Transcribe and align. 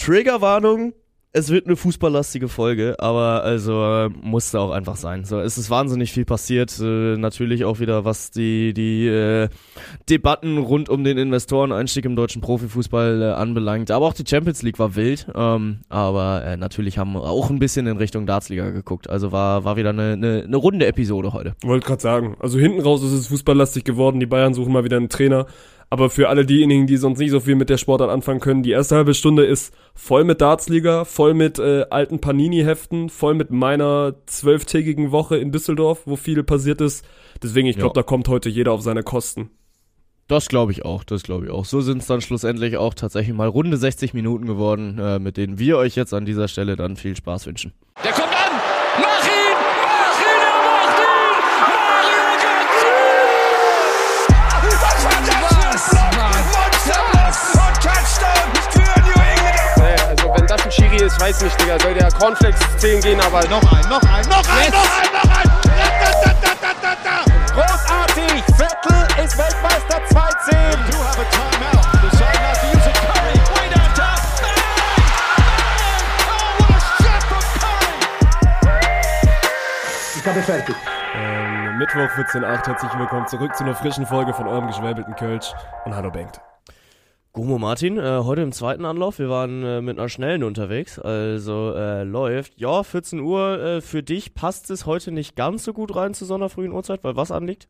Triggerwarnung, 0.00 0.94
es 1.32 1.50
wird 1.50 1.66
eine 1.66 1.76
fußballlastige 1.76 2.48
Folge, 2.48 2.96
aber 2.98 3.44
also 3.44 3.84
äh, 3.84 4.08
musste 4.08 4.58
auch 4.58 4.72
einfach 4.72 4.96
sein. 4.96 5.24
So, 5.24 5.38
es 5.38 5.58
ist 5.58 5.70
wahnsinnig 5.70 6.10
viel 6.10 6.24
passiert. 6.24 6.76
Äh, 6.80 7.16
natürlich 7.18 7.64
auch 7.64 7.78
wieder, 7.78 8.04
was 8.04 8.30
die 8.30 8.72
die 8.72 9.06
äh, 9.06 9.48
Debatten 10.08 10.58
rund 10.58 10.88
um 10.88 11.04
den 11.04 11.18
Investoreneinstieg 11.18 12.04
im 12.04 12.16
deutschen 12.16 12.40
Profifußball 12.40 13.22
äh, 13.22 13.24
anbelangt. 13.32 13.90
Aber 13.90 14.06
auch 14.06 14.14
die 14.14 14.24
Champions 14.26 14.62
League 14.62 14.78
war 14.78 14.96
wild. 14.96 15.28
Ähm, 15.34 15.80
aber 15.88 16.44
äh, 16.44 16.56
natürlich 16.56 16.98
haben 16.98 17.12
wir 17.12 17.22
auch 17.22 17.50
ein 17.50 17.60
bisschen 17.60 17.86
in 17.86 17.98
Richtung 17.98 18.26
Dartsliga 18.26 18.70
geguckt. 18.70 19.08
Also 19.08 19.30
war 19.30 19.64
war 19.64 19.76
wieder 19.76 19.90
eine, 19.90 20.14
eine, 20.14 20.42
eine 20.44 20.56
runde 20.56 20.86
Episode 20.86 21.32
heute. 21.32 21.54
Wollte 21.62 21.86
gerade 21.86 22.02
sagen. 22.02 22.36
Also 22.40 22.58
hinten 22.58 22.80
raus 22.80 23.04
ist 23.04 23.12
es 23.12 23.28
fußballlastig 23.28 23.84
geworden. 23.84 24.18
Die 24.18 24.26
Bayern 24.26 24.54
suchen 24.54 24.72
mal 24.72 24.82
wieder 24.82 24.96
einen 24.96 25.10
Trainer. 25.10 25.46
Aber 25.92 26.08
für 26.08 26.28
alle 26.28 26.46
diejenigen, 26.46 26.86
die 26.86 26.96
sonst 26.96 27.18
nicht 27.18 27.32
so 27.32 27.40
viel 27.40 27.56
mit 27.56 27.68
der 27.68 27.76
Sportart 27.76 28.10
anfangen 28.10 28.38
können, 28.38 28.62
die 28.62 28.70
erste 28.70 28.94
halbe 28.94 29.12
Stunde 29.12 29.44
ist 29.44 29.74
voll 29.94 30.22
mit 30.22 30.40
Dartsliga, 30.40 31.04
voll 31.04 31.34
mit 31.34 31.58
äh, 31.58 31.84
alten 31.90 32.20
Panini-Heften, 32.20 33.08
voll 33.08 33.34
mit 33.34 33.50
meiner 33.50 34.14
zwölftägigen 34.26 35.10
Woche 35.10 35.36
in 35.36 35.50
Düsseldorf, 35.50 36.02
wo 36.06 36.14
viel 36.14 36.44
passiert 36.44 36.80
ist. 36.80 37.04
Deswegen, 37.42 37.66
ich 37.66 37.76
glaube, 37.76 37.90
Ja. 37.98 38.02
da 38.02 38.02
kommt 38.04 38.28
heute 38.28 38.48
jeder 38.48 38.70
auf 38.70 38.82
seine 38.82 39.02
Kosten. 39.02 39.50
Das 40.28 40.46
glaube 40.48 40.70
ich 40.70 40.84
auch, 40.84 41.02
das 41.02 41.24
glaube 41.24 41.46
ich 41.46 41.50
auch. 41.50 41.64
So 41.64 41.80
sind 41.80 41.98
es 42.02 42.06
dann 42.06 42.20
schlussendlich 42.20 42.76
auch 42.76 42.94
tatsächlich 42.94 43.34
mal 43.34 43.48
runde 43.48 43.76
60 43.76 44.14
Minuten 44.14 44.46
geworden, 44.46 44.96
äh, 45.00 45.18
mit 45.18 45.36
denen 45.36 45.58
wir 45.58 45.76
euch 45.76 45.96
jetzt 45.96 46.14
an 46.14 46.24
dieser 46.24 46.46
Stelle 46.46 46.76
dann 46.76 46.94
viel 46.94 47.16
Spaß 47.16 47.48
wünschen. 47.48 47.72
Der 48.04 48.09
ist, 61.10 61.20
weiß 61.20 61.42
nicht, 61.42 61.60
Digga. 61.60 61.78
Soll 61.80 61.94
der 61.94 62.10
Cornflakes 62.12 62.60
10 62.78 63.00
gehen, 63.00 63.20
aber 63.20 63.42
noch 63.48 63.62
ein, 63.72 63.88
noch 63.88 64.02
ein, 64.02 64.26
noch 64.28 64.48
ein, 64.48 64.70
noch 64.70 64.90
ein, 64.98 65.12
noch 65.12 65.36
ein! 65.36 65.50
Da, 65.62 66.10
da, 66.22 66.34
da, 66.40 66.52
da, 66.60 66.72
da, 66.82 66.96
da. 67.04 67.54
großartig. 67.54 68.42
Vettel 68.56 69.24
ist 69.24 69.38
Weltmeister 69.38 69.98
2-10. 70.08 70.52
You 70.90 70.98
have 71.04 71.20
a 71.20 71.24
timeout. 71.30 71.90
Ich 80.16 80.26
habe 80.26 80.42
fertig. 80.42 80.76
Ähm, 81.14 81.78
Mittwoch 81.78 82.10
14.08. 82.10 82.66
Herzlich 82.66 82.98
willkommen 82.98 83.26
zurück 83.26 83.56
zu 83.56 83.64
einer 83.64 83.74
frischen 83.74 84.04
Folge 84.06 84.34
von 84.34 84.46
eurem 84.46 84.66
geschwäbelten 84.66 85.16
Kölsch. 85.16 85.54
Und 85.86 85.94
hallo 85.94 86.10
Bengt. 86.10 86.40
Gumo 87.32 87.58
Martin, 87.58 87.96
äh, 87.96 88.22
heute 88.24 88.42
im 88.42 88.50
zweiten 88.50 88.84
Anlauf. 88.84 89.20
Wir 89.20 89.28
waren 89.28 89.62
äh, 89.62 89.80
mit 89.80 90.00
einer 90.00 90.08
schnellen 90.08 90.42
unterwegs, 90.42 90.98
also 90.98 91.72
äh, 91.76 92.02
läuft. 92.02 92.58
Ja, 92.58 92.82
14 92.82 93.20
Uhr 93.20 93.60
äh, 93.60 93.80
für 93.80 94.02
dich 94.02 94.34
passt 94.34 94.68
es 94.68 94.84
heute 94.84 95.12
nicht 95.12 95.36
ganz 95.36 95.62
so 95.62 95.72
gut 95.72 95.94
rein 95.94 96.12
zu 96.12 96.24
so 96.24 96.34
einer 96.34 96.48
frühen 96.48 96.72
Uhrzeit, 96.72 97.04
weil 97.04 97.14
was 97.14 97.30
anliegt? 97.30 97.68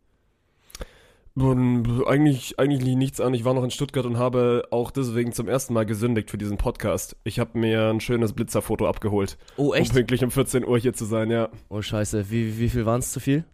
Eigentlich, 1.36 2.58
eigentlich 2.58 2.82
liegt 2.82 2.98
nichts 2.98 3.20
an. 3.20 3.34
Ich 3.34 3.44
war 3.44 3.52
noch 3.52 3.62
in 3.62 3.70
Stuttgart 3.70 4.06
und 4.06 4.18
habe 4.18 4.66
auch 4.70 4.90
deswegen 4.90 5.32
zum 5.32 5.46
ersten 5.46 5.74
Mal 5.74 5.84
gesündigt 5.84 6.30
für 6.30 6.38
diesen 6.38 6.56
Podcast. 6.56 7.16
Ich 7.24 7.38
habe 7.38 7.58
mir 7.58 7.90
ein 7.90 8.00
schönes 8.00 8.32
Blitzerfoto 8.32 8.88
abgeholt. 8.88 9.36
Oh, 9.58 9.74
Um 9.74 9.88
pünktlich 9.88 10.24
um 10.24 10.30
14 10.30 10.66
Uhr 10.66 10.78
hier 10.78 10.94
zu 10.94 11.04
sein, 11.04 11.30
ja. 11.30 11.50
Oh, 11.68 11.82
scheiße. 11.82 12.30
Wie, 12.30 12.58
wie 12.58 12.70
viel 12.70 12.86
waren 12.86 13.00
es 13.00 13.12
zu 13.12 13.20
viel? 13.20 13.44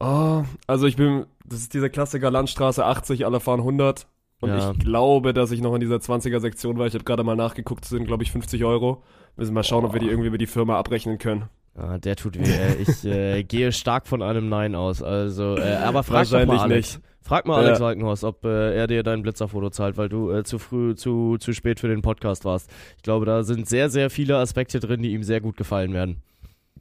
Oh, 0.00 0.44
also 0.66 0.86
ich 0.86 0.96
bin, 0.96 1.24
das 1.46 1.60
ist 1.60 1.72
dieser 1.72 1.88
Klassiker 1.88 2.30
Landstraße 2.30 2.84
80, 2.84 3.24
alle 3.24 3.40
fahren 3.40 3.60
100. 3.60 4.06
Und 4.40 4.50
Ja. 4.50 4.72
ich 4.72 4.78
glaube, 4.78 5.32
dass 5.32 5.50
ich 5.52 5.60
noch 5.60 5.74
in 5.74 5.80
dieser 5.80 5.96
20er-Sektion 6.00 6.76
war. 6.78 6.86
Ich 6.86 6.94
habe 6.94 7.04
gerade 7.04 7.24
mal 7.24 7.36
nachgeguckt, 7.36 7.84
sind 7.84 8.06
glaube 8.06 8.22
ich 8.22 8.32
50 8.32 8.64
Euro. 8.64 9.02
Müssen 9.36 9.54
mal 9.54 9.64
schauen, 9.64 9.84
ob 9.84 9.92
wir 9.94 10.00
die 10.00 10.08
irgendwie 10.08 10.28
über 10.28 10.38
die 10.38 10.46
Firma 10.46 10.78
abrechnen 10.78 11.18
können. 11.18 11.44
Ah, 11.76 11.98
der 11.98 12.14
tut 12.16 12.38
weh. 12.38 12.42
Äh, 12.44 12.74
ich 12.76 13.04
äh, 13.04 13.42
gehe 13.48 13.72
stark 13.72 14.06
von 14.06 14.22
einem 14.22 14.48
Nein 14.48 14.74
aus. 14.74 15.02
Also, 15.02 15.56
äh, 15.56 15.74
aber 15.76 16.02
frag 16.04 16.28
doch 16.28 16.44
mal 16.46 16.58
Alex. 16.58 16.94
nicht. 16.96 17.04
Frag 17.20 17.46
mal 17.46 17.64
Alex. 17.64 17.80
Walkenhorst, 17.80 18.22
ob 18.22 18.44
äh, 18.44 18.76
er 18.76 18.86
dir 18.86 19.02
dein 19.02 19.22
Blitzerfoto 19.22 19.70
zahlt, 19.70 19.96
weil 19.96 20.08
du 20.10 20.30
äh, 20.30 20.44
zu 20.44 20.58
früh, 20.58 20.94
zu, 20.94 21.36
zu 21.38 21.52
spät 21.54 21.80
für 21.80 21.88
den 21.88 22.02
Podcast 22.02 22.44
warst. 22.44 22.70
Ich 22.98 23.02
glaube, 23.02 23.24
da 23.24 23.42
sind 23.44 23.66
sehr, 23.66 23.88
sehr 23.88 24.10
viele 24.10 24.36
Aspekte 24.36 24.78
drin, 24.78 25.00
die 25.02 25.12
ihm 25.14 25.22
sehr 25.22 25.40
gut 25.40 25.56
gefallen 25.56 25.94
werden. 25.94 26.22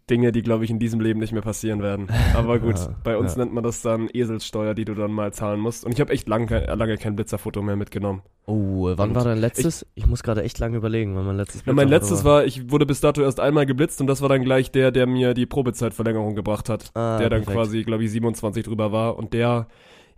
Dinge, 0.10 0.32
die 0.32 0.42
glaube 0.42 0.66
ich 0.66 0.70
in 0.70 0.80
diesem 0.80 1.00
Leben 1.00 1.20
nicht 1.20 1.32
mehr 1.32 1.42
passieren 1.42 1.82
werden. 1.82 2.08
Aber 2.36 2.60
gut, 2.60 2.78
Ja, 2.80 2.96
bei 3.04 3.18
uns 3.18 3.36
ja. 3.36 3.40
nennt 3.40 3.54
man 3.54 3.64
das 3.64 3.82
dann 3.82 4.10
Eselssteuer, 4.12 4.74
die 4.74 4.86
du 4.86 4.94
dann 4.96 5.12
mal 5.12 5.32
zahlen 5.34 5.60
musst. 5.60 5.86
Und 5.86 5.94
ich 5.94 6.02
habe 6.02 6.12
echt 6.12 6.28
lange, 6.28 6.66
lange 6.76 6.98
kein 6.98 7.16
Blitzerfoto 7.16 7.62
mehr 7.62 7.76
mitgenommen. 7.76 8.22
Oh, 8.46 8.92
wann 8.98 9.10
Und 9.10 9.16
war 9.16 9.24
dein 9.24 9.38
letztes? 9.38 9.86
Ich, 9.96 10.06
muss 10.06 10.22
gerade 10.22 10.44
echt 10.44 10.60
lange 10.60 10.76
überlegen, 10.78 11.16
wann 11.16 11.26
mein 11.26 11.38
letztes 11.38 11.64
Ja, 11.66 11.72
mein 11.74 11.88
letztes 11.88 12.26
war, 12.26 12.46
ich 12.46 12.70
wurde 12.72 12.86
bis 12.86 13.00
dato 13.00 13.22
erst 13.22 13.40
einmal 13.40 13.66
geblitzt 13.66 14.02
und 14.02 14.08
das 14.08 14.22
war 14.22 14.28
dann 14.28 14.44
gleich 14.44 14.72
der, 14.72 14.92
der 14.92 15.08
mir 15.08 15.34
die 15.34 15.46
Probezeitverlängerung 15.46 16.36
gebracht 16.36 16.68
hat. 16.68 16.92
Ah, 16.94 17.18
der 17.18 17.30
dann 17.30 17.44
perfekt. 17.44 17.58
quasi, 17.58 17.84
glaube 17.84 18.04
ich, 18.04 18.12
27 18.12 18.66
drüber 18.66 18.92
war. 18.92 19.18
Und 19.18 19.34
der, 19.34 19.68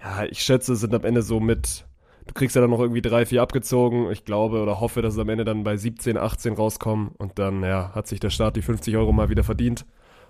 ja, 0.02 0.26
ich 0.26 0.40
schätze, 0.40 0.76
sind 0.76 0.94
am 0.96 1.04
Ende 1.04 1.22
so 1.22 1.40
mit, 1.40 1.86
du 2.28 2.34
kriegst 2.34 2.56
ja 2.56 2.62
dann 2.62 2.72
noch 2.72 2.80
irgendwie 2.80 3.02
drei, 3.02 3.26
vier 3.26 3.42
abgezogen. 3.42 4.12
Ich 4.12 4.26
glaube 4.26 4.62
oder 4.62 4.80
hoffe, 4.80 5.02
dass 5.02 5.14
es 5.14 5.20
am 5.20 5.30
Ende 5.30 5.46
dann 5.46 5.64
bei 5.64 5.78
17, 5.78 6.18
18 6.18 6.54
rauskommen. 6.54 7.10
Und 7.18 7.40
dann, 7.40 7.64
ja, 7.64 7.92
hat 7.94 8.08
sich 8.08 8.20
der 8.20 8.30
Staat 8.30 8.56
die 8.56 8.62
50 8.62 8.96
Euro 8.98 9.12
mal 9.12 9.30
wieder 9.30 9.44
verdient. 9.44 9.86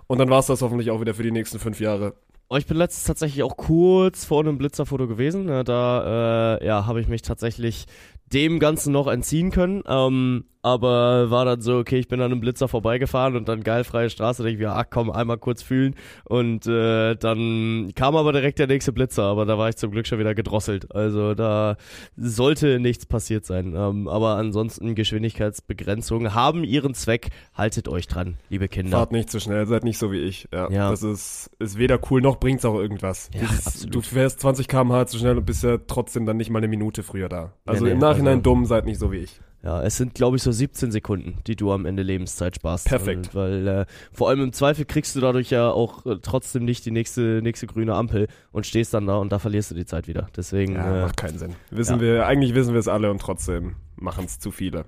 Und 0.07 0.19
dann 0.19 0.29
war 0.29 0.39
es 0.39 0.47
das 0.47 0.61
hoffentlich 0.61 0.91
auch 0.91 1.01
wieder 1.01 1.13
für 1.13 1.23
die 1.23 1.31
nächsten 1.31 1.59
fünf 1.59 1.79
Jahre. 1.79 2.13
Oh, 2.47 2.57
ich 2.57 2.67
bin 2.67 2.77
letztens 2.77 3.05
tatsächlich 3.05 3.41
auch 3.41 3.57
kurz 3.57 4.23
vor 4.23 4.41
einem 4.41 4.59
Blitzerfoto 4.59 5.07
gewesen. 5.07 5.45
Ne, 5.45 5.63
da 5.63 6.57
äh, 6.57 6.65
ja, 6.65 6.85
habe 6.85 7.01
ich 7.01 7.07
mich 7.07 7.23
tatsächlich 7.23 7.85
dem 8.27 8.59
Ganzen 8.59 8.91
noch 8.91 9.07
entziehen 9.07 9.49
können. 9.49 9.81
Ähm, 9.87 10.45
aber 10.65 11.29
war 11.29 11.45
dann 11.45 11.61
so, 11.61 11.77
okay, 11.77 11.99
ich 11.99 12.07
bin 12.07 12.19
an 12.21 12.31
einem 12.31 12.39
Blitzer 12.39 12.67
vorbeigefahren 12.67 13.35
und 13.35 13.47
dann 13.47 13.61
geil 13.61 13.83
freie 13.83 14.09
Straße, 14.09 14.41
denke 14.41 14.55
ich 14.55 14.67
mir, 14.67 14.73
ach 14.73 14.85
komm, 14.89 15.11
einmal 15.11 15.37
kurz 15.37 15.61
fühlen. 15.61 15.93
Und 16.23 16.65
äh, 16.65 17.13
dann 17.15 17.91
kam 17.93 18.15
aber 18.15 18.33
direkt 18.33 18.57
der 18.57 18.65
nächste 18.65 18.91
Blitzer, 18.91 19.25
aber 19.25 19.45
da 19.45 19.59
war 19.59 19.69
ich 19.69 19.75
zum 19.75 19.91
Glück 19.91 20.07
schon 20.07 20.17
wieder 20.17 20.33
gedrosselt. 20.33 20.93
Also 20.95 21.35
da 21.35 21.77
sollte 22.17 22.79
nichts 22.79 23.05
passiert 23.05 23.45
sein. 23.45 23.75
Ähm, 23.77 24.07
aber 24.07 24.37
ansonsten 24.37 24.95
Geschwindigkeitsbegrenzungen 24.95 26.33
haben 26.33 26.63
ihren 26.63 26.95
Zweck. 26.95 27.29
Haltet 27.53 27.87
euch 27.87 28.07
dran, 28.07 28.37
liebe 28.49 28.67
Kinder. 28.67 28.97
Fahrt 28.97 29.11
nicht 29.11 29.29
zu 29.29 29.39
schnell, 29.39 29.67
seid 29.67 29.83
nicht 29.83 29.99
so 29.99 30.11
wie 30.11 30.21
ich. 30.21 30.47
Ja, 30.51 30.71
Ja. 30.71 30.89
Das 30.89 31.03
ist, 31.03 31.51
ist 31.59 31.77
weder 31.77 31.99
cool 32.09 32.21
noch 32.21 32.39
bringt's 32.39 32.65
auch 32.65 32.75
irgendwas. 32.75 33.29
Ja, 33.35 33.43
absolut. 33.43 33.93
Du 33.93 34.01
fährst 34.01 34.39
20 34.39 34.67
km/h 34.67 35.05
zu 35.05 35.19
schnell 35.19 35.37
und 35.37 35.45
bist 35.45 35.63
ja 35.63 35.77
trotzdem 35.85 36.25
dann 36.25 36.37
nicht 36.37 36.49
mal 36.49 36.57
eine 36.57 36.67
Minute 36.67 37.03
früher 37.03 37.29
da. 37.29 37.53
Also 37.67 37.85
nee, 37.85 37.91
im 37.91 37.99
Nachhinein 37.99 38.39
also- 38.39 38.41
dumm, 38.41 38.65
seid 38.65 38.85
nicht 38.85 38.97
so 38.97 39.11
wie 39.11 39.17
ich. 39.17 39.39
Ja, 39.65 39.81
es 39.81 39.97
sind, 39.97 40.13
glaube 40.13 40.37
ich, 40.37 40.43
so 40.43 40.51
17 40.51 40.91
Sekunden, 40.91 41.39
die 41.47 41.55
du 41.55 41.71
am 41.71 41.87
Ende 41.87 42.03
Lebenszeit 42.03 42.55
sparst. 42.55 42.85
Perfekt. 42.87 43.33
Weil 43.33 43.67
äh, 43.67 43.85
vor 44.13 44.29
allem 44.29 44.41
im 44.43 44.53
Zweifel 44.53 44.85
kriegst 44.85 45.15
du 45.15 45.21
dadurch 45.21 45.49
ja 45.49 45.71
auch 45.71 46.05
äh, 46.05 46.17
trotzdem 46.21 46.65
nicht 46.65 46.85
die 46.85 46.91
nächste, 46.91 47.41
nächste 47.41 47.65
grüne 47.65 47.95
Ampel 47.95 48.27
und 48.51 48.67
stehst 48.67 48.93
dann 48.93 49.07
da 49.07 49.17
und 49.17 49.31
da 49.31 49.39
verlierst 49.39 49.71
du 49.71 49.75
die 49.75 49.87
Zeit 49.87 50.07
wieder. 50.07 50.27
Deswegen, 50.37 50.75
Ja, 50.75 50.99
äh, 50.99 51.01
macht 51.01 51.17
keinen 51.17 51.39
Sinn. 51.39 51.55
Wissen 51.71 51.95
ja. 51.95 52.01
wir, 52.01 52.27
eigentlich 52.27 52.53
wissen 52.53 52.73
wir 52.73 52.79
es 52.79 52.87
alle 52.87 53.09
und 53.09 53.19
trotzdem 53.19 53.75
machen 53.95 54.25
es 54.25 54.37
zu 54.37 54.51
viele. 54.51 54.85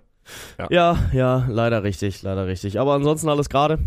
ja, 0.69 0.95
ja, 1.11 1.47
leider 1.49 1.81
richtig, 1.81 2.21
leider 2.21 2.45
richtig. 2.45 2.79
Aber 2.79 2.93
ansonsten 2.93 3.29
alles 3.29 3.49
gerade. 3.49 3.79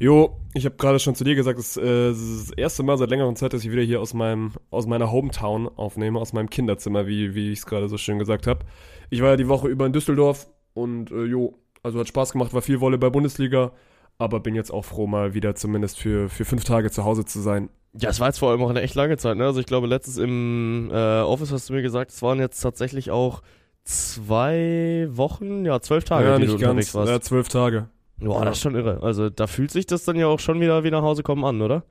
Jo, 0.00 0.36
ich 0.54 0.64
habe 0.64 0.74
gerade 0.74 0.98
schon 0.98 1.14
zu 1.14 1.22
dir 1.22 1.36
gesagt, 1.36 1.58
es 1.58 1.76
äh, 1.76 2.08
es 2.08 2.20
ist 2.20 2.50
das 2.50 2.58
erste 2.58 2.82
Mal 2.82 2.98
seit 2.98 3.10
längerer 3.10 3.32
Zeit, 3.36 3.52
dass 3.52 3.64
ich 3.64 3.70
wieder 3.70 3.82
hier 3.82 4.00
aus 4.00 4.12
meinem 4.12 4.52
aus 4.70 4.86
meiner 4.86 5.12
Hometown 5.12 5.68
aufnehme, 5.76 6.18
aus 6.18 6.32
meinem 6.32 6.50
Kinderzimmer, 6.50 7.06
wie 7.06 7.36
wie 7.36 7.52
ich 7.52 7.60
es 7.60 7.66
gerade 7.66 7.88
so 7.88 7.96
schön 7.96 8.18
gesagt 8.18 8.48
habe. 8.48 8.64
Ich 9.10 9.22
war 9.22 9.30
ja 9.30 9.36
die 9.36 9.48
Woche 9.48 9.68
über 9.68 9.86
in 9.86 9.92
Düsseldorf 9.92 10.48
und 10.72 11.10
äh, 11.10 11.24
jo, 11.24 11.58
also 11.82 12.00
hat 12.00 12.08
Spaß 12.08 12.32
gemacht, 12.32 12.54
war 12.54 12.62
viel 12.62 12.80
Volleyball 12.80 13.10
Bundesliga, 13.10 13.72
aber 14.18 14.40
bin 14.40 14.54
jetzt 14.54 14.72
auch 14.72 14.84
froh 14.84 15.06
mal 15.06 15.34
wieder 15.34 15.54
zumindest 15.54 15.98
für 15.98 16.28
für 16.28 16.44
fünf 16.44 16.64
Tage 16.64 16.90
zu 16.90 17.04
Hause 17.04 17.24
zu 17.24 17.40
sein. 17.40 17.68
Ja, 17.96 18.10
es 18.10 18.18
war 18.18 18.28
jetzt 18.28 18.38
vor 18.38 18.50
allem 18.50 18.62
auch 18.62 18.70
eine 18.70 18.82
echt 18.82 18.96
lange 18.96 19.16
Zeit, 19.16 19.36
ne? 19.36 19.44
Also 19.44 19.60
ich 19.60 19.66
glaube, 19.66 19.86
letztens 19.86 20.16
im 20.16 20.90
äh, 20.92 21.20
Office 21.20 21.52
hast 21.52 21.68
du 21.68 21.74
mir 21.74 21.82
gesagt, 21.82 22.10
es 22.10 22.22
waren 22.22 22.40
jetzt 22.40 22.60
tatsächlich 22.60 23.10
auch 23.10 23.42
zwei 23.84 25.06
Wochen, 25.10 25.64
ja, 25.64 25.80
zwölf 25.80 26.04
Tage, 26.04 26.26
ja, 26.26 26.38
die 26.38 26.46
du 26.46 26.52
nicht 26.52 26.62
unterwegs 26.62 26.86
ganz, 26.86 26.94
warst. 26.94 27.10
ja, 27.10 27.20
zwölf 27.20 27.48
Tage. 27.48 27.88
Boah, 28.18 28.40
ja. 28.40 28.44
das 28.46 28.56
ist 28.56 28.62
schon 28.62 28.74
irre. 28.74 29.02
Also 29.02 29.30
da 29.30 29.46
fühlt 29.46 29.70
sich 29.70 29.86
das 29.86 30.04
dann 30.04 30.16
ja 30.16 30.26
auch 30.26 30.40
schon 30.40 30.60
wieder 30.60 30.84
wie 30.84 30.90
nach 30.90 31.02
Hause 31.02 31.22
kommen 31.22 31.44
an, 31.44 31.62
oder? 31.62 31.84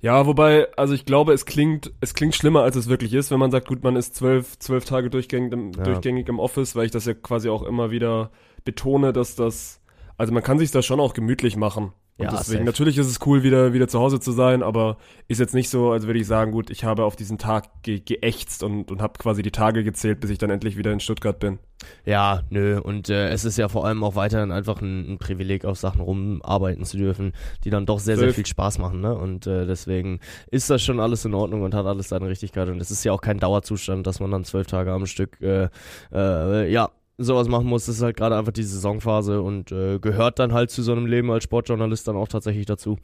Ja, 0.00 0.26
wobei, 0.26 0.68
also 0.76 0.94
ich 0.94 1.04
glaube, 1.04 1.32
es 1.32 1.46
klingt, 1.46 1.92
es 2.00 2.14
klingt 2.14 2.34
schlimmer, 2.34 2.62
als 2.62 2.76
es 2.76 2.88
wirklich 2.88 3.14
ist, 3.14 3.30
wenn 3.30 3.38
man 3.38 3.50
sagt, 3.50 3.68
gut, 3.68 3.82
man 3.82 3.96
ist 3.96 4.14
zwölf, 4.14 4.58
zwölf 4.58 4.84
Tage 4.84 5.10
durchgängig 5.10 5.52
im, 5.52 5.72
Ja. 5.72 5.84
durchgängig 5.84 6.28
im 6.28 6.38
Office, 6.38 6.76
weil 6.76 6.86
ich 6.86 6.92
das 6.92 7.06
ja 7.06 7.14
quasi 7.14 7.48
auch 7.48 7.62
immer 7.62 7.90
wieder 7.90 8.30
betone, 8.64 9.12
dass 9.12 9.36
das, 9.36 9.80
also 10.16 10.32
man 10.32 10.42
kann 10.42 10.58
sich 10.58 10.70
das 10.70 10.84
schon 10.84 11.00
auch 11.00 11.14
gemütlich 11.14 11.56
machen. 11.56 11.92
Und 12.18 12.24
Ja, 12.24 12.30
deswegen, 12.30 12.58
safe. 12.60 12.64
natürlich 12.64 12.96
ist 12.96 13.08
es 13.08 13.18
cool, 13.26 13.42
wieder, 13.42 13.74
wieder 13.74 13.88
zu 13.88 13.98
Hause 13.98 14.20
zu 14.20 14.32
sein, 14.32 14.62
aber 14.62 14.96
ist 15.28 15.38
jetzt 15.38 15.52
nicht 15.54 15.68
so, 15.68 15.90
als 15.92 16.06
würde 16.06 16.18
ich 16.18 16.26
sagen, 16.26 16.50
gut, 16.50 16.70
ich 16.70 16.82
habe 16.84 17.04
auf 17.04 17.14
diesen 17.14 17.36
Tag 17.36 17.82
ge 17.82 18.00
geächtzt 18.00 18.62
und, 18.62 18.90
und 18.90 19.02
habe 19.02 19.18
quasi 19.18 19.42
die 19.42 19.50
Tage 19.50 19.84
gezählt, 19.84 20.20
bis 20.20 20.30
ich 20.30 20.38
dann 20.38 20.48
endlich 20.48 20.78
wieder 20.78 20.92
in 20.92 21.00
Stuttgart 21.00 21.38
bin. 21.38 21.58
Ja, 22.06 22.40
nö. 22.48 22.80
Und 22.80 23.10
äh, 23.10 23.28
es 23.28 23.44
ist 23.44 23.58
ja 23.58 23.68
vor 23.68 23.84
allem 23.84 24.02
auch 24.02 24.14
weiterhin 24.14 24.50
einfach 24.50 24.80
ein, 24.80 25.12
ein 25.12 25.18
Privileg, 25.18 25.66
auf 25.66 25.78
Sachen 25.78 26.00
rumarbeiten 26.00 26.84
zu 26.86 26.96
dürfen, 26.96 27.32
die 27.64 27.70
dann 27.70 27.84
doch 27.84 27.98
sehr, 27.98 28.16
sehr 28.16 28.28
Safe. 28.28 28.34
viel 28.36 28.46
Spaß 28.46 28.78
machen. 28.78 29.02
Ne? 29.02 29.14
Und 29.14 29.46
äh, 29.46 29.66
deswegen 29.66 30.20
ist 30.50 30.70
das 30.70 30.82
schon 30.82 31.00
alles 31.00 31.26
in 31.26 31.34
Ordnung 31.34 31.62
und 31.62 31.74
hat 31.74 31.84
alles 31.84 32.08
seine 32.08 32.28
Richtigkeit. 32.28 32.68
Und 32.70 32.80
es 32.80 32.90
ist 32.90 33.04
ja 33.04 33.12
auch 33.12 33.20
kein 33.20 33.38
Dauerzustand, 33.38 34.06
dass 34.06 34.20
man 34.20 34.30
dann 34.30 34.44
zwölf 34.44 34.66
Tage 34.66 34.90
am 34.90 35.04
Stück, 35.04 35.38
äh, 35.42 35.68
äh, 36.14 36.72
ja, 36.72 36.90
sowas 37.18 37.48
machen 37.48 37.66
muss, 37.66 37.88
ist 37.88 38.02
halt 38.02 38.16
gerade 38.16 38.36
einfach 38.36 38.52
die 38.52 38.62
Saisonphase 38.62 39.40
und 39.42 39.72
äh, 39.72 39.98
gehört 39.98 40.38
dann 40.38 40.52
halt 40.52 40.70
zu 40.70 40.82
so 40.82 40.92
einem 40.92 41.06
Leben 41.06 41.30
als 41.30 41.44
Sportjournalist 41.44 42.06
dann 42.08 42.16
auch 42.16 42.28
tatsächlich 42.28 42.66
dazu. 42.66 42.98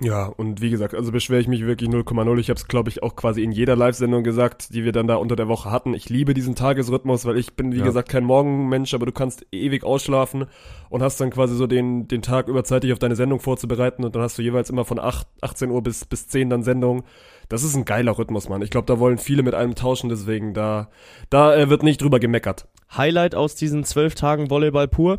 Ja, 0.00 0.24
und 0.26 0.60
wie 0.60 0.70
gesagt, 0.70 0.94
also 0.94 1.12
beschwere 1.12 1.40
ich 1.40 1.46
mich 1.46 1.64
wirklich 1.64 1.88
0,0. 1.88 2.38
Ich 2.40 2.48
habe 2.50 2.58
es, 2.58 2.66
glaube 2.66 2.88
ich, 2.88 3.04
auch 3.04 3.14
quasi 3.14 3.44
in 3.44 3.52
jeder 3.52 3.76
Live-Sendung 3.76 4.24
gesagt, 4.24 4.74
die 4.74 4.84
wir 4.84 4.90
dann 4.90 5.06
da 5.06 5.14
unter 5.16 5.36
der 5.36 5.46
Woche 5.46 5.70
hatten. 5.70 5.94
Ich 5.94 6.08
liebe 6.08 6.34
diesen 6.34 6.56
Tagesrhythmus, 6.56 7.24
weil 7.24 7.36
ich 7.38 7.54
bin, 7.54 7.72
wie 7.72 7.78
Ja. 7.78 7.84
gesagt, 7.84 8.08
kein 8.08 8.24
Morgenmensch, 8.24 8.94
aber 8.94 9.06
du 9.06 9.12
kannst 9.12 9.46
ewig 9.52 9.84
ausschlafen 9.84 10.46
und 10.88 11.02
hast 11.02 11.20
dann 11.20 11.30
quasi 11.30 11.54
so 11.54 11.68
den, 11.68 12.08
den 12.08 12.22
Tag 12.22 12.48
über 12.48 12.64
Zeit, 12.64 12.82
dich 12.82 12.92
auf 12.92 12.98
deine 12.98 13.14
Sendung 13.14 13.38
vorzubereiten 13.38 14.04
und 14.04 14.16
dann 14.16 14.22
hast 14.22 14.38
du 14.38 14.42
jeweils 14.42 14.70
immer 14.70 14.84
von 14.84 14.98
8, 14.98 15.26
18 15.40 15.70
Uhr 15.70 15.82
bis, 15.82 16.04
bis 16.04 16.26
10 16.26 16.50
dann 16.50 16.64
Sendung. 16.64 17.04
Das 17.52 17.62
ist 17.64 17.76
ein 17.76 17.84
geiler 17.84 18.16
Rhythmus, 18.18 18.48
Mann. 18.48 18.62
Ich 18.62 18.70
glaube, 18.70 18.86
da 18.86 18.98
wollen 18.98 19.18
viele 19.18 19.42
mit 19.42 19.54
einem 19.54 19.74
tauschen, 19.74 20.08
deswegen 20.08 20.54
da, 20.54 20.88
da 21.28 21.54
äh, 21.54 21.68
wird 21.68 21.82
nicht 21.82 22.00
drüber 22.00 22.18
gemeckert. 22.18 22.66
Highlight 22.96 23.34
aus 23.34 23.54
diesen 23.54 23.84
zwölf 23.84 24.14
Tagen 24.14 24.48
Volleyball 24.48 24.88
pur? 24.88 25.18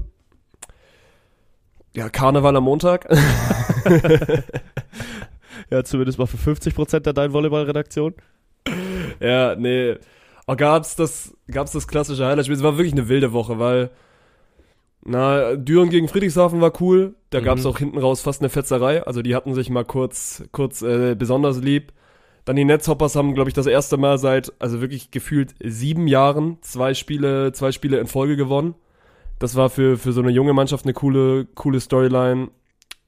Ja, 1.95 2.09
Karneval 2.09 2.55
am 2.55 2.63
Montag. 2.63 3.07
Ja, 5.69 5.83
zumindest 5.83 6.19
mal 6.19 6.25
für 6.27 6.37
50% 6.37 6.99
der 7.01 7.13
Dein 7.13 7.33
Volleyball-Redaktion. 7.33 8.13
Ja, 9.19 9.55
nee. 9.55 9.95
Oh, 10.45 10.55
gab's 10.55 10.95
das, 10.95 11.35
gab's 11.49 11.71
das 11.71 11.87
klassische 11.87 12.25
Highlight-Spiel? 12.25 12.57
Es 12.57 12.63
war 12.63 12.77
wirklich 12.77 12.93
eine 12.93 13.07
wilde 13.07 13.31
Woche, 13.33 13.59
weil, 13.59 13.89
na, 15.03 15.55
Düren 15.55 15.89
gegen 15.89 16.07
Friedrichshafen 16.07 16.61
war 16.61 16.73
cool. 16.81 17.15
Da 17.29 17.39
Mhm. 17.39 17.45
gab's 17.45 17.65
auch 17.65 17.77
hinten 17.77 17.97
raus 17.97 18.21
fast 18.21 18.41
eine 18.41 18.49
Fetzerei. 18.49 19.03
Also 19.05 19.21
die 19.21 19.35
hatten 19.35 19.53
sich 19.53 19.69
mal 19.69 19.85
kurz, 19.85 20.43
kurz 20.51 20.81
äh, 20.81 21.15
besonders 21.15 21.61
lieb. 21.61 21.93
Dann 22.45 22.55
die 22.55 22.65
Netzhoppers 22.65 23.15
haben, 23.15 23.35
glaube 23.35 23.49
ich, 23.49 23.53
das 23.53 23.67
erste 23.67 23.97
Mal 23.97 24.17
seit, 24.17 24.51
also 24.59 24.81
wirklich 24.81 25.11
gefühlt 25.11 25.55
sieben 25.63 26.07
Jahren 26.07 26.57
zwei 26.61 26.93
Spiele, 26.93 27.53
zwei 27.53 27.71
Spiele 27.71 27.99
in 27.99 28.07
Folge 28.07 28.35
gewonnen. 28.35 28.75
Das 29.39 29.55
war 29.55 29.69
für, 29.69 29.97
für 29.97 30.11
so 30.11 30.21
eine 30.21 30.31
junge 30.31 30.53
Mannschaft 30.53 30.85
eine 30.85 30.93
coole, 30.93 31.45
coole 31.55 31.79
Storyline. 31.79 32.49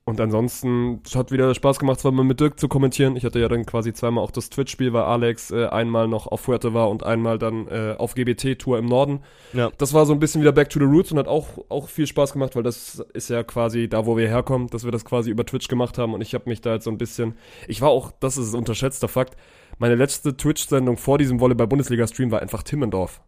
Und 0.07 0.21
ansonsten, 0.21 1.01
es 1.03 1.15
hat 1.15 1.31
wieder 1.31 1.55
Spaß 1.55 1.79
gemacht, 1.79 1.99
zweimal 1.99 2.25
mit 2.25 2.39
Dirk 2.39 2.59
zu 2.59 2.67
kommentieren. 2.67 3.15
Ich 3.15 3.25
hatte 3.25 3.39
ja 3.39 3.47
dann 3.47 3.65
quasi 3.65 3.91
zweimal 3.91 4.23
auch 4.23 4.29
das 4.29 4.51
Twitch-Spiel, 4.51 4.93
weil 4.93 5.01
Alex 5.01 5.49
äh, 5.49 5.65
einmal 5.65 6.07
noch 6.07 6.27
auf 6.27 6.41
Fuerte 6.41 6.75
war 6.75 6.91
und 6.91 7.03
einmal 7.03 7.39
dann 7.39 7.67
äh, 7.69 7.95
auf 7.97 8.13
GBT-Tour 8.13 8.77
im 8.77 8.85
Norden. 8.85 9.21
Ja. 9.53 9.71
Das 9.79 9.95
war 9.95 10.05
so 10.05 10.13
ein 10.13 10.19
bisschen 10.19 10.41
wieder 10.41 10.51
Back 10.51 10.69
to 10.69 10.77
the 10.77 10.85
Roots 10.85 11.11
und 11.11 11.17
hat 11.17 11.27
auch, 11.27 11.57
auch 11.69 11.89
viel 11.89 12.05
Spaß 12.05 12.33
gemacht, 12.33 12.55
weil 12.55 12.61
das 12.61 13.03
ist 13.13 13.31
ja 13.31 13.41
quasi 13.41 13.89
da, 13.89 14.05
wo 14.05 14.15
wir 14.15 14.27
herkommen, 14.27 14.67
dass 14.67 14.85
wir 14.85 14.91
das 14.91 15.05
quasi 15.05 15.31
über 15.31 15.43
Twitch 15.43 15.69
gemacht 15.69 15.97
haben 15.97 16.13
und 16.13 16.21
ich 16.21 16.35
habe 16.35 16.47
mich 16.49 16.61
da 16.61 16.75
jetzt 16.75 16.83
so 16.83 16.91
ein 16.91 16.99
bisschen, 16.99 17.33
ich 17.67 17.81
war 17.81 17.89
auch, 17.89 18.11
das 18.19 18.37
ist 18.37 18.53
ein 18.53 18.59
unterschätzter 18.59 19.07
Fakt, 19.07 19.35
meine 19.79 19.95
letzte 19.95 20.37
Twitch-Sendung 20.37 20.97
vor 20.97 21.17
diesem 21.17 21.39
Volleyball-Bundesliga-Stream 21.39 22.29
war 22.29 22.43
einfach 22.43 22.61
Timmendorf. 22.61 23.21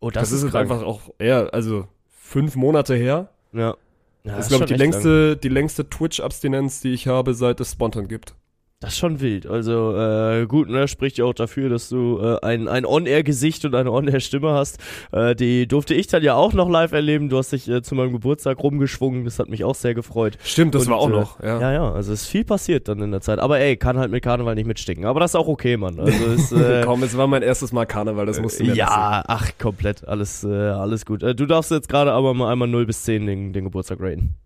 Oh, 0.00 0.10
Das, 0.10 0.32
ist 0.32 0.44
jetzt 0.44 0.56
einfach 0.56 0.82
auch, 0.82 1.10
ja, 1.20 1.44
also 1.48 1.88
fünf 2.08 2.56
Monate 2.56 2.94
her. 2.94 3.28
Ja. 3.52 3.76
Ja 4.26 4.36
Das 4.36 4.46
ist, 4.46 4.48
glaube 4.48 4.64
ich, 4.64 4.68
die 4.68 4.74
lang. 4.74 4.80
längste, 4.92 5.36
die 5.36 5.48
längste 5.48 5.88
Twitch-Abstinenz, 5.88 6.80
die 6.80 6.92
ich 6.92 7.06
habe, 7.06 7.34
seit 7.34 7.60
es 7.60 7.72
Spontan 7.72 8.08
gibt. 8.08 8.34
Das 8.80 8.92
ist 8.92 8.98
schon 8.98 9.20
wild. 9.20 9.46
Also 9.46 9.96
äh, 9.96 10.44
gut, 10.46 10.68
ne, 10.68 10.86
spricht 10.86 11.16
ja 11.16 11.24
auch 11.24 11.32
dafür, 11.32 11.70
dass 11.70 11.88
du 11.88 12.18
äh, 12.20 12.44
ein, 12.44 12.68
ein 12.68 12.84
On-Air-Gesicht 12.84 13.64
und 13.64 13.74
eine 13.74 13.90
On-Air-Stimme 13.90 14.52
hast. 14.52 14.78
Äh, 15.12 15.34
die 15.34 15.66
durfte 15.66 15.94
ich 15.94 16.08
dann 16.08 16.22
ja 16.22 16.34
auch 16.34 16.52
noch 16.52 16.68
live 16.68 16.92
erleben. 16.92 17.30
Du 17.30 17.38
hast 17.38 17.52
dich 17.52 17.66
äh, 17.70 17.80
zu 17.80 17.94
meinem 17.94 18.12
Geburtstag 18.12 18.62
rumgeschwungen. 18.62 19.24
Das 19.24 19.38
hat 19.38 19.48
mich 19.48 19.64
auch 19.64 19.74
sehr 19.74 19.94
gefreut. 19.94 20.36
Stimmt, 20.44 20.74
das 20.74 20.82
Und, 20.82 20.90
war 20.90 20.98
auch 20.98 21.08
äh, 21.08 21.12
noch, 21.12 21.42
ja. 21.42 21.58
Ja, 21.58 21.72
ja, 21.72 21.90
also 21.90 22.12
es 22.12 22.24
ist 22.24 22.28
viel 22.28 22.44
passiert 22.44 22.86
dann 22.88 23.00
in 23.00 23.12
der 23.12 23.22
Zeit. 23.22 23.38
Aber 23.38 23.58
ey, 23.58 23.78
kann 23.78 23.96
halt 23.96 24.10
mit 24.10 24.22
Karneval 24.22 24.54
nicht 24.54 24.66
mitsticken. 24.66 25.06
Aber 25.06 25.20
das 25.20 25.30
ist 25.30 25.36
auch 25.36 25.48
okay, 25.48 25.78
Mann. 25.78 25.98
Also 25.98 26.24
ist, 26.34 26.52
äh, 26.52 26.82
Komm, 26.84 27.02
es 27.02 27.16
war 27.16 27.28
mein 27.28 27.42
erstes 27.42 27.72
Mal 27.72 27.86
Karneval, 27.86 28.26
das 28.26 28.40
musst 28.42 28.60
du 28.60 28.64
mir 28.64 28.74
ja, 28.74 29.24
ach, 29.26 29.52
komplett. 29.58 30.06
Alles, 30.06 30.44
äh, 30.44 30.48
alles 30.48 31.06
gut. 31.06 31.22
Äh, 31.22 31.34
du 31.34 31.46
darfst 31.46 31.70
jetzt 31.70 31.88
gerade 31.88 32.12
aber 32.12 32.34
mal 32.34 32.52
einmal 32.52 32.68
0 32.68 32.84
bis 32.84 33.04
10 33.04 33.24
den, 33.24 33.52
den 33.54 33.64
Geburtstag 33.64 34.00
raten. 34.02 34.36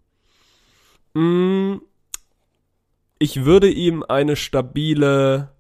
Mm, 1.14 1.78
Ich 3.22 3.44
würde 3.44 3.69
ihm 3.69 4.02
eine 4.08 4.34
stabile. 4.34 5.50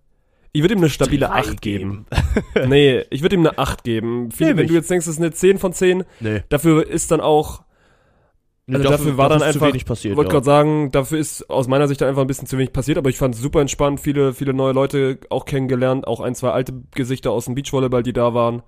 Ich 0.52 0.62
würde 0.62 0.74
ihm 0.74 0.80
eine 0.80 0.88
stabile 0.88 1.26
Drei 1.26 1.40
8 1.40 1.60
geben. 1.62 2.06
nee, 2.66 3.04
ich 3.10 3.22
würde 3.22 3.36
ihm 3.36 3.46
eine 3.46 3.58
8 3.58 3.84
geben. 3.84 4.30
Viele, 4.32 4.50
Nehm 4.50 4.56
wenn 4.56 4.64
ich. 4.64 4.70
du 4.70 4.74
jetzt 4.76 4.90
denkst, 4.90 5.06
das 5.06 5.14
ist 5.14 5.20
eine 5.20 5.30
10 5.30 5.58
von 5.58 5.72
10, 5.72 6.04
Nee. 6.20 6.42
dafür 6.48 6.88
ist 6.88 7.10
dann 7.12 7.20
auch. 7.20 7.62
Also 8.72 8.88
dafür, 8.88 9.16
war 9.16 9.28
dann 9.28 9.42
einfach. 9.42 9.74
Ich 9.74 9.86
wollte 9.88 10.06
ja. 10.06 10.22
gerade 10.22 10.44
sagen, 10.44 10.90
dafür 10.90 11.18
ist 11.18 11.50
aus 11.50 11.68
meiner 11.68 11.86
Sicht 11.86 12.00
dann 12.00 12.08
einfach 12.08 12.22
ein 12.22 12.28
bisschen 12.28 12.46
zu 12.46 12.56
wenig 12.56 12.72
passiert, 12.72 12.98
aber 12.98 13.10
ich 13.10 13.18
fand 13.18 13.34
es 13.34 13.40
super 13.40 13.60
entspannt, 13.60 14.00
viele, 14.00 14.32
viele 14.32 14.54
neue 14.54 14.72
Leute 14.72 15.18
auch 15.28 15.44
kennengelernt, 15.44 16.06
auch 16.06 16.20
ein, 16.20 16.34
zwei 16.34 16.50
alte 16.50 16.72
Gesichter 16.94 17.30
aus 17.32 17.44
dem 17.44 17.54
Beachvolleyball, 17.56 18.02
die 18.02 18.12
da 18.12 18.32
waren. 18.32 18.62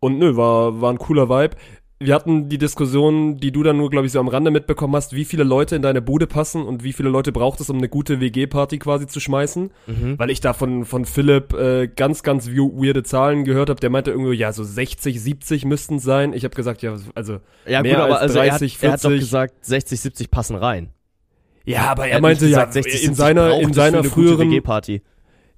Und 0.00 0.18
nö, 0.18 0.36
war, 0.36 0.80
war 0.80 0.92
ein 0.92 0.98
cooler 0.98 1.28
Vibe. 1.28 1.56
Wir 2.00 2.14
hatten 2.14 2.48
die 2.48 2.58
Diskussion, 2.58 3.38
die 3.38 3.50
du 3.50 3.64
dann 3.64 3.76
nur, 3.76 3.90
glaube 3.90 4.06
ich, 4.06 4.12
so 4.12 4.20
am 4.20 4.28
Rande 4.28 4.52
mitbekommen 4.52 4.94
hast, 4.94 5.14
wie 5.14 5.24
viele 5.24 5.42
Leute 5.42 5.74
in 5.74 5.82
deine 5.82 6.00
Bude 6.00 6.28
passen 6.28 6.62
und 6.62 6.84
wie 6.84 6.92
viele 6.92 7.08
Leute 7.08 7.32
braucht 7.32 7.60
es, 7.60 7.70
um 7.70 7.78
eine 7.78 7.88
gute 7.88 8.20
WG-Party 8.20 8.78
quasi 8.78 9.08
zu 9.08 9.18
schmeißen. 9.18 9.70
Mhm. 9.88 10.16
Weil 10.16 10.30
ich 10.30 10.40
da 10.40 10.52
von, 10.52 10.84
von 10.84 11.04
Philipp 11.06 11.54
äh, 11.54 11.88
ganz, 11.88 12.22
ganz 12.22 12.50
we- 12.50 12.70
weirde 12.72 13.02
Zahlen 13.02 13.44
gehört 13.44 13.68
habe. 13.68 13.80
Der 13.80 13.90
meinte 13.90 14.12
irgendwie, 14.12 14.34
ja, 14.34 14.52
so 14.52 14.62
60, 14.62 15.20
70 15.20 15.64
müssten 15.64 15.96
es 15.96 16.04
sein. 16.04 16.34
Ich 16.34 16.44
habe 16.44 16.54
gesagt, 16.54 16.82
ja, 16.82 16.94
also 17.16 17.40
Ja, 17.66 17.82
mehr 17.82 17.94
gut, 17.96 18.02
aber 18.04 18.20
als 18.20 18.36
also 18.36 18.38
30, 18.38 18.74
er, 18.74 18.76
hat, 18.76 18.82
er 18.84 18.92
hat 18.92 19.04
doch 19.04 19.08
40. 19.10 19.20
gesagt, 19.20 19.54
60, 19.64 20.00
70 20.00 20.30
passen 20.30 20.54
rein. 20.54 20.90
Ja, 21.64 21.90
aber 21.90 22.06
Er 22.06 22.12
er, 22.12 22.20
meinte 22.20 22.44
nicht 22.44 22.52
ja, 22.52 22.60
gesagt, 22.64 22.74
60, 22.74 22.92
in 22.94 23.00
70 23.00 23.16
seiner, 23.16 23.58
in 23.60 23.72
seiner 23.72 24.04
früheren, 24.04 24.50
WG-Party. 24.52 25.02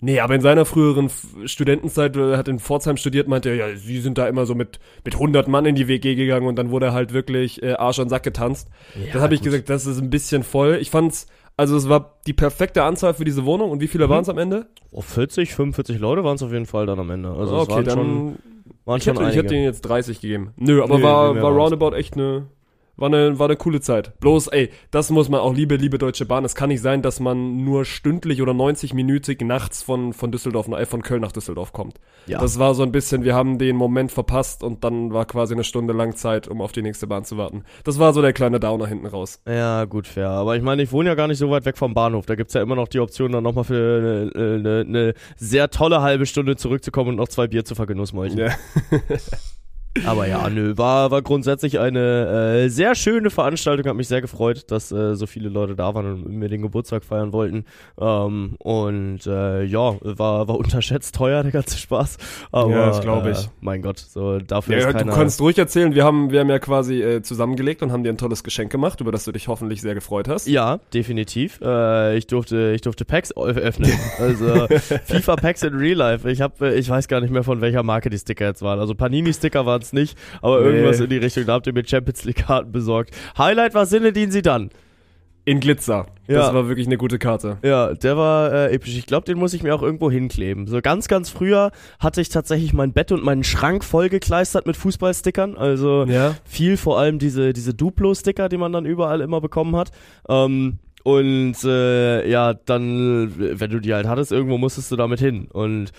Nee, 0.01 0.21
aber 0.21 0.35
in 0.35 0.41
seiner 0.41 0.65
früheren 0.65 1.11
Studentenzeit, 1.47 2.17
äh, 2.17 2.37
hat 2.37 2.49
in 2.49 2.59
Pforzheim 2.59 2.97
studiert, 2.97 3.29
meinte 3.29 3.49
er, 3.51 3.55
ja, 3.57 3.77
sie 3.77 4.01
sind 4.01 4.19
da 4.19 4.27
immer 4.29 4.47
so 4.47 4.55
mit, 4.55 4.79
mit 5.05 5.15
100 5.15 5.49
Mann 5.49 5.67
in 5.67 5.75
die 5.75 5.89
WG 5.89 6.15
gegangen 6.15 6.47
und 6.47 6.57
dann 6.57 6.71
wurde 6.71 6.87
er 6.87 6.93
halt 6.93 7.13
wirklich 7.13 7.63
äh, 7.63 7.73
Arsch 7.75 7.99
und 7.99 8.09
Sack 8.09 8.23
getanzt. 8.23 8.69
das 9.13 9.23
habe 9.23 9.35
ich 9.35 9.43
gesagt, 9.43 9.69
das 9.71 9.87
ist 9.87 10.01
ein 10.01 10.11
bisschen 10.11 10.43
voll. 10.43 10.79
Ich 10.81 10.91
fand's, 10.91 11.27
also 11.57 11.77
es 11.77 11.89
war 11.89 12.19
die 12.27 12.33
perfekte 12.33 12.83
Anzahl 12.83 13.15
für 13.15 13.25
diese 13.25 13.45
Wohnung 13.45 13.71
und 13.71 13.81
wie 13.81 13.89
viele 13.89 14.07
Mhm. 14.07 14.11
waren 14.11 14.23
es 14.23 14.29
am 14.29 14.39
Ende? 14.39 14.67
Oh, 14.93 15.03
40, 15.03 15.55
45 15.55 15.99
Leute 15.99 16.25
waren 16.25 16.37
es 16.37 16.43
auf 16.43 16.53
jeden 16.53 16.67
Fall 16.67 16.87
dann 16.87 16.99
am 16.99 17.11
Ende. 17.11 17.31
Also 17.31 17.57
es 17.57 17.63
okay, 17.63 17.73
waren 17.73 17.85
dann, 17.85 17.95
schon, 17.95 18.37
waren 18.85 18.99
ich 18.99 19.05
schon 19.05 19.17
hätte, 19.19 19.31
ich 19.31 19.37
hätte 19.37 19.55
ihnen 19.55 19.65
jetzt 19.65 19.83
30 19.83 20.21
gegeben. 20.21 20.53
Nö, 20.57 20.83
aber 20.83 20.97
Nee, 20.99 21.03
war, 21.03 21.35
war 21.41 21.53
roundabout 21.53 21.95
echt 21.95 22.15
eine, 22.15 22.47
war 23.01 23.09
eine, 23.09 23.39
war 23.39 23.47
eine 23.49 23.57
coole 23.57 23.81
Zeit. 23.81 24.19
Bloß, 24.21 24.49
ey, 24.49 24.71
das 24.91 25.11
muss 25.11 25.29
man 25.29 25.41
auch, 25.41 25.55
liebe, 25.55 25.77
liebe 25.77 25.99
Deutsche 25.99 26.27
Bahn, 26.27 26.45
es 26.45 26.55
kann 26.55 26.69
nicht 26.69 26.83
sein, 26.83 27.03
dass 27.03 27.19
man 27.19 27.65
nur 27.65 27.85
stündlich 27.85 28.43
oder 28.43 28.53
90-minütig 28.53 29.45
nachts 29.45 29.83
von, 29.83 30.13
von 30.13 30.31
Düsseldorf, 30.31 30.69
äh, 30.69 30.87
von 30.87 31.03
Köln 31.03 31.23
nach 31.23 31.33
Düsseldorf 31.33 31.73
kommt. 31.73 31.99
ja. 32.27 32.39
Das 32.39 32.59
war 32.59 32.75
so 32.75 32.83
ein 32.83 32.93
bisschen, 32.93 33.25
wir 33.25 33.35
haben 33.35 33.59
den 33.59 33.77
Moment 33.77 34.13
verpasst 34.13 34.63
und 34.63 34.85
dann 34.85 35.13
war 35.13 35.25
quasi 35.25 35.55
eine 35.55 35.65
Stunde 35.65 35.95
lang 35.95 36.15
Zeit, 36.15 36.47
um 36.47 36.61
auf 36.61 36.73
die 36.73 36.83
nächste 36.83 37.07
Bahn 37.07 37.25
zu 37.25 37.37
warten. 37.39 37.65
Das 37.85 37.99
war 37.99 38.13
so 38.13 38.21
der 38.21 38.33
kleine 38.33 38.61
Downer 38.61 38.87
hinten 38.87 39.07
raus. 39.07 39.41
ja, 39.47 39.85
gut, 39.87 40.07
fair. 40.07 40.31
Aber 40.31 40.57
ich 40.57 40.63
meine, 40.63 40.83
ich 40.83 40.93
wohne 40.93 41.09
ja 41.09 41.15
gar 41.15 41.29
nicht 41.29 41.39
so 41.39 41.51
weit 41.51 41.65
weg 41.65 41.79
vom 41.79 41.95
Bahnhof. 41.95 42.27
Da 42.27 42.35
gibt's 42.35 42.55
ja 42.55 42.63
immer 42.63 42.77
noch 42.77 42.89
die 42.89 43.01
Option, 43.01 43.33
dann 43.33 43.45
nochmal 43.45 43.65
für 43.65 44.31
eine, 44.35 44.55
eine, 44.55 44.81
eine 44.87 45.15
sehr 45.37 45.71
tolle 45.71 46.03
halbe 46.03 46.27
Stunde 46.27 46.57
zurückzukommen 46.57 47.11
und 47.11 47.17
noch 47.17 47.29
zwei 47.29 47.47
Bier 47.47 47.65
zu 47.65 47.75
vergenussmolchen. 47.75 48.39
Ja. 48.39 48.51
Aber 50.07 50.29
ja, 50.29 50.49
nö, 50.49 50.77
war, 50.77 51.11
war 51.11 51.21
grundsätzlich 51.23 51.81
eine 51.81 52.63
äh, 52.65 52.69
sehr 52.69 52.95
schöne 52.95 53.31
Veranstaltung. 53.31 53.87
Hat 53.89 53.97
mich 53.97 54.07
sehr 54.09 54.21
gefreut, 54.21 54.71
dass 54.71 54.93
äh, 54.93 55.17
so 55.17 55.27
viele 55.27 55.49
Leute 55.49 55.75
da 55.75 55.95
waren 55.95 56.07
und 56.07 56.29
mir 56.29 56.49
den 56.49 56.63
Geburtstag 56.63 57.05
feiern 57.05 57.33
wollten. 57.33 57.65
Ähm, 58.01 58.55
und 58.59 59.27
äh, 59.27 59.65
ja, 59.65 59.97
war, 60.01 60.47
war 60.47 60.57
unterschätzt 60.57 61.15
teuer, 61.17 61.43
der 61.43 61.53
ganze 61.53 61.77
Spaß. 61.77 62.19
Aber, 62.53 62.71
Ja, 62.71 62.87
das 62.87 63.01
glaub 63.01 63.27
ich. 63.27 63.47
Äh, 63.47 63.51
mein 63.61 63.83
Gott, 63.83 63.99
so 63.99 64.39
dafür 64.39 64.75
Ja, 64.75 64.81
ist 64.81 64.87
du 64.95 64.99
keiner... 64.99 65.13
kannst 65.13 65.41
ruhig 65.41 65.59
erzählen, 65.59 65.95
wir 65.95 66.05
haben, 66.05 66.31
wir 66.31 66.41
haben 66.41 66.51
ja 66.51 66.61
quasi 66.61 67.03
äh, 67.03 67.23
zusammengelegt 67.23 67.83
und 67.83 67.91
haben 67.91 68.05
dir 68.05 68.11
ein 68.11 68.19
tolles 68.19 68.45
Geschenk 68.45 68.71
gemacht, 68.71 69.01
über 69.01 69.11
das 69.11 69.25
du 69.25 69.33
dich 69.33 69.49
hoffentlich 69.49 69.81
sehr 69.81 69.95
gefreut 69.95 70.29
hast. 70.29 70.47
Ja, 70.47 70.79
definitiv. 70.95 71.61
Äh, 71.63 72.17
ich 72.17 72.29
durfte, 72.29 72.73
ich 72.75 72.83
durfte 72.83 73.05
Packs 73.05 73.37
öffnen. 73.37 73.91
Also 74.21 74.67
FIFA 75.07 75.37
Packs 75.37 75.63
in 75.63 75.75
Real 75.75 75.97
Life. 75.97 76.31
Ich 76.31 76.41
habe, 76.41 76.75
ich 76.75 76.89
weiß 76.89 77.09
gar 77.09 77.21
nicht 77.21 77.31
mehr 77.31 77.43
von 77.43 77.61
welcher 77.61 77.83
Marke 77.83 78.11
die 78.11 78.19
Sticker 78.19 78.47
jetzt 78.47 78.61
waren. 78.63 78.79
Also 78.79 78.95
Panini 78.95 79.33
Sticker 79.33 79.65
waren 79.81 79.83
es 79.83 79.93
nicht, 79.93 80.17
aber 80.43 80.61
Nee. 80.61 80.67
irgendwas 80.67 81.01
in 81.01 81.09
die 81.11 81.17
Richtung. 81.17 81.47
Da 81.47 81.55
habt 81.55 81.67
ihr 81.67 81.73
mir 81.73 81.87
Champions 81.87 82.25
League 82.25 82.47
Karten 82.47 82.73
besorgt. 82.73 83.15
Highlight 83.39 83.75
war 83.75 83.87
Sinedin 83.87 84.31
sie 84.31 84.43
dann. 84.43 84.71
In 85.47 85.59
Glitzer. 85.59 86.07
Ja. 86.29 86.35
Das 86.41 86.55
war 86.55 86.69
wirklich 86.69 86.87
eine 86.87 86.99
gute 86.99 87.19
Karte. 87.19 87.57
Ja, 87.65 87.95
der 87.95 88.17
war 88.19 88.53
äh, 88.53 88.75
episch. 88.75 88.95
Ich 88.97 89.07
glaube, 89.07 89.25
den 89.25 89.39
muss 89.39 89.55
ich 89.55 89.63
mir 89.63 89.75
auch 89.75 89.83
irgendwo 89.83 90.11
hinkleben. 90.11 90.67
So 90.67 90.81
ganz, 90.83 91.09
ganz 91.09 91.31
früher 91.31 91.73
hatte 91.99 92.21
ich 92.21 92.29
tatsächlich 92.29 92.75
mein 92.75 92.93
Bett 92.93 93.11
und 93.11 93.25
meinen 93.25 93.43
Schrank 93.43 93.83
vollgekleistert 93.83 94.67
mit 94.67 94.77
Fußballstickern. 94.77 95.57
Also 95.57 96.05
Ja. 96.07 96.37
viel 96.45 96.77
vor 96.77 96.99
allem 97.01 97.19
diese, 97.19 97.55
diese 97.55 97.73
Duplo-Sticker, 97.73 98.51
die 98.51 98.59
man 98.59 98.73
dann 98.73 98.85
überall 98.85 99.23
immer 99.23 99.41
bekommen 99.41 99.75
hat. 99.77 99.91
Ähm, 100.29 100.79
und 101.05 101.57
äh, 101.65 102.29
ja, 102.31 102.53
dann, 102.53 103.33
wenn 103.39 103.71
du 103.71 103.81
die 103.81 103.95
halt 103.95 104.07
hattest, 104.07 104.33
irgendwo 104.33 104.59
musstest 104.59 104.93
du 104.93 104.97
damit 104.97 105.21
hin. 105.21 105.49
Und 105.51 105.91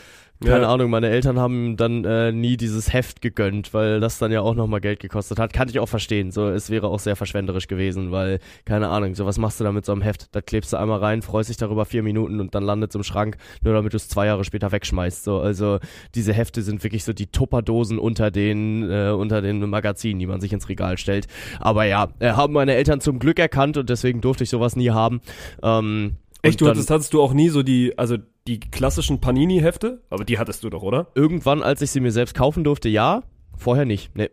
keine 0.44 0.64
Ja. 0.64 0.74
Ahnung, 0.74 0.90
meine 0.90 1.10
Eltern 1.10 1.40
haben 1.40 1.78
dann 1.78 2.04
äh, 2.06 2.32
nie 2.32 2.58
dieses 2.58 2.92
Heft 2.92 3.22
gegönnt, 3.22 3.74
weil 3.74 4.00
das 4.00 4.18
dann 4.18 4.32
ja 4.32 4.42
auch 4.42 4.56
nochmal 4.56 4.82
Geld 4.82 5.00
gekostet 5.00 5.40
hat. 5.40 5.54
Kann 5.54 5.70
ich 5.70 5.80
auch 5.80 5.88
verstehen. 5.90 6.32
So, 6.32 6.48
es 6.50 6.70
wäre 6.70 6.88
auch 6.88 7.00
sehr 7.00 7.16
verschwenderisch 7.16 7.68
gewesen, 7.68 8.12
weil, 8.12 8.40
keine 8.66 8.90
Ahnung, 8.90 9.16
so 9.16 9.26
was 9.26 9.38
machst 9.38 9.60
du 9.60 9.64
da 9.64 9.72
mit 9.72 9.86
so 9.86 9.92
einem 9.92 10.02
Heft? 10.02 10.36
Da 10.36 10.42
klebst 10.42 10.74
du 10.74 10.78
einmal 10.78 11.00
rein, 11.00 11.22
freust 11.22 11.50
dich 11.50 11.58
darüber 11.58 11.86
vier 11.86 12.04
Minuten 12.04 12.40
und 12.40 12.56
dann 12.56 12.64
landet 12.64 12.92
es 12.92 12.96
im 12.96 13.04
Schrank, 13.04 13.38
nur 13.62 13.74
damit 13.74 13.94
du 13.94 13.98
es 13.98 14.08
zwei 14.08 14.26
Jahre 14.26 14.44
später 14.44 14.72
wegschmeißt. 14.72 15.24
So, 15.24 15.40
also 15.40 15.80
diese 16.16 16.34
Hefte 16.34 16.62
sind 16.62 16.84
wirklich 16.84 17.04
so 17.04 17.14
die 17.14 17.28
Tupperdosen 17.28 18.00
unter 18.00 18.32
den, 18.32 18.90
äh, 18.90 19.12
unter 19.12 19.42
den 19.42 19.70
Magazinen, 19.70 20.20
die 20.20 20.28
man 20.28 20.42
sich 20.42 20.54
ins 20.54 20.70
Regal 20.70 20.98
stellt. 20.98 21.28
Aber 21.60 21.86
ja, 21.86 22.10
äh, 22.20 22.32
haben 22.32 22.54
meine 22.54 22.74
Eltern 22.74 23.02
zum 23.02 23.20
Glück 23.20 23.40
erkannt 23.40 23.78
und 23.78 23.90
deswegen 23.90 24.22
durfte 24.22 24.44
ich 24.44 24.50
sowas 24.50 24.76
nie 24.76 24.90
haben. 24.90 25.22
Ähm, 25.64 26.18
Echt, 26.44 26.62
du 26.62 26.66
dann- 26.66 26.74
hattest, 26.76 26.90
hattest 26.90 27.14
du 27.14 27.22
auch 27.22 27.34
nie 27.34 27.50
so 27.50 27.64
die, 27.64 27.98
also 27.98 28.18
die 28.48 28.60
klassischen 28.60 29.20
Panini-Hefte? 29.22 30.02
Aber 30.10 30.26
die 30.26 30.38
hattest 30.40 30.64
du 30.64 30.70
doch, 30.70 30.82
oder? 30.84 31.08
Irgendwann, 31.16 31.62
als 31.62 31.82
ich 31.82 31.92
sie 31.92 32.00
mir 32.00 32.12
selbst 32.12 32.36
kaufen 32.36 32.64
durfte, 32.64 32.90
ja. 32.90 33.24
Vorher 33.56 33.86
nicht. 33.86 34.16
Nee. 34.16 34.30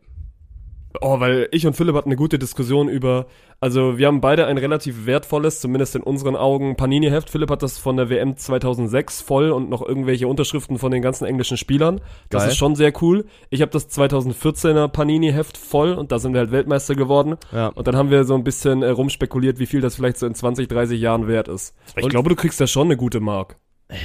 Oh, 1.02 1.20
weil 1.20 1.48
ich 1.52 1.66
und 1.66 1.74
Philipp 1.76 1.94
hatten 1.94 2.08
eine 2.08 2.16
gute 2.16 2.38
Diskussion 2.38 2.88
über, 2.88 3.26
also 3.60 3.98
wir 3.98 4.06
haben 4.06 4.20
beide 4.22 4.46
ein 4.46 4.56
relativ 4.56 5.04
wertvolles, 5.06 5.60
zumindest 5.60 5.94
in 5.94 6.02
unseren 6.02 6.34
Augen, 6.34 6.76
Panini-Heft. 6.76 7.28
Philipp 7.28 7.50
hat 7.50 7.62
das 7.62 7.76
von 7.78 7.96
der 7.98 8.08
WM 8.08 8.36
2006 8.36 9.20
voll 9.20 9.50
und 9.50 9.68
noch 9.68 9.86
irgendwelche 9.86 10.26
Unterschriften 10.28 10.78
von 10.78 10.90
den 10.90 11.02
ganzen 11.02 11.26
englischen 11.26 11.58
Spielern. 11.58 12.00
Das 12.30 12.42
Geil. 12.44 12.50
ist 12.52 12.56
schon 12.56 12.74
sehr 12.74 12.92
cool. 13.02 13.26
Ich 13.50 13.60
habe 13.60 13.70
das 13.70 13.88
2014er 13.90 14.88
Panini-Heft 14.88 15.58
voll 15.58 15.92
und 15.92 16.10
da 16.10 16.18
sind 16.18 16.32
wir 16.32 16.40
halt 16.40 16.52
Weltmeister 16.52 16.94
geworden. 16.94 17.36
Ja. 17.52 17.68
Und 17.68 17.86
dann 17.86 17.94
haben 17.94 18.10
wir 18.10 18.24
so 18.24 18.34
ein 18.34 18.42
bisschen 18.44 18.82
äh, 18.82 18.88
rumspekuliert, 18.88 19.58
wie 19.58 19.66
viel 19.66 19.82
das 19.82 19.94
vielleicht 19.96 20.16
so 20.16 20.26
in 20.26 20.34
20, 20.34 20.68
30 20.68 20.98
Jahren 21.00 21.28
wert 21.28 21.48
ist. 21.48 21.74
Ich 21.96 22.04
Und- 22.04 22.10
glaube, 22.10 22.30
du 22.30 22.34
kriegst 22.34 22.60
da 22.60 22.66
schon 22.66 22.86
eine 22.86 22.96
gute 22.96 23.20
Mark. 23.20 23.56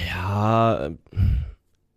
Ja. 0.09 0.85
ähm, 0.87 0.97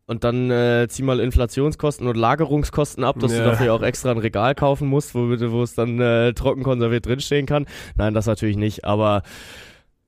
Und 0.09 0.23
dann 0.23 0.51
äh, 0.53 0.87
zieh 0.89 1.03
mal 1.03 1.19
Inflationskosten 1.19 2.07
und 2.07 2.17
Lagerungskosten 2.17 3.03
ab, 3.03 3.19
dass 3.19 3.33
Ja. 3.33 3.39
du 3.39 3.45
dafür 3.45 3.75
auch 3.75 3.83
extra 3.83 4.13
ein 4.13 4.19
Regal 4.19 4.55
kaufen 4.55 4.87
musst, 4.89 5.15
wo, 5.17 5.29
wo 5.29 5.63
es 5.63 5.75
dann 5.75 6.01
äh, 6.01 6.33
trocken 6.33 6.63
konserviert 6.63 7.07
drinstehen 7.07 7.45
kann. 7.47 7.67
Nein, 7.97 8.15
das 8.15 8.27
natürlich 8.27 8.57
nicht, 8.57 8.85
aber 8.85 9.23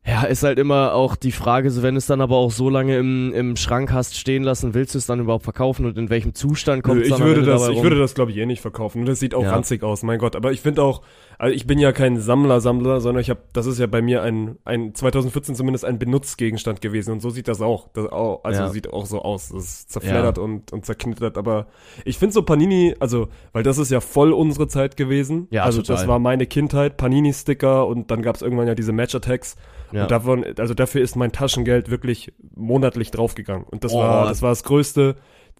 ja, 0.06 0.22
ist 0.22 0.42
halt 0.44 0.58
immer 0.58 0.94
auch 0.94 1.16
die 1.16 1.32
Frage, 1.32 1.70
so 1.70 1.82
wenn 1.82 1.94
du 1.94 1.98
es 1.98 2.06
dann 2.06 2.20
aber 2.20 2.36
auch 2.36 2.52
so 2.52 2.70
lange 2.70 2.96
im, 2.96 3.32
im 3.34 3.56
Schrank 3.56 3.92
hast 3.92 4.16
stehen 4.16 4.42
lassen, 4.44 4.72
willst 4.72 4.94
du 4.94 4.98
es 4.98 5.06
dann 5.06 5.20
überhaupt 5.20 5.44
verkaufen 5.44 5.84
und 5.84 5.98
in 5.98 6.08
welchem 6.08 6.32
Zustand 6.32 6.82
kommt 6.84 7.02
es 7.02 7.10
dann 7.10 7.20
würde 7.20 7.42
das, 7.42 7.68
ich 7.68 7.82
würde 7.82 7.98
das 7.98 8.14
glaube 8.14 8.30
ich 8.30 8.36
eh 8.38 8.46
nicht 8.46 8.62
verkaufen. 8.62 9.04
Das 9.04 9.18
sieht 9.20 9.34
auch 9.34 9.42
Ja. 9.42 9.50
ranzig 9.50 9.82
aus, 9.82 10.04
mein 10.04 10.18
Gott. 10.18 10.36
Aber 10.36 10.52
ich 10.52 10.60
finde 10.60 10.82
auch, 10.82 11.02
also 11.38 11.54
ich 11.54 11.66
bin 11.66 11.78
ja 11.78 11.92
kein 11.92 12.20
Sammler, 12.20 12.60
Sammler, 12.60 13.00
sondern 13.00 13.20
ich 13.20 13.30
habe, 13.30 13.40
das 13.52 13.66
ist 13.66 13.78
ja 13.78 13.86
bei 13.86 14.02
mir 14.02 14.22
ein, 14.22 14.58
ein 14.64 14.94
2014 14.94 15.54
zumindest 15.54 15.84
ein 15.84 15.98
Benutzgegenstand 15.98 16.80
gewesen 16.80 17.12
und 17.12 17.20
so 17.20 17.30
sieht 17.30 17.46
das 17.48 17.60
auch. 17.62 17.88
Das 17.92 18.06
auch 18.10 18.42
also 18.44 18.62
Ja. 18.62 18.68
sieht 18.70 18.92
auch 18.92 19.06
so 19.06 19.22
aus. 19.22 19.50
Das 19.50 19.62
ist 19.64 19.92
zerfleddert 19.92 20.38
und, 20.38 20.72
und 20.72 20.84
zerknittert. 20.84 21.38
Aber 21.38 21.66
ich 22.04 22.18
finde 22.18 22.32
so 22.34 22.42
Panini, 22.42 22.94
also 23.00 23.28
weil 23.52 23.62
das 23.62 23.78
ist 23.78 23.90
ja 23.90 24.00
voll 24.00 24.32
unsere 24.32 24.66
Zeit 24.68 24.96
gewesen. 24.96 25.46
Ja, 25.50 25.62
also 25.64 25.80
total. 25.80 25.96
das 25.96 26.08
war 26.08 26.18
meine 26.18 26.46
Kindheit, 26.46 26.96
Panini-Sticker 26.96 27.86
und 27.86 28.10
dann 28.10 28.22
gab 28.22 28.36
es 28.36 28.42
irgendwann 28.42 28.66
ja 28.66 28.74
diese 28.74 28.92
Match-Attacks. 28.92 29.56
Ja. 29.92 30.02
Und 30.02 30.10
davon, 30.10 30.44
also 30.58 30.74
dafür 30.74 31.00
ist 31.02 31.16
mein 31.16 31.32
Taschengeld 31.32 31.88
wirklich 31.90 32.32
monatlich 32.54 33.10
draufgegangen. 33.10 33.64
Und 33.64 33.84
das 33.84 33.92
Oh. 33.94 33.98
war, 34.00 34.26
das 34.28 34.42
war 34.42 34.50
das 34.50 34.62
Größte, 34.64 35.16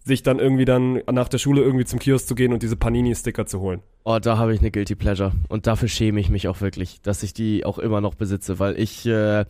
sich 0.09 0.23
dann 0.23 0.39
irgendwie 0.39 0.65
dann 0.65 1.01
nach 1.09 1.29
der 1.29 1.37
Schule 1.37 1.61
irgendwie 1.61 1.85
zum 1.85 1.99
Kiosk 1.99 2.27
zu 2.27 2.35
gehen 2.35 2.51
und 2.51 2.61
diese 2.61 2.75
Panini-Sticker 2.75 3.45
zu 3.45 3.61
holen. 3.61 3.81
Oh, 4.03 4.19
da 4.19 4.37
habe 4.37 4.53
ich 4.53 4.59
eine 4.59 4.71
Guilty 4.71 4.95
Pleasure. 4.95 5.31
Und 5.47 5.67
dafür 5.67 5.87
schäme 5.87 6.19
ich 6.19 6.29
mich 6.29 6.49
auch 6.49 6.59
wirklich, 6.59 7.01
dass 7.01 7.23
ich 7.23 7.33
die 7.33 7.63
auch 7.65 7.79
immer 7.79 8.01
noch 8.01 8.15
besitze, 8.15 8.59
weil 8.59 8.77
ich, 8.77 9.05
äh, 9.05 9.45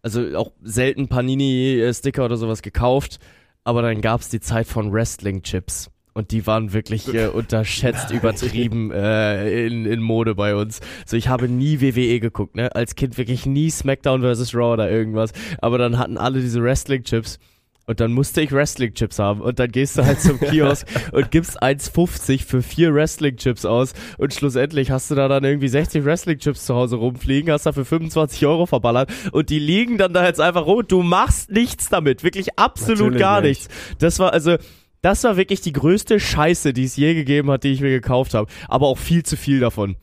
also 0.00 0.34
auch 0.36 0.52
selten 0.62 1.08
Panini-Sticker 1.08 2.24
oder 2.24 2.38
sowas 2.38 2.62
gekauft, 2.62 3.18
aber 3.64 3.82
dann 3.82 4.00
gab's 4.00 4.30
die 4.30 4.40
Zeit 4.40 4.66
von 4.66 4.92
Wrestling-Chips. 4.92 5.90
Und 6.14 6.30
die 6.30 6.46
waren 6.46 6.72
wirklich 6.72 7.12
äh, 7.12 7.26
unterschätzt, 7.34 8.10
übertrieben 8.10 8.90
äh, 8.90 9.66
in, 9.66 9.84
in 9.84 10.00
Mode 10.00 10.34
bei 10.34 10.56
uns. 10.56 10.80
So, 11.04 11.14
ich 11.14 11.28
habe 11.28 11.46
nie 11.46 11.82
WWE 11.82 12.20
geguckt, 12.20 12.56
ne? 12.56 12.74
Als 12.74 12.94
Kind 12.94 13.18
wirklich 13.18 13.44
nie 13.44 13.68
SmackDown 13.68 14.22
vs. 14.22 14.54
Raw 14.54 14.72
oder 14.72 14.90
irgendwas. 14.90 15.32
Aber 15.60 15.76
dann 15.76 15.98
hatten 15.98 16.16
alle 16.16 16.40
diese 16.40 16.62
Wrestling-Chips. 16.62 17.38
Und 17.88 18.00
dann 18.00 18.12
musste 18.12 18.40
ich 18.40 18.50
Wrestling-Chips 18.50 19.20
haben. 19.20 19.40
Und 19.40 19.60
dann 19.60 19.70
gehst 19.70 19.96
du 19.96 20.04
halt 20.04 20.20
zum 20.20 20.40
Kiosk 20.40 20.86
und 21.12 21.30
gibst 21.30 21.62
1,50 21.62 22.44
für 22.44 22.60
vier 22.60 22.92
Wrestling-Chips 22.92 23.64
aus. 23.64 23.92
Und 24.18 24.34
schlussendlich 24.34 24.90
hast 24.90 25.08
du 25.10 25.14
da 25.14 25.28
dann 25.28 25.44
irgendwie 25.44 25.68
60 25.68 26.04
Wrestling-Chips 26.04 26.66
zu 26.66 26.74
Hause 26.74 26.96
rumfliegen, 26.96 27.52
hast 27.52 27.64
dafür 27.64 27.84
25 27.84 28.44
Euro 28.44 28.66
verballert. 28.66 29.10
Und 29.30 29.50
die 29.50 29.60
liegen 29.60 29.98
dann 29.98 30.12
da 30.12 30.26
jetzt 30.26 30.40
einfach 30.40 30.66
rum. 30.66 30.82
Du 30.88 31.02
machst 31.02 31.50
nichts 31.52 31.88
damit. 31.88 32.24
Wirklich 32.24 32.58
absolut 32.58 32.98
Natürlich 32.98 33.20
gar 33.20 33.40
nicht. 33.40 33.70
nichts. 33.70 33.96
Das 33.98 34.18
war 34.18 34.32
also, 34.32 34.56
das 35.02 35.22
war 35.22 35.36
wirklich 35.36 35.60
die 35.60 35.72
größte 35.72 36.18
Scheiße, 36.18 36.72
die 36.72 36.84
es 36.84 36.96
je 36.96 37.14
gegeben 37.14 37.52
hat, 37.52 37.62
die 37.62 37.72
ich 37.72 37.80
mir 37.80 37.90
gekauft 37.90 38.34
habe. 38.34 38.50
Aber 38.66 38.88
auch 38.88 38.98
viel 38.98 39.22
zu 39.22 39.36
viel 39.36 39.60
davon. 39.60 39.94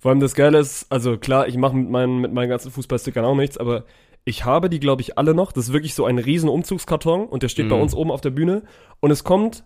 Vor 0.00 0.10
allem 0.10 0.20
das 0.20 0.34
Geile 0.34 0.58
ist, 0.58 0.90
also 0.90 1.18
klar, 1.18 1.46
ich 1.46 1.56
mache 1.56 1.76
mit 1.76 1.88
meinen, 1.88 2.20
mit 2.20 2.32
meinen 2.32 2.48
ganzen 2.48 2.72
Fußballstickern 2.72 3.24
auch 3.24 3.36
nichts, 3.36 3.58
aber 3.58 3.84
ich 4.24 4.44
habe 4.44 4.68
die, 4.70 4.80
glaube 4.80 5.02
ich, 5.02 5.18
alle 5.18 5.34
noch. 5.34 5.52
Das 5.52 5.68
ist 5.68 5.72
wirklich 5.72 5.94
so 5.94 6.04
ein 6.04 6.18
riesen 6.18 6.48
Umzugskarton 6.48 7.26
und 7.26 7.42
der 7.42 7.48
steht 7.48 7.68
bei 7.68 7.76
Mhm. 7.76 7.82
uns 7.82 7.94
oben 7.94 8.10
auf 8.10 8.20
der 8.20 8.30
Bühne. 8.30 8.62
Und 9.00 9.10
es 9.10 9.24
kommt, 9.24 9.64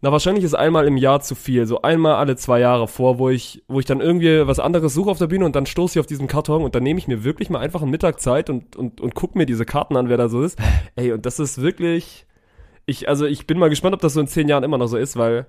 na 0.00 0.12
wahrscheinlich 0.12 0.44
ist 0.44 0.54
einmal 0.54 0.86
im 0.86 0.96
Jahr 0.96 1.20
zu 1.20 1.34
viel, 1.34 1.66
so 1.66 1.82
einmal 1.82 2.14
alle 2.16 2.36
zwei 2.36 2.60
Jahre 2.60 2.86
vor, 2.86 3.18
wo 3.18 3.30
ich, 3.30 3.64
wo 3.66 3.80
ich 3.80 3.86
dann 3.86 4.00
irgendwie 4.00 4.46
was 4.46 4.60
anderes 4.60 4.94
suche 4.94 5.10
auf 5.10 5.18
der 5.18 5.26
Bühne 5.26 5.44
und 5.44 5.56
dann 5.56 5.66
stoße 5.66 5.98
ich 5.98 6.00
auf 6.00 6.06
diesen 6.06 6.28
Karton 6.28 6.62
und 6.62 6.74
dann 6.74 6.82
nehme 6.84 6.98
ich 6.98 7.08
mir 7.08 7.24
wirklich 7.24 7.50
mal 7.50 7.58
einfach 7.60 7.82
einen 7.82 7.90
Mittag 7.90 8.20
Zeit 8.20 8.50
und, 8.50 8.76
und, 8.76 9.00
und 9.00 9.14
guck 9.14 9.34
mir 9.34 9.46
diese 9.46 9.64
Karten 9.64 9.96
an, 9.96 10.08
wer 10.08 10.16
da 10.16 10.28
so 10.28 10.42
ist. 10.42 10.58
Ey, 10.96 11.12
und 11.12 11.26
das 11.26 11.40
ist 11.40 11.60
wirklich, 11.60 12.26
ich, 12.86 13.08
also 13.08 13.26
ich 13.26 13.46
bin 13.46 13.58
mal 13.58 13.70
gespannt, 13.70 13.94
ob 13.94 14.00
das 14.00 14.12
so 14.12 14.20
in 14.20 14.28
zehn 14.28 14.48
Jahren 14.48 14.62
immer 14.64 14.78
noch 14.78 14.86
so 14.86 14.96
ist, 14.98 15.16
weil 15.16 15.46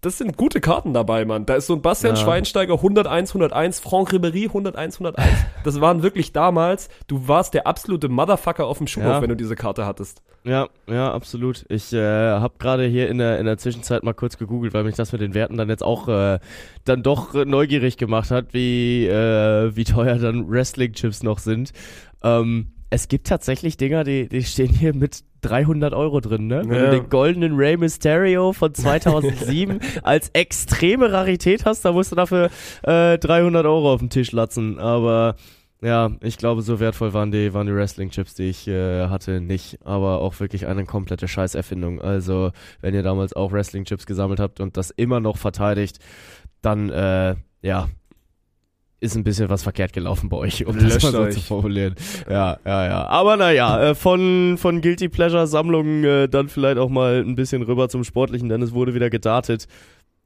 das 0.00 0.18
sind 0.18 0.36
gute 0.36 0.60
Karten 0.60 0.94
dabei, 0.94 1.24
Mann. 1.24 1.44
Da 1.46 1.54
ist 1.54 1.66
so 1.66 1.74
ein 1.74 1.82
Bastian 1.82 2.14
Ja. 2.16 2.22
Schweinsteiger 2.22 2.74
101, 2.74 3.30
101, 3.30 3.80
Franck 3.80 4.12
Ribéry 4.12 4.46
101, 4.46 4.96
101. 4.96 5.28
Das 5.64 5.80
waren 5.82 6.02
wirklich 6.02 6.32
damals, 6.32 6.88
du 7.06 7.28
warst 7.28 7.52
der 7.52 7.66
absolute 7.66 8.08
Motherfucker 8.08 8.66
auf 8.66 8.78
dem 8.78 8.86
Schulhof, 8.86 9.10
Ja. 9.10 9.22
wenn 9.22 9.28
du 9.28 9.36
diese 9.36 9.56
Karte 9.56 9.84
hattest. 9.84 10.22
Ja, 10.42 10.68
ja, 10.86 11.12
absolut. 11.12 11.66
Ich 11.68 11.92
äh, 11.92 11.98
habe 12.00 12.54
gerade 12.58 12.86
hier 12.86 13.10
in 13.10 13.18
der, 13.18 13.38
in 13.38 13.44
der 13.44 13.58
Zwischenzeit 13.58 14.02
mal 14.02 14.14
kurz 14.14 14.38
gegoogelt, 14.38 14.72
weil 14.72 14.84
mich 14.84 14.94
das 14.96 15.12
mit 15.12 15.20
den 15.20 15.34
Werten 15.34 15.58
dann 15.58 15.68
jetzt 15.68 15.82
auch 15.82 16.08
äh, 16.08 16.38
dann 16.86 17.02
doch 17.02 17.34
neugierig 17.34 17.98
gemacht 17.98 18.30
hat, 18.30 18.54
wie, 18.54 19.06
äh, 19.06 19.76
wie 19.76 19.84
teuer 19.84 20.16
dann 20.16 20.48
Wrestling-Chips 20.50 21.22
noch 21.22 21.38
sind. 21.40 21.72
Ähm, 22.22 22.72
es 22.90 23.08
gibt 23.08 23.26
tatsächlich 23.28 23.76
Dinger, 23.76 24.04
die, 24.04 24.28
die 24.28 24.42
stehen 24.42 24.68
hier 24.68 24.94
mit 24.94 25.20
300 25.42 25.94
Euro 25.94 26.20
drin, 26.20 26.48
ne? 26.48 26.62
Wenn 26.66 26.76
Ja. 26.76 26.90
du 26.90 27.00
den 27.00 27.08
goldenen 27.08 27.54
Rey 27.56 27.76
Mysterio 27.76 28.52
von 28.52 28.74
2007 28.74 29.80
als 30.02 30.28
extreme 30.34 31.10
Rarität 31.10 31.64
hast, 31.64 31.84
da 31.84 31.92
musst 31.92 32.12
du 32.12 32.16
dafür 32.16 32.50
äh, 32.82 33.16
300 33.18 33.64
Euro 33.64 33.92
auf 33.94 34.00
den 34.00 34.10
Tisch 34.10 34.32
latzen. 34.32 34.78
Aber 34.78 35.36
ja, 35.82 36.10
ich 36.20 36.36
glaube, 36.36 36.60
so 36.60 36.78
wertvoll 36.78 37.14
waren 37.14 37.30
die, 37.32 37.54
waren 37.54 37.66
die 37.66 37.74
Wrestling-Chips, 37.74 38.34
die 38.34 38.50
ich 38.50 38.68
äh, 38.68 39.06
hatte, 39.08 39.40
nicht. 39.40 39.78
Aber 39.86 40.20
auch 40.20 40.38
wirklich 40.40 40.66
eine 40.66 40.84
komplette 40.84 41.26
Scheißerfindung. 41.26 42.02
Also, 42.02 42.50
wenn 42.82 42.94
ihr 42.94 43.02
damals 43.02 43.32
auch 43.32 43.50
Wrestling-Chips 43.52 44.04
gesammelt 44.04 44.40
habt 44.40 44.60
und 44.60 44.76
das 44.76 44.90
immer 44.90 45.20
noch 45.20 45.38
verteidigt, 45.38 45.98
dann, 46.60 46.90
äh, 46.90 47.36
ja, 47.62 47.88
ist 49.00 49.16
ein 49.16 49.24
bisschen 49.24 49.48
was 49.48 49.62
verkehrt 49.62 49.92
gelaufen 49.92 50.28
bei 50.28 50.36
euch, 50.36 50.66
um 50.66 50.74
das 50.74 50.84
Löscht 50.84 51.02
mal 51.02 51.12
so 51.12 51.20
euch. 51.20 51.34
zu 51.34 51.40
formulieren. 51.40 51.94
Ja, 52.28 52.58
ja, 52.64 52.86
ja. 52.86 53.06
Aber 53.06 53.36
naja, 53.36 53.90
äh, 53.90 53.94
von, 53.94 54.56
von 54.58 54.80
Guilty 54.82 55.08
Pleasure 55.08 55.46
Sammlungen 55.46 56.04
äh, 56.04 56.28
dann 56.28 56.48
vielleicht 56.48 56.78
auch 56.78 56.90
mal 56.90 57.20
ein 57.20 57.34
bisschen 57.34 57.62
rüber 57.62 57.88
zum 57.88 58.04
Sportlichen, 58.04 58.48
denn 58.48 58.62
es 58.62 58.72
wurde 58.72 58.94
wieder 58.94 59.10
gedartet. 59.10 59.66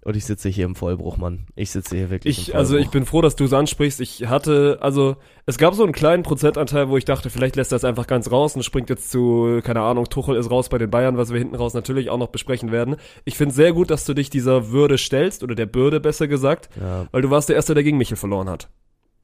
Und 0.04 0.16
ich 0.16 0.26
sitze 0.26 0.50
hier 0.50 0.66
im 0.66 0.74
Vollbruch, 0.74 1.16
Mann. 1.16 1.46
Ich 1.56 1.70
sitze 1.70 1.96
hier 1.96 2.10
wirklich 2.10 2.48
Ich, 2.48 2.54
also 2.54 2.76
ich 2.76 2.90
bin 2.90 3.06
froh, 3.06 3.22
dass 3.22 3.36
du 3.36 3.44
es 3.44 3.54
ansprichst. 3.54 4.00
Ich 4.02 4.26
hatte, 4.26 4.76
also 4.82 5.16
es 5.46 5.56
gab 5.56 5.74
so 5.74 5.82
einen 5.82 5.92
kleinen 5.92 6.22
Prozentanteil, 6.22 6.90
wo 6.90 6.98
ich 6.98 7.06
dachte, 7.06 7.30
vielleicht 7.30 7.56
lässt 7.56 7.72
er 7.72 7.76
es 7.76 7.84
einfach 7.84 8.06
ganz 8.06 8.30
raus 8.30 8.54
und 8.54 8.62
springt 8.64 8.90
jetzt 8.90 9.10
zu, 9.10 9.60
keine 9.64 9.80
Ahnung, 9.80 10.04
Tuchel 10.10 10.36
ist 10.36 10.50
raus 10.50 10.68
bei 10.68 10.76
den 10.76 10.90
Bayern, 10.90 11.16
was 11.16 11.32
wir 11.32 11.38
hinten 11.38 11.54
raus 11.54 11.72
natürlich 11.72 12.10
auch 12.10 12.18
noch 12.18 12.28
besprechen 12.28 12.70
werden. 12.70 12.96
Ich 13.24 13.38
finde 13.38 13.54
sehr 13.54 13.72
gut, 13.72 13.90
dass 13.90 14.04
du 14.04 14.12
dich 14.12 14.28
dieser 14.28 14.70
Würde 14.70 14.98
stellst, 14.98 15.42
oder 15.42 15.54
der 15.54 15.66
Bürde 15.66 16.00
besser 16.00 16.28
gesagt, 16.28 16.68
Ja. 16.78 17.06
weil 17.10 17.22
du 17.22 17.30
warst 17.30 17.48
der 17.48 17.56
Erste, 17.56 17.72
der 17.72 17.82
gegen 17.82 17.96
Michel 17.96 18.18
verloren 18.18 18.50
hat. 18.50 18.68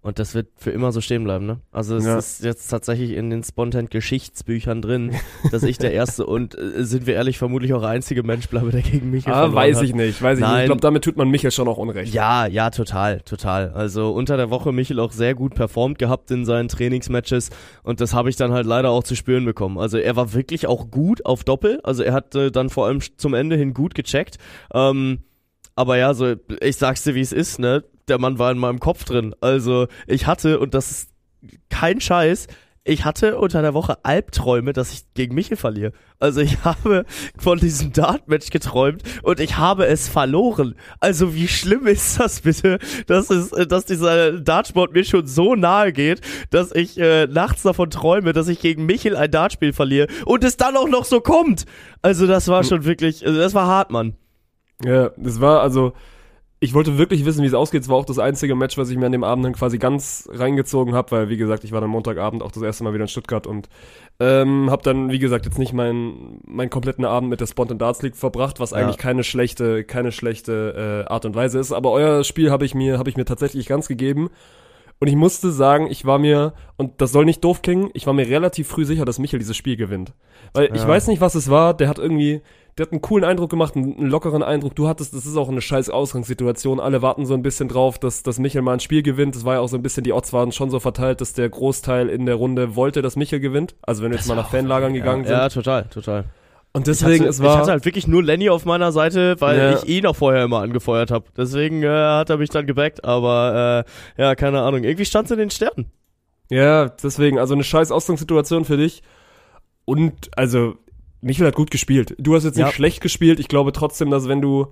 Und 0.02 0.19
das 0.19 0.35
wird 0.35 0.49
für 0.57 0.71
immer 0.71 0.92
so 0.92 1.02
stehen 1.02 1.25
bleiben, 1.25 1.45
ne? 1.45 1.61
Also 1.73 1.97
es 1.97 2.07
Ja. 2.07 2.16
ist 2.19 2.42
jetzt 2.42 2.69
tatsächlich 2.69 3.11
in 3.11 3.28
den 3.28 3.42
Spontan-Geschichtsbüchern 3.45 4.80
drin, 4.80 5.12
dass 5.52 5.62
ich 5.62 5.76
der 5.76 5.92
Erste 5.92 6.25
und 6.25 6.57
äh, 6.57 6.85
sind 6.85 7.07
wir 7.07 7.14
ehrlich, 7.14 7.37
vermutlich 7.37 7.75
auch 7.75 7.80
der 7.80 7.90
einzige 7.90 8.23
Mensch 8.23 8.49
bleibe, 8.49 8.71
der 8.71 8.80
gegen 8.83 9.11
mich 9.11 9.26
Ah, 9.28 9.52
weiß 9.52 9.83
ich 9.83 9.95
nicht, 9.95 10.23
weiß 10.23 10.38
ich 10.38 10.45
nicht. 10.47 10.59
Ich 10.61 10.64
glaube, 10.64 10.80
damit 10.80 11.04
tut 11.04 11.16
man 11.19 11.28
Michel 11.28 11.50
schon 11.50 11.69
auch 11.69 11.76
unrecht. 11.76 12.14
Ja, 12.14 12.47
ja, 12.47 12.71
total, 12.71 13.21
total. 13.21 13.71
Also 13.73 14.11
unter 14.12 14.37
der 14.38 14.49
Woche 14.50 14.73
Michel 14.73 14.99
auch 15.00 15.12
sehr 15.12 15.35
gut 15.35 15.54
performt 15.54 15.99
gehabt 15.99 16.30
in 16.30 16.45
seinen 16.47 16.69
Trainingsmatches 16.69 17.50
und 17.83 18.00
das 18.00 18.14
habe 18.14 18.30
ich 18.30 18.37
dann 18.37 18.52
halt 18.52 18.66
leider 18.66 18.90
auch 18.90 19.04
zu 19.04 19.14
spüren 19.14 19.45
bekommen. 19.45 19.78
Also 19.78 19.99
er 19.99 20.16
war 20.16 20.33
wirklich 20.33 20.66
auch 20.66 20.90
gut 20.90 21.26
auf 21.26 21.45
Doppel, 21.45 21.78
also 21.85 22.02
er 22.02 22.14
hat 22.14 22.35
äh, 22.35 22.50
dann 22.50 22.71
vor 22.71 22.87
allem 22.87 23.00
zum 23.19 23.35
Ende 23.35 23.57
hin 23.57 23.75
gut 23.75 23.95
gecheckt. 23.95 24.38
Ähm, 24.73 25.19
aber 25.76 25.99
ja, 25.99 26.14
so 26.14 26.35
ich 26.62 26.76
sag's 26.76 27.04
dir, 27.04 27.14
wie 27.14 27.21
es 27.21 27.33
ist, 27.33 27.59
ne? 27.59 27.85
Der 28.09 28.19
Mann 28.19 28.38
war 28.38 28.50
in 28.50 28.59
meinem 28.59 28.80
Kopf 28.80 29.04
drin. 29.04 29.35
Also 29.40 29.87
ich 30.07 30.26
hatte 30.26 30.59
und 30.59 30.75
das 30.75 30.90
ist 30.90 31.11
kein 31.69 32.00
Scheiß. 32.00 32.49
ich 32.83 33.04
hatte 33.04 33.38
unter 33.38 33.62
der 33.62 33.75
Woche 33.75 33.99
Albträume, 34.04 34.73
dass 34.73 34.92
ich 34.92 35.12
gegen 35.14 35.35
Michel 35.35 35.57
verliere. 35.57 35.92
Also 36.19 36.40
ich 36.40 36.64
habe 36.64 37.04
von 37.38 37.59
diesem 37.59 37.92
Dart-Match 37.92 38.50
geträumt 38.50 39.02
und 39.23 39.38
ich 39.38 39.59
habe 39.59 39.87
es 39.87 40.09
verloren. 40.09 40.75
Also 40.99 41.35
wie 41.35 41.47
schlimm 41.47 41.87
ist 41.87 42.19
das 42.19 42.40
bitte, 42.40 42.78
dass, 43.07 43.30
es, 43.30 43.50
dass 43.69 43.85
dieser 43.85 44.40
Dartsport 44.40 44.92
mir 44.92 45.04
schon 45.04 45.26
so 45.26 45.54
nahe 45.54 45.92
geht, 45.92 46.21
dass 46.50 46.73
ich 46.73 46.99
äh, 46.99 47.26
nachts 47.26 47.62
davon 47.62 47.90
träume, 47.90 48.33
dass 48.33 48.49
ich 48.49 48.61
gegen 48.61 48.87
Michel 48.87 49.16
ein 49.16 49.30
Dartspiel 49.30 49.73
verliere 49.73 50.09
und 50.25 50.42
es 50.42 50.57
dann 50.57 50.76
auch 50.76 50.88
noch 50.88 51.04
so 51.04 51.21
kommt. 51.21 51.66
Also 52.02 52.26
das 52.26 52.49
war 52.49 52.64
schon 52.64 52.85
wirklich, 52.85 53.26
also 53.26 53.38
das 53.38 53.54
war 53.54 53.66
hart, 53.66 53.90
Mann. 53.90 54.14
Ja, 54.83 55.11
das 55.16 55.40
war 55.40 55.61
also, 55.61 55.92
ich 56.62 56.75
wollte 56.75 56.99
wirklich 56.99 57.25
wissen, 57.25 57.43
wie 57.43 57.47
es 57.47 57.55
ausgeht. 57.55 57.83
Es 57.83 57.88
war 57.88 57.97
auch 57.97 58.05
das 58.05 58.19
einzige 58.19 58.55
Match, 58.55 58.76
was 58.76 58.90
ich 58.90 58.99
mir 58.99 59.07
an 59.07 59.12
dem 59.12 59.25
Abend 59.25 59.47
dann 59.47 59.55
quasi 59.55 59.79
ganz 59.79 60.29
reingezogen 60.31 60.95
habe, 60.95 61.11
weil, 61.11 61.29
wie 61.31 61.38
gesagt, 61.38 61.64
ich 61.64 61.73
war 61.73 61.81
dann 61.81 61.88
Montagabend 61.88 62.43
auch 62.43 62.52
das 62.52 62.62
erste 62.62 62.85
Mal 62.85 62.93
wieder 62.93 63.05
in 63.05 63.09
Stuttgart 63.09 63.47
und 63.47 63.71
ähm, 64.21 64.71
habe 64.71 64.83
dann, 64.83 65.11
wie 65.11 65.19
gesagt, 65.19 65.47
jetzt 65.47 65.59
nicht 65.59 65.73
meinen 65.73 66.40
meinen 66.47 66.69
kompletten 66.69 67.07
Abend 67.07 67.31
mit 67.31 67.40
der 67.40 67.47
Spontan 67.47 67.79
Darts 67.79 68.02
League 68.02 68.17
verbracht, 68.17 68.61
was 68.61 68.73
Ja. 68.73 68.76
eigentlich 68.76 68.99
keine 68.99 69.25
schlechte 69.25 69.85
keine 69.85 70.12
schlechte 70.12 71.05
äh, 71.09 71.11
Art 71.11 71.25
und 71.25 71.35
Weise 71.35 71.59
ist. 71.59 71.73
Aber 71.73 71.93
euer 71.93 72.25
Spiel 72.25 72.50
habe 72.50 72.67
ich 72.67 72.75
mir 72.75 72.99
habe 72.99 73.09
ich 73.09 73.17
mir 73.17 73.25
tatsächlich 73.25 73.67
ganz 73.67 73.88
gegeben. 73.88 74.29
Und 75.02 75.09
ich 75.09 75.17
musste 75.17 75.50
sagen, 75.50 75.87
ich 75.90 76.05
war 76.05 76.19
mir, 76.19 76.52
und 76.76 77.00
das 77.00 77.11
soll 77.11 77.25
nicht 77.25 77.43
doof 77.43 77.62
klingen, 77.62 77.88
ich 77.95 78.07
war 78.07 78.12
mir 78.12 78.29
relativ 78.29 78.69
früh 78.69 78.85
sicher, 78.85 79.07
dass 79.07 79.19
Michael 79.19 79.38
dieses 79.38 79.57
Spiel 79.57 79.76
gewinnt. 79.76 80.12
Weil 80.52 80.69
ich 80.75 80.83
Ja. 80.83 80.88
weiß 80.88 81.07
nicht, 81.07 81.23
was 81.23 81.35
es 81.35 81.49
war, 81.49 81.73
der 81.73 81.88
hat 81.88 81.99
irgendwie, 81.99 82.43
der 82.79 82.87
hat 82.87 82.93
einen 82.93 83.00
coolen 83.00 83.25
Eindruck 83.25 83.50
gemacht, 83.50 83.77
einen, 83.77 83.97
einen 83.99 84.07
lockeren 84.09 84.43
Eindruck. 84.43 84.75
Du 84.75 84.89
hattest, 84.89 85.15
das 85.15 85.27
ist 85.27 85.37
auch 85.37 85.49
eine 85.49 85.61
scheiß 85.61 85.91
Ausgangssituation. 85.91 86.81
Alle 86.81 87.03
warten 87.03 87.27
so 87.27 87.35
ein 87.35 87.43
bisschen 87.43 87.69
drauf, 87.69 87.99
dass, 87.99 88.23
dass 88.23 88.39
Michael 88.39 88.62
mal 88.62 88.75
ein 88.75 88.81
Spiel 88.81 89.03
gewinnt. 89.03 89.35
Das 89.37 89.45
war 89.45 89.55
ja 89.55 89.61
auch 89.61 89.69
so 89.69 89.77
ein 89.77 89.83
bisschen, 89.83 90.05
die 90.05 90.12
Odds 90.12 90.33
waren 90.33 90.53
schon 90.53 90.71
so 90.71 90.81
verteilt, 90.81 91.21
dass 91.21 91.33
der 91.33 91.49
Großteil 91.49 92.09
in 92.09 92.27
der 92.27 92.37
Runde 92.37 92.77
wollte, 92.77 93.03
dass 93.03 93.17
Michael 93.17 93.41
gewinnt. 93.41 93.75
Also 93.83 94.03
wenn 94.03 94.11
wir 94.12 94.19
jetzt 94.19 94.29
mal 94.29 94.35
nach 94.37 94.50
Fanlagern 94.50 94.95
gegangen 94.95 95.25
Ja, 95.25 95.43
sind. 95.50 95.53
total, 95.62 95.85
total. 95.87 96.25
Und 96.73 96.87
deswegen, 96.87 97.21
hatte, 97.25 97.31
es 97.31 97.43
war. 97.43 97.55
ich 97.55 97.59
hatte 97.62 97.71
halt 97.73 97.85
wirklich 97.85 98.07
nur 98.07 98.23
Lenny 98.23 98.49
auf 98.49 98.65
meiner 98.65 98.93
Seite, 98.93 99.35
weil 99.41 99.59
Ja. 99.59 99.73
ich 99.75 99.89
ihn 99.89 100.07
auch 100.07 100.15
vorher 100.15 100.45
immer 100.45 100.61
angefeuert 100.61 101.11
habe. 101.11 101.25
Deswegen 101.37 101.83
äh, 101.83 101.89
hat 101.89 102.31
er 102.31 102.37
mich 102.39 102.50
dann 102.50 102.65
gebackt, 102.67 103.05
aber 103.05 103.85
äh, 104.17 104.23
ja, 104.23 104.35
keine 104.37 104.61
Ahnung. 104.62 104.85
Irgendwie 104.85 105.05
stand's 105.05 105.33
in 105.33 105.39
den 105.39 105.50
Sternen. 105.50 105.91
Ja, 106.49 106.89
deswegen, 106.89 107.39
also 107.41 107.55
eine 107.55 107.65
scheiß 107.65 107.91
Ausgangssituation 107.91 108.65
für 108.65 108.77
dich. 108.77 109.03
Und, 109.85 110.31
also, 110.37 110.75
Michael 111.23 111.49
hat 111.49 111.55
gut 111.55 111.71
gespielt. 111.71 112.15
Du 112.19 112.35
hast 112.35 112.45
jetzt 112.45 112.57
nicht 112.57 112.67
Ja. 112.67 112.73
schlecht 112.73 113.00
gespielt. 113.00 113.41
Ich 113.41 113.49
glaube 113.49 113.73
trotzdem, 113.73 114.11
dass 114.11 114.29
wenn 114.29 114.41
du. 114.41 114.69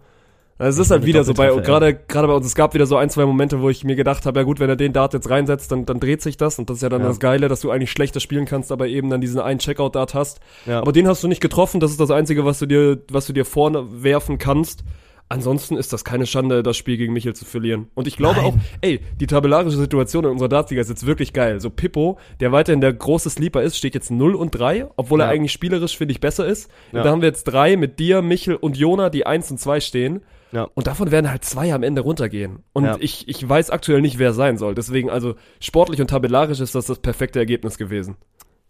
Also 0.60 0.80
es 0.80 0.88
ist 0.88 0.90
halt 0.90 1.06
wieder 1.06 1.22
so 1.22 1.34
bei, 1.34 1.50
gerade, 1.50 1.94
gerade 1.94 2.26
bei 2.26 2.34
uns, 2.34 2.44
es 2.44 2.56
gab 2.56 2.74
wieder 2.74 2.84
so 2.86 2.96
ein, 2.96 3.08
zwei 3.10 3.24
Momente, 3.24 3.60
wo 3.60 3.70
ich 3.70 3.84
mir 3.84 3.94
gedacht 3.94 4.26
habe, 4.26 4.40
ja 4.40 4.44
gut, 4.44 4.58
wenn 4.58 4.68
er 4.68 4.74
den 4.74 4.92
Dart 4.92 5.14
jetzt 5.14 5.30
reinsetzt, 5.30 5.70
dann, 5.70 5.86
dann 5.86 6.00
dreht 6.00 6.20
sich 6.20 6.36
das. 6.36 6.58
Und 6.58 6.68
das 6.68 6.78
ist 6.78 6.82
ja 6.82 6.88
dann 6.88 7.02
Ja. 7.02 7.06
das 7.06 7.20
Geile, 7.20 7.46
dass 7.46 7.60
du 7.60 7.70
eigentlich 7.70 7.92
schlechter 7.92 8.18
spielen 8.18 8.44
kannst, 8.44 8.72
aber 8.72 8.88
eben 8.88 9.08
dann 9.08 9.20
diesen 9.20 9.38
einen 9.40 9.60
Checkout-Dart 9.60 10.14
hast. 10.14 10.40
Ja. 10.66 10.80
Aber 10.80 10.90
den 10.90 11.06
hast 11.06 11.22
du 11.22 11.28
nicht 11.28 11.40
getroffen. 11.40 11.78
Das 11.78 11.92
ist 11.92 12.00
das 12.00 12.10
Einzige, 12.10 12.44
was 12.44 12.58
du 12.58 12.66
dir, 12.66 12.98
was 13.08 13.26
du 13.26 13.32
dir 13.32 13.44
vorne 13.44 14.02
werfen 14.02 14.38
kannst. 14.38 14.82
Ansonsten 15.30 15.76
ist 15.76 15.92
das 15.92 16.04
keine 16.04 16.24
Schande, 16.26 16.62
das 16.62 16.76
Spiel 16.78 16.96
gegen 16.96 17.12
Michel 17.12 17.34
zu 17.34 17.44
verlieren. 17.44 17.88
Und 17.94 18.06
ich 18.06 18.16
glaube 18.16 18.36
Nein. 18.40 18.44
auch, 18.46 18.54
ey, 18.80 19.00
die 19.20 19.26
tabellarische 19.26 19.76
Situation 19.76 20.24
in 20.24 20.30
unserer 20.30 20.48
Dartsliga 20.48 20.80
ist 20.80 20.88
jetzt 20.88 21.04
wirklich 21.06 21.32
geil. 21.34 21.60
So 21.60 21.68
Pippo, 21.68 22.18
der 22.40 22.50
weiterhin 22.52 22.80
der 22.80 22.92
große 22.94 23.28
Sleeper 23.28 23.62
ist, 23.62 23.76
steht 23.76 23.94
jetzt 23.94 24.10
0 24.10 24.34
und 24.34 24.52
3, 24.52 24.88
obwohl 24.96 25.20
er 25.20 25.26
Ja. 25.26 25.32
eigentlich 25.32 25.52
spielerisch, 25.52 25.98
finde 25.98 26.12
ich, 26.12 26.20
besser 26.20 26.46
ist. 26.46 26.70
Ja. 26.92 27.02
Da 27.02 27.10
haben 27.10 27.20
wir 27.20 27.28
jetzt 27.28 27.44
drei 27.44 27.76
mit 27.76 27.98
dir, 27.98 28.22
Michel 28.22 28.56
und 28.56 28.76
Jona, 28.78 29.10
die 29.10 29.26
1 29.26 29.50
und 29.50 29.58
2 29.58 29.80
stehen. 29.80 30.22
Ja. 30.50 30.66
Und 30.74 30.86
davon 30.86 31.10
werden 31.10 31.30
halt 31.30 31.44
zwei 31.44 31.74
am 31.74 31.82
Ende 31.82 32.00
runtergehen. 32.00 32.60
Und 32.72 32.84
Ja. 32.86 32.96
ich, 32.98 33.28
ich 33.28 33.46
weiß 33.46 33.68
aktuell 33.68 34.00
nicht, 34.00 34.18
wer 34.18 34.32
sein 34.32 34.56
soll. 34.56 34.74
Deswegen, 34.74 35.10
also 35.10 35.34
sportlich 35.60 36.00
und 36.00 36.08
tabellarisch 36.08 36.60
ist 36.60 36.74
das 36.74 36.86
das 36.86 37.00
perfekte 37.00 37.38
Ergebnis 37.38 37.76
gewesen. 37.76 38.16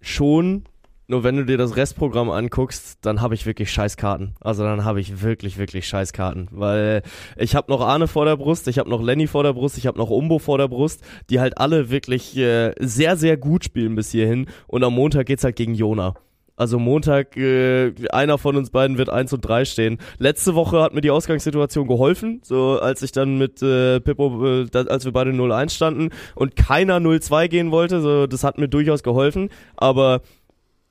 Schon, 0.01 0.65
nur 1.09 1.25
wenn 1.25 1.37
du 1.37 1.45
dir 1.47 1.57
das 1.57 1.77
Restprogramm 1.77 2.31
anguckst, 2.31 2.99
dann 3.01 3.23
habe 3.23 3.35
ich 3.35 3.47
wirklich 3.47 3.73
Scheißkarten. 3.73 4.35
Also 4.41 4.63
dann 4.63 4.85
habe 4.85 5.01
ich 5.01 5.23
wirklich, 5.23 5.57
wirklich 5.57 5.89
Scheißkarten. 5.89 6.49
Weil 6.51 7.03
ich 7.37 7.57
habe 7.57 7.73
noch 7.73 7.81
Arne 7.81 8.09
vor 8.09 8.27
der 8.27 8.37
Brust, 8.37 8.69
ich 8.69 8.79
habe 8.79 8.91
noch 8.91 9.03
Lenny 9.03 9.27
vor 9.27 9.43
der 9.43 9.55
Brust, 9.55 9.79
ich 9.79 9.87
habe 9.87 9.99
noch 9.99 10.11
Umbo 10.11 10.39
vor 10.39 10.59
der 10.59 10.69
Brust, 10.69 11.03
die 11.31 11.41
halt 11.41 11.57
alle 11.57 11.89
wirklich 11.91 12.37
äh, 12.37 12.75
sehr, 12.79 13.17
sehr 13.17 13.39
gut 13.39 13.65
spielen 13.65 13.95
bis 13.95 14.11
hierhin. 14.11 14.47
Und 14.67 14.85
am 14.85 14.95
Montag 14.95 15.27
geht's 15.27 15.45
halt 15.45 15.57
gegen 15.57 15.75
Jona. 15.75 16.15
Also 16.57 16.79
Montag, 16.79 17.37
äh, 17.37 17.95
einer 18.11 18.37
von 18.37 18.57
uns 18.57 18.71
beiden 18.71 18.99
wird 18.99 19.09
1 19.09 19.33
und 19.33 19.43
3 19.43 19.65
stehen. 19.65 19.99
Letzte 20.19 20.57
Woche 20.57 20.83
hat 20.83 20.93
mir 20.93 21.01
die 21.01 21.13
Ausgangssituation 21.13 21.87
geholfen, 21.87 22.41
so 22.43 22.81
als 22.81 23.01
ich 23.01 23.13
dann 23.13 23.39
mit 23.39 23.63
äh, 23.63 24.01
Pippo, 24.01 24.45
äh, 24.45 24.67
da, 24.67 24.83
als 24.83 25.05
wir 25.05 25.13
beide 25.13 25.31
0-1 25.31 25.71
standen 25.71 26.11
und 26.35 26.57
keiner 26.57 26.99
0-2 26.99 27.47
gehen 27.47 27.71
wollte, 27.71 28.01
so 28.01 28.27
das 28.27 28.43
hat 28.43 28.59
mir 28.59 28.69
durchaus 28.69 29.05
geholfen, 29.05 29.51
aber 29.77 30.21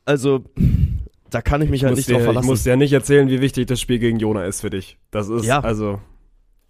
also 0.08 0.44
da 1.30 1.42
kann 1.42 1.62
ich 1.62 1.70
mich 1.70 1.84
halt 1.84 1.92
muss 1.92 1.98
nicht 1.98 2.10
dir, 2.10 2.14
drauf 2.14 2.22
ich 2.22 2.26
verlassen. 2.26 2.48
muss 2.48 2.64
dir 2.64 2.70
ja 2.72 2.76
nicht 2.78 2.94
erzählen, 2.94 3.30
wie 3.30 3.42
wichtig 3.42 3.68
das 3.68 3.80
Spiel 3.82 4.00
gegen 4.00 4.18
Jona 4.20 4.46
ist 4.46 4.62
für 4.62 4.70
dich. 4.70 4.98
Das 5.12 5.30
ist, 5.30 5.46
Ja. 5.46 5.60
also, 5.60 6.00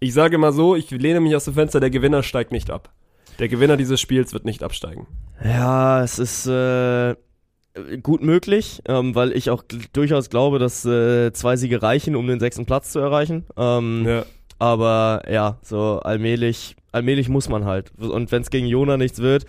ich 0.00 0.12
sage 0.12 0.36
mal 0.38 0.52
so, 0.52 0.76
ich 0.76 0.90
lehne 0.90 1.20
mich 1.20 1.34
aus 1.36 1.44
dem 1.44 1.54
Fenster, 1.54 1.80
der 1.80 1.90
Gewinner 1.90 2.22
steigt 2.22 2.52
nicht 2.52 2.70
ab. 2.70 2.90
Der 3.38 3.48
Gewinner 3.48 3.76
dieses 3.76 4.00
Spiels 4.00 4.32
wird 4.32 4.44
nicht 4.44 4.62
absteigen. 4.64 5.06
Ja, 5.44 6.02
es 6.02 6.18
ist 6.18 6.46
äh, 6.48 7.14
gut 8.02 8.20
möglich, 8.22 8.82
ähm, 8.88 9.14
weil 9.14 9.30
ich 9.36 9.50
auch 9.50 9.62
durchaus 9.92 10.28
glaube, 10.28 10.58
dass 10.58 10.84
äh, 10.84 11.32
zwei 11.32 11.56
Siege 11.56 11.80
reichen, 11.80 12.16
um 12.16 12.26
den 12.26 12.40
sechsten 12.40 12.66
Platz 12.66 12.90
zu 12.90 12.98
erreichen. 12.98 13.44
Ähm, 13.56 14.04
Ja. 14.06 14.24
Aber 14.60 15.22
ja, 15.30 15.58
so 15.62 16.00
allmählich, 16.02 16.74
allmählich 16.90 17.28
muss 17.28 17.48
man 17.48 17.64
halt. 17.64 17.92
Und 17.96 18.32
wenn 18.32 18.42
es 18.42 18.50
gegen 18.50 18.66
Jona 18.66 18.96
nichts 18.96 19.20
wird, 19.20 19.46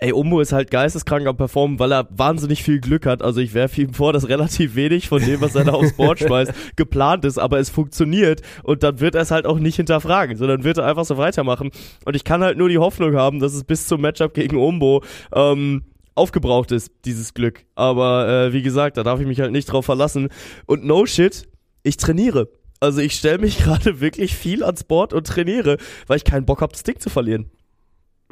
ey, 0.00 0.12
Umbo 0.12 0.40
ist 0.40 0.52
halt 0.52 0.70
geisteskrank 0.70 1.26
am 1.26 1.36
Performen, 1.36 1.78
weil 1.78 1.92
er 1.92 2.08
wahnsinnig 2.10 2.62
viel 2.62 2.80
Glück 2.80 3.06
hat. 3.06 3.22
Also 3.22 3.40
ich 3.40 3.52
werfe 3.52 3.82
ihm 3.82 3.92
vor, 3.92 4.12
dass 4.12 4.28
relativ 4.28 4.74
wenig 4.74 5.08
von 5.08 5.22
dem, 5.22 5.40
was 5.40 5.54
er 5.54 5.64
da 5.64 5.72
aufs 5.72 5.92
Board 5.92 6.18
schmeißt, 6.20 6.52
geplant 6.76 7.24
ist, 7.24 7.38
aber 7.38 7.58
es 7.58 7.68
funktioniert. 7.68 8.40
Und 8.62 8.82
dann 8.82 9.00
wird 9.00 9.14
er 9.14 9.22
es 9.22 9.30
halt 9.30 9.46
auch 9.46 9.58
nicht 9.58 9.76
hinterfragen, 9.76 10.36
sondern 10.36 10.64
wird 10.64 10.78
er 10.78 10.86
einfach 10.86 11.04
so 11.04 11.18
weitermachen. 11.18 11.70
Und 12.04 12.16
ich 12.16 12.24
kann 12.24 12.42
halt 12.42 12.56
nur 12.56 12.70
die 12.70 12.78
Hoffnung 12.78 13.14
haben, 13.14 13.40
dass 13.40 13.52
es 13.52 13.64
bis 13.64 13.86
zum 13.86 14.00
Matchup 14.00 14.32
gegen 14.32 14.56
Umbo 14.56 15.04
ähm, 15.34 15.82
aufgebraucht 16.14 16.72
ist, 16.72 16.90
dieses 17.04 17.34
Glück. 17.34 17.64
Aber 17.74 18.28
äh, 18.28 18.52
wie 18.54 18.62
gesagt, 18.62 18.96
da 18.96 19.02
darf 19.02 19.20
ich 19.20 19.26
mich 19.26 19.40
halt 19.40 19.52
nicht 19.52 19.66
drauf 19.66 19.84
verlassen. 19.84 20.28
Und 20.64 20.84
no 20.84 21.04
shit, 21.04 21.46
ich 21.82 21.98
trainiere. 21.98 22.48
Also 22.80 23.02
ich 23.02 23.12
stelle 23.12 23.38
mich 23.38 23.58
gerade 23.62 24.00
wirklich 24.00 24.34
viel 24.34 24.64
ans 24.64 24.84
Board 24.84 25.12
und 25.12 25.26
trainiere, 25.26 25.76
weil 26.06 26.16
ich 26.16 26.24
keinen 26.24 26.46
Bock 26.46 26.62
habe, 26.62 26.72
das 26.72 26.84
Ding 26.84 26.98
zu 26.98 27.10
verlieren. 27.10 27.50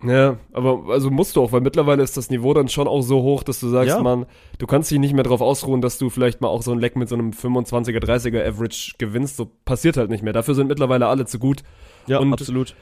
Ja, 0.04 0.36
aber 0.52 0.84
also 0.92 1.10
musst 1.10 1.34
du 1.34 1.42
auch, 1.42 1.50
weil 1.50 1.60
mittlerweile 1.60 2.02
ist 2.04 2.16
das 2.16 2.30
Niveau 2.30 2.54
dann 2.54 2.68
schon 2.68 2.86
auch 2.86 3.00
so 3.02 3.22
hoch, 3.22 3.42
dass 3.42 3.58
du 3.58 3.68
sagst, 3.68 3.96
Ja. 3.96 4.02
man, 4.02 4.26
du 4.58 4.66
kannst 4.66 4.90
dich 4.92 4.98
nicht 5.00 5.12
mehr 5.12 5.24
darauf 5.24 5.40
ausruhen, 5.40 5.80
dass 5.80 5.98
du 5.98 6.08
vielleicht 6.08 6.40
mal 6.40 6.46
auch 6.48 6.62
so 6.62 6.70
ein 6.70 6.78
Leck 6.78 6.94
mit 6.94 7.08
so 7.08 7.16
einem 7.16 7.30
25er, 7.32 7.98
30er 7.98 8.46
Average 8.46 8.94
gewinnst. 8.98 9.36
So 9.36 9.50
passiert 9.64 9.96
halt 9.96 10.08
nicht 10.10 10.22
mehr. 10.22 10.32
Dafür 10.32 10.54
sind 10.54 10.68
mittlerweile 10.68 11.08
alle 11.08 11.24
zu 11.26 11.38
gut. 11.40 11.62
Ja, 12.06 12.18
Und- 12.20 12.32
absolut. 12.32 12.76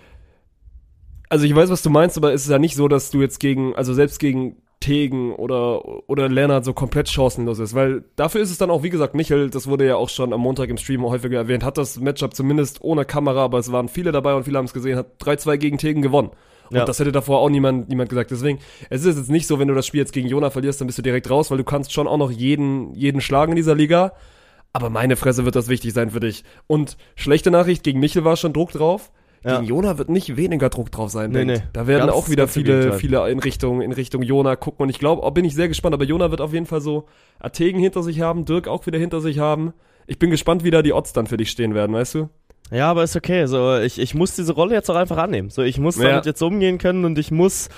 Also 1.29 1.45
ich 1.45 1.55
weiß, 1.57 1.71
was 1.71 1.83
du 1.83 1.91
meinst, 1.91 2.17
aber 2.17 2.33
es 2.33 2.45
ist 2.45 2.51
ja 2.51 2.59
nicht 2.59 2.77
so, 2.77 2.87
dass 2.87 3.11
du 3.11 3.21
jetzt 3.21 3.41
gegen, 3.41 3.75
also 3.75 3.95
selbst 3.95 4.21
gegen 4.21 4.57
Tegen 4.79 5.33
oder, 5.33 6.09
oder 6.09 6.29
Lennart 6.29 6.65
so 6.65 6.73
komplett 6.75 7.09
chancenlos 7.09 7.59
ist, 7.59 7.75
weil 7.75 8.05
dafür 8.15 8.43
ist 8.43 8.51
es 8.51 8.59
dann 8.59 8.71
auch, 8.71 8.83
wie 8.83 8.91
gesagt, 8.91 9.15
Michel, 9.15 9.49
das 9.51 9.67
wurde 9.67 9.87
ja 9.87 9.97
auch 9.97 10.11
schon 10.11 10.33
am 10.35 10.41
Montag 10.43 10.69
im 10.69 10.77
Stream 10.77 11.03
häufiger 11.03 11.39
erwähnt, 11.39 11.65
hat 11.65 11.79
das 11.79 11.99
Matchup 11.99 12.35
zumindest 12.35 12.83
ohne 12.83 13.05
Kamera, 13.07 13.43
aber 13.43 13.59
es 13.59 13.73
waren 13.73 13.89
viele 13.89 14.13
dabei 14.13 14.35
und 14.35 14.45
viele 14.45 14.59
haben 14.59 14.67
es 14.67 14.75
gesehen, 14.75 14.99
hat 14.99 15.19
3-2 15.21 15.57
gegen 15.57 15.79
Tegen 15.79 16.03
gewonnen. 16.03 16.31
Und 16.71 16.77
Ja. 16.77 16.85
das 16.85 16.99
hätte 16.99 17.13
davor 17.13 17.39
auch 17.41 17.49
niemand, 17.51 17.89
niemand 17.89 18.09
gesagt. 18.09 18.31
Deswegen, 18.31 18.59
es 18.91 19.05
ist 19.05 19.17
jetzt 19.19 19.31
nicht 19.31 19.47
so, 19.47 19.59
wenn 19.59 19.69
du 19.69 19.75
das 19.75 19.87
Spiel 19.87 20.01
jetzt 20.01 20.13
gegen 20.13 20.29
Jona 20.29 20.51
verlierst, 20.51 20.81
dann 20.81 20.87
bist 20.87 20.99
du 20.99 21.03
direkt 21.03 21.31
raus, 21.31 21.51
weil 21.51 21.59
du 21.59 21.65
kannst 21.65 21.93
schon 21.93 22.07
auch 22.09 22.17
noch 22.19 22.31
jeden, 22.31 22.95
jeden 22.95 23.21
schlagen 23.21 23.53
in 23.53 23.57
dieser 23.57 23.75
Liga. 23.75 24.13
Aber 24.73 24.91
meine 24.91 25.17
Fresse 25.17 25.45
wird 25.45 25.57
das 25.57 25.69
wichtig 25.69 25.93
sein 25.95 26.11
für 26.11 26.21
dich. 26.21 26.45
Und 26.67 26.97
schlechte 27.15 27.51
Nachricht, 27.51 27.83
gegen 27.83 27.99
Michel 28.01 28.25
war 28.25 28.37
schon 28.37 28.53
Druck 28.53 28.73
drauf. 28.73 29.11
Ja. 29.45 29.57
Gegen 29.61 29.69
Jona 29.69 29.97
wird 29.97 30.09
nicht 30.11 30.37
weniger 30.37 30.69
Druck 30.71 30.91
drauf 30.91 31.11
sein. 31.11 31.31
Nee, 31.31 31.45
nee. 31.45 31.63
Da 31.73 31.87
werden 31.87 32.07
Ganz- 32.07 32.13
auch 32.13 32.29
wieder 32.29 32.49
viele, 32.49 32.95
viele 32.95 33.31
in 33.31 33.39
Richtung, 33.39 33.81
in 33.81 33.93
Richtung 33.93 34.23
Jona 34.23 34.57
gucken. 34.57 34.83
Und 34.83 34.89
ich 34.91 34.99
glaube, 34.99 35.23
auch 35.23 35.31
bin 35.31 35.45
ich 35.45 35.55
sehr 35.55 35.69
gespannt. 35.69 35.95
Aber 35.95 36.05
Jona 36.05 36.31
wird 36.31 36.41
auf 36.41 36.53
jeden 36.53 36.67
Fall 36.67 36.81
so 36.81 37.07
Ategen 37.39 37.81
hinter 37.81 38.03
sich 38.03 38.21
haben, 38.21 38.45
Dirk 38.45 38.67
auch 38.67 38.87
wieder 38.87 38.99
hinter 38.99 39.21
sich 39.21 39.39
haben. 39.39 39.73
Ich 40.09 40.19
bin 40.19 40.31
gespannt, 40.31 40.65
wie 40.65 40.71
da 40.71 40.83
die 40.83 40.93
Odds 40.93 41.13
dann 41.13 41.27
für 41.27 41.37
dich 41.37 41.51
stehen 41.51 41.75
werden, 41.75 41.95
weißt 41.95 42.15
du? 42.17 42.29
Ja, 42.71 42.91
aber 42.91 43.05
ist 43.05 43.15
okay. 43.17 43.47
So, 43.47 43.77
ich, 43.79 43.99
ich 43.99 44.15
muss 44.15 44.35
diese 44.35 44.53
Rolle 44.53 44.75
jetzt 44.75 44.91
auch 44.91 44.97
einfach 44.97 45.19
annehmen. 45.19 45.51
So, 45.51 45.63
ich 45.63 45.79
muss 45.79 45.97
Ja. 45.97 46.09
damit 46.11 46.27
jetzt 46.27 46.43
umgehen 46.43 46.79
können 46.79 47.05
und 47.05 47.19
ich 47.19 47.31
muss 47.31 47.69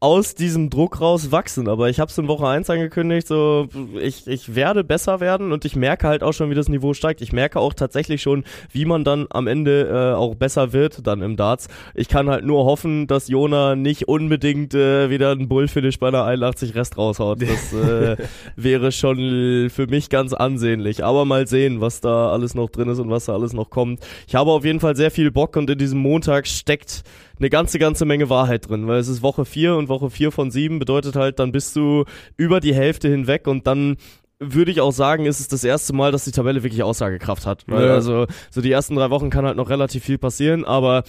aus 0.00 0.34
diesem 0.34 0.70
Druck 0.70 1.02
raus 1.02 1.30
wachsen. 1.30 1.68
Aber 1.68 1.90
ich 1.90 2.00
habe 2.00 2.10
es 2.10 2.16
in 2.16 2.26
Woche 2.26 2.48
1 2.48 2.70
angekündigt, 2.70 3.28
so 3.28 3.68
ich, 4.00 4.26
ich 4.26 4.54
werde 4.54 4.82
besser 4.82 5.20
werden 5.20 5.52
und 5.52 5.66
ich 5.66 5.76
merke 5.76 6.08
halt 6.08 6.22
auch 6.22 6.32
schon, 6.32 6.48
wie 6.48 6.54
das 6.54 6.68
Niveau 6.68 6.94
steigt. 6.94 7.20
Ich 7.20 7.34
merke 7.34 7.60
auch 7.60 7.74
tatsächlich 7.74 8.22
schon, 8.22 8.44
wie 8.72 8.86
man 8.86 9.04
dann 9.04 9.26
am 9.28 9.46
Ende 9.46 9.88
äh, 9.88 10.16
auch 10.16 10.34
besser 10.34 10.72
wird 10.72 11.06
dann 11.06 11.20
im 11.20 11.36
Darts. 11.36 11.68
Ich 11.94 12.08
kann 12.08 12.30
halt 12.30 12.46
nur 12.46 12.64
hoffen, 12.64 13.08
dass 13.08 13.28
Jona 13.28 13.76
nicht 13.76 14.08
unbedingt 14.08 14.74
äh, 14.74 15.10
wieder 15.10 15.32
einen 15.32 15.48
Bullfinish 15.48 15.98
bei 15.98 16.08
einer 16.08 16.24
81 16.24 16.74
Rest 16.74 16.96
raushaut. 16.96 17.42
Das 17.42 17.74
äh, 17.74 18.16
wäre 18.56 18.92
schon 18.92 19.68
für 19.68 19.86
mich 19.86 20.08
ganz 20.08 20.32
ansehnlich. 20.32 21.04
Aber 21.04 21.26
mal 21.26 21.46
sehen, 21.46 21.82
was 21.82 22.00
da 22.00 22.32
alles 22.32 22.54
noch 22.54 22.70
drin 22.70 22.88
ist 22.88 23.00
und 23.00 23.10
was 23.10 23.26
da 23.26 23.34
alles 23.34 23.52
noch 23.52 23.68
kommt. 23.68 24.00
Ich 24.26 24.34
habe 24.34 24.50
auf 24.50 24.64
jeden 24.64 24.80
Fall 24.80 24.96
sehr 24.96 25.10
viel 25.10 25.30
Bock 25.30 25.56
und 25.56 25.68
in 25.68 25.76
diesem 25.76 25.98
Montag 25.98 26.46
steckt 26.46 27.04
eine 27.40 27.48
ganze, 27.48 27.78
ganze 27.78 28.04
Menge 28.04 28.28
Wahrheit 28.28 28.68
drin, 28.68 28.86
weil 28.86 28.98
es 28.98 29.08
ist 29.08 29.22
Woche 29.22 29.44
4 29.46 29.74
und 29.76 29.88
Woche 29.90 30.08
4 30.08 30.32
von 30.32 30.50
7 30.50 30.78
bedeutet 30.78 31.16
halt, 31.16 31.38
dann 31.38 31.52
bist 31.52 31.76
du 31.76 32.04
über 32.38 32.60
die 32.60 32.74
Hälfte 32.74 33.08
hinweg 33.08 33.46
und 33.46 33.66
dann 33.66 33.96
würde 34.38 34.70
ich 34.70 34.80
auch 34.80 34.92
sagen, 34.92 35.26
ist 35.26 35.38
es 35.38 35.48
das 35.48 35.64
erste 35.64 35.92
Mal, 35.92 36.12
dass 36.12 36.24
die 36.24 36.30
Tabelle 36.30 36.62
wirklich 36.62 36.82
Aussagekraft 36.82 37.44
hat. 37.44 37.64
Weil 37.66 37.84
Ja. 37.86 37.94
also 37.94 38.26
so 38.50 38.62
die 38.62 38.72
ersten 38.72 38.94
drei 38.96 39.10
Wochen 39.10 39.28
kann 39.28 39.44
halt 39.44 39.58
noch 39.58 39.68
relativ 39.68 40.02
viel 40.02 40.16
passieren, 40.16 40.64
aber 40.64 41.02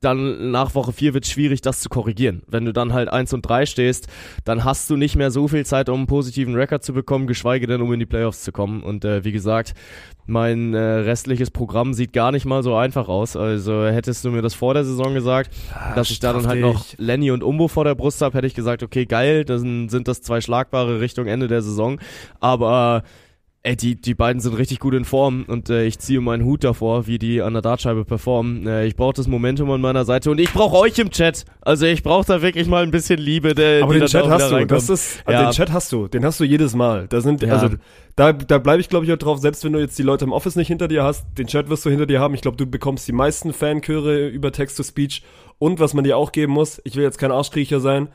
dann 0.00 0.52
nach 0.52 0.74
Woche 0.74 0.92
4 0.92 1.14
wird 1.14 1.26
schwierig, 1.26 1.60
das 1.60 1.80
zu 1.80 1.88
korrigieren. 1.88 2.42
Wenn 2.46 2.64
du 2.64 2.72
dann 2.72 2.92
halt 2.92 3.08
1 3.08 3.32
und 3.32 3.42
3 3.42 3.66
stehst, 3.66 4.06
dann 4.44 4.64
hast 4.64 4.88
du 4.90 4.96
nicht 4.96 5.16
mehr 5.16 5.32
so 5.32 5.48
viel 5.48 5.66
Zeit, 5.66 5.88
um 5.88 5.96
einen 5.96 6.06
positiven 6.06 6.54
Rekord 6.54 6.84
zu 6.84 6.92
bekommen, 6.92 7.26
geschweige 7.26 7.66
denn, 7.66 7.82
um 7.82 7.92
in 7.92 7.98
die 7.98 8.06
Playoffs 8.06 8.42
zu 8.42 8.52
kommen. 8.52 8.82
Und 8.82 9.04
äh, 9.04 9.24
wie 9.24 9.32
gesagt, 9.32 9.74
mein 10.26 10.72
äh, 10.74 10.78
restliches 10.78 11.50
Programm 11.50 11.94
sieht 11.94 12.12
gar 12.12 12.30
nicht 12.30 12.44
mal 12.44 12.62
so 12.62 12.76
einfach 12.76 13.08
aus. 13.08 13.34
Also 13.34 13.86
hättest 13.86 14.24
du 14.24 14.30
mir 14.30 14.42
das 14.42 14.54
vor 14.54 14.74
der 14.74 14.84
Saison 14.84 15.14
gesagt, 15.14 15.50
dass 15.96 16.10
ich 16.10 16.20
da 16.20 16.32
dann 16.32 16.46
halt 16.46 16.60
noch 16.60 16.84
Lenny 16.98 17.32
und 17.32 17.42
Umbo 17.42 17.66
vor 17.66 17.84
der 17.84 17.96
Brust 17.96 18.22
habe, 18.22 18.38
hätte 18.38 18.46
ich 18.46 18.54
gesagt, 18.54 18.84
okay, 18.84 19.04
geil, 19.04 19.44
dann 19.44 19.88
sind 19.88 20.06
das 20.06 20.22
zwei 20.22 20.40
schlagbare 20.40 21.00
Richtung 21.00 21.26
Ende 21.26 21.48
der 21.48 21.62
Saison. 21.62 21.98
Aber 22.38 23.02
Ey, 23.68 23.76
die, 23.76 24.00
die 24.00 24.14
beiden 24.14 24.40
sind 24.40 24.54
richtig 24.56 24.78
gut 24.78 24.94
in 24.94 25.04
Form 25.04 25.44
und 25.46 25.68
äh, 25.68 25.84
ich 25.84 25.98
ziehe 25.98 26.22
meinen 26.22 26.42
Hut 26.42 26.64
davor, 26.64 27.06
wie 27.06 27.18
die 27.18 27.42
an 27.42 27.52
der 27.52 27.60
Dartscheibe 27.60 28.06
performen. 28.06 28.66
Äh, 28.66 28.86
ich 28.86 28.96
brauche 28.96 29.12
das 29.12 29.26
Momentum 29.28 29.70
an 29.70 29.82
meiner 29.82 30.06
Seite 30.06 30.30
und 30.30 30.38
ich 30.40 30.50
brauche 30.54 30.74
euch 30.78 30.98
im 30.98 31.10
Chat. 31.10 31.44
Also 31.60 31.84
ich 31.84 32.02
brauche 32.02 32.24
da 32.26 32.40
wirklich 32.40 32.66
mal 32.66 32.82
ein 32.82 32.90
bisschen 32.90 33.18
Liebe. 33.18 33.54
Der, 33.54 33.82
Aber 33.84 33.92
den 33.92 34.06
Chat 34.06 34.26
hast 34.26 34.50
du, 34.50 34.54
reinkommt. 34.54 34.70
das 34.70 34.88
ist, 34.88 35.22
Ja. 35.28 35.42
den 35.44 35.50
Chat 35.52 35.70
hast 35.70 35.92
du, 35.92 36.08
den 36.08 36.24
hast 36.24 36.40
du 36.40 36.44
jedes 36.44 36.74
Mal. 36.74 37.08
Da 37.08 37.20
sind, 37.20 37.42
Ja. 37.42 37.56
also, 37.58 37.76
da, 38.16 38.32
da 38.32 38.56
bleibe 38.56 38.80
ich 38.80 38.88
glaube 38.88 39.04
ich 39.04 39.12
auch 39.12 39.18
drauf, 39.18 39.38
selbst 39.38 39.62
wenn 39.64 39.74
du 39.74 39.80
jetzt 39.80 39.98
die 39.98 40.02
Leute 40.02 40.24
im 40.24 40.32
Office 40.32 40.56
nicht 40.56 40.68
hinter 40.68 40.88
dir 40.88 41.04
hast, 41.04 41.26
den 41.36 41.46
Chat 41.46 41.68
wirst 41.68 41.84
du 41.84 41.90
hinter 41.90 42.06
dir 42.06 42.20
haben. 42.20 42.32
Ich 42.32 42.40
glaube, 42.40 42.56
du 42.56 42.64
bekommst 42.64 43.06
die 43.06 43.12
meisten 43.12 43.52
Fanchöre 43.52 44.28
über 44.28 44.50
Text-to-Speech 44.50 45.22
und 45.58 45.78
was 45.78 45.92
man 45.92 46.04
dir 46.04 46.16
auch 46.16 46.32
geben 46.32 46.54
muss, 46.54 46.80
ich 46.84 46.96
will 46.96 47.02
jetzt 47.02 47.18
kein 47.18 47.32
Arschkriecher 47.32 47.80
sein, 47.80 48.08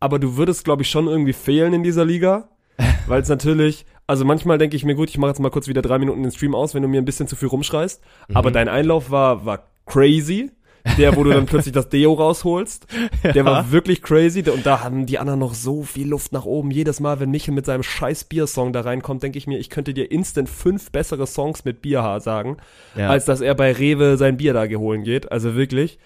aber 0.00 0.18
du 0.18 0.36
würdest 0.36 0.64
glaube 0.64 0.82
ich 0.82 0.90
schon 0.90 1.06
irgendwie 1.06 1.34
fehlen 1.34 1.72
in 1.72 1.84
dieser 1.84 2.04
Liga, 2.04 2.48
weil 3.06 3.22
es 3.22 3.28
natürlich, 3.28 3.86
also 4.08 4.24
manchmal 4.24 4.58
denke 4.58 4.74
ich 4.74 4.84
mir, 4.84 4.96
gut, 4.96 5.08
ich 5.10 5.18
mache 5.18 5.30
jetzt 5.30 5.38
mal 5.38 5.50
kurz 5.50 5.68
wieder 5.68 5.82
drei 5.82 5.98
Minuten 6.00 6.22
den 6.24 6.32
Stream 6.32 6.54
aus, 6.56 6.74
wenn 6.74 6.82
du 6.82 6.88
mir 6.88 7.00
ein 7.00 7.04
bisschen 7.04 7.28
zu 7.28 7.36
viel 7.36 7.48
rumschreist, 7.48 8.02
Mhm. 8.28 8.36
aber 8.36 8.50
dein 8.50 8.68
Einlauf 8.68 9.10
war, 9.12 9.44
war 9.46 9.68
crazy. 9.86 10.50
Der, 10.96 11.16
wo 11.16 11.24
du 11.24 11.30
dann 11.30 11.44
plötzlich 11.46 11.74
das 11.74 11.90
Deo 11.90 12.14
rausholst, 12.14 12.86
der 13.34 13.44
war 13.44 13.72
wirklich 13.72 14.00
crazy. 14.00 14.42
Und 14.48 14.64
da 14.64 14.82
haben 14.82 15.04
die 15.04 15.18
anderen 15.18 15.40
noch 15.40 15.52
so 15.52 15.82
viel 15.82 16.08
Luft 16.08 16.32
nach 16.32 16.46
oben. 16.46 16.70
Jedes 16.70 16.98
Mal, 17.00 17.20
wenn 17.20 17.30
Michel 17.30 17.52
mit 17.52 17.66
seinem 17.66 17.82
scheiß 17.82 18.24
Bier-Song 18.24 18.72
da 18.72 18.80
reinkommt, 18.82 19.22
denke 19.22 19.36
ich 19.36 19.46
mir, 19.46 19.58
ich 19.58 19.68
könnte 19.68 19.92
dir 19.92 20.10
instant 20.10 20.48
fünf 20.48 20.90
bessere 20.90 21.26
Songs 21.26 21.64
mit 21.66 21.82
Bierhaar 21.82 22.20
sagen, 22.20 22.56
Ja. 22.96 23.10
als 23.10 23.26
dass 23.26 23.42
er 23.42 23.54
bei 23.54 23.72
Rewe 23.72 24.16
sein 24.16 24.38
Bier 24.38 24.54
da 24.54 24.66
geholen 24.66 25.02
geht. 25.02 25.30
Also 25.30 25.54
wirklich. 25.56 25.98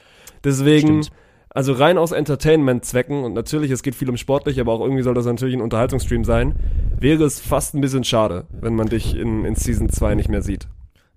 Deswegen, 0.42 1.04
Stimmt. 1.04 1.12
Also 1.54 1.72
rein 1.72 1.98
aus 1.98 2.12
Entertainment-Zwecken, 2.12 3.24
und 3.24 3.34
natürlich, 3.34 3.70
es 3.70 3.82
geht 3.82 3.94
viel 3.94 4.08
um 4.08 4.16
sportlich, 4.16 4.60
aber 4.60 4.72
auch 4.72 4.80
irgendwie 4.80 5.02
soll 5.02 5.14
das 5.14 5.26
natürlich 5.26 5.54
ein 5.54 5.60
Unterhaltungsstream 5.60 6.24
sein, 6.24 6.56
wäre 6.98 7.24
es 7.24 7.40
fast 7.40 7.74
ein 7.74 7.80
bisschen 7.80 8.04
schade, 8.04 8.46
wenn 8.50 8.74
man 8.74 8.88
dich 8.88 9.14
in, 9.16 9.44
in 9.44 9.54
Season 9.54 9.90
2 9.90 10.14
nicht 10.14 10.28
mehr 10.28 10.42
sieht. 10.42 10.68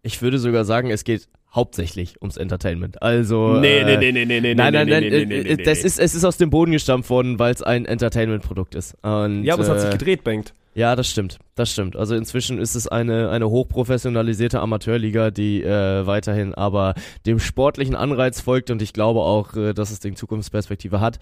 Ich 0.02 0.22
würde 0.22 0.38
sogar 0.38 0.66
sagen, 0.66 0.92
es 0.92 1.04
geht 1.04 1.30
hauptsächlich 1.56 2.22
ums 2.22 2.38
Entertainment. 2.38 3.02
Also 3.02 3.60
Nee, 3.60 3.80
äh, 3.80 3.98
nee, 3.98 4.12
nee, 4.12 4.26
nee, 4.26 4.42
nee, 4.42 4.56
Nein, 4.56 4.74
nee, 4.74 4.86
nein, 4.86 4.88
nee, 4.88 4.94
nein, 4.94 5.02
nee, 5.02 5.08
äh, 5.08 5.26
nee, 5.26 5.44
nee, 5.44 5.50
äh, 5.52 5.56
nee, 5.56 5.64
das 5.64 5.82
nee. 5.82 5.88
ist 5.88 6.00
es 6.00 6.16
ist 6.16 6.26
aus 6.26 6.38
dem 6.38 6.50
Boden 6.50 6.72
gestampft 6.72 7.10
worden, 7.10 7.40
weil 7.40 7.54
es 7.54 7.62
ein 7.62 7.86
Entertainment-Produkt 7.86 8.76
ist. 8.76 8.96
Und, 9.04 9.44
Ja, 9.44 9.54
aber 9.54 9.64
es 9.64 9.70
hat 9.70 9.80
sich 9.80 9.90
äh, 9.90 9.94
gedreht, 9.94 10.24
Bengt. 10.24 10.54
Ja, 10.76 10.98
das 10.98 11.08
stimmt, 11.08 11.40
das 11.56 11.72
stimmt. 11.72 11.96
Also 11.96 12.16
inzwischen 12.16 12.60
ist 12.60 12.76
es 12.76 12.86
eine, 12.90 13.30
eine 13.30 13.50
hochprofessionalisierte 13.50 14.60
Amateurliga, 14.60 15.32
die 15.32 15.64
äh, 15.64 16.06
weiterhin 16.06 16.54
aber 16.54 16.96
dem 17.26 17.40
sportlichen 17.40 17.96
Anreiz 17.96 18.42
folgt 18.42 18.70
und 18.72 18.82
ich 18.82 18.92
glaube 18.92 19.22
auch, 19.22 19.56
äh, 19.56 19.74
dass 19.74 19.90
es 19.90 20.02
den 20.02 20.18
Zukunftsperspektive 20.18 21.00
hat. 21.00 21.20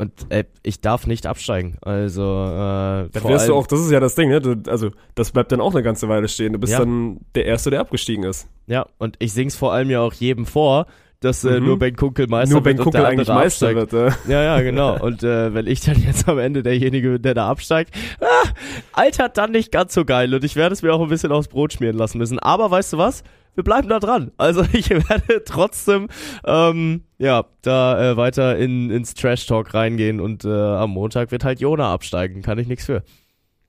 Und 0.00 0.12
äh, 0.30 0.44
ich 0.62 0.80
darf 0.80 1.08
nicht 1.08 1.26
absteigen. 1.26 1.76
Also 1.82 2.22
äh, 2.22 3.08
Das 3.10 3.20
vor 3.22 3.32
wirst 3.32 3.48
du 3.48 3.54
auch, 3.54 3.66
das 3.66 3.80
ist 3.80 3.90
ja 3.90 3.98
das 3.98 4.14
Ding, 4.14 4.28
ne? 4.30 4.40
Du, 4.40 4.54
also, 4.70 4.90
das 5.16 5.32
bleibt 5.32 5.50
dann 5.50 5.60
auch 5.60 5.74
eine 5.74 5.82
ganze 5.82 6.08
Weile 6.08 6.28
stehen. 6.28 6.52
Du 6.52 6.60
bist 6.60 6.72
Ja. 6.72 6.78
dann 6.78 7.18
der 7.34 7.46
Erste, 7.46 7.70
der 7.70 7.80
abgestiegen 7.80 8.22
ist. 8.22 8.48
Ja, 8.68 8.86
und 8.98 9.16
ich 9.18 9.32
sing's 9.32 9.56
vor 9.56 9.72
allem 9.72 9.90
ja 9.90 10.00
auch 10.00 10.12
jedem 10.12 10.46
vor, 10.46 10.86
dass 11.20 11.44
äh, 11.44 11.58
Mhm. 11.60 11.66
nur 11.66 11.78
Ben 11.78 11.96
Kunkel 11.96 12.26
Meister 12.28 12.54
Nur 12.54 12.62
Ben 12.62 12.78
wird 12.78 12.78
und 12.80 12.84
Kuckel 12.92 13.00
der 13.00 13.10
eigentlich 13.10 13.28
Meister 13.28 13.68
absteigt. 13.68 13.92
wird. 13.92 14.12
Äh. 14.28 14.30
Ja, 14.32 14.42
ja, 14.42 14.60
genau. 14.62 14.98
Und 15.00 15.22
äh, 15.22 15.52
wenn 15.54 15.66
ich 15.66 15.80
dann 15.80 16.00
jetzt 16.00 16.28
am 16.28 16.38
Ende 16.38 16.62
derjenige 16.62 17.10
bin, 17.12 17.22
der 17.22 17.34
da 17.34 17.48
absteigt, 17.48 17.94
ah, 18.20 18.48
altert 18.92 19.36
dann 19.36 19.50
nicht 19.52 19.72
ganz 19.72 19.94
so 19.94 20.04
geil. 20.04 20.32
Und 20.34 20.44
ich 20.44 20.54
werde 20.56 20.72
es 20.72 20.82
mir 20.82 20.92
auch 20.94 21.02
ein 21.02 21.08
bisschen 21.08 21.32
aufs 21.32 21.48
Brot 21.48 21.72
schmieren 21.72 21.96
lassen 21.96 22.18
müssen. 22.18 22.38
Aber 22.38 22.70
weißt 22.70 22.92
du 22.92 22.98
was? 22.98 23.22
Wir 23.54 23.64
bleiben 23.64 23.88
da 23.88 23.98
dran. 23.98 24.30
Also 24.36 24.62
ich 24.72 24.88
werde 24.90 25.42
trotzdem 25.44 26.08
ähm, 26.46 27.02
ja 27.18 27.44
da 27.62 28.12
äh, 28.12 28.16
weiter 28.16 28.56
in, 28.56 28.90
ins 28.90 29.14
Trash 29.14 29.46
Talk 29.46 29.74
reingehen 29.74 30.20
und 30.20 30.44
äh, 30.44 30.48
am 30.48 30.90
Montag 30.90 31.32
wird 31.32 31.42
halt 31.44 31.58
Jona 31.60 31.92
absteigen. 31.92 32.42
Kann 32.42 32.58
ich 32.58 32.68
nichts 32.68 32.84
für. 32.86 33.02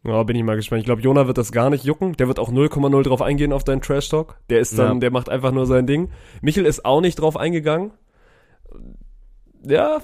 Ja, 0.06 0.24
bin 0.24 0.36
ich 0.38 0.44
mal 0.44 0.56
gespannt. 0.56 0.80
Ich 0.80 0.86
glaube, 0.86 1.02
Jona 1.02 1.28
wird 1.28 1.38
das 1.38 1.52
gar 1.52 1.70
nicht 1.70 1.84
jucken. 1.84 2.14
Der 2.14 2.28
wird 2.28 2.40
auch 2.40 2.50
0,0 2.52 3.04
drauf 3.04 3.22
eingehen 3.22 3.52
auf 3.52 3.64
deinen 3.66 3.82
Trash 3.82 4.08
Talk. 4.10 4.38
Der 4.50 4.60
ist 4.62 4.78
dann, 4.80 4.94
Ja. 4.96 5.00
der 5.00 5.12
macht 5.12 5.30
einfach 5.30 5.52
nur 5.52 5.66
sein 5.66 5.88
Ding. 5.88 6.10
Michel 6.42 6.66
ist 6.66 6.86
auch 6.86 7.02
nicht 7.02 7.16
drauf 7.20 7.36
eingegangen. 7.36 7.92
Ja, 9.66 10.00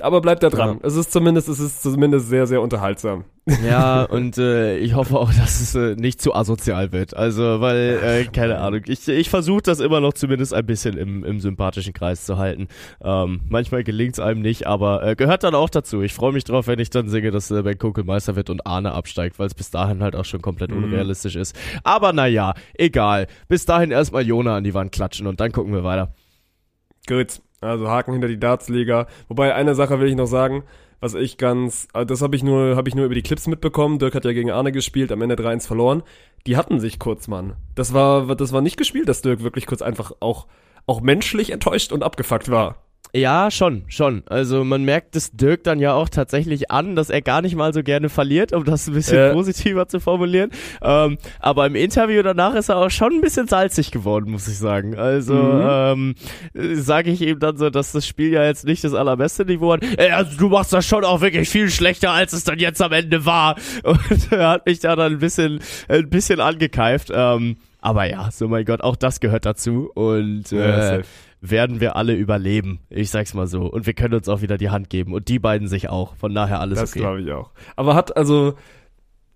aber 0.00 0.20
bleibt 0.20 0.42
da 0.42 0.50
dran. 0.50 0.78
Ja. 0.80 0.86
Es 0.86 0.96
ist 0.96 1.10
zumindest, 1.12 1.48
es 1.48 1.58
ist 1.60 1.82
zumindest 1.82 2.28
sehr, 2.28 2.46
sehr 2.46 2.60
unterhaltsam. 2.62 3.24
Ja, 3.66 4.02
und 4.10 4.36
äh, 4.36 4.76
ich 4.78 4.94
hoffe 4.94 5.18
auch, 5.18 5.32
dass 5.32 5.60
es 5.60 5.74
äh, 5.74 5.94
nicht 5.96 6.20
zu 6.20 6.34
asozial 6.34 6.92
wird. 6.92 7.16
Also, 7.16 7.60
weil, 7.60 7.98
äh, 8.02 8.24
keine 8.26 8.58
Ahnung, 8.58 8.82
ich, 8.86 9.08
ich 9.08 9.30
versuche 9.30 9.62
das 9.62 9.80
immer 9.80 10.00
noch 10.00 10.12
zumindest 10.12 10.52
ein 10.52 10.66
bisschen 10.66 10.96
im, 10.98 11.24
im 11.24 11.40
sympathischen 11.40 11.94
Kreis 11.94 12.26
zu 12.26 12.36
halten. 12.36 12.68
Ähm, 13.02 13.40
manchmal 13.48 13.84
gelingt's 13.84 14.20
einem 14.20 14.42
nicht, 14.42 14.66
aber 14.66 15.02
äh, 15.02 15.16
gehört 15.16 15.42
dann 15.44 15.54
auch 15.54 15.70
dazu. 15.70 16.02
Ich 16.02 16.12
freue 16.12 16.32
mich 16.32 16.44
drauf, 16.44 16.66
wenn 16.66 16.78
ich 16.78 16.90
dann 16.90 17.08
singe, 17.08 17.30
dass 17.30 17.50
äh, 17.50 17.62
Ben 17.62 17.78
Kunkel 17.78 18.04
Meister 18.04 18.36
wird 18.36 18.50
und 18.50 18.66
Arne 18.66 18.92
absteigt, 18.92 19.38
weil 19.38 19.46
es 19.46 19.54
bis 19.54 19.70
dahin 19.70 20.02
halt 20.02 20.14
auch 20.14 20.24
schon 20.26 20.42
komplett 20.42 20.70
Mhm. 20.70 20.84
unrealistisch 20.84 21.36
ist. 21.36 21.56
Aber 21.84 22.12
naja, 22.12 22.52
egal. 22.74 23.26
Bis 23.48 23.64
dahin 23.64 23.90
erstmal 23.90 24.26
Jona 24.26 24.56
an 24.56 24.64
die 24.64 24.74
Wand 24.74 24.92
klatschen 24.92 25.26
und 25.26 25.40
dann 25.40 25.50
gucken 25.52 25.72
wir 25.72 25.82
weiter. 25.84 26.12
Gut, 27.06 27.40
also 27.60 27.88
Haken 27.88 28.12
hinter 28.12 28.28
die 28.28 28.40
Dartsliga. 28.40 29.06
Wobei 29.28 29.54
eine 29.54 29.74
Sache 29.74 30.00
will 30.00 30.08
ich 30.08 30.16
noch 30.16 30.26
sagen, 30.26 30.64
was 31.00 31.14
ich 31.14 31.38
ganz, 31.38 31.88
also 31.92 32.04
das 32.06 32.22
habe 32.22 32.36
ich 32.36 32.42
nur, 32.42 32.76
habe 32.76 32.88
ich 32.88 32.94
nur 32.94 33.04
über 33.04 33.14
die 33.14 33.22
Clips 33.22 33.46
mitbekommen. 33.46 33.98
Dirk 33.98 34.14
hat 34.14 34.24
ja 34.24 34.32
gegen 34.32 34.50
Arne 34.50 34.72
gespielt, 34.72 35.12
am 35.12 35.22
Ende 35.22 35.36
3-1 35.36 35.66
verloren. 35.66 36.02
Die 36.46 36.56
hatten 36.56 36.80
sich 36.80 36.98
kurz, 36.98 37.28
Mann. 37.28 37.54
Das 37.74 37.94
war, 37.94 38.34
das 38.34 38.52
war 38.52 38.60
nicht 38.60 38.76
gespielt, 38.76 39.08
dass 39.08 39.22
Dirk 39.22 39.42
wirklich 39.42 39.66
kurz 39.66 39.82
einfach 39.82 40.12
auch, 40.20 40.46
auch 40.86 41.00
menschlich 41.00 41.50
enttäuscht 41.50 41.92
und 41.92 42.02
abgefuckt 42.02 42.50
war. 42.50 42.76
Ja, 43.14 43.50
schon, 43.50 43.84
schon. 43.88 44.22
Also 44.26 44.64
man 44.64 44.84
merkt 44.84 45.16
es 45.16 45.30
Dirk 45.32 45.64
dann 45.64 45.80
ja 45.80 45.94
auch 45.94 46.08
tatsächlich 46.10 46.70
an, 46.70 46.94
dass 46.94 47.08
er 47.08 47.22
gar 47.22 47.40
nicht 47.42 47.56
mal 47.56 47.72
so 47.72 47.82
gerne 47.82 48.08
verliert, 48.10 48.52
um 48.52 48.64
das 48.64 48.86
ein 48.86 48.94
bisschen 48.94 49.16
Äh. 49.18 49.32
positiver 49.32 49.88
zu 49.88 49.98
formulieren. 49.98 50.50
Ähm, 50.82 51.16
aber 51.40 51.66
im 51.66 51.74
Interview 51.74 52.22
danach 52.22 52.54
ist 52.54 52.68
er 52.68 52.76
auch 52.76 52.90
schon 52.90 53.14
ein 53.14 53.20
bisschen 53.22 53.48
salzig 53.48 53.90
geworden, 53.90 54.30
muss 54.30 54.46
ich 54.46 54.58
sagen. 54.58 54.96
Also 54.98 55.34
Mhm. 55.34 56.14
ähm, 56.54 56.74
sage 56.74 57.10
ich 57.10 57.22
ihm 57.22 57.38
dann 57.38 57.56
so, 57.56 57.70
dass 57.70 57.92
das 57.92 58.06
Spiel 58.06 58.32
ja 58.32 58.44
jetzt 58.44 58.66
nicht 58.66 58.84
das 58.84 58.92
allerbeste 58.94 59.44
Niveau 59.46 59.72
hat. 59.72 59.82
Ey, 59.96 60.10
also 60.10 60.36
du 60.36 60.48
machst 60.50 60.72
das 60.72 60.86
schon 60.86 61.04
auch 61.04 61.20
wirklich 61.22 61.48
viel 61.48 61.70
schlechter, 61.70 62.10
als 62.12 62.32
es 62.34 62.44
dann 62.44 62.58
jetzt 62.58 62.82
am 62.82 62.92
Ende 62.92 63.24
war. 63.24 63.56
Und 63.84 63.98
er 64.32 64.48
hat 64.50 64.66
mich 64.66 64.80
da 64.80 64.94
dann 64.96 65.12
ein 65.12 65.18
bisschen, 65.18 65.60
ein 65.88 66.10
bisschen 66.10 66.40
angekeift. 66.40 67.10
Ähm, 67.12 67.56
aber 67.80 68.04
ja, 68.04 68.28
so 68.32 68.48
mein 68.48 68.64
Gott, 68.64 68.80
auch 68.82 68.96
das 68.96 69.20
gehört 69.20 69.46
dazu. 69.46 69.90
Und 69.94 70.50
Ja, 70.50 70.58
äh, 70.60 70.82
safe. 70.96 71.04
Werden 71.40 71.80
wir 71.80 71.96
alle 71.96 72.14
überleben. 72.14 72.80
Ich 72.90 73.10
sag's 73.10 73.34
mal 73.34 73.46
so. 73.46 73.62
Und 73.62 73.86
wir 73.86 73.92
können 73.94 74.14
uns 74.14 74.28
auch 74.28 74.40
wieder 74.42 74.58
die 74.58 74.70
Hand 74.70 74.90
geben. 74.90 75.12
Und 75.14 75.28
die 75.28 75.38
beiden 75.38 75.68
sich 75.68 75.88
auch. 75.88 76.16
Von 76.16 76.34
daher 76.34 76.60
alles 76.60 76.78
Das 76.80 76.90
okay. 76.90 77.00
glaube 77.00 77.20
ich 77.22 77.30
auch. 77.32 77.50
Aber 77.76 77.94
hat 77.94 78.16
also 78.16 78.54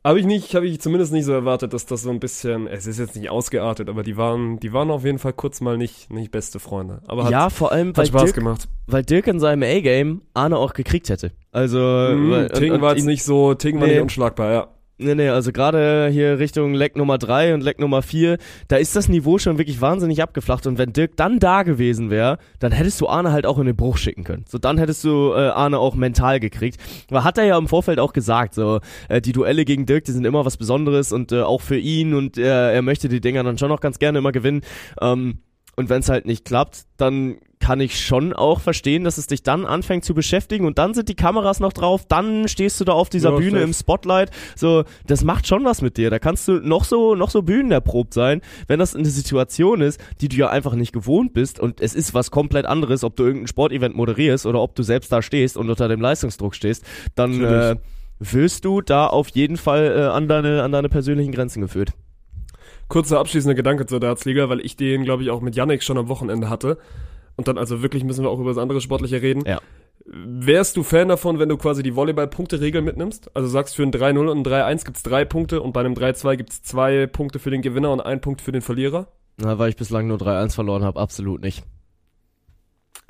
habe 0.04 0.18
ich 0.18 0.26
nicht, 0.26 0.56
habe 0.56 0.66
ich 0.66 0.80
zumindest 0.80 1.12
nicht 1.12 1.24
so 1.26 1.32
erwartet, 1.32 1.72
dass 1.72 1.86
das 1.86 2.02
so 2.02 2.10
ein 2.10 2.18
bisschen, 2.18 2.66
es 2.66 2.88
ist 2.88 2.98
jetzt 2.98 3.14
nicht 3.14 3.30
ausgeartet, 3.30 3.88
aber 3.88 4.02
die 4.02 4.16
waren, 4.16 4.58
die 4.58 4.72
waren 4.72 4.90
auf 4.90 5.04
jeden 5.04 5.20
Fall 5.20 5.32
kurz 5.32 5.60
mal 5.60 5.78
nicht, 5.78 6.12
nicht 6.12 6.32
beste 6.32 6.58
Freunde. 6.58 7.02
Aber 7.06 7.22
hat, 7.22 7.30
ja, 7.30 7.50
vor 7.50 7.70
allem, 7.70 7.90
hat 7.90 7.98
weil 7.98 8.06
Spaß 8.06 8.22
Dirk, 8.24 8.34
gemacht. 8.34 8.68
weil 8.88 9.04
Dirk 9.04 9.28
in 9.28 9.38
seinem 9.38 9.62
A-Game 9.62 10.22
Arne 10.34 10.56
auch 10.58 10.72
gekriegt 10.74 11.08
hätte. 11.08 11.30
Also, 11.52 11.78
Mhm, 11.78 12.30
weil, 12.32 12.48
Ting 12.48 12.80
war 12.80 12.96
jetzt 12.96 13.04
nicht 13.04 13.22
so, 13.22 13.54
Ting 13.54 13.78
war 13.78 13.86
Nee. 13.86 13.92
nicht 13.94 14.02
unschlagbar, 14.02 14.52
ja. 14.52 14.66
Nee, 15.02 15.14
nee, 15.16 15.28
also 15.28 15.52
gerade 15.52 16.08
hier 16.12 16.38
Richtung 16.38 16.74
Leck 16.74 16.96
Nummer 16.96 17.18
3 17.18 17.54
und 17.54 17.62
Leck 17.62 17.80
Nummer 17.80 18.02
4, 18.02 18.38
da 18.68 18.76
ist 18.76 18.94
das 18.94 19.08
Niveau 19.08 19.38
schon 19.38 19.58
wirklich 19.58 19.80
wahnsinnig 19.80 20.22
abgeflacht. 20.22 20.66
Und 20.66 20.78
wenn 20.78 20.92
Dirk 20.92 21.16
dann 21.16 21.40
da 21.40 21.64
gewesen 21.64 22.10
wäre, 22.10 22.38
dann 22.60 22.70
hättest 22.72 23.00
du 23.00 23.08
Arne 23.08 23.32
halt 23.32 23.44
auch 23.44 23.58
in 23.58 23.66
den 23.66 23.76
Bruch 23.76 23.96
schicken 23.96 24.22
können. 24.22 24.44
So, 24.48 24.58
dann 24.58 24.78
hättest 24.78 25.02
du 25.04 25.32
äh, 25.32 25.48
Arne 25.48 25.78
auch 25.78 25.94
mental 25.94 26.38
gekriegt. 26.38 26.78
Aber 27.10 27.24
hat 27.24 27.36
er 27.38 27.44
ja 27.44 27.58
im 27.58 27.68
Vorfeld 27.68 27.98
auch 27.98 28.12
gesagt, 28.12 28.54
so, 28.54 28.80
äh, 29.08 29.20
die 29.20 29.32
Duelle 29.32 29.64
gegen 29.64 29.86
Dirk, 29.86 30.04
die 30.04 30.12
sind 30.12 30.24
immer 30.24 30.44
was 30.44 30.56
Besonderes 30.56 31.12
und 31.12 31.32
äh, 31.32 31.42
auch 31.42 31.60
für 31.60 31.78
ihn 31.78 32.14
und 32.14 32.38
äh, 32.38 32.72
er 32.72 32.82
möchte 32.82 33.08
die 33.08 33.20
Dinger 33.20 33.42
dann 33.42 33.58
schon 33.58 33.68
noch 33.68 33.80
ganz 33.80 33.98
gerne 33.98 34.18
immer 34.18 34.32
gewinnen. 34.32 34.62
Ähm, 35.00 35.38
und 35.76 35.88
wenn 35.88 36.00
es 36.00 36.08
halt 36.08 36.26
nicht 36.26 36.44
klappt, 36.44 36.82
dann 36.96 37.38
kann 37.62 37.81
ich 37.81 38.05
schon 38.05 38.33
auch 38.33 38.61
verstehen, 38.61 39.05
dass 39.05 39.18
es 39.18 39.29
dich 39.29 39.44
dann 39.44 39.64
anfängt 39.66 40.05
zu 40.05 40.14
beschäftigen 40.14 40.66
und 40.66 40.79
dann 40.79 40.94
sind 40.94 41.09
die 41.09 41.14
Kameras 41.14 41.61
noch 41.61 41.72
drauf, 41.72 42.05
dann 42.09 42.48
stehst 42.48 42.81
du 42.81 42.85
da 42.85 42.92
auf 42.92 43.09
dieser 43.09 43.31
Ja, 43.31 43.37
Bühne 43.37 43.51
safe. 43.53 43.62
im 43.62 43.72
Spotlight. 43.72 44.31
So, 44.57 44.83
das 45.07 45.22
macht 45.22 45.46
schon 45.46 45.64
was 45.64 45.81
mit 45.81 45.96
dir. 45.96 46.11
Da 46.11 46.18
kannst 46.18 46.48
du 46.48 46.55
noch 46.55 46.83
so, 46.85 47.14
noch 47.14 47.31
so 47.31 47.42
bühnenerprobt 47.42 48.12
sein, 48.14 48.40
wenn 48.66 48.81
das 48.81 48.96
eine 48.96 49.07
Situation 49.09 49.81
ist, 49.81 50.01
die 50.20 50.29
du 50.29 50.37
ja 50.37 50.51
einfach 50.51 50.75
nicht 50.75 50.92
gewohnt 50.92 51.35
bist 51.35 51.61
und 51.61 51.81
es 51.81 51.94
ist 51.94 52.14
was 52.14 52.33
komplett 52.33 52.66
anderes, 52.66 53.05
ob 53.05 53.14
du 53.14 53.22
irgendein 53.22 53.46
Sportevent 53.46 53.94
moderierst 53.94 54.44
oder 54.44 54.61
ob 54.61 54.75
du 54.75 54.83
selbst 54.83 55.12
da 55.12 55.22
stehst 55.22 55.57
und 55.57 55.70
unter 55.70 55.87
dem 55.87 56.01
Leistungsdruck 56.01 56.57
stehst, 56.57 56.85
dann 57.14 57.44
äh, 57.44 57.77
wirst 58.18 58.64
du 58.64 58.81
da 58.81 59.07
auf 59.07 59.29
jeden 59.29 59.57
Fall 59.57 59.94
äh, 59.96 60.03
an 60.03 60.27
deine, 60.27 60.64
an 60.64 60.72
deine 60.72 60.88
persönlichen 60.88 61.31
Grenzen 61.31 61.61
geführt. 61.61 61.92
Kurzer 62.88 63.20
abschließender 63.20 63.55
Gedanke 63.55 63.87
zur 63.87 64.01
Dartsliga, 64.01 64.48
weil 64.48 64.61
ich 64.61 64.77
den, 64.77 65.05
glaube 65.05 65.22
ich, 65.22 65.31
auch 65.31 65.40
mit 65.40 65.55
Yannick 65.57 65.83
schon 65.85 65.96
am 65.96 66.09
Wochenende 66.09 66.51
hatte. 66.51 66.77
Und 67.36 67.48
dann, 67.48 67.58
also 67.58 67.82
wirklich 67.82 68.04
müssen 68.04 68.24
wir 68.24 68.30
auch 68.30 68.38
über 68.40 68.50
das 68.50 68.58
andere 68.58 68.80
Sportliche 68.80 69.22
reden. 69.22 69.42
Ja. 69.46 69.60
Wärst 70.04 70.76
du 70.76 70.82
Fan 70.82 71.08
davon, 71.08 71.38
wenn 71.38 71.48
du 71.48 71.56
quasi 71.56 71.82
die 71.82 71.94
Volleyball-Punkte-Regel 71.94 72.82
mitnimmst? 72.82 73.34
Also 73.36 73.48
sagst, 73.48 73.76
für 73.76 73.84
ein 73.84 73.92
3-0 73.92 74.28
und 74.28 74.38
ein 74.38 74.44
3-1 74.44 74.84
gibt's 74.84 75.02
drei 75.02 75.24
Punkte 75.24 75.60
und 75.62 75.72
bei 75.72 75.80
einem 75.80 75.94
3-2 75.94 76.36
gibt's 76.36 76.62
zwei 76.62 77.06
Punkte 77.06 77.38
für 77.38 77.50
den 77.50 77.62
Gewinner 77.62 77.92
und 77.92 78.00
ein 78.00 78.20
Punkt 78.20 78.40
für 78.40 78.52
den 78.52 78.62
Verlierer? 78.62 79.06
Na, 79.38 79.58
weil 79.58 79.68
ich 79.70 79.76
bislang 79.76 80.08
nur 80.08 80.18
3-1 80.18 80.54
verloren 80.54 80.82
habe, 80.82 81.00
absolut 81.00 81.40
nicht. 81.42 81.62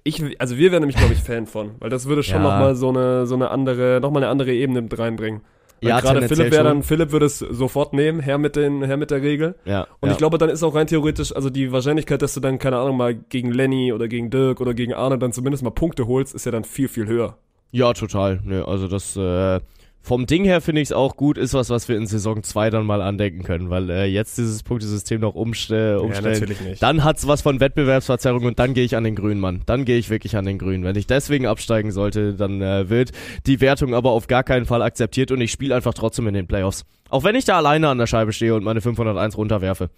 Ich, 0.05 0.23
also 0.41 0.57
wir 0.59 0.73
wären 0.73 0.81
nämlich, 0.81 0.97
glaube 0.97 1.15
ich, 1.15 1.21
Fan 1.21 1.47
von, 1.47 1.73
weil 1.79 1.89
das 1.91 2.07
würde 2.07 2.23
schon 2.23 2.43
Ja. 2.43 2.43
nochmal 2.43 2.75
so 2.75 2.89
eine, 2.89 3.27
so 3.27 3.37
eine 3.37 3.51
andere, 3.51 4.01
nochmal 4.03 4.23
eine 4.23 4.31
andere 4.31 4.53
Ebene 4.53 4.83
mit 4.83 4.99
reinbringen. 4.99 5.43
Ja, 5.83 6.01
gerade 6.01 6.29
Philipp 6.29 6.53
wäre 6.53 6.65
dann, 6.65 6.83
Philipp 6.83 7.11
würde 7.11 7.27
es 7.27 7.41
sofort 7.41 7.93
nehmen, 7.93 8.21
her 8.21 8.39
mit 8.39 8.55
den, 8.55 8.85
her 8.85 8.97
mit 8.97 9.11
der 9.11 9.21
Regel. 9.21 9.57
Ja. 9.65 9.87
Und 10.01 10.09
ja. 10.09 10.13
ich 10.13 10.19
glaube, 10.19 10.39
dann 10.39 10.49
ist 10.49 10.63
auch 10.63 10.75
rein 10.75 10.87
theoretisch, 10.87 11.35
also 11.35 11.51
die 11.51 11.73
Wahrscheinlichkeit, 11.73 12.23
dass 12.23 12.35
du 12.35 12.41
dann, 12.41 12.59
keine 12.59 12.79
Ahnung, 12.79 12.97
mal 12.97 13.15
gegen 13.15 13.51
Lenny 13.51 13.93
oder 13.93 14.07
gegen 14.07 14.31
Dirk 14.31 14.61
oder 14.61 14.75
gegen 14.75 14.95
Arne 14.95 15.19
dann 15.19 15.33
zumindest 15.33 15.65
mal 15.65 15.71
Punkte 15.71 16.07
holst, 16.07 16.35
ist 16.35 16.47
ja 16.47 16.53
dann 16.53 16.65
viel, 16.65 16.89
viel 16.89 17.07
höher. 17.07 17.37
Ja, 17.73 17.93
total. 17.95 18.41
Ne, 18.45 18.65
also 18.67 18.87
das 18.87 19.17
äh, 19.17 19.61
vom 20.03 20.27
Ding 20.27 20.45
her 20.45 20.61
finde 20.61 20.83
ich 20.83 20.89
es 20.89 20.93
auch 20.93 21.17
gut, 21.17 21.39
ist 21.39 21.55
was, 21.55 21.71
was 21.71 21.89
wir 21.89 21.97
in 21.97 22.07
Saison 22.07 22.43
2 22.43 22.71
dann 22.71 22.85
mal 22.85 23.01
andenken 23.01 23.45
können, 23.45 23.71
weil 23.71 23.89
äh, 23.89 24.05
jetzt 24.07 24.37
dieses 24.37 24.65
Punktesystem 24.65 25.21
noch 25.21 25.37
umstell, 25.37 25.99
umstellen. 25.99 26.57
nicht. 26.65 26.83
Dann 26.83 27.05
hat's 27.05 27.29
was 27.29 27.41
von 27.43 27.61
Wettbewerbsverzerrung 27.61 28.45
und 28.45 28.59
dann 28.59 28.75
gehe 28.75 28.85
ich 28.85 28.97
an 28.97 29.05
den 29.05 29.15
Grünen, 29.15 29.41
Mann. 29.41 29.63
Dann 29.65 29.85
gehe 29.85 29.99
ich 29.99 30.11
wirklich 30.11 30.37
an 30.37 30.45
den 30.45 30.59
Grünen. 30.59 30.83
Wenn 30.83 30.97
ich 30.97 31.07
deswegen 31.07 31.47
absteigen 31.47 31.93
sollte, 31.93 32.35
dann 32.35 32.61
äh, 32.61 32.91
wird 32.91 33.13
die 33.47 33.61
Wertung 33.61 33.95
aber 33.95 34.11
auf 34.11 34.27
gar 34.27 34.43
keinen 34.43 34.67
Fall 34.67 34.83
akzeptiert 34.83 35.31
und 35.31 35.41
ich 35.41 35.53
spiele 35.53 35.75
einfach 35.77 35.95
trotzdem 35.95 36.27
in 36.27 36.35
den 36.35 36.49
Playoffs. 36.49 36.85
Auch 37.09 37.23
wenn 37.23 37.37
ich 37.37 37.45
da 37.45 37.57
alleine 37.57 37.89
an 37.89 37.99
der 37.99 38.07
Scheibe 38.09 38.33
stehe 38.33 38.57
und 38.57 38.65
meine 38.65 38.81
501 38.81 39.37
runterwerfe. 39.37 39.89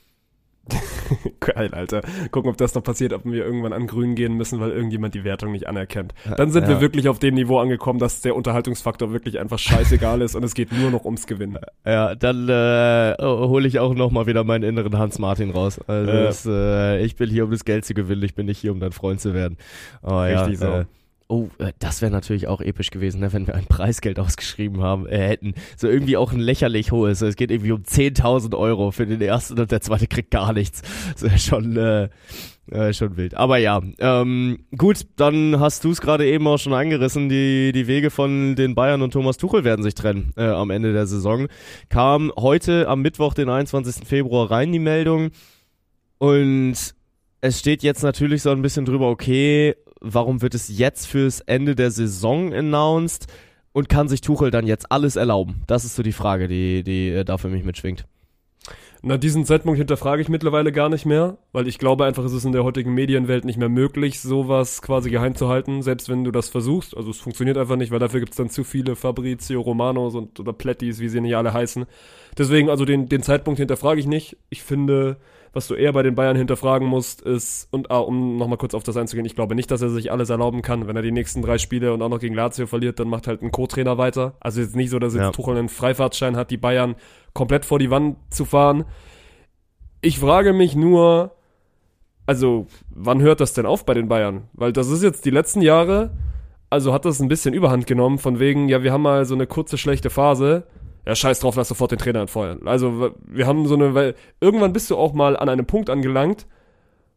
Geil, 1.41 1.69
Alter. 1.73 2.01
Gucken, 2.31 2.51
ob 2.51 2.57
das 2.57 2.75
noch 2.75 2.83
passiert, 2.83 3.13
ob 3.13 3.25
wir 3.25 3.45
irgendwann 3.45 3.73
an 3.73 3.87
Grün 3.87 4.15
gehen 4.15 4.35
müssen, 4.35 4.61
weil 4.61 4.71
irgendjemand 4.71 5.15
die 5.15 5.23
Wertung 5.25 5.53
nicht 5.53 5.67
anerkennt. 5.67 6.15
Dann 6.37 6.51
sind 6.51 6.67
wir 6.67 6.77
Ja. 6.77 6.81
wirklich 6.81 7.09
auf 7.09 7.19
dem 7.19 7.35
Niveau 7.35 7.59
angekommen, 7.59 7.99
dass 7.99 8.23
der 8.23 8.35
Unterhaltungsfaktor 8.35 9.13
wirklich 9.13 9.39
einfach 9.39 9.59
scheißegal 9.59 10.23
ist 10.23 10.35
und 10.35 10.43
es 10.45 10.55
geht 10.55 10.73
nur 10.73 10.91
noch 10.91 11.05
ums 11.05 11.27
Gewinnen. 11.27 11.59
Ja, 11.87 12.15
dann 12.15 12.49
äh, 12.49 13.15
hole 13.21 13.69
ich 13.69 13.79
auch 13.79 13.95
noch 13.95 14.11
mal 14.11 14.27
wieder 14.27 14.43
meinen 14.43 14.63
inneren 14.65 14.97
Hans 14.97 15.19
Martin 15.19 15.51
raus. 15.51 15.79
Also 15.87 16.11
Ja. 16.11 16.23
das, 16.25 16.47
äh, 16.47 17.05
ich 17.05 17.17
bin 17.17 17.29
hier, 17.29 17.45
um 17.45 17.51
das 17.51 17.67
Geld 17.67 17.85
zu 17.85 17.93
gewinnen, 17.93 18.23
ich 18.23 18.35
bin 18.35 18.47
nicht 18.47 18.59
hier, 18.59 18.73
um 18.73 18.81
dein 18.81 18.93
Freund 18.93 19.21
zu 19.21 19.35
werden. 19.35 19.59
Aber 20.01 20.27
Richtig 20.27 20.59
so. 20.61 20.65
ja, 20.67 20.81
äh, 20.81 20.85
Oh, 21.27 21.49
äh, 21.59 21.73
das 21.79 22.03
wäre 22.03 22.13
natürlich 22.13 22.49
auch 22.49 22.61
episch 22.61 22.91
gewesen, 22.91 23.21
ne, 23.21 23.33
wenn 23.33 23.47
wir 23.47 23.55
ein 23.55 23.65
Preisgeld 23.65 24.19
ausgeschrieben 24.19 24.83
haben, 24.83 25.07
äh, 25.07 25.17
hätten. 25.19 25.55
So 25.77 25.89
irgendwie 25.89 26.19
auch 26.19 26.33
ein 26.33 26.39
lächerlich 26.39 26.93
hohes. 26.93 27.23
Es 27.23 27.37
geht 27.37 27.51
irgendwie 27.51 27.73
um 27.73 27.83
10.000 27.83 28.55
Euro 28.57 28.91
für 28.91 29.07
den 29.07 29.23
ersten 29.23 29.59
und 29.59 29.71
der 29.71 29.81
zweite 29.81 30.07
kriegt 30.07 30.31
gar 30.31 30.53
nichts. 30.53 30.83
Das 31.13 31.23
wäre 31.23 31.39
schon, 31.39 31.77
äh, 31.79 32.09
äh, 32.71 32.93
schon 32.93 33.17
wild. 33.17 33.35
Aber 33.35 33.57
ja, 33.57 33.81
ähm, 34.01 34.67
gut, 34.77 35.07
dann 35.17 35.61
hast 35.61 35.85
du 35.85 35.91
es 35.93 36.03
gerade 36.03 36.27
eben 36.27 36.47
auch 36.47 36.59
schon 36.59 36.75
angerissen. 36.75 37.31
Die, 37.31 37.73
die 37.73 37.87
Wege 37.87 38.11
von 38.11 38.55
den 38.55 38.75
Bayern 38.75 39.01
und 39.01 39.13
Thomas 39.13 39.39
Tuchel 39.39 39.65
werden 39.65 39.83
sich 39.83 39.95
trennen 39.95 40.33
äh, 40.37 40.45
am 40.45 40.71
Ende 40.71 40.93
der 40.93 41.07
Saison. 41.07 41.49
Kam 41.89 42.33
heute 42.37 42.87
am 42.87 43.01
Mittwoch, 43.01 43.33
den 43.33 43.49
21. 43.49 44.07
Februar 44.07 44.51
rein, 44.51 44.73
die 44.73 44.79
Meldung. 44.79 45.31
Und 46.19 46.95
es 47.41 47.59
steht 47.59 47.83
jetzt 47.83 48.03
natürlich 48.03 48.43
so 48.43 48.51
ein 48.51 48.63
bisschen 48.63 48.85
drüber, 48.85 49.09
okay, 49.09 49.75
warum 50.05 50.43
wird 50.43 50.55
es 50.55 50.69
jetzt 50.69 51.07
fürs 51.07 51.41
Ende 51.41 51.75
der 51.75 51.91
Saison 51.91 52.53
announced 52.53 53.27
und 53.73 53.89
kann 53.89 54.09
sich 54.09 54.21
Tuchel 54.21 54.51
dann 54.51 54.67
jetzt 54.67 54.93
alles 54.93 55.17
erlauben? 55.17 55.63
Das 55.67 55.85
ist 55.85 55.97
so 55.97 56.03
die 56.03 56.13
Frage, 56.13 56.47
die, 56.47 56.85
die 56.85 57.09
äh, 57.09 57.25
da 57.25 57.39
für 57.39 57.49
mich 57.49 57.65
mitschwingt. 57.65 58.07
Na, 59.07 59.19
diesen 59.19 59.45
Zeitpunkt 59.45 59.77
hinterfrage 59.77 60.23
ich 60.23 60.31
mittlerweile 60.31 60.73
gar 60.73 60.89
nicht 60.89 61.05
mehr, 61.05 61.37
weil 61.53 61.69
ich 61.69 61.79
glaube 61.79 62.07
einfach, 62.07 62.25
es 62.25 62.33
ist 62.33 62.47
in 62.47 62.53
der 62.53 62.65
heutigen 62.65 62.95
Medienwelt 62.95 63.45
nicht 63.45 63.59
mehr 63.59 63.69
möglich, 63.69 64.19
sowas 64.19 64.81
quasi 64.81 65.11
geheim 65.11 65.35
zu 65.35 65.47
halten, 65.47 65.83
selbst 65.83 66.09
wenn 66.09 66.25
du 66.25 66.31
das 66.31 66.49
versuchst. 66.49 66.97
Also 66.97 67.11
es 67.11 67.19
funktioniert 67.19 67.59
einfach 67.59 67.77
nicht, 67.77 67.93
weil 67.93 67.99
dafür 67.99 68.21
gibt 68.21 68.33
es 68.33 68.39
dann 68.39 68.49
zu 68.49 68.65
viele 68.65 68.97
Fabrizio 68.97 69.61
Romanos 69.61 70.15
und 70.15 70.41
oder 70.41 70.55
Plettis, 70.55 71.01
wie 71.01 71.11
sie 71.11 71.21
nicht 71.21 71.37
alle 71.37 71.53
heißen. 71.53 71.85
Deswegen, 72.39 72.71
also 72.71 72.87
den, 72.87 73.11
den 73.11 73.23
Zeitpunkt 73.23 73.59
hinterfrage 73.59 74.01
ich 74.01 74.07
nicht. 74.07 74.39
Ich 74.49 74.63
finde, 74.63 75.19
was 75.55 75.69
du 75.69 75.75
eher 75.75 75.93
bei 75.93 76.03
den 76.03 76.15
Bayern 76.15 76.37
hinterfragen 76.37 76.87
musst, 76.87 77.23
ist, 77.23 77.69
und 77.71 77.91
ah, 77.91 77.99
um 77.99 78.37
nochmal 78.37 78.59
kurz 78.59 78.75
auf 78.75 78.83
das 78.83 78.97
einzugehen, 78.97 79.27
ich 79.27 79.35
glaube 79.35 79.55
nicht, 79.55 79.71
dass 79.71 79.83
er 79.83 79.91
sich 79.91 80.11
alles 80.13 80.31
erlauben 80.31 80.63
kann. 80.63 80.87
Wenn 80.87 80.97
er 80.97 81.03
die 81.03 81.13
nächsten 81.13 81.43
drei 81.43 81.59
Spiele 81.59 81.93
und 81.93 82.03
auch 82.03 82.09
noch 82.09 82.21
gegen 82.21 82.35
Lazio 82.35 82.67
verliert, 82.67 82.99
dann 83.01 83.09
macht 83.09 83.27
halt 83.27 83.43
ein 83.43 83.51
Co-Trainer 83.51 83.99
weiter. 83.99 84.35
Also 84.41 84.61
jetzt 84.61 84.77
nicht 84.77 84.91
so, 84.91 84.99
dass 84.99 85.15
jetzt 85.15 85.23
Ja. 85.23 85.31
Tuchel 85.31 85.57
einen 85.57 85.69
Freifahrtschein 85.69 86.37
hat, 86.37 86.51
die 86.51 86.57
Bayern 86.57 86.97
komplett 87.33 87.65
vor 87.65 87.79
die 87.79 87.91
Wand 87.91 88.17
zu 88.31 88.45
fahren. 88.45 88.85
Ich 90.01 90.19
frage 90.19 90.53
mich 90.53 90.77
nur, 90.77 91.33
also 92.27 92.67
wann 92.91 93.21
hört 93.21 93.41
das 93.41 93.53
denn 93.55 93.67
auf 93.67 93.85
bei 93.85 93.95
den 93.95 94.09
Bayern? 94.09 94.49
Weil 94.53 94.73
das 94.73 94.89
ist 94.89 95.03
jetzt 95.03 95.25
die 95.25 95.31
letzten 95.31 95.63
Jahre, 95.63 96.11
also 96.71 96.93
hat 96.93 97.05
das 97.05 97.21
ein 97.21 97.29
bisschen 97.29 97.55
Überhand 97.55 97.87
genommen, 97.87 98.19
von 98.19 98.39
wegen, 98.39 98.69
ja, 98.69 98.83
wir 98.83 98.93
haben 98.93 99.03
mal 99.03 99.25
so 99.25 99.35
eine 99.35 99.47
kurze 99.47 99.79
schlechte 99.79 100.11
Phase. 100.11 100.67
Ja, 101.07 101.15
scheiß 101.15 101.41
drauf, 101.41 101.57
lass 101.57 101.69
sofort 101.69 101.93
den 101.93 101.99
Trainer 101.99 102.21
entfeuern. 102.21 102.67
Also 102.67 103.15
wir 103.27 103.47
haben 103.47 103.67
so 103.67 103.75
eine, 103.75 103.95
weil 103.95 104.15
irgendwann 104.41 104.73
bist 104.73 104.91
du 104.91 104.97
auch 104.97 105.13
mal 105.13 105.37
an 105.37 105.49
einem 105.49 105.67
Punkt 105.67 105.91
angelangt, 105.91 106.47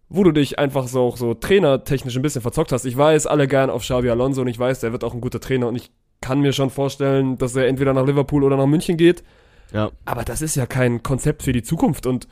wo 0.09 0.23
du 0.23 0.31
dich 0.31 0.59
einfach 0.59 0.87
so 0.87 1.01
auch 1.03 1.17
so 1.17 1.33
trainertechnisch 1.33 2.15
ein 2.15 2.21
bisschen 2.21 2.41
verzockt 2.41 2.71
hast. 2.71 2.85
Ich 2.85 2.97
weiß, 2.97 3.27
alle 3.27 3.47
gern 3.47 3.69
auf 3.69 3.83
Xavi 3.83 4.09
Alonso 4.09 4.41
und 4.41 4.47
ich 4.47 4.59
weiß, 4.59 4.81
der 4.81 4.91
wird 4.91 5.03
auch 5.03 5.13
ein 5.13 5.21
guter 5.21 5.39
Trainer 5.39 5.67
und 5.67 5.75
ich 5.75 5.91
kann 6.21 6.41
mir 6.41 6.51
schon 6.51 6.69
vorstellen, 6.69 7.37
dass 7.37 7.55
er 7.55 7.67
entweder 7.67 7.93
nach 7.93 8.05
Liverpool 8.05 8.43
oder 8.43 8.57
nach 8.57 8.65
München 8.65 8.97
geht. 8.97 9.23
Ja. 9.71 9.91
Aber 10.05 10.23
das 10.23 10.41
ist 10.41 10.55
ja 10.55 10.65
kein 10.65 11.03
Konzept 11.03 11.43
für 11.43 11.53
die 11.53 11.63
Zukunft. 11.63 12.05
Und 12.05 12.27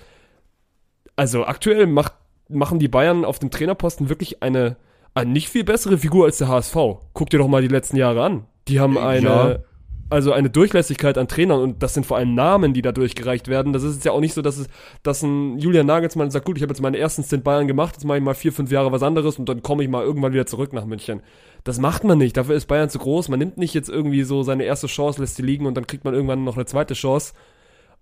also 1.15 1.45
aktuell 1.45 1.85
macht, 1.87 2.13
machen 2.49 2.79
die 2.79 2.87
Bayern 2.87 3.25
auf 3.25 3.39
dem 3.39 3.51
Trainerposten 3.51 4.09
wirklich 4.09 4.41
eine, 4.41 4.77
eine 5.13 5.31
nicht 5.31 5.49
viel 5.49 5.63
bessere 5.63 5.97
Figur 5.97 6.25
als 6.25 6.37
der 6.37 6.47
HSV. 6.47 6.75
Guck 7.13 7.29
dir 7.29 7.37
doch 7.37 7.47
mal 7.47 7.61
die 7.61 7.67
letzten 7.67 7.97
Jahre 7.97 8.23
an. 8.23 8.45
Die 8.67 8.79
haben 8.79 8.97
eine, 8.97 9.27
Ja. 9.27 9.59
Also 10.09 10.33
eine 10.33 10.49
Durchlässigkeit 10.49 11.17
an 11.17 11.27
Trainern 11.27 11.61
und 11.61 11.81
das 11.81 11.93
sind 11.93 12.05
vor 12.05 12.17
allem 12.17 12.35
Namen, 12.35 12.73
die 12.73 12.81
da 12.81 12.91
durchgereicht 12.91 13.47
werden. 13.47 13.73
Das 13.73 13.83
ist 13.83 13.95
jetzt 13.95 14.05
ja 14.05 14.11
auch 14.11 14.19
nicht 14.19 14.33
so, 14.33 14.41
dass 14.41 14.57
es, 14.57 14.67
dass 15.01 15.23
ein 15.23 15.57
Julian 15.57 15.87
Nagelsmann 15.87 16.29
sagt, 16.29 16.45
gut, 16.45 16.57
ich 16.57 16.63
habe 16.63 16.71
jetzt 16.71 16.81
meinen 16.81 16.93
ersten 16.93 17.23
Stint 17.23 17.43
Bayern 17.43 17.67
gemacht, 17.67 17.95
jetzt 17.95 18.05
mache 18.05 18.19
ich 18.19 18.23
mal 18.23 18.35
vier, 18.35 18.53
fünf 18.53 18.71
Jahre 18.71 18.91
was 18.91 19.03
anderes 19.03 19.39
und 19.39 19.49
dann 19.49 19.63
komme 19.63 19.83
ich 19.83 19.89
mal 19.89 20.03
irgendwann 20.03 20.33
wieder 20.33 20.45
zurück 20.45 20.73
nach 20.73 20.85
München. 20.85 21.21
Das 21.63 21.79
macht 21.79 22.03
man 22.03 22.19
nicht. 22.19 22.37
Dafür 22.37 22.55
ist 22.55 22.67
Bayern 22.67 22.89
zu 22.89 22.99
groß. 22.99 23.29
Man 23.29 23.39
nimmt 23.39 23.57
nicht 23.57 23.73
jetzt 23.73 23.89
irgendwie 23.89 24.21
so 24.21 24.43
seine 24.43 24.63
erste 24.65 24.85
Chance, 24.85 25.19
lässt 25.19 25.35
sie 25.35 25.41
liegen 25.41 25.65
und 25.65 25.75
dann 25.75 25.87
kriegt 25.87 26.05
man 26.05 26.13
irgendwann 26.13 26.43
noch 26.43 26.55
eine 26.55 26.65
zweite 26.65 26.93
Chance. 26.93 27.33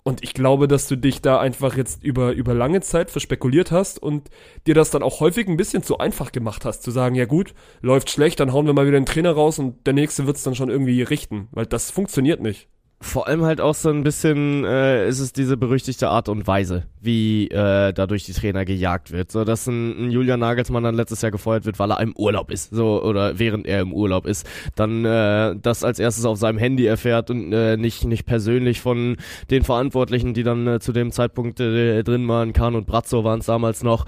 Und 0.04 0.22
ich 0.22 0.34
glaube, 0.34 0.68
dass 0.68 0.88
du 0.88 0.98
dich 0.98 1.22
da 1.22 1.40
einfach 1.40 1.78
jetzt 1.78 2.04
über, 2.04 2.34
über 2.34 2.54
lange 2.54 2.82
Zeit 2.82 3.10
verspekuliert 3.10 3.72
hast 3.72 4.00
und 4.04 4.30
dir 4.68 4.76
das 4.76 4.92
dann 4.92 5.02
auch 5.02 5.22
häufig 5.22 5.48
ein 5.48 5.56
bisschen 5.56 5.82
zu 5.82 5.98
einfach 5.98 6.34
gemacht 6.34 6.66
hast, 6.66 6.84
zu 6.84 6.92
sagen, 6.92 7.16
ja 7.16 7.26
gut, 7.26 7.54
läuft 7.82 8.10
schlecht, 8.10 8.42
dann 8.42 8.52
hauen 8.52 8.66
wir 8.66 8.74
mal 8.74 8.86
wieder 8.86 9.00
den 9.00 9.06
Trainer 9.06 9.32
raus 9.32 9.60
und 9.60 9.88
der 9.88 9.94
nächste 9.94 10.28
wird's 10.28 10.44
dann 10.44 10.56
schon 10.56 10.70
irgendwie 10.70 11.02
richten, 11.04 11.48
weil 11.52 11.66
das 11.66 11.90
funktioniert 11.90 12.42
nicht. 12.42 12.68
Vor 13.04 13.28
allem 13.28 13.44
halt 13.44 13.60
auch 13.60 13.76
so 13.76 13.90
ein 13.90 14.02
bisschen 14.02 14.64
äh, 14.64 15.10
ist 15.10 15.20
es 15.20 15.34
diese 15.34 15.58
berüchtigte 15.58 16.08
Art 16.08 16.30
und 16.30 16.48
Weise, 16.48 16.86
wie 17.02 17.50
äh, 17.50 17.92
dadurch 17.92 18.24
die 18.24 18.32
Trainer 18.32 18.64
gejagt 18.64 19.12
wird. 19.12 19.30
So, 19.30 19.44
dass 19.44 19.68
ein, 19.68 20.06
ein 20.06 20.12
Julian 20.12 20.40
Nagelsmann 20.40 20.84
dann 20.84 20.96
letztes 20.96 21.22
Jahr 21.22 21.32
gefeuert 21.32 21.66
wird, 21.66 21.80
weil 21.80 21.92
er 21.92 22.00
im 22.00 22.16
Urlaub 22.16 22.50
ist, 22.50 22.74
so 22.74 23.04
oder 23.04 23.38
während 23.40 23.68
er 23.68 23.82
im 23.82 23.92
Urlaub 23.92 24.26
ist, 24.26 24.48
dann 24.76 25.04
äh, 25.04 25.54
das 25.62 25.84
als 25.84 26.00
erstes 26.00 26.24
auf 26.24 26.38
seinem 26.38 26.58
Handy 26.58 26.86
erfährt 26.86 27.30
und 27.30 27.52
äh, 27.52 27.76
nicht 27.76 28.06
nicht 28.06 28.26
persönlich 28.26 28.80
von 28.80 29.18
den 29.52 29.64
Verantwortlichen, 29.64 30.34
die 30.34 30.44
dann 30.44 30.66
äh, 30.66 30.80
zu 30.80 30.94
dem 30.94 31.12
Zeitpunkt 31.12 31.60
äh, 31.60 32.04
drin 32.04 32.26
waren. 32.30 32.54
Kahn 32.54 32.74
und 32.74 32.88
Brazzo 32.88 33.26
waren 33.26 33.42
es 33.42 33.48
damals 33.48 33.84
noch. 33.84 34.06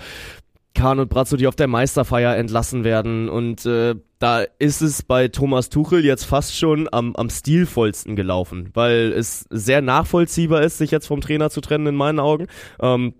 Kahn 0.74 1.00
und 1.00 1.10
Brazzo, 1.10 1.36
die 1.36 1.48
auf 1.48 1.56
der 1.56 1.68
Meisterfeier 1.68 2.38
entlassen 2.38 2.86
werden. 2.86 3.28
Und 3.28 3.66
äh, 3.66 3.96
da 4.26 4.44
ist 4.58 4.82
es 4.82 5.04
bei 5.04 5.28
Thomas 5.28 5.70
Tuchel 5.70 6.04
jetzt 6.04 6.24
fast 6.24 6.58
schon 6.58 6.90
am, 6.92 7.16
am 7.16 7.30
stilvollsten 7.30 8.16
gelaufen, 8.16 8.72
weil 8.74 9.14
es 9.16 9.46
sehr 9.52 9.84
nachvollziehbar 9.84 10.64
ist, 10.64 10.80
sich 10.80 10.90
jetzt 10.90 11.06
vom 11.06 11.22
Trainer 11.22 11.52
zu 11.52 11.62
trennen 11.62 11.86
in 11.86 11.96
meinen 11.96 12.18
Augen. 12.18 12.48
Ähm, 12.82 13.14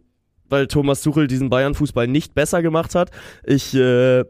weil 0.50 0.65
Thomas 0.65 1.04
Tuchel 1.04 1.28
diesen 1.28 1.52
Bayern-Fußball 1.52 2.08
nicht 2.08 2.34
besser 2.34 2.63
gemacht 2.63 2.96
hat. 2.96 3.12
Ich 3.44 3.76
äh, 3.76 4.24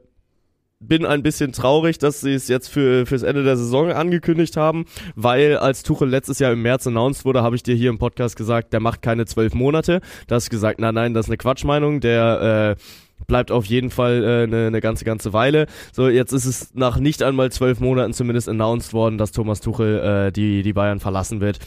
bin 0.81 1.05
ein 1.05 1.23
bisschen 1.23 1.53
traurig, 1.53 1.97
dass 1.97 2.19
sie 2.19 2.33
es 2.33 2.49
jetzt 2.49 2.67
für 2.67 3.05
fürs 3.05 3.23
Ende 3.23 3.45
der 3.45 3.55
Saison 3.55 3.93
angekündigt 3.93 4.57
haben, 4.57 4.83
weil 5.15 5.55
als 5.55 5.81
Tuchel 5.83 6.09
letztes 6.09 6.39
Jahr 6.39 6.51
im 6.51 6.61
März 6.61 6.87
announced 6.87 7.23
wurde, 7.23 7.41
habe 7.41 7.55
ich 7.55 7.63
dir 7.63 7.75
hier 7.75 7.89
im 7.89 7.99
Podcast 7.99 8.35
gesagt, 8.35 8.73
der 8.73 8.81
macht 8.81 9.01
keine 9.01 9.25
zwölf 9.25 9.53
Monate. 9.53 10.01
Da 10.27 10.35
hast 10.35 10.47
du 10.47 10.49
gesagt, 10.49 10.81
nein, 10.81 10.95
nein, 10.95 11.13
das 11.13 11.27
ist 11.27 11.29
eine 11.29 11.37
Quatschmeinung. 11.37 12.01
Der 12.01 12.75
äh, 12.77 12.81
bleibt 13.27 13.51
auf 13.51 13.65
jeden 13.65 13.89
Fall 13.89 14.17
eine 14.23 14.43
äh, 14.43 14.47
ne, 14.47 14.71
ne 14.71 14.81
ganze, 14.81 15.05
ganze 15.05 15.33
Weile. 15.33 15.67
So, 15.91 16.07
jetzt 16.09 16.31
ist 16.31 16.45
es 16.45 16.73
nach 16.73 16.99
nicht 16.99 17.23
einmal 17.23 17.51
zwölf 17.51 17.79
Monaten 17.79 18.13
zumindest 18.13 18.49
announced 18.49 18.93
worden, 18.93 19.17
dass 19.17 19.31
Thomas 19.31 19.61
Tuchel 19.61 20.27
äh, 20.27 20.31
die, 20.31 20.63
die 20.63 20.73
Bayern 20.73 20.99
verlassen 20.99 21.41
wird. 21.41 21.59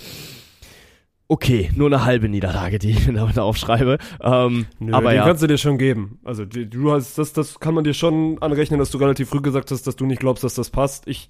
Okay, 1.31 1.71
nur 1.77 1.89
eine 1.89 2.07
halbe 2.07 2.27
Niederlage, 2.31 2.79
die 2.79 2.91
ich 2.91 3.07
mir 3.07 3.13
damit 3.13 3.39
aufschreibe. 3.39 3.99
Ähm, 4.23 4.67
Nö, 4.79 4.95
aber 4.95 5.11
den 5.11 5.17
ja. 5.17 5.25
kannst 5.25 5.43
du 5.43 5.47
dir 5.47 5.59
schon 5.59 5.77
geben. 5.77 6.19
Also 6.25 6.47
die, 6.47 6.69
du 6.69 6.91
hast 6.91 7.19
das, 7.19 7.35
das 7.35 7.61
kann 7.61 7.75
man 7.75 7.85
dir 7.85 7.93
schon 7.93 8.39
anrechnen, 8.41 8.79
dass 8.81 8.91
du 8.91 8.97
relativ 8.97 9.29
früh 9.29 9.43
gesagt 9.43 9.71
hast, 9.71 9.87
dass 9.87 9.97
du 9.97 10.07
nicht 10.07 10.21
glaubst, 10.21 10.43
dass 10.43 10.55
das 10.55 10.71
passt. 10.71 11.07
Ich, 11.07 11.29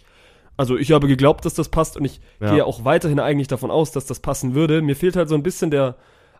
also 0.56 0.76
ich 0.76 0.92
habe 0.92 1.08
geglaubt, 1.08 1.44
dass 1.44 1.54
das 1.54 1.68
passt 1.68 1.96
und 1.96 2.04
ich 2.04 2.20
Ja. 2.40 2.52
gehe 2.54 2.64
auch 2.64 2.84
weiterhin 2.84 3.18
eigentlich 3.18 3.48
davon 3.48 3.72
aus, 3.72 3.90
dass 3.90 4.06
das 4.06 4.20
passen 4.20 4.54
würde. 4.54 4.82
Mir 4.82 4.94
fehlt 4.94 5.16
halt 5.16 5.28
so 5.28 5.34
ein 5.34 5.42
bisschen 5.42 5.72
der, 5.72 5.96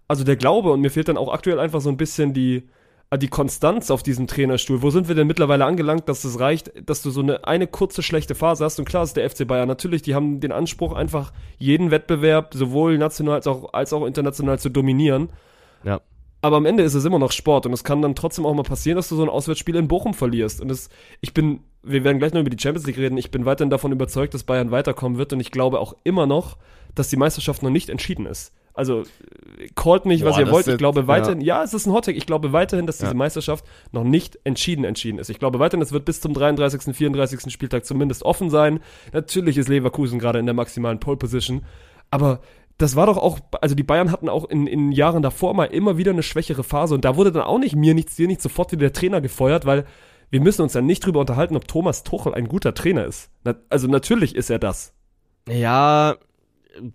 also 0.06 0.22
der 0.22 0.36
Glaube 0.36 0.70
und 0.70 0.80
mir 0.80 0.90
fehlt 0.90 1.08
dann 1.08 1.16
auch 1.16 1.32
aktuell 1.32 1.58
einfach 1.58 1.80
so 1.80 1.88
ein 1.90 1.96
bisschen 1.96 2.34
die, 2.34 2.68
die 3.16 3.28
Konstanz 3.28 3.90
auf 3.90 4.02
diesem 4.02 4.26
Trainerstuhl. 4.26 4.82
Wo 4.82 4.90
sind 4.90 5.08
wir 5.08 5.14
denn 5.14 5.26
mittlerweile 5.26 5.64
angelangt, 5.64 6.08
dass 6.08 6.24
es 6.24 6.38
reicht, 6.38 6.72
dass 6.88 7.02
du 7.02 7.10
so 7.10 7.22
eine, 7.22 7.46
eine 7.46 7.66
kurze 7.66 8.02
schlechte 8.02 8.34
Phase 8.34 8.64
hast? 8.64 8.78
Und 8.78 8.84
klar 8.84 9.02
ist 9.02 9.16
der 9.16 9.28
FC 9.28 9.46
Bayern 9.46 9.68
natürlich, 9.68 10.02
die 10.02 10.14
haben 10.14 10.40
den 10.40 10.52
Anspruch, 10.52 10.92
einfach 10.92 11.32
jeden 11.56 11.90
Wettbewerb 11.90 12.52
sowohl 12.52 12.98
national 12.98 13.36
als 13.36 13.46
auch, 13.46 13.72
als 13.72 13.92
auch 13.94 14.04
international 14.04 14.58
zu 14.58 14.68
dominieren. 14.68 15.30
Ja. 15.84 16.00
Aber 16.40 16.56
am 16.56 16.66
Ende 16.66 16.82
ist 16.82 16.94
es 16.94 17.04
immer 17.04 17.18
noch 17.18 17.32
Sport 17.32 17.66
und 17.66 17.72
es 17.72 17.82
kann 17.82 18.02
dann 18.02 18.14
trotzdem 18.14 18.46
auch 18.46 18.54
mal 18.54 18.62
passieren, 18.62 18.96
dass 18.96 19.08
du 19.08 19.16
so 19.16 19.22
ein 19.22 19.28
Auswärtsspiel 19.28 19.74
in 19.74 19.88
Bochum 19.88 20.14
verlierst. 20.14 20.60
Und 20.60 20.70
es, 20.70 20.88
ich 21.20 21.34
bin, 21.34 21.60
wir 21.82 22.04
werden 22.04 22.18
gleich 22.18 22.32
noch 22.32 22.42
über 22.42 22.50
die 22.50 22.62
Champions 22.62 22.86
League 22.86 22.98
reden, 22.98 23.16
ich 23.16 23.30
bin 23.30 23.44
weiterhin 23.44 23.70
davon 23.70 23.90
überzeugt, 23.90 24.34
dass 24.34 24.44
Bayern 24.44 24.70
weiterkommen 24.70 25.18
wird 25.18 25.32
und 25.32 25.40
ich 25.40 25.50
glaube 25.50 25.80
auch 25.80 25.96
immer 26.04 26.26
noch, 26.26 26.58
dass 26.94 27.08
die 27.08 27.16
Meisterschaft 27.16 27.62
noch 27.62 27.70
nicht 27.70 27.88
entschieden 27.88 28.26
ist. 28.26 28.52
Also, 28.78 29.02
callt 29.74 30.06
mich, 30.06 30.24
was 30.24 30.34
Boah, 30.34 30.38
ihr 30.40 30.44
das 30.46 30.54
wollt. 30.54 30.66
ist- 30.68 30.72
Ich 30.74 30.78
glaube 30.78 31.00
ja. 31.00 31.06
weiterhin, 31.08 31.40
ja. 31.40 31.62
es 31.64 31.74
ist 31.74 31.86
ein 31.86 31.92
Hottag. 31.92 32.16
Ich 32.16 32.26
glaube 32.26 32.52
weiterhin, 32.52 32.86
dass 32.86 32.98
diese 32.98 33.10
Ja. 33.10 33.16
Meisterschaft 33.16 33.64
noch 33.92 34.04
nicht 34.04 34.38
entschieden 34.44 34.84
entschieden 34.84 35.18
ist. 35.18 35.28
Ich 35.30 35.38
glaube 35.38 35.58
weiterhin, 35.58 35.82
es 35.82 35.92
wird 35.92 36.04
bis 36.04 36.20
zum 36.20 36.32
33., 36.32 36.94
34. 36.94 37.52
Spieltag 37.52 37.84
zumindest 37.84 38.22
offen 38.22 38.50
sein. 38.50 38.80
Natürlich 39.12 39.58
ist 39.58 39.68
Leverkusen 39.68 40.18
gerade 40.18 40.38
in 40.38 40.46
der 40.46 40.54
maximalen 40.54 41.00
Pole 41.00 41.16
Position, 41.16 41.64
aber 42.10 42.40
das 42.78 42.94
war 42.94 43.06
doch 43.06 43.16
auch, 43.16 43.40
also 43.60 43.74
die 43.74 43.82
Bayern 43.82 44.12
hatten 44.12 44.28
auch 44.28 44.48
in, 44.48 44.68
in 44.68 44.92
Jahren 44.92 45.20
davor 45.22 45.52
mal 45.54 45.64
immer 45.64 45.98
wieder 45.98 46.12
eine 46.12 46.22
schwächere 46.22 46.62
Phase 46.62 46.94
und 46.94 47.04
da 47.04 47.16
wurde 47.16 47.32
dann 47.32 47.42
auch 47.42 47.58
nicht 47.58 47.74
mir 47.74 47.92
nichts, 47.94 48.14
dir 48.14 48.28
nicht 48.28 48.40
sofort 48.40 48.70
wieder 48.70 48.82
der 48.82 48.92
Trainer 48.92 49.20
gefeuert, 49.20 49.66
weil 49.66 49.84
wir 50.30 50.40
müssen 50.40 50.62
uns 50.62 50.74
dann 50.74 50.86
nicht 50.86 51.04
drüber 51.04 51.18
unterhalten, 51.18 51.56
ob 51.56 51.66
Thomas 51.66 52.04
Tuchel 52.04 52.34
ein 52.34 52.46
guter 52.46 52.74
Trainer 52.74 53.04
ist. 53.06 53.30
Na, 53.42 53.56
also 53.68 53.88
natürlich 53.88 54.36
ist 54.36 54.50
er 54.50 54.60
das. 54.60 54.92
Ja, 55.48 56.14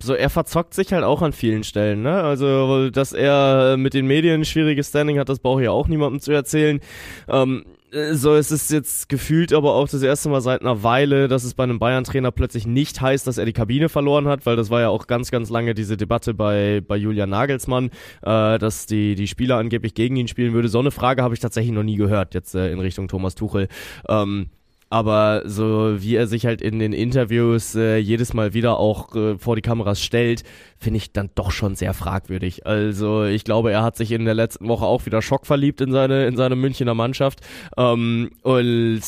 so 0.01 0.13
er 0.13 0.29
verzockt 0.29 0.73
sich 0.73 0.93
halt 0.93 1.03
auch 1.03 1.21
an 1.21 1.33
vielen 1.33 1.63
Stellen, 1.63 2.01
ne? 2.01 2.21
Also, 2.23 2.89
dass 2.89 3.13
er 3.13 3.77
mit 3.77 3.93
den 3.93 4.07
Medien 4.07 4.41
ein 4.41 4.45
schwieriges 4.45 4.89
Standing 4.89 5.19
hat, 5.19 5.29
das 5.29 5.39
brauche 5.39 5.61
ich 5.61 5.65
ja 5.65 5.71
auch 5.71 5.87
niemandem 5.87 6.19
zu 6.19 6.31
erzählen. 6.31 6.79
Ähm, 7.27 7.65
äh, 7.93 8.13
so, 8.15 8.35
es 8.35 8.51
ist 8.51 8.71
jetzt 8.71 9.09
gefühlt 9.09 9.53
aber 9.53 9.75
auch 9.75 9.87
das 9.87 10.01
erste 10.01 10.29
Mal 10.29 10.41
seit 10.41 10.61
einer 10.61 10.83
Weile, 10.83 11.27
dass 11.27 11.43
es 11.43 11.53
bei 11.53 11.63
einem 11.63 11.79
Bayern-Trainer 11.79 12.31
plötzlich 12.31 12.65
nicht 12.65 13.01
heißt, 13.01 13.27
dass 13.27 13.37
er 13.37 13.45
die 13.45 13.53
Kabine 13.53 13.89
verloren 13.89 14.27
hat, 14.27 14.45
weil 14.45 14.55
das 14.55 14.69
war 14.69 14.81
ja 14.81 14.89
auch 14.89 15.07
ganz, 15.07 15.31
ganz 15.31 15.49
lange 15.49 15.73
diese 15.73 15.97
Debatte 15.97 16.33
bei, 16.33 16.81
bei 16.85 16.97
Julian 16.97 17.29
Nagelsmann, 17.29 17.91
äh, 18.21 18.57
dass 18.57 18.85
die, 18.85 19.15
die 19.15 19.27
Spieler 19.27 19.57
angeblich 19.57 19.93
gegen 19.93 20.15
ihn 20.15 20.27
spielen 20.27 20.53
würde. 20.53 20.67
So 20.67 20.79
eine 20.79 20.91
Frage 20.91 21.23
habe 21.23 21.33
ich 21.33 21.39
tatsächlich 21.39 21.73
noch 21.73 21.83
nie 21.83 21.97
gehört, 21.97 22.33
jetzt 22.33 22.55
äh, 22.55 22.71
in 22.71 22.79
Richtung 22.79 23.07
Thomas 23.07 23.35
Tuchel. 23.35 23.67
Ähm, 24.09 24.49
aber 24.93 25.41
so 25.45 26.03
wie 26.03 26.15
er 26.15 26.27
sich 26.27 26.45
halt 26.45 26.61
in 26.61 26.77
den 26.77 26.93
Interviews 26.93 27.73
äh, 27.73 27.97
jedes 27.97 28.35
Mal 28.35 28.53
wieder 28.53 28.77
auch 28.77 29.15
äh, 29.15 29.39
vor 29.39 29.55
die 29.55 29.63
Kameras 29.63 29.99
stellt, 30.03 30.43
finde 30.77 30.97
ich 30.97 31.11
dann 31.11 31.31
doch 31.33 31.49
schon 31.49 31.73
sehr 31.73 31.95
fragwürdig. 31.95 32.67
Also 32.67 33.23
ich 33.23 33.43
glaube, 33.43 33.71
er 33.71 33.81
hat 33.81 33.97
sich 33.97 34.11
in 34.11 34.23
der 34.25 34.35
letzten 34.35 34.67
Woche 34.67 34.85
auch 34.85 35.07
wieder 35.07 35.23
schockverliebt 35.23 35.81
in 35.81 35.91
seine 35.91 36.27
in 36.27 36.37
seine 36.37 36.55
Münchner 36.55 36.93
Mannschaft 36.93 37.39
ähm, 37.75 38.29
und 38.43 39.01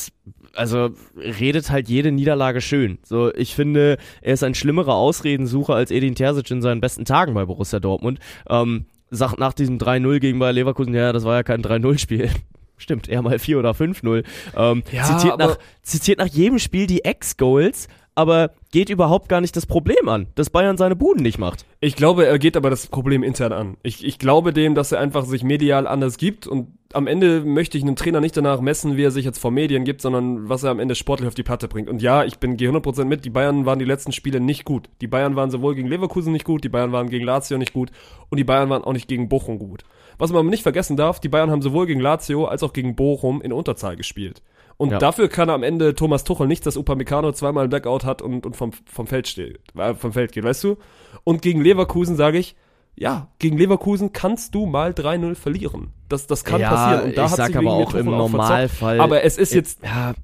also 0.56 0.90
redet 1.16 1.70
halt 1.70 1.88
jede 1.88 2.10
Niederlage 2.10 2.60
schön. 2.60 2.98
So, 3.04 3.32
ich 3.32 3.54
finde, 3.54 3.98
er 4.22 4.34
ist 4.34 4.42
ein 4.42 4.56
schlimmerer 4.56 4.94
Ausredensucher 4.94 5.76
als 5.76 5.92
Edin 5.92 6.16
Terzic 6.16 6.50
in 6.50 6.62
seinen 6.62 6.80
besten 6.80 7.04
Tagen 7.04 7.32
bei 7.34 7.44
Borussia 7.44 7.78
Dortmund. 7.78 8.18
Ähm, 8.50 8.86
sagt 9.10 9.38
nach 9.38 9.52
diesem 9.52 9.78
3-0 9.78 10.18
gegen 10.18 10.40
Bayer 10.40 10.52
Leverkusen, 10.52 10.94
ja, 10.94 11.12
das 11.12 11.22
war 11.22 11.36
ja 11.36 11.42
kein 11.44 11.62
3-0-Spiel. 11.62 12.28
Stimmt, 12.76 13.08
eher 13.08 13.22
mal 13.22 13.38
4 13.38 13.58
oder 13.58 13.70
5-0. 13.72 14.24
Ähm, 14.56 14.82
Ja, 14.92 15.04
zitiert, 15.04 15.38
nach, 15.38 15.58
zitiert 15.82 16.18
nach 16.18 16.26
jedem 16.28 16.58
Spiel 16.58 16.86
die 16.86 17.04
Ex-Goals, 17.04 17.88
aber 18.14 18.50
geht 18.72 18.88
überhaupt 18.88 19.28
gar 19.28 19.40
nicht 19.40 19.56
das 19.56 19.66
Problem 19.66 20.08
an, 20.08 20.26
dass 20.34 20.50
Bayern 20.50 20.76
seine 20.76 20.96
Buden 20.96 21.22
nicht 21.22 21.38
macht. 21.38 21.66
Ich 21.80 21.96
glaube, 21.96 22.26
er 22.26 22.38
geht 22.38 22.56
aber 22.56 22.70
das 22.70 22.86
Problem 22.86 23.22
intern 23.22 23.52
an. 23.52 23.76
Ich, 23.82 24.04
ich 24.04 24.18
glaube 24.18 24.52
dem, 24.52 24.74
dass 24.74 24.92
er 24.92 25.00
einfach 25.00 25.24
sich 25.26 25.42
medial 25.42 25.86
anders 25.86 26.16
gibt 26.16 26.46
und 26.46 26.68
am 26.92 27.06
Ende 27.06 27.44
möchte 27.44 27.76
ich 27.76 27.84
einen 27.84 27.96
Trainer 27.96 28.20
nicht 28.20 28.36
danach 28.36 28.60
messen, 28.60 28.96
wie 28.96 29.02
er 29.02 29.10
sich 29.10 29.24
jetzt 29.24 29.38
vor 29.38 29.50
Medien 29.50 29.84
gibt, 29.84 30.00
sondern 30.00 30.48
was 30.48 30.62
er 30.62 30.70
am 30.70 30.78
Ende 30.78 30.94
sportlich 30.94 31.28
auf 31.28 31.34
die 31.34 31.42
Platte 31.42 31.68
bringt. 31.68 31.90
Und 31.90 32.00
ja, 32.00 32.24
ich 32.24 32.38
bin 32.38 32.56
gehe 32.56 32.70
100% 32.70 33.04
mit, 33.04 33.24
die 33.24 33.30
Bayern 33.30 33.66
waren 33.66 33.78
die 33.78 33.84
letzten 33.84 34.12
Spiele 34.12 34.40
nicht 34.40 34.64
gut. 34.64 34.88
Die 35.02 35.06
Bayern 35.08 35.36
waren 35.36 35.50
sowohl 35.50 35.74
gegen 35.74 35.88
Leverkusen 35.88 36.32
nicht 36.32 36.44
gut, 36.44 36.64
die 36.64 36.68
Bayern 36.70 36.92
waren 36.92 37.10
gegen 37.10 37.24
Lazio 37.26 37.58
nicht 37.58 37.74
gut 37.74 37.90
und 38.30 38.38
die 38.38 38.44
Bayern 38.44 38.70
waren 38.70 38.84
auch 38.84 38.94
nicht 38.94 39.08
gegen 39.08 39.28
Bochum 39.28 39.58
gut. 39.58 39.82
Was 40.18 40.30
man 40.30 40.40
aber 40.40 40.50
nicht 40.50 40.62
vergessen 40.62 40.96
darf, 40.96 41.20
die 41.20 41.28
Bayern 41.28 41.50
haben 41.50 41.62
sowohl 41.62 41.86
gegen 41.86 42.00
Lazio 42.00 42.46
als 42.46 42.62
auch 42.62 42.72
gegen 42.72 42.96
Bochum 42.96 43.42
in 43.42 43.52
Unterzahl 43.52 43.96
gespielt. 43.96 44.42
Und 44.78 44.90
Ja. 44.92 44.98
dafür 44.98 45.28
kann 45.28 45.48
am 45.50 45.62
Ende 45.62 45.94
Thomas 45.94 46.24
Tuchel 46.24 46.46
nichts, 46.46 46.64
dass 46.64 46.76
Upamecano 46.76 47.32
zweimal 47.32 47.64
ein 47.64 47.70
Blackout 47.70 48.04
hat 48.04 48.20
und, 48.22 48.44
und 48.46 48.56
vom, 48.56 48.72
vom 48.72 49.06
Feld 49.06 49.26
steht, 49.28 49.60
äh, 49.76 49.94
vom 49.94 50.12
Feld 50.12 50.32
geht, 50.32 50.44
weißt 50.44 50.64
du? 50.64 50.76
Und 51.24 51.40
gegen 51.42 51.62
Leverkusen 51.62 52.16
sage 52.16 52.38
ich, 52.38 52.56
ja, 52.94 53.28
gegen 53.38 53.58
Leverkusen 53.58 54.12
kannst 54.12 54.54
du 54.54 54.64
mal 54.66 54.92
3-0 54.92 55.34
verlieren. 55.34 55.92
Das, 56.08 56.26
das 56.26 56.44
kann 56.44 56.60
Ja, 56.60 56.70
passieren. 56.70 57.04
Und 57.10 57.16
da 57.18 57.24
ich 57.26 57.30
hat 57.32 57.46
sich 57.46 57.56
aber 57.56 57.70
auch 57.72 57.94
im. 57.94 58.06
Normalfall- 58.06 59.00
Aber 59.00 59.22
es 59.24 59.36
ist 59.38 59.52
jetzt, 59.54 59.82
Ja, 59.82 60.14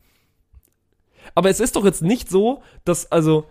aber 1.35 1.49
es 1.51 1.61
ist 1.61 1.77
doch 1.77 1.85
jetzt 1.85 2.03
nicht 2.03 2.29
so, 2.31 2.63
dass, 2.85 3.11
also, 3.11 3.45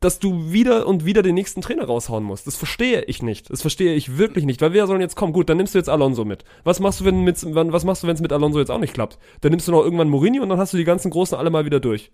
dass 0.00 0.18
du 0.18 0.52
wieder 0.52 0.86
und 0.86 1.04
wieder 1.04 1.22
den 1.22 1.34
nächsten 1.34 1.60
Trainer 1.60 1.84
raushauen 1.84 2.24
musst. 2.24 2.46
Das 2.46 2.56
verstehe 2.56 3.02
ich 3.02 3.22
nicht. 3.22 3.50
Das 3.50 3.62
verstehe 3.62 3.94
ich 3.94 4.18
wirklich 4.18 4.44
nicht. 4.44 4.60
Weil 4.60 4.72
wer 4.72 4.86
sollen 4.86 5.00
jetzt 5.00 5.16
kommen? 5.16 5.32
Gut, 5.32 5.48
dann 5.48 5.56
nimmst 5.56 5.74
du 5.74 5.78
jetzt 5.78 5.88
Alonso 5.88 6.24
mit. 6.24 6.44
Was 6.64 6.80
machst 6.80 7.00
du, 7.00 7.04
wenn 7.04 7.24
mit, 7.24 7.36
was 7.44 7.84
machst 7.84 8.02
du, 8.02 8.06
wenn 8.06 8.14
es 8.14 8.20
mit 8.20 8.32
Alonso 8.32 8.58
jetzt 8.58 8.70
auch 8.70 8.78
nicht 8.78 8.94
klappt? 8.94 9.18
Dann 9.40 9.50
nimmst 9.50 9.66
du 9.66 9.72
noch 9.72 9.82
irgendwann 9.82 10.08
Mourinho 10.08 10.42
und 10.42 10.48
dann 10.48 10.58
hast 10.58 10.72
du 10.72 10.76
die 10.76 10.84
ganzen 10.84 11.10
Großen 11.10 11.36
alle 11.36 11.50
mal 11.50 11.64
wieder 11.64 11.80
durch. 11.80 12.10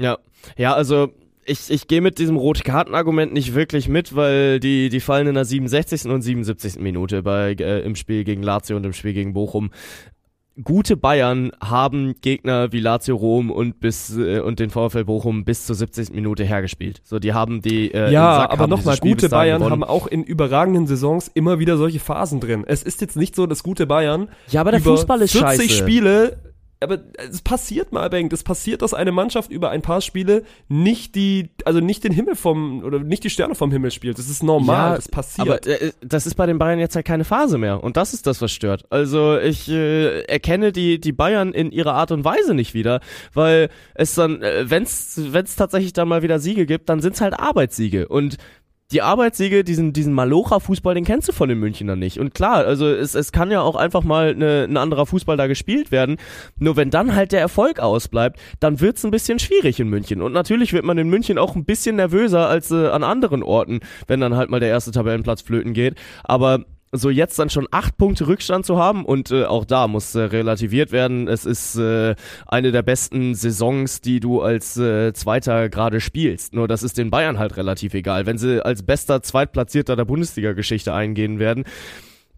Ja, 0.00 0.18
ja, 0.56 0.74
also 0.74 1.10
ich, 1.44 1.70
ich 1.70 1.88
gehe 1.88 2.00
mit 2.00 2.18
diesem 2.18 2.36
rote 2.36 2.62
Karten-Argument 2.62 3.32
nicht 3.32 3.54
wirklich 3.54 3.88
mit, 3.88 4.14
weil 4.14 4.60
die, 4.60 4.88
die 4.88 5.00
fallen 5.00 5.26
in 5.26 5.34
der 5.34 5.44
67. 5.44 6.04
und 6.10 6.22
77. 6.22 6.78
Minute 6.78 7.22
bei, 7.22 7.52
äh, 7.58 7.80
im 7.80 7.96
Spiel 7.96 8.24
gegen 8.24 8.42
Lazio 8.42 8.76
und 8.76 8.86
im 8.86 8.92
Spiel 8.92 9.12
gegen 9.12 9.32
Bochum. 9.32 9.70
Gute 10.62 10.96
Bayern 10.98 11.50
haben 11.62 12.14
Gegner 12.20 12.72
wie 12.72 12.80
Lazio 12.80 13.16
Rom 13.16 13.50
und 13.50 13.80
bis 13.80 14.14
äh, 14.16 14.40
und 14.40 14.58
den 14.60 14.68
VfL 14.68 15.04
Bochum 15.04 15.44
bis 15.44 15.64
zur 15.64 15.74
70. 15.76 16.12
Minute 16.12 16.44
hergespielt. 16.44 17.00
So, 17.04 17.18
die 17.18 17.32
haben 17.32 17.62
die 17.62 17.90
äh, 17.92 18.12
Ja, 18.12 18.40
Sack, 18.42 18.52
aber 18.52 18.66
nochmal, 18.66 18.98
gute 18.98 19.30
Bayern 19.30 19.60
gewonnen. 19.60 19.72
haben 19.72 19.84
auch 19.84 20.06
in 20.06 20.22
überragenden 20.22 20.86
Saisons 20.86 21.30
immer 21.32 21.58
wieder 21.58 21.78
solche 21.78 22.00
Phasen 22.00 22.38
drin. 22.40 22.64
Es 22.66 22.82
ist 22.82 23.00
jetzt 23.00 23.16
nicht 23.16 23.34
so, 23.34 23.46
dass 23.46 23.62
gute 23.62 23.86
Bayern 23.86 24.28
Ja, 24.48 24.60
aber 24.60 24.72
der 24.72 24.80
über 24.80 24.90
Fußball 24.96 25.22
ist 25.22 25.32
40 25.32 25.70
scheiße. 25.70 25.82
Spiele, 25.82 26.51
aber 26.82 26.98
es 27.16 27.42
passiert 27.42 27.92
mal, 27.92 28.08
Bengt, 28.10 28.32
es 28.32 28.42
passiert, 28.42 28.82
dass 28.82 28.94
eine 28.94 29.12
Mannschaft 29.12 29.50
über 29.50 29.70
ein 29.70 29.82
paar 29.82 30.00
Spiele 30.00 30.44
nicht 30.68 31.14
die, 31.14 31.50
also 31.64 31.80
nicht 31.80 32.04
den 32.04 32.12
Himmel 32.12 32.36
vom, 32.36 32.82
oder 32.84 32.98
nicht 32.98 33.24
die 33.24 33.30
Sterne 33.30 33.54
vom 33.54 33.70
Himmel 33.70 33.90
spielt. 33.90 34.18
Das 34.18 34.28
ist 34.28 34.42
normal, 34.42 34.96
das 34.96 35.08
passiert. 35.08 35.48
Aber 35.48 35.66
äh, 35.66 35.92
das 36.00 36.26
ist 36.26 36.34
bei 36.34 36.46
den 36.46 36.58
Bayern 36.58 36.78
jetzt 36.78 36.94
halt 36.96 37.06
keine 37.06 37.24
Phase 37.24 37.58
mehr. 37.58 37.82
Und 37.82 37.96
das 37.96 38.12
ist 38.12 38.26
das, 38.26 38.42
was 38.42 38.52
stört. 38.52 38.84
Also 38.90 39.38
ich 39.38 39.68
äh, 39.68 40.22
erkenne 40.22 40.72
die, 40.72 41.00
die 41.00 41.12
Bayern 41.12 41.52
in 41.52 41.70
ihrer 41.70 41.94
Art 41.94 42.10
und 42.10 42.24
Weise 42.24 42.54
nicht 42.54 42.74
wieder, 42.74 43.00
weil 43.32 43.70
es 43.94 44.14
dann, 44.14 44.42
äh, 44.42 44.68
wenn's 44.68 45.20
wenn's 45.30 45.56
tatsächlich 45.56 45.92
dann 45.92 46.08
mal 46.08 46.22
wieder 46.22 46.38
Siege 46.38 46.66
gibt, 46.66 46.88
dann 46.88 47.00
sind's 47.00 47.20
halt 47.20 47.38
Arbeitssiege. 47.38 48.08
Und 48.08 48.36
die 48.92 49.02
Arbeitssiege, 49.02 49.64
diesen, 49.64 49.92
diesen 49.92 50.12
Malocha-Fußball, 50.12 50.94
den 50.94 51.04
kennst 51.04 51.28
du 51.28 51.32
von 51.32 51.48
den 51.48 51.58
Münchnern 51.58 51.98
nicht. 51.98 52.18
Und 52.18 52.34
klar, 52.34 52.64
also 52.64 52.86
es, 52.88 53.14
es 53.14 53.32
kann 53.32 53.50
ja 53.50 53.60
auch 53.60 53.76
einfach 53.76 54.02
mal 54.04 54.34
ne, 54.34 54.66
ein 54.68 54.76
anderer 54.76 55.06
Fußball 55.06 55.36
da 55.36 55.46
gespielt 55.46 55.90
werden. 55.90 56.16
Nur 56.58 56.76
wenn 56.76 56.90
dann 56.90 57.14
halt 57.14 57.32
der 57.32 57.40
Erfolg 57.40 57.80
ausbleibt, 57.80 58.38
dann 58.60 58.80
wird's 58.80 59.04
ein 59.04 59.10
bisschen 59.10 59.38
schwierig 59.38 59.80
in 59.80 59.88
München. 59.88 60.22
Und 60.22 60.32
natürlich 60.32 60.72
wird 60.72 60.84
man 60.84 60.98
in 60.98 61.08
München 61.08 61.38
auch 61.38 61.56
ein 61.56 61.64
bisschen 61.64 61.96
nervöser 61.96 62.48
als 62.48 62.70
äh, 62.70 62.88
an 62.88 63.02
anderen 63.02 63.42
Orten, 63.42 63.80
wenn 64.06 64.20
dann 64.20 64.36
halt 64.36 64.50
mal 64.50 64.60
der 64.60 64.68
erste 64.68 64.90
Tabellenplatz 64.90 65.42
flöten 65.42 65.72
geht. 65.72 65.96
Aber 66.24 66.64
so 66.92 67.08
jetzt 67.08 67.38
dann 67.38 67.48
schon 67.48 67.66
acht 67.70 67.96
Punkte 67.96 68.26
Rückstand 68.26 68.66
zu 68.66 68.78
haben 68.78 69.04
und 69.06 69.30
äh, 69.30 69.44
auch 69.44 69.64
da 69.64 69.88
muss 69.88 70.14
äh, 70.14 70.20
relativiert 70.20 70.92
werden. 70.92 71.26
Es 71.26 71.46
ist 71.46 71.76
äh, 71.76 72.14
eine 72.46 72.70
der 72.70 72.82
besten 72.82 73.34
Saisons, 73.34 74.02
die 74.02 74.20
du 74.20 74.42
als 74.42 74.76
äh, 74.76 75.14
Zweiter 75.14 75.70
gerade 75.70 76.00
spielst. 76.00 76.54
Nur 76.54 76.68
das 76.68 76.82
ist 76.82 76.98
den 76.98 77.10
Bayern 77.10 77.38
halt 77.38 77.56
relativ 77.56 77.94
egal. 77.94 78.26
Wenn 78.26 78.36
sie 78.36 78.64
als 78.64 78.82
bester 78.82 79.22
Zweitplatzierter 79.22 79.96
der 79.96 80.04
Bundesliga-Geschichte 80.04 80.92
eingehen 80.92 81.38
werden, 81.38 81.64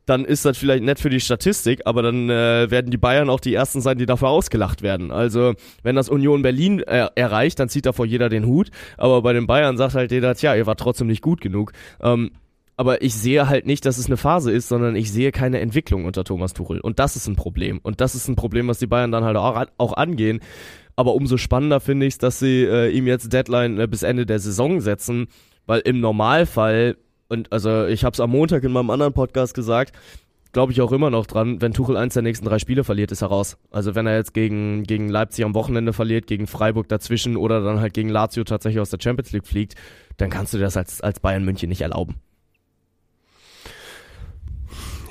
dann 0.06 0.24
ist 0.24 0.44
das 0.44 0.58
vielleicht 0.58 0.84
nett 0.84 1.00
für 1.00 1.10
die 1.10 1.20
Statistik, 1.20 1.80
aber 1.86 2.02
dann 2.02 2.28
äh, 2.28 2.70
werden 2.70 2.90
die 2.90 2.98
Bayern 2.98 3.30
auch 3.30 3.40
die 3.40 3.54
ersten 3.54 3.80
sein, 3.80 3.98
die 3.98 4.06
dafür 4.06 4.28
ausgelacht 4.28 4.82
werden. 4.82 5.10
Also 5.10 5.54
wenn 5.82 5.96
das 5.96 6.08
Union 6.08 6.42
Berlin 6.42 6.80
äh, 6.80 7.08
erreicht, 7.14 7.58
dann 7.58 7.68
zieht 7.68 7.86
davor 7.86 8.04
jeder 8.04 8.28
den 8.28 8.46
Hut, 8.46 8.70
aber 8.98 9.22
bei 9.22 9.32
den 9.32 9.46
Bayern 9.46 9.76
sagt 9.76 9.94
halt 9.94 10.12
jeder, 10.12 10.34
tja, 10.34 10.54
ihr 10.54 10.66
wart 10.66 10.78
trotzdem 10.78 11.06
nicht 11.06 11.22
gut 11.22 11.40
genug. 11.40 11.72
Ähm, 12.02 12.30
aber 12.76 13.02
ich 13.02 13.14
sehe 13.14 13.48
halt 13.48 13.66
nicht, 13.66 13.84
dass 13.86 13.98
es 13.98 14.06
eine 14.06 14.16
Phase 14.16 14.50
ist, 14.50 14.68
sondern 14.68 14.96
ich 14.96 15.12
sehe 15.12 15.30
keine 15.30 15.60
Entwicklung 15.60 16.04
unter 16.04 16.24
Thomas 16.24 16.54
Tuchel. 16.54 16.80
Und 16.80 16.98
das 16.98 17.14
ist 17.14 17.28
ein 17.28 17.36
Problem. 17.36 17.78
Und 17.82 18.00
das 18.00 18.14
ist 18.14 18.28
ein 18.28 18.36
Problem, 18.36 18.66
was 18.68 18.78
die 18.78 18.86
Bayern 18.86 19.12
dann 19.12 19.24
halt 19.24 19.36
auch, 19.36 19.92
angehen. 19.96 20.40
Aber 20.96 21.14
umso 21.14 21.36
spannender 21.36 21.80
finde 21.80 22.06
ich 22.06 22.14
es, 22.14 22.18
dass 22.18 22.38
sie 22.38 22.64
äh, 22.64 22.90
ihm 22.90 23.06
jetzt 23.06 23.32
Deadline 23.32 23.78
äh, 23.78 23.86
bis 23.86 24.02
Ende 24.02 24.26
der 24.26 24.38
Saison 24.38 24.80
setzen, 24.80 25.28
weil 25.66 25.80
im 25.80 26.00
Normalfall, 26.00 26.96
und 27.28 27.52
also 27.52 27.86
ich 27.86 28.04
habe 28.04 28.14
es 28.14 28.20
am 28.20 28.30
Montag 28.30 28.64
in 28.64 28.72
meinem 28.72 28.90
anderen 28.90 29.12
Podcast 29.12 29.54
gesagt, 29.54 29.94
glaube 30.52 30.72
ich 30.72 30.80
auch 30.80 30.92
immer 30.92 31.10
noch 31.10 31.26
dran, 31.26 31.60
wenn 31.60 31.72
Tuchel 31.72 31.96
eins 31.96 32.14
der 32.14 32.22
nächsten 32.22 32.46
drei 32.46 32.58
Spiele 32.58 32.84
verliert, 32.84 33.10
ist 33.12 33.22
er 33.22 33.28
raus. 33.28 33.56
Also 33.70 33.94
wenn 33.94 34.06
er 34.06 34.16
jetzt 34.16 34.34
gegen, 34.34 34.84
gegen 34.84 35.08
Leipzig 35.08 35.44
am 35.44 35.54
Wochenende 35.54 35.92
verliert, 35.92 36.26
gegen 36.26 36.46
Freiburg 36.46 36.88
dazwischen 36.88 37.36
oder 37.36 37.60
dann 37.60 37.80
halt 37.80 37.92
gegen 37.92 38.08
Lazio 38.08 38.44
tatsächlich 38.44 38.80
aus 38.80 38.90
der 38.90 39.00
Champions 39.00 39.32
League 39.32 39.46
fliegt, 39.46 39.74
dann 40.16 40.30
kannst 40.30 40.54
du 40.54 40.58
das 40.58 40.76
als, 40.76 41.00
als 41.00 41.18
Bayern 41.18 41.44
München 41.44 41.68
nicht 41.68 41.80
erlauben. 41.80 42.14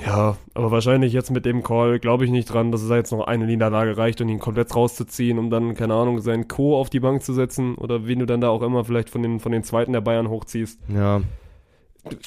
Ja, 0.04 0.36
aber 0.54 0.70
wahrscheinlich 0.70 1.12
jetzt 1.12 1.30
mit 1.30 1.46
dem 1.46 1.62
Call 1.62 1.98
glaube 1.98 2.24
ich 2.24 2.30
nicht 2.30 2.46
dran, 2.52 2.72
dass 2.72 2.82
es 2.82 2.90
jetzt 2.90 3.12
noch 3.12 3.26
eine 3.26 3.46
Niederlage 3.46 3.96
reicht, 3.96 4.20
um 4.20 4.28
ihn 4.28 4.38
komplett 4.38 4.74
rauszuziehen, 4.74 5.38
um 5.38 5.50
dann, 5.50 5.74
keine 5.74 5.94
Ahnung, 5.94 6.20
seinen 6.20 6.48
Co. 6.48 6.78
auf 6.78 6.90
die 6.90 7.00
Bank 7.00 7.22
zu 7.22 7.32
setzen 7.32 7.74
oder 7.76 8.06
wen 8.06 8.18
du 8.18 8.26
dann 8.26 8.40
da 8.40 8.48
auch 8.48 8.62
immer 8.62 8.84
vielleicht 8.84 9.10
von 9.10 9.22
den, 9.22 9.40
von 9.40 9.52
den 9.52 9.62
Zweiten 9.62 9.92
der 9.92 10.00
Bayern 10.00 10.28
hochziehst. 10.28 10.80
Ja. 10.88 11.22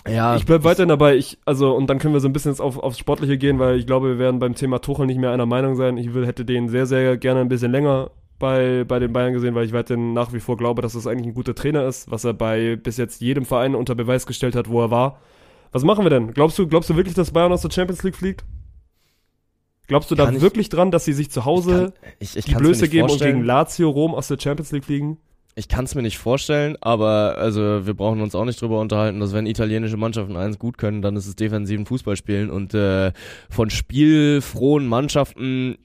Ja, 0.07 0.35
Ich 0.35 0.45
bleib 0.45 0.63
weiterhin 0.63 0.89
dabei, 0.89 1.15
ich, 1.15 1.37
also, 1.45 1.75
und 1.75 1.87
dann 1.87 1.99
können 1.99 2.13
wir 2.13 2.19
so 2.19 2.27
ein 2.27 2.33
bisschen 2.33 2.51
jetzt 2.51 2.61
auf, 2.61 2.79
aufs 2.79 2.97
Sportliche 2.97 3.37
gehen, 3.37 3.59
weil 3.59 3.77
ich 3.77 3.85
glaube, 3.85 4.07
wir 4.07 4.19
werden 4.19 4.39
beim 4.39 4.55
Thema 4.55 4.79
Tuchel 4.79 5.05
nicht 5.05 5.19
mehr 5.19 5.31
einer 5.31 5.45
Meinung 5.45 5.75
sein. 5.75 5.97
Ich 5.97 6.15
will, 6.15 6.25
hätte 6.25 6.45
den 6.45 6.67
sehr, 6.69 6.87
sehr 6.87 7.15
gerne 7.17 7.41
ein 7.41 7.47
bisschen 7.49 7.71
länger 7.71 8.09
bei, 8.39 8.85
bei 8.87 8.97
den 8.97 9.13
Bayern 9.13 9.33
gesehen, 9.33 9.53
weil 9.53 9.65
ich 9.65 9.73
weiterhin 9.73 10.13
nach 10.13 10.33
wie 10.33 10.39
vor 10.39 10.57
glaube, 10.57 10.81
dass 10.81 10.93
das 10.93 11.05
eigentlich 11.05 11.27
ein 11.27 11.33
guter 11.35 11.53
Trainer 11.53 11.85
ist, 11.85 12.09
was 12.09 12.23
er 12.23 12.33
bei 12.33 12.75
bis 12.75 12.97
jetzt 12.97 13.21
jedem 13.21 13.45
Verein 13.45 13.75
unter 13.75 13.93
Beweis 13.93 14.25
gestellt 14.25 14.55
hat, 14.55 14.69
wo 14.69 14.81
er 14.81 14.89
war. 14.91 15.19
Was 15.77 15.83
machen 15.83 16.03
wir 16.05 16.09
denn? 16.09 16.33
Glaubst 16.33 16.57
du, 16.57 16.65
glaubst 16.67 16.89
du 16.89 16.95
wirklich, 16.95 17.13
dass 17.13 17.29
Bayern 17.29 17.51
aus 17.51 17.61
der 17.61 17.69
Champions 17.71 18.01
League 18.01 18.15
fliegt? 18.15 18.43
Glaubst 19.87 20.09
du 20.09 20.15
da 20.15 20.25
Kann 20.25 20.35
ich- 20.37 20.41
wirklich 20.41 20.69
dran, 20.69 20.89
dass 20.89 21.05
sie 21.05 21.13
sich 21.13 21.29
zu 21.29 21.45
Hause 21.45 21.93
ich, 22.19 22.35
ich 22.35 22.45
die 22.45 22.55
Blöße 22.55 22.89
geben 22.89 23.03
und 23.03 23.09
vorstellen. 23.09 23.35
gegen 23.35 23.45
Lazio 23.45 23.89
Rom 23.89 24.15
aus 24.15 24.27
der 24.27 24.39
Champions 24.39 24.71
League 24.71 24.85
fliegen? 24.85 25.17
Ich 25.53 25.67
kann 25.67 25.85
es 25.85 25.93
mir 25.93 26.01
nicht 26.01 26.17
vorstellen, 26.17 26.77
aber 26.81 27.35
also 27.37 27.85
wir 27.85 27.93
brauchen 27.93 28.21
uns 28.21 28.33
auch 28.33 28.45
nicht 28.45 28.59
drüber 28.59 28.79
unterhalten, 28.79 29.19
dass 29.19 29.33
wenn 29.33 29.45
italienische 29.45 29.97
Mannschaften 29.97 30.35
eins 30.35 30.57
gut 30.59 30.77
können, 30.79 31.01
dann 31.03 31.15
ist 31.15 31.27
es 31.27 31.35
defensiven 31.35 31.85
Fußball 31.85 32.15
spielen 32.15 32.49
und 32.49 32.73
äh, 32.73 33.11
von 33.49 33.69
spielfrohen 33.69 34.87
Mannschaften 34.87 35.77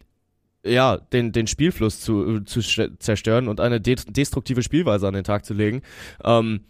ja 0.64 0.96
den 0.96 1.32
den 1.32 1.46
Spielfluss 1.46 2.00
zu, 2.00 2.40
zu 2.40 2.60
sch- 2.60 2.98
zerstören 2.98 3.48
und 3.48 3.60
eine 3.60 3.80
de 3.80 3.96
destruktive 4.08 4.62
Spielweise 4.62 5.06
an 5.08 5.14
den 5.14 5.24
Tag 5.24 5.44
zu 5.44 5.54
legen. 5.54 5.82
Ähm, 6.24 6.60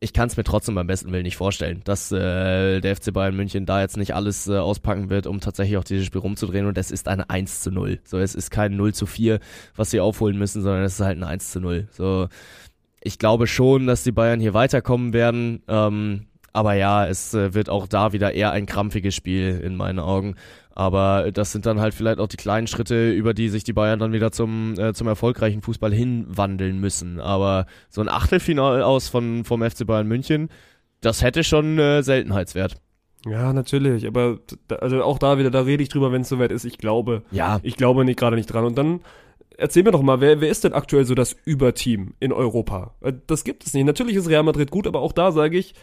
ich 0.00 0.12
kann 0.12 0.28
es 0.28 0.36
mir 0.36 0.44
trotzdem 0.44 0.76
beim 0.76 0.86
besten 0.86 1.10
Willen 1.10 1.24
nicht 1.24 1.36
vorstellen, 1.36 1.80
dass 1.84 2.12
äh, 2.12 2.80
der 2.80 2.94
FC 2.94 3.12
Bayern 3.12 3.34
München 3.34 3.66
da 3.66 3.80
jetzt 3.80 3.96
nicht 3.96 4.14
alles 4.14 4.46
äh, 4.46 4.56
auspacken 4.56 5.10
wird, 5.10 5.26
um 5.26 5.40
tatsächlich 5.40 5.76
auch 5.76 5.84
dieses 5.84 6.06
Spiel 6.06 6.20
rumzudrehen. 6.20 6.66
Und 6.66 6.78
es 6.78 6.92
ist 6.92 7.08
eine 7.08 7.28
1 7.28 7.62
zu 7.62 7.72
0. 7.72 7.98
So, 8.04 8.18
es 8.18 8.36
ist 8.36 8.50
kein 8.50 8.76
0 8.76 8.94
zu 8.94 9.06
4, 9.06 9.40
was 9.74 9.90
sie 9.90 9.98
aufholen 9.98 10.38
müssen, 10.38 10.62
sondern 10.62 10.84
es 10.84 10.94
ist 10.94 11.04
halt 11.04 11.18
ein 11.18 11.24
1 11.24 11.50
zu 11.50 11.60
0. 11.60 11.88
So, 11.90 12.28
ich 13.00 13.18
glaube 13.18 13.48
schon, 13.48 13.88
dass 13.88 14.04
die 14.04 14.12
Bayern 14.12 14.38
hier 14.38 14.54
weiterkommen 14.54 15.12
werden. 15.12 15.62
Ähm, 15.66 16.26
aber 16.58 16.74
ja, 16.74 17.06
es 17.06 17.34
äh, 17.34 17.54
wird 17.54 17.70
auch 17.70 17.86
da 17.86 18.12
wieder 18.12 18.34
eher 18.34 18.50
ein 18.50 18.66
krampfiges 18.66 19.14
Spiel 19.14 19.60
in 19.62 19.76
meinen 19.76 20.00
Augen. 20.00 20.34
Aber 20.72 21.30
das 21.32 21.52
sind 21.52 21.66
dann 21.66 21.80
halt 21.80 21.94
vielleicht 21.94 22.18
auch 22.18 22.26
die 22.26 22.36
kleinen 22.36 22.66
Schritte, 22.66 23.10
über 23.12 23.32
die 23.32 23.48
sich 23.48 23.62
die 23.62 23.72
Bayern 23.72 24.00
dann 24.00 24.12
wieder 24.12 24.32
zum, 24.32 24.74
äh, 24.78 24.92
zum 24.92 25.06
erfolgreichen 25.06 25.62
Fußball 25.62 25.92
hinwandeln 25.92 26.80
müssen. 26.80 27.20
Aber 27.20 27.66
so 27.88 28.00
ein 28.00 28.08
Achtelfinal 28.08 28.82
aus 28.82 29.08
von, 29.08 29.44
vom 29.44 29.62
FC 29.62 29.86
Bayern 29.86 30.08
München, 30.08 30.48
das 31.00 31.22
hätte 31.22 31.44
schon 31.44 31.78
äh, 31.78 32.02
Seltenheitswert. 32.02 32.76
Ja, 33.24 33.52
natürlich, 33.52 34.06
aber 34.06 34.38
da, 34.68 34.76
also 34.76 35.02
auch 35.02 35.18
da 35.18 35.38
wieder, 35.38 35.50
da 35.50 35.60
rede 35.60 35.82
ich 35.82 35.88
drüber, 35.88 36.10
wenn 36.12 36.22
es 36.22 36.28
soweit 36.28 36.52
ist. 36.52 36.64
Ich 36.64 36.78
glaube, 36.78 37.22
Ja, 37.30 37.60
ich 37.62 37.76
glaube 37.76 38.04
nicht 38.04 38.18
gerade 38.18 38.36
nicht 38.36 38.46
dran. 38.46 38.64
Und 38.64 38.78
dann 38.78 39.00
erzähl 39.56 39.82
mir 39.82 39.90
doch 39.90 40.02
mal, 40.02 40.20
wer, 40.20 40.40
wer 40.40 40.48
ist 40.50 40.64
denn 40.64 40.72
aktuell 40.72 41.04
so 41.04 41.14
das 41.14 41.36
Überteam 41.44 42.14
in 42.20 42.32
Europa? 42.32 42.94
Äh, 43.00 43.12
Das 43.26 43.44
gibt 43.44 43.66
es 43.66 43.74
nicht. 43.74 43.84
Natürlich 43.84 44.16
ist 44.16 44.28
Real 44.28 44.44
Madrid 44.44 44.70
gut, 44.70 44.86
aber 44.86 45.00
auch 45.00 45.12
da 45.12 45.32
sage 45.32 45.58
ich, 45.58 45.74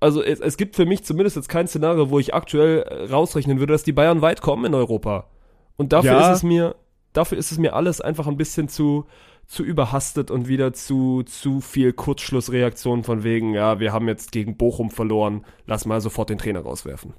also 0.00 0.22
es, 0.22 0.40
es 0.40 0.56
gibt 0.56 0.74
für 0.76 0.86
mich 0.86 1.04
zumindest 1.04 1.36
jetzt 1.36 1.48
kein 1.48 1.68
Szenario, 1.68 2.10
wo 2.10 2.18
ich 2.18 2.34
aktuell 2.34 2.82
äh, 2.82 3.10
rausrechnen 3.12 3.58
würde, 3.60 3.72
dass 3.72 3.84
die 3.84 3.92
Bayern 3.92 4.20
weit 4.22 4.40
kommen 4.42 4.64
in 4.64 4.74
Europa. 4.74 5.28
Und 5.76 5.92
dafür 5.92 6.12
Ja. 6.12 6.30
ist 6.30 6.38
es 6.38 6.42
mir, 6.42 6.74
dafür 7.12 7.38
ist 7.38 7.52
es 7.52 7.58
mir 7.58 7.74
alles 7.74 8.00
einfach 8.00 8.26
ein 8.26 8.36
bisschen 8.36 8.68
zu 8.68 9.06
zu 9.46 9.64
überhastet 9.64 10.30
und 10.30 10.48
wieder 10.48 10.72
zu 10.72 11.24
zu 11.24 11.60
viel 11.60 11.92
Kurzschlussreaktion 11.92 13.02
von 13.04 13.22
wegen, 13.24 13.54
ja, 13.54 13.80
wir 13.80 13.92
haben 13.92 14.08
jetzt 14.08 14.32
gegen 14.32 14.56
Bochum 14.56 14.90
verloren, 14.90 15.44
lass 15.66 15.84
mal 15.84 16.00
sofort 16.00 16.30
den 16.30 16.38
Trainer 16.38 16.60
rauswerfen. 16.60 17.12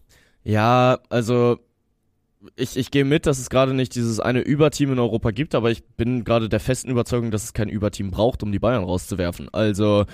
Ja, 0.43 0.99
also 1.09 1.57
ich, 2.55 2.75
ich 2.75 2.91
gehe 2.91 3.05
mit, 3.05 3.25
dass 3.25 3.39
es 3.39 3.49
gerade 3.49 3.73
nicht 3.73 3.95
dieses 3.95 4.19
eine 4.19 4.41
Überteam 4.41 4.91
in 4.93 4.99
Europa 4.99 5.31
gibt, 5.31 5.55
aber 5.55 5.71
ich 5.71 5.83
bin 5.95 6.23
gerade 6.23 6.49
der 6.49 6.59
festen 6.59 6.89
Überzeugung, 6.89 7.31
dass 7.31 7.43
es 7.43 7.53
kein 7.53 7.69
Überteam 7.69 8.11
braucht, 8.11 8.43
um 8.43 8.51
die 8.51 8.59
Bayern 8.59 8.83
rauszuwerfen. 8.83 9.47
Also 9.53 10.05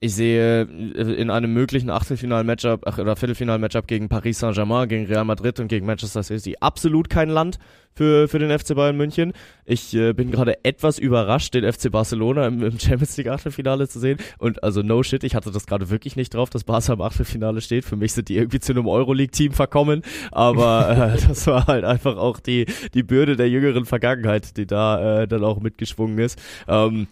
ich 0.00 0.14
sehe 0.14 0.62
äh, 0.62 1.14
in 1.14 1.30
einem 1.30 1.52
möglichen 1.52 1.90
Achtelfinal-Matchup 1.90 2.82
ach, 2.86 2.98
oder 2.98 3.16
Viertelfinal-Matchup 3.16 3.86
gegen 3.86 4.08
Paris 4.08 4.38
Saint-Germain, 4.38 4.88
gegen 4.88 5.06
Real 5.06 5.24
Madrid 5.24 5.60
und 5.60 5.68
gegen 5.68 5.86
Manchester 5.86 6.22
City 6.22 6.56
absolut 6.60 7.08
kein 7.08 7.28
Land 7.28 7.58
für, 7.94 8.28
für 8.28 8.38
den 8.38 8.56
FC 8.56 8.74
Bayern 8.74 8.96
München. 8.96 9.32
Ich 9.64 9.94
äh, 9.94 10.12
bin 10.12 10.30
gerade 10.30 10.64
etwas 10.64 10.98
überrascht, 10.98 11.54
den 11.54 11.70
FC 11.70 11.90
Barcelona 11.90 12.46
im, 12.46 12.62
im 12.62 12.78
Champions 12.78 13.16
League 13.16 13.28
Achtelfinale 13.28 13.88
zu 13.88 13.98
sehen. 13.98 14.18
Und 14.38 14.62
also 14.62 14.82
no 14.82 15.02
shit, 15.02 15.24
ich 15.24 15.34
hatte 15.34 15.50
das 15.50 15.66
gerade 15.66 15.90
wirklich 15.90 16.16
nicht 16.16 16.34
drauf, 16.34 16.50
dass 16.50 16.64
Barca 16.64 16.92
im 16.92 17.00
Achtelfinale 17.00 17.60
steht. 17.60 17.84
Für 17.84 17.96
mich 17.96 18.12
sind 18.12 18.28
die 18.28 18.36
irgendwie 18.36 18.60
zu 18.60 18.72
einem 18.72 18.86
Euroleague-Team 18.86 19.52
verkommen. 19.52 20.02
Aber 20.32 21.14
äh, 21.14 21.26
das 21.28 21.46
war 21.46 21.66
halt 21.66 21.84
einfach 21.84 22.16
auch 22.16 22.40
die, 22.40 22.66
die 22.94 23.02
Bürde 23.02 23.36
der 23.36 23.48
jüngeren 23.48 23.84
Vergangenheit, 23.84 24.56
die 24.56 24.66
da 24.66 25.22
äh, 25.22 25.28
dann 25.28 25.44
auch 25.44 25.60
mitgeschwungen 25.60 26.18
ist. 26.18 26.40
Ähm, 26.68 27.06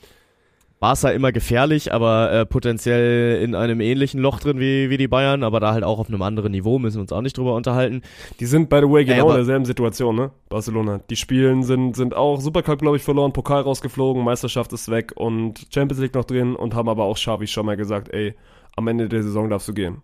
Barca 0.83 1.11
immer 1.11 1.31
gefährlich, 1.31 1.95
aber 1.95 2.33
äh, 2.33 2.45
potenziell 2.45 3.41
in 3.41 3.55
einem 3.55 3.81
ähnlichen 3.81 4.21
Loch 4.21 4.41
drin 4.41 4.59
wie, 4.59 4.91
wie 4.91 4.97
die 4.97 5.07
Bayern, 5.07 5.45
aber 5.45 5.61
da 5.61 5.73
halt 5.73 5.85
auch 5.85 6.01
auf 6.01 6.09
einem 6.09 6.23
anderen 6.23 6.51
Niveau, 6.51 6.81
müssen 6.81 6.97
wir 6.97 7.03
uns 7.03 7.13
auch 7.13 7.21
nicht 7.21 7.39
drüber 7.39 7.55
unterhalten. 7.55 8.03
Die 8.41 8.47
sind, 8.47 8.69
by 8.69 8.81
the 8.81 8.91
way, 8.91 9.05
genau 9.05 9.29
in 9.29 9.37
derselben 9.37 9.65
Situation, 9.65 10.17
ne? 10.17 10.33
Barcelona. 10.49 10.99
Die 11.09 11.15
spielen, 11.15 11.63
sind, 11.63 11.95
sind 11.95 12.17
auch 12.17 12.41
Supercup, 12.41 12.81
glaube 12.81 12.97
ich, 12.97 13.05
verloren, 13.05 13.33
Pokal 13.33 13.63
rausgeflogen, 13.63 14.25
Meisterschaft 14.25 14.73
ist 14.73 14.91
weg 14.91 15.13
und 15.15 15.69
Champions 15.73 16.03
League 16.03 16.17
noch 16.17 16.25
drin 16.25 16.57
und 16.57 16.75
haben 16.75 16.89
aber 16.89 17.05
auch 17.05 17.15
Xavi 17.15 17.47
schon 17.47 17.65
mal 17.65 17.77
gesagt, 17.77 18.13
ey, 18.13 18.35
am 18.75 18.89
Ende 18.89 19.09
der 19.09 19.23
Saison 19.23 19.49
darfst 19.49 19.69
du 19.69 19.75
gehen. 19.75 20.03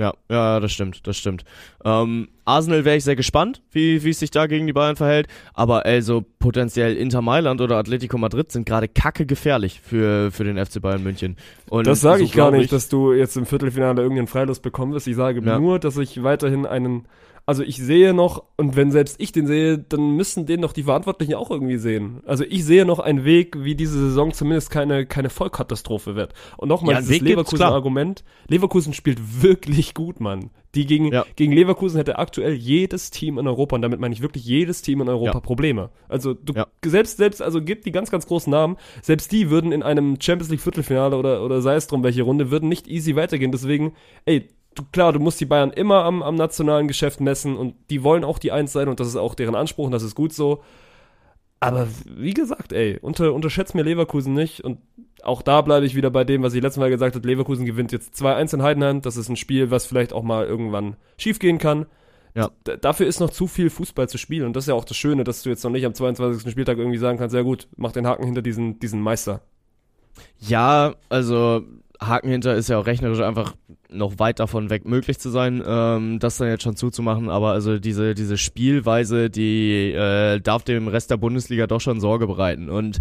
Ja, 0.00 0.14
ja, 0.30 0.60
das 0.60 0.72
stimmt, 0.72 1.06
das 1.06 1.18
stimmt. 1.18 1.44
Ähm, 1.84 2.28
Arsenal 2.46 2.86
wäre 2.86 2.96
ich 2.96 3.04
sehr 3.04 3.16
gespannt, 3.16 3.60
wie 3.70 4.02
wie 4.02 4.08
es 4.08 4.18
sich 4.18 4.30
da 4.30 4.46
gegen 4.46 4.66
die 4.66 4.72
Bayern 4.72 4.96
verhält. 4.96 5.26
Aber 5.52 5.84
also 5.84 6.24
potenziell 6.38 6.96
Inter 6.96 7.20
Mailand 7.20 7.60
oder 7.60 7.76
Atletico 7.76 8.16
Madrid 8.16 8.50
sind 8.50 8.64
gerade 8.64 8.88
kacke 8.88 9.26
gefährlich 9.26 9.78
für, 9.84 10.30
für 10.32 10.44
den 10.44 10.56
FC 10.56 10.80
Bayern 10.80 11.02
München. 11.02 11.36
Und 11.68 11.86
Das 11.86 12.00
sage 12.00 12.20
so 12.20 12.24
ich 12.24 12.32
gar 12.32 12.50
nicht, 12.50 12.72
dass 12.72 12.88
du 12.88 13.12
jetzt 13.12 13.36
im 13.36 13.44
Viertelfinale 13.44 14.00
irgendeinen 14.00 14.26
Freilos 14.26 14.60
bekommen 14.60 14.94
wirst. 14.94 15.06
Ich 15.06 15.16
sage 15.16 15.42
Ja. 15.44 15.58
nur, 15.58 15.78
dass 15.78 15.98
ich 15.98 16.22
weiterhin 16.22 16.64
einen, 16.64 17.04
also 17.50 17.64
ich 17.64 17.78
sehe 17.78 18.14
noch, 18.14 18.44
und 18.56 18.76
wenn 18.76 18.92
selbst 18.92 19.16
ich 19.20 19.32
den 19.32 19.48
sehe, 19.48 19.76
dann 19.76 20.14
müssen 20.14 20.46
den 20.46 20.62
doch 20.62 20.72
die 20.72 20.84
Verantwortlichen 20.84 21.34
auch 21.34 21.50
irgendwie 21.50 21.78
sehen. 21.78 22.20
Also 22.24 22.44
ich 22.48 22.64
sehe 22.64 22.86
noch 22.86 23.00
einen 23.00 23.24
Weg, 23.24 23.56
wie 23.64 23.74
diese 23.74 23.98
Saison 23.98 24.32
zumindest 24.32 24.70
keine, 24.70 25.04
keine 25.04 25.30
Vollkatastrophe 25.30 26.14
wird. 26.14 26.32
Und 26.58 26.68
nochmal 26.68 26.94
Ja, 26.94 27.00
dieses. 27.00 27.20
Leverkusen-Argument. 27.20 28.22
Leverkusen 28.46 28.92
spielt 28.92 29.42
wirklich 29.42 29.94
gut, 29.94 30.20
Mann. 30.20 30.50
Die 30.76 30.86
gegen, 30.86 31.12
Ja. 31.12 31.24
gegen 31.34 31.50
Leverkusen 31.52 31.96
hätte 31.96 32.20
aktuell 32.20 32.52
jedes 32.54 33.10
Team 33.10 33.36
in 33.38 33.48
Europa, 33.48 33.74
und 33.74 33.82
damit 33.82 33.98
meine 33.98 34.14
ich 34.14 34.22
wirklich 34.22 34.44
jedes 34.44 34.82
Team 34.82 35.00
in 35.00 35.08
Europa 35.08 35.38
Ja. 35.38 35.40
Probleme. 35.40 35.90
Also 36.08 36.32
du 36.34 36.52
Ja. 36.52 36.68
selbst, 36.84 37.16
selbst, 37.16 37.42
also 37.42 37.60
gibt 37.60 37.84
die 37.84 37.90
ganz, 37.90 38.12
ganz 38.12 38.28
großen 38.28 38.48
Namen, 38.50 38.76
selbst 39.02 39.32
die 39.32 39.50
würden 39.50 39.72
in 39.72 39.82
einem 39.82 40.18
Champions 40.20 40.50
League 40.50 40.60
Viertelfinale 40.60 41.16
oder, 41.16 41.44
oder 41.44 41.60
sei 41.62 41.74
es 41.74 41.88
drum 41.88 42.04
welche 42.04 42.22
Runde, 42.22 42.52
würden 42.52 42.68
nicht 42.68 42.86
easy 42.86 43.16
weitergehen. 43.16 43.50
Deswegen, 43.50 43.94
ey, 44.24 44.46
du, 44.74 44.84
klar, 44.92 45.12
du 45.12 45.20
musst 45.20 45.40
die 45.40 45.46
Bayern 45.46 45.70
immer 45.70 46.04
am, 46.04 46.22
am 46.22 46.34
nationalen 46.34 46.88
Geschäft 46.88 47.20
messen 47.20 47.56
und 47.56 47.74
die 47.90 48.02
wollen 48.02 48.24
auch 48.24 48.38
die 48.38 48.52
Eins 48.52 48.72
sein 48.72 48.88
und 48.88 49.00
das 49.00 49.08
ist 49.08 49.16
auch 49.16 49.34
deren 49.34 49.54
Anspruch 49.54 49.86
und 49.86 49.92
das 49.92 50.02
ist 50.02 50.14
gut 50.14 50.32
so. 50.32 50.62
Aber 51.60 51.88
wie 52.06 52.32
gesagt, 52.32 52.72
ey, 52.72 52.98
unter, 53.02 53.34
unterschätzt 53.34 53.74
mir 53.74 53.82
Leverkusen 53.82 54.32
nicht 54.32 54.62
und 54.62 54.78
auch 55.22 55.42
da 55.42 55.60
bleibe 55.60 55.84
ich 55.84 55.94
wieder 55.94 56.10
bei 56.10 56.24
dem, 56.24 56.42
was 56.42 56.54
ich 56.54 56.62
letztes 56.62 56.80
Mal 56.80 56.88
gesagt 56.88 57.14
habe. 57.14 57.26
Leverkusen 57.26 57.66
gewinnt 57.66 57.92
jetzt 57.92 58.14
2-1 58.14 58.54
in 58.54 58.62
Heidenheim. 58.62 59.02
Das 59.02 59.18
ist 59.18 59.28
ein 59.28 59.36
Spiel, 59.36 59.70
was 59.70 59.84
vielleicht 59.84 60.14
auch 60.14 60.22
mal 60.22 60.46
irgendwann 60.46 60.96
schiefgehen 61.18 61.58
kann. 61.58 61.84
Ja. 62.34 62.50
D 62.66 62.78
dafür 62.80 63.06
ist 63.06 63.20
noch 63.20 63.30
zu 63.30 63.46
viel 63.46 63.68
Fußball 63.68 64.08
zu 64.08 64.16
spielen. 64.16 64.46
Und 64.46 64.56
das 64.56 64.64
ist 64.64 64.68
ja 64.68 64.74
auch 64.74 64.84
das 64.84 64.96
Schöne, 64.96 65.24
dass 65.24 65.42
du 65.42 65.50
jetzt 65.50 65.62
noch 65.62 65.70
nicht 65.70 65.84
am 65.84 65.92
22. 65.92 66.50
Spieltag 66.50 66.78
irgendwie 66.78 66.98
sagen 66.98 67.18
kannst, 67.18 67.34
ja 67.34 67.42
gut, 67.42 67.68
mach 67.76 67.92
den 67.92 68.06
Haken 68.06 68.24
hinter 68.24 68.40
diesen, 68.40 68.78
diesen 68.78 69.02
Meister. 69.02 69.42
Ja, 70.38 70.94
also 71.08 71.62
Haken 72.00 72.30
hinter 72.30 72.54
ist 72.54 72.68
ja 72.68 72.78
auch 72.78 72.86
rechnerisch 72.86 73.20
einfach 73.20 73.54
noch 73.90 74.18
weit 74.18 74.40
davon 74.40 74.70
weg 74.70 74.86
möglich 74.86 75.18
zu 75.18 75.30
sein, 75.30 75.62
ähm, 75.66 76.18
das 76.18 76.38
dann 76.38 76.48
jetzt 76.48 76.62
schon 76.62 76.76
zuzumachen. 76.76 77.28
Aber 77.28 77.52
also 77.52 77.78
diese, 77.78 78.14
diese 78.14 78.38
Spielweise, 78.38 79.30
die 79.30 79.92
äh, 79.92 80.40
darf 80.40 80.64
dem 80.64 80.88
Rest 80.88 81.10
der 81.10 81.18
Bundesliga 81.18 81.66
doch 81.66 81.80
schon 81.80 82.00
Sorge 82.00 82.26
bereiten. 82.26 82.70
Und 82.70 82.98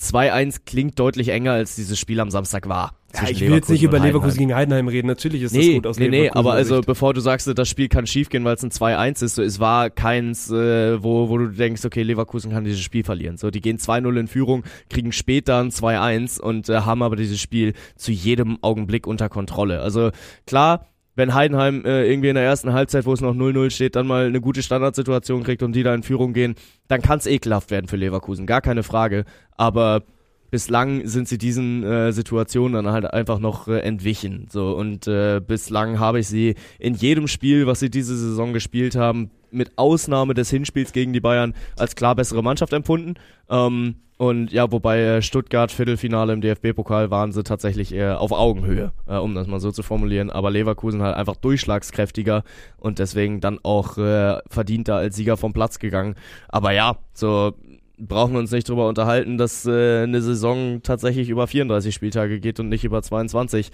2-1 0.00 0.62
klingt 0.66 0.98
deutlich 0.98 1.28
enger, 1.28 1.52
als 1.52 1.76
dieses 1.76 1.98
Spiel 1.98 2.20
am 2.20 2.30
Samstag 2.30 2.68
war. 2.68 2.94
Ja, 3.14 3.28
ich 3.28 3.40
will 3.40 3.50
jetzt 3.52 3.68
nicht 3.68 3.82
Leverkusen 3.82 3.84
über 3.84 3.98
Leverkusen 3.98 4.30
Heidenheim. 4.30 4.48
gegen 4.48 4.54
Heidenheim 4.56 4.88
reden. 4.88 5.06
Natürlich 5.08 5.42
ist 5.42 5.54
das 5.54 5.62
Nee, 5.64 5.74
gut 5.74 5.86
aus 5.86 5.98
nee, 5.98 6.08
nee, 6.08 6.16
Leverkusener 6.22 6.38
aber 6.40 6.52
also 6.54 6.76
Sicht. 6.76 6.86
bevor 6.86 7.14
du 7.14 7.20
sagst, 7.20 7.46
das 7.58 7.68
Spiel 7.68 7.88
kann 7.88 8.06
schiefgehen, 8.06 8.44
weil 8.44 8.54
es 8.54 8.62
ein 8.62 8.70
2-1 8.70 9.22
ist, 9.24 9.34
so, 9.34 9.42
es 9.42 9.60
war 9.60 9.90
keins, 9.90 10.50
äh, 10.50 11.02
wo, 11.02 11.28
wo 11.28 11.38
du 11.38 11.48
denkst, 11.48 11.84
okay, 11.84 12.02
Leverkusen 12.02 12.50
kann 12.52 12.64
dieses 12.64 12.80
Spiel 12.80 13.04
verlieren. 13.04 13.36
So, 13.36 13.50
die 13.50 13.60
gehen 13.60 13.78
2-0 13.78 14.18
in 14.18 14.28
Führung, 14.28 14.64
kriegen 14.88 15.12
später 15.12 15.60
ein 15.60 15.70
2-1 15.70 16.40
und 16.40 16.68
äh, 16.68 16.80
haben 16.80 17.02
aber 17.02 17.16
dieses 17.16 17.40
Spiel 17.40 17.74
zu 17.96 18.12
jedem 18.12 18.58
Augenblick 18.62 19.06
unter 19.06 19.28
Kontrolle. 19.28 19.80
Also 19.80 20.10
klar, 20.46 20.86
wenn 21.14 21.34
Heidenheim 21.34 21.84
äh, 21.84 22.10
irgendwie 22.10 22.30
in 22.30 22.36
der 22.36 22.44
ersten 22.44 22.72
Halbzeit, 22.72 23.04
wo 23.04 23.12
es 23.12 23.20
noch 23.20 23.34
0-0 23.34 23.68
steht, 23.70 23.96
dann 23.96 24.06
mal 24.06 24.24
eine 24.26 24.40
gute 24.40 24.62
Standardsituation 24.62 25.42
kriegt 25.42 25.62
und 25.62 25.76
die 25.76 25.82
da 25.82 25.94
in 25.94 26.02
Führung 26.02 26.32
gehen, 26.32 26.54
dann 26.88 27.02
kann 27.02 27.18
es 27.18 27.26
ekelhaft 27.26 27.70
werden 27.70 27.86
für 27.88 27.96
Leverkusen, 27.96 28.46
gar 28.46 28.62
keine 28.62 28.82
Frage. 28.82 29.24
Aber 29.56 30.04
bislang 30.52 31.06
sind 31.08 31.28
sie 31.28 31.38
diesen 31.38 31.82
äh, 31.82 32.12
Situationen 32.12 32.84
dann 32.84 32.92
halt 32.92 33.06
einfach 33.06 33.38
noch 33.38 33.68
äh, 33.68 33.78
entwichen. 33.78 34.48
So 34.50 34.76
und 34.76 35.08
äh, 35.08 35.40
bislang 35.40 35.98
habe 35.98 36.20
ich 36.20 36.28
sie 36.28 36.56
in 36.78 36.94
jedem 36.94 37.26
Spiel, 37.26 37.66
was 37.66 37.80
sie 37.80 37.90
diese 37.90 38.16
Saison 38.16 38.52
gespielt 38.52 38.94
haben, 38.94 39.30
mit 39.50 39.72
Ausnahme 39.76 40.34
des 40.34 40.50
Hinspiels 40.50 40.92
gegen 40.92 41.14
die 41.14 41.20
Bayern 41.20 41.54
als 41.78 41.96
klar 41.96 42.14
bessere 42.14 42.42
Mannschaft 42.42 42.74
empfunden. 42.74 43.14
Ähm, 43.48 43.96
und 44.18 44.52
ja, 44.52 44.70
wobei 44.70 45.00
äh, 45.00 45.22
Stuttgart 45.22 45.72
Viertelfinale 45.72 46.34
im 46.34 46.42
DFB-Pokal 46.42 47.10
waren 47.10 47.32
sie 47.32 47.42
tatsächlich 47.42 47.94
eher 47.94 48.20
auf 48.20 48.30
Augenhöhe, 48.30 48.92
äh, 49.06 49.16
um 49.16 49.34
das 49.34 49.46
mal 49.46 49.58
so 49.58 49.72
zu 49.72 49.82
formulieren. 49.82 50.30
Aber 50.30 50.50
Leverkusen 50.50 51.00
halt 51.00 51.16
einfach 51.16 51.36
durchschlagskräftiger 51.36 52.44
und 52.76 52.98
deswegen 52.98 53.40
dann 53.40 53.58
auch 53.62 53.96
äh, 53.96 54.38
verdienter 54.48 54.96
als 54.96 55.16
Sieger 55.16 55.38
vom 55.38 55.54
Platz 55.54 55.78
gegangen. 55.78 56.14
Aber 56.48 56.72
ja, 56.72 56.98
so 57.14 57.54
brauchen 57.98 58.32
wir 58.32 58.40
uns 58.40 58.50
nicht 58.50 58.68
drüber 58.68 58.88
unterhalten, 58.88 59.38
dass 59.38 59.66
äh, 59.66 60.02
eine 60.02 60.22
Saison 60.22 60.82
tatsächlich 60.82 61.28
über 61.28 61.46
34 61.46 61.94
Spieltage 61.94 62.40
geht 62.40 62.60
und 62.60 62.68
nicht 62.68 62.84
über 62.84 63.02
22 63.02 63.70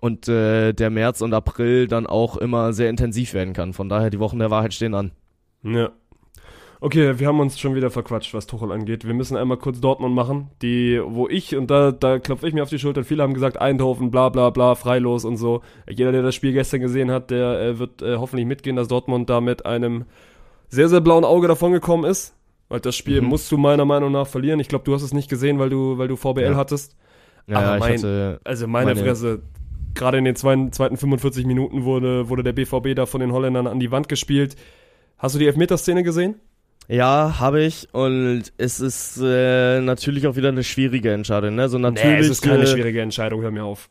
und 0.00 0.28
äh, 0.28 0.72
der 0.72 0.90
März 0.90 1.20
und 1.20 1.34
April 1.34 1.88
dann 1.88 2.06
auch 2.06 2.36
immer 2.36 2.72
sehr 2.72 2.90
intensiv 2.90 3.34
werden 3.34 3.54
kann. 3.54 3.72
Von 3.72 3.88
daher 3.88 4.10
die 4.10 4.20
Wochen 4.20 4.38
der 4.38 4.50
Wahrheit 4.50 4.74
stehen 4.74 4.94
an. 4.94 5.12
Ja. 5.62 5.90
Okay, 6.78 7.18
wir 7.18 7.26
haben 7.26 7.40
uns 7.40 7.58
schon 7.58 7.74
wieder 7.74 7.90
verquatscht, 7.90 8.34
was 8.34 8.46
Tuchel 8.46 8.70
angeht. 8.70 9.06
Wir 9.06 9.14
müssen 9.14 9.36
einmal 9.36 9.56
kurz 9.56 9.80
Dortmund 9.80 10.14
machen, 10.14 10.50
die, 10.60 11.00
wo 11.02 11.26
ich, 11.26 11.56
und 11.56 11.70
da, 11.70 11.90
da 11.90 12.18
klopfe 12.18 12.46
ich 12.46 12.54
mir 12.54 12.62
auf 12.62 12.68
die 12.68 12.78
Schulter, 12.78 13.02
viele 13.02 13.22
haben 13.22 13.32
gesagt, 13.32 13.58
Eindhoven, 13.58 14.10
bla 14.10 14.28
bla 14.28 14.50
bla, 14.50 14.74
freilos 14.74 15.24
und 15.24 15.38
so. 15.38 15.62
Jeder, 15.88 16.12
der 16.12 16.22
das 16.22 16.34
Spiel 16.34 16.52
gestern 16.52 16.80
gesehen 16.80 17.10
hat, 17.10 17.30
der 17.30 17.60
äh, 17.60 17.78
wird 17.78 18.02
äh, 18.02 18.16
hoffentlich 18.16 18.46
mitgehen, 18.46 18.76
dass 18.76 18.88
Dortmund 18.88 19.30
da 19.30 19.40
mit 19.40 19.64
einem 19.64 20.04
sehr, 20.68 20.90
sehr 20.90 21.00
blauen 21.00 21.24
Auge 21.24 21.48
davongekommen 21.48 22.08
ist. 22.08 22.35
Weil 22.68 22.80
das 22.80 22.96
Spiel 22.96 23.20
Mhm. 23.20 23.28
musst 23.28 23.50
du 23.52 23.56
meiner 23.58 23.84
Meinung 23.84 24.10
nach 24.12 24.26
verlieren. 24.26 24.58
Ich 24.60 24.68
glaube, 24.68 24.84
du 24.84 24.94
hast 24.94 25.02
es 25.02 25.14
nicht 25.14 25.28
gesehen, 25.30 25.58
weil 25.58 25.70
du, 25.70 25.98
weil 25.98 26.08
du 26.08 26.16
VBL 26.16 26.52
Ja. 26.52 26.56
hattest. 26.56 26.96
Ja, 27.46 27.58
Aber 27.60 27.78
mein- 27.78 27.98
hatte, 27.98 28.40
Also 28.44 28.66
meine, 28.66 28.86
Meine- 28.94 29.00
Fresse, 29.06 29.42
gerade 29.94 30.18
in 30.18 30.24
den 30.24 30.34
zweiten, 30.34 30.72
zweiten 30.72 30.96
45 30.96 31.46
Minuten 31.46 31.84
wurde, 31.84 32.28
wurde 32.28 32.42
der 32.42 32.52
BVB 32.52 32.94
da 32.94 33.06
von 33.06 33.20
den 33.20 33.32
Holländern 33.32 33.66
an 33.68 33.78
die 33.78 33.92
Wand 33.92 34.08
gespielt. 34.08 34.56
Hast 35.16 35.34
du 35.34 35.38
die 35.38 35.46
Elfmeterszene 35.46 36.02
gesehen? 36.02 36.34
ja, 36.88 37.40
habe 37.40 37.62
ich 37.62 37.88
und 37.92 38.44
es 38.58 38.78
ist 38.78 39.18
äh, 39.20 39.80
natürlich 39.80 40.26
auch 40.28 40.36
wieder 40.36 40.48
eine 40.50 40.62
schwierige 40.62 41.12
Entscheidung. 41.12 41.54
Ne? 41.56 41.68
So 41.68 41.78
natürlich, 41.78 42.20
es 42.20 42.28
ist 42.28 42.42
keine 42.42 42.64
schwierige 42.66 43.00
Entscheidung, 43.00 43.42
hör 43.42 43.50
mir 43.50 43.64
auf. 43.64 43.88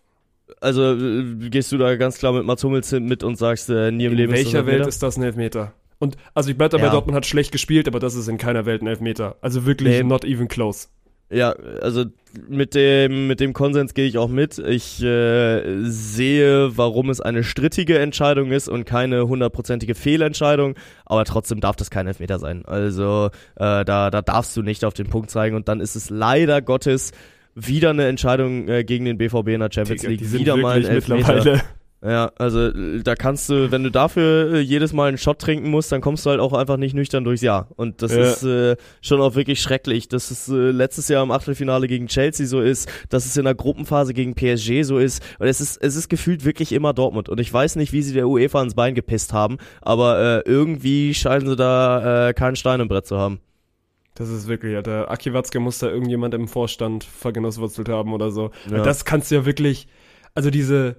Also 0.62 0.94
äh, 0.96 1.50
gehst 1.50 1.72
du 1.74 1.78
da 1.78 1.96
ganz 1.98 2.18
klar 2.20 2.32
mit 2.34 2.46
Mats 2.46 2.64
Hummels 2.64 2.90
hin 2.90 3.06
mit 3.06 3.22
und 3.24 3.38
sagst, 3.38 3.70
äh, 3.70 3.92
nie 3.92 4.06
im 4.06 4.12
In 4.12 4.18
Leben 4.18 4.34
ist 4.34 4.46
das 4.46 4.54
welcher 4.54 4.66
Welt 4.66 4.74
Elfmeter? 4.76 4.90
ist 4.90 5.04
das 5.04 5.18
ein 5.18 5.24
Elfmeter? 5.24 5.74
Und 6.00 6.18
also 6.34 6.50
ich 6.50 6.58
bleib 6.58 6.72
dabei, 6.72 6.86
Ja. 6.86 6.92
Dortmund 6.92 7.16
hat 7.16 7.26
schlecht 7.26 7.52
gespielt, 7.52 7.88
aber 7.88 8.00
das 8.00 8.16
ist 8.16 8.28
in 8.28 8.38
keiner 8.38 8.66
Welt 8.66 8.82
ein 8.82 8.88
Elfmeter. 8.88 9.38
Also 9.42 9.66
wirklich 9.66 9.94
Nee. 9.94 10.04
not 10.04 10.26
even 10.26 10.48
close. 10.48 10.88
Ja, 11.32 11.52
also 11.82 12.06
mit 12.48 12.76
dem, 12.76 13.26
mit 13.26 13.40
dem 13.40 13.54
Konsens 13.54 13.96
gehe 13.96 14.06
ich 14.06 14.20
auch 14.20 14.28
mit. 14.28 14.60
Ich 14.60 15.02
äh, 15.02 15.82
sehe, 15.90 16.78
warum 16.78 17.10
es 17.10 17.20
eine 17.20 17.44
strittige 17.44 17.98
Entscheidung 17.98 18.52
ist 18.52 18.70
und 18.70 18.86
keine 18.86 19.28
hundertprozentige 19.28 19.96
Fehlentscheidung, 19.96 20.76
aber 21.04 21.26
trotzdem 21.26 21.62
darf 21.62 21.78
das 21.78 21.90
kein 21.90 22.06
Elfmeter 22.06 22.38
sein. 22.38 22.64
Also 22.66 23.32
äh, 23.56 23.84
da, 23.84 24.12
da 24.12 24.22
darfst 24.22 24.56
du 24.56 24.62
nicht 24.62 24.86
auf 24.86 24.94
den 24.94 25.08
Punkt 25.08 25.32
zeigen 25.32 25.56
und 25.56 25.68
dann 25.68 25.80
ist 25.80 25.96
es 25.96 26.12
leider 26.12 26.62
Gottes 26.62 27.12
wieder 27.56 27.90
eine 27.90 28.06
Entscheidung 28.08 28.68
äh, 28.68 28.84
gegen 28.84 29.06
den 29.06 29.18
BVB 29.18 29.48
in 29.48 29.62
der 29.62 29.70
Champions 29.74 30.04
League. 30.04 30.32
wieder 30.32 30.58
mal 30.58 30.78
ein 30.78 30.86
Elfmeter. 30.86 31.62
Ja, 32.06 32.32
also 32.38 32.68
äh, 32.68 33.02
da 33.02 33.16
kannst 33.16 33.50
du, 33.50 33.72
wenn 33.72 33.84
du 33.84 33.90
dafür 33.90 34.54
äh, 34.54 34.60
jedes 34.60 34.94
Mal 34.94 35.08
einen 35.08 35.18
Shot 35.18 35.40
trinken 35.40 35.70
musst, 35.72 35.92
dann 35.92 36.02
kommst 36.02 36.26
du 36.26 36.30
halt 36.30 36.40
auch 36.40 36.54
einfach 36.54 36.78
nicht 36.78 36.94
nüchtern 36.94 37.24
durchs 37.24 37.42
Jahr. 37.42 37.70
Und 37.78 38.02
das 38.04 38.14
Ja. 38.14 38.22
ist 38.22 38.44
äh, 38.44 38.76
schon 39.02 39.22
auch 39.22 39.34
wirklich 39.36 39.60
schrecklich, 39.62 40.08
dass 40.08 40.30
es 40.30 40.48
äh, 40.48 40.54
letztes 40.72 41.08
Jahr 41.08 41.24
im 41.24 41.32
Achtelfinale 41.32 41.88
gegen 41.88 42.08
Chelsea 42.08 42.46
so 42.46 42.62
ist, 42.62 42.88
dass 43.10 43.26
es 43.26 43.36
in 43.38 43.46
der 43.46 43.56
Gruppenphase 43.56 44.14
gegen 44.14 44.36
PSG 44.36 44.84
so 44.84 45.00
ist. 45.00 45.24
Und 45.40 45.48
es 45.48 45.60
ist, 45.62 45.82
es 45.82 45.96
ist 45.96 46.08
gefühlt 46.10 46.46
wirklich 46.46 46.74
immer 46.74 46.94
Dortmund. 46.94 47.28
Und 47.30 47.40
ich 47.40 47.52
weiß 47.52 47.76
nicht, 47.78 47.92
wie 47.92 48.04
sie 48.04 48.14
der 48.14 48.28
UEFA 48.28 48.62
ins 48.62 48.76
Bein 48.76 48.94
gepisst 48.94 49.34
haben, 49.34 49.58
aber 49.82 50.44
äh, 50.46 50.50
irgendwie 50.50 51.14
scheinen 51.16 51.48
sie 51.48 51.56
da 51.56 52.30
äh, 52.30 52.34
keinen 52.34 52.56
Stein 52.56 52.82
im 52.82 52.88
Brett 52.88 53.08
zu 53.08 53.18
haben. 53.18 53.40
Das 54.14 54.30
ist 54.30 54.48
wirklich, 54.48 54.76
Alter. 54.76 55.10
Aki 55.10 55.34
Watzke 55.34 55.60
muss 55.60 55.80
da 55.80 55.90
irgendjemand 55.90 56.34
im 56.34 56.48
Vorstand 56.48 57.04
vergenusswurzelt 57.04 57.90
haben 57.90 58.14
oder 58.14 58.32
so. 58.32 58.52
Ja. 58.70 58.84
Das 58.84 59.06
kannst 59.06 59.32
du 59.32 59.36
ja 59.36 59.46
wirklich, 59.46 59.88
also 60.36 60.50
diese, 60.52 60.96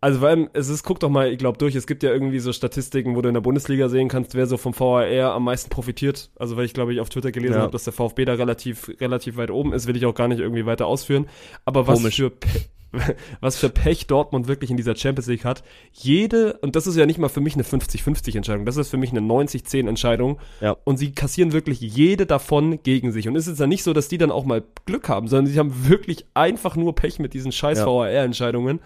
also 0.00 0.20
vor 0.20 0.28
allem, 0.28 0.48
es 0.54 0.68
ist, 0.68 0.82
guck 0.82 0.98
doch 1.00 1.10
mal, 1.10 1.30
ich 1.30 1.38
glaube 1.38 1.58
durch, 1.58 1.74
es 1.74 1.86
gibt 1.86 2.02
ja 2.02 2.10
irgendwie 2.10 2.38
so 2.38 2.52
Statistiken, 2.52 3.16
wo 3.16 3.20
du 3.22 3.28
in 3.28 3.34
der 3.34 3.40
Bundesliga 3.42 3.88
sehen 3.88 4.08
kannst, 4.08 4.34
wer 4.34 4.46
so 4.46 4.56
vom 4.56 4.72
VAR 4.78 5.32
am 5.34 5.44
meisten 5.44 5.68
profitiert. 5.68 6.30
Also 6.36 6.56
weil 6.56 6.64
ich 6.64 6.72
glaube, 6.74 6.92
ich 6.94 7.00
auf 7.00 7.10
Twitter 7.10 7.32
gelesen 7.32 7.54
Ja. 7.56 7.60
habe, 7.62 7.72
dass 7.72 7.84
der 7.84 7.92
VfB 7.92 8.24
da 8.24 8.34
relativ, 8.34 8.90
relativ 9.00 9.36
weit 9.36 9.50
oben 9.50 9.72
ist, 9.72 9.86
will 9.86 9.96
ich 9.96 10.06
auch 10.06 10.14
gar 10.14 10.28
nicht 10.28 10.40
irgendwie 10.40 10.64
weiter 10.66 10.86
ausführen. 10.86 11.26
Aber 11.64 11.86
was 11.86 11.98
Komisch. 11.98 12.16
für, 12.16 12.30
Pe 12.30 12.48
was 13.40 13.56
für 13.56 13.68
Pech 13.68 14.06
Dortmund 14.08 14.48
wirklich 14.48 14.68
in 14.70 14.76
dieser 14.76 14.96
Champions 14.96 15.28
League 15.28 15.44
hat. 15.44 15.62
Jede, 15.92 16.54
und 16.62 16.74
das 16.74 16.86
ist 16.88 16.96
ja 16.96 17.06
nicht 17.06 17.18
mal 17.18 17.28
für 17.28 17.40
mich 17.40 17.54
eine 17.54 17.62
50-50 17.62 18.36
Entscheidung, 18.36 18.64
das 18.66 18.76
ist 18.76 18.88
für 18.90 18.96
mich 18.96 19.10
eine 19.10 19.20
90-10 19.20 19.86
Entscheidung. 19.88 20.40
Ja. 20.60 20.76
Und 20.84 20.96
sie 20.96 21.12
kassieren 21.12 21.52
wirklich 21.52 21.80
jede 21.80 22.26
davon 22.26 22.82
gegen 22.82 23.12
sich. 23.12 23.28
Und 23.28 23.36
es 23.36 23.46
ist 23.46 23.60
ja 23.60 23.68
nicht 23.68 23.84
so, 23.84 23.92
dass 23.92 24.08
die 24.08 24.18
dann 24.18 24.32
auch 24.32 24.44
mal 24.44 24.64
Glück 24.86 25.08
haben, 25.08 25.28
sondern 25.28 25.46
sie 25.52 25.58
haben 25.58 25.88
wirklich 25.88 26.24
einfach 26.34 26.74
nur 26.74 26.94
Pech 26.96 27.18
mit 27.20 27.32
diesen 27.34 27.52
scheiß 27.52 27.78
Ja. 27.78 27.86
VAR-Entscheidungen. 27.86 28.80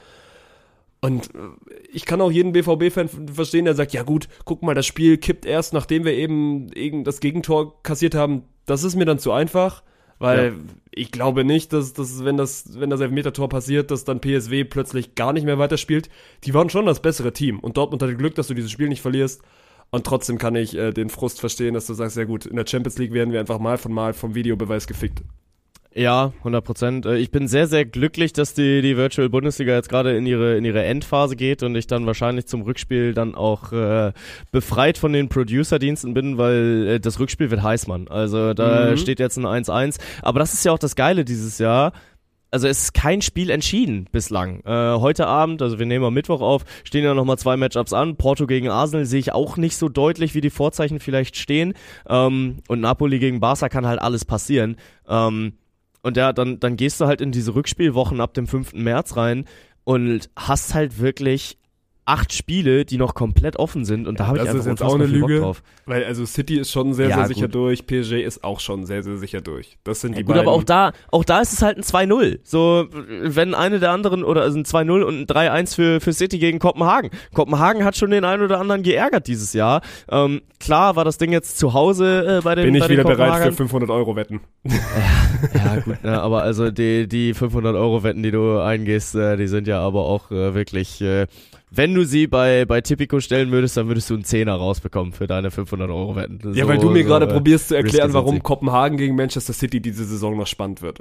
Und 1.04 1.34
äh, 1.34 1.38
ich 1.92 2.06
kann 2.06 2.22
auch 2.22 2.30
jeden 2.30 2.52
BVB-Fan 2.52 3.10
verstehen, 3.34 3.66
der 3.66 3.74
sagt, 3.74 3.92
ja 3.92 4.04
gut, 4.04 4.26
guck 4.46 4.62
mal, 4.62 4.74
das 4.74 4.86
Spiel 4.86 5.18
kippt 5.18 5.44
erst, 5.44 5.74
nachdem 5.74 6.06
wir 6.06 6.14
eben, 6.14 6.72
eben 6.72 7.04
das 7.04 7.20
Gegentor 7.20 7.82
kassiert 7.82 8.14
haben. 8.14 8.44
Das 8.64 8.84
ist 8.84 8.96
mir 8.96 9.04
dann 9.04 9.18
zu 9.18 9.30
einfach, 9.30 9.82
weil 10.18 10.44
Ja. 10.46 10.52
ich 10.92 11.12
glaube 11.12 11.44
nicht, 11.44 11.74
dass, 11.74 11.92
dass 11.92 12.24
wenn 12.24 12.38
das, 12.38 12.80
wenn 12.80 12.88
das 12.88 13.02
Elfmeter-Tor 13.02 13.50
passiert, 13.50 13.90
dass 13.90 14.04
dann 14.04 14.20
PSW 14.22 14.64
plötzlich 14.64 15.14
gar 15.14 15.34
nicht 15.34 15.44
mehr 15.44 15.58
weiterspielt. 15.58 16.08
Die 16.44 16.54
waren 16.54 16.70
schon 16.70 16.86
das 16.86 17.02
bessere 17.02 17.34
Team. 17.34 17.58
Und 17.60 17.76
Dortmund 17.76 18.02
hatte 18.02 18.16
Glück, 18.16 18.34
dass 18.36 18.46
du 18.46 18.54
dieses 18.54 18.70
Spiel 18.70 18.88
nicht 18.88 19.02
verlierst. 19.02 19.42
Und 19.90 20.06
trotzdem 20.06 20.38
kann 20.38 20.56
ich 20.56 20.74
äh, 20.74 20.90
den 20.90 21.10
Frust 21.10 21.38
verstehen, 21.38 21.74
dass 21.74 21.86
du 21.86 21.92
sagst, 21.92 22.16
ja 22.16 22.24
gut, 22.24 22.46
in 22.46 22.56
der 22.56 22.66
Champions 22.66 22.96
League 22.96 23.12
werden 23.12 23.30
wir 23.34 23.40
einfach 23.40 23.58
mal 23.58 23.76
von 23.76 23.92
mal 23.92 24.14
vom 24.14 24.34
Videobeweis 24.34 24.86
gefickt. 24.86 25.22
Ja, 25.96 26.32
100 26.38 26.64
Prozent. 26.64 27.06
Ich 27.06 27.30
bin 27.30 27.46
sehr, 27.46 27.68
sehr 27.68 27.84
glücklich, 27.84 28.32
dass 28.32 28.52
die, 28.52 28.82
die 28.82 28.96
Virtual 28.96 29.28
Bundesliga 29.28 29.74
jetzt 29.74 29.88
gerade 29.88 30.16
in 30.16 30.26
ihre, 30.26 30.56
in 30.56 30.64
ihre 30.64 30.82
Endphase 30.82 31.36
geht 31.36 31.62
und 31.62 31.76
ich 31.76 31.86
dann 31.86 32.04
wahrscheinlich 32.04 32.46
zum 32.46 32.62
Rückspiel 32.62 33.14
dann 33.14 33.36
auch 33.36 33.70
äh, 33.72 34.12
befreit 34.50 34.98
von 34.98 35.12
den 35.12 35.28
Producer-Diensten 35.28 36.12
bin, 36.12 36.36
weil 36.36 36.86
äh, 36.94 37.00
das 37.00 37.20
Rückspiel 37.20 37.52
wird 37.52 37.62
heiß, 37.62 37.86
Mann. 37.86 38.08
Also 38.08 38.54
da 38.54 38.90
Mhm. 38.90 38.96
steht 38.96 39.20
jetzt 39.20 39.36
ein 39.36 39.46
1-1. 39.46 40.00
Aber 40.22 40.40
das 40.40 40.52
ist 40.52 40.64
ja 40.64 40.72
auch 40.72 40.80
das 40.80 40.96
Geile 40.96 41.24
dieses 41.24 41.58
Jahr. 41.58 41.92
Also 42.50 42.66
es 42.66 42.82
ist 42.82 42.94
kein 42.94 43.22
Spiel 43.22 43.50
entschieden 43.50 44.08
bislang. 44.10 44.62
Äh, 44.64 44.98
heute 44.98 45.28
Abend, 45.28 45.62
also 45.62 45.78
wir 45.78 45.86
nehmen 45.86 46.04
am 46.04 46.14
Mittwoch 46.14 46.40
auf, 46.40 46.64
stehen 46.82 47.04
ja 47.04 47.14
nochmal 47.14 47.38
zwei 47.38 47.56
Matchups 47.56 47.92
an. 47.92 48.16
Porto 48.16 48.48
gegen 48.48 48.68
Arsenal 48.68 49.06
sehe 49.06 49.20
ich 49.20 49.32
auch 49.32 49.56
nicht 49.56 49.76
so 49.76 49.88
deutlich, 49.88 50.34
wie 50.34 50.40
die 50.40 50.50
Vorzeichen 50.50 50.98
vielleicht 50.98 51.36
stehen. 51.36 51.74
Ähm, 52.08 52.58
und 52.66 52.80
Napoli 52.80 53.20
gegen 53.20 53.38
Barca 53.38 53.68
kann 53.68 53.86
halt 53.86 54.00
alles 54.02 54.24
passieren. 54.24 54.76
Ähm, 55.08 55.52
und 56.04 56.18
ja, 56.18 56.34
dann, 56.34 56.60
dann 56.60 56.76
gehst 56.76 57.00
du 57.00 57.06
halt 57.06 57.22
in 57.22 57.32
diese 57.32 57.54
Rückspielwochen 57.54 58.20
ab 58.20 58.34
dem 58.34 58.46
5. 58.46 58.74
März 58.74 59.16
rein 59.16 59.46
und 59.84 60.28
hast 60.36 60.74
halt 60.74 61.00
wirklich 61.00 61.56
acht 62.06 62.32
Spiele, 62.34 62.84
die 62.84 62.98
noch 62.98 63.14
komplett 63.14 63.56
offen 63.58 63.84
sind 63.84 64.06
und 64.06 64.20
da 64.20 64.26
habe 64.26 64.36
ich 64.38 64.42
einfach 64.42 64.56
ist 64.56 64.66
jetzt 64.66 64.82
auch 64.82 64.94
eine 64.94 65.08
viel 65.08 65.20
Bock 65.20 65.30
Lüge. 65.30 65.40
drauf. 65.42 65.62
Weil 65.86 66.04
also 66.04 66.26
City 66.26 66.58
ist 66.58 66.70
schon 66.70 66.92
sehr, 66.92 67.08
Ja, 67.08 67.16
sehr 67.16 67.26
sicher 67.28 67.46
gut. 67.46 67.54
durch, 67.54 67.86
PSG 67.86 68.22
ist 68.22 68.44
auch 68.44 68.60
schon 68.60 68.84
sehr, 68.84 69.02
sehr 69.02 69.16
sicher 69.16 69.40
durch. 69.40 69.78
Das 69.84 70.00
sind 70.02 70.12
Ja, 70.12 70.18
die 70.18 70.24
gut, 70.24 70.34
beiden. 70.34 70.46
aber 70.48 70.56
auch 70.56 70.64
da, 70.64 70.92
auch 71.10 71.24
da 71.24 71.40
ist 71.40 71.52
es 71.54 71.62
halt 71.62 71.78
ein 71.78 71.82
2-0. 71.82 72.40
So, 72.42 72.86
wenn 73.22 73.54
eine 73.54 73.80
der 73.80 73.90
anderen, 73.92 74.22
oder 74.24 74.42
also 74.42 74.58
ein 74.58 74.64
2-0 74.64 75.02
und 75.02 75.20
ein 75.20 75.26
3-1 75.26 75.74
für, 75.74 76.00
für 76.00 76.12
City 76.12 76.38
gegen 76.38 76.58
Kopenhagen. 76.58 77.10
Kopenhagen 77.34 77.84
hat 77.84 77.96
schon 77.96 78.10
den 78.10 78.24
einen 78.24 78.42
oder 78.42 78.60
anderen 78.60 78.82
geärgert 78.82 79.26
dieses 79.26 79.52
Jahr. 79.54 79.80
Ähm, 80.10 80.42
klar 80.60 80.96
war 80.96 81.04
das 81.04 81.16
Ding 81.18 81.32
jetzt 81.32 81.58
zu 81.58 81.72
Hause 81.72 82.38
äh, 82.38 82.40
bei 82.42 82.54
den 82.54 82.64
bin 82.66 82.74
ich 82.74 82.88
wieder 82.88 83.02
bereit 83.04 83.16
für 83.16 83.22
Kopenhagern. 83.24 83.52
500 83.54 83.90
Euro 83.90 84.16
wetten. 84.16 84.40
Ja, 85.54 85.76
gut, 85.80 86.02
ne, 86.04 86.20
aber 86.20 86.42
also 86.42 86.70
die, 86.70 87.06
die 87.08 87.34
500 87.34 87.74
Euro 87.76 88.02
Wetten, 88.02 88.22
die 88.22 88.30
du 88.30 88.58
eingehst, 88.60 89.14
äh, 89.14 89.36
die 89.36 89.46
sind 89.46 89.66
ja 89.66 89.80
aber 89.80 90.00
auch 90.04 90.30
äh, 90.30 90.54
wirklich, 90.54 91.00
äh, 91.00 91.26
wenn 91.76 91.94
du 91.94 92.04
sie 92.04 92.26
bei, 92.26 92.64
bei 92.64 92.80
Tipico 92.80 93.20
stellen 93.20 93.50
würdest, 93.50 93.76
dann 93.76 93.88
würdest 93.88 94.10
du 94.10 94.14
einen 94.14 94.24
Zehner 94.24 94.54
rausbekommen 94.54 95.12
für 95.12 95.26
deine 95.26 95.50
500 95.50 95.90
Euro 95.90 96.16
Wetten. 96.16 96.40
Ja, 96.54 96.64
So- 96.64 96.68
weil 96.70 96.78
du 96.78 96.90
mir 96.90 97.02
so, 97.02 97.08
gerade 97.08 97.26
äh, 97.26 97.32
probierst 97.32 97.68
zu 97.68 97.76
erklären, 97.76 98.12
warum. 98.14 98.42
Kopenhagen 98.42 98.96
gegen 98.98 99.14
Manchester 99.16 99.52
City 99.52 99.80
diese 99.80 100.04
Saison 100.04 100.36
noch 100.36 100.46
spannend 100.46 100.82
wird. 100.82 101.00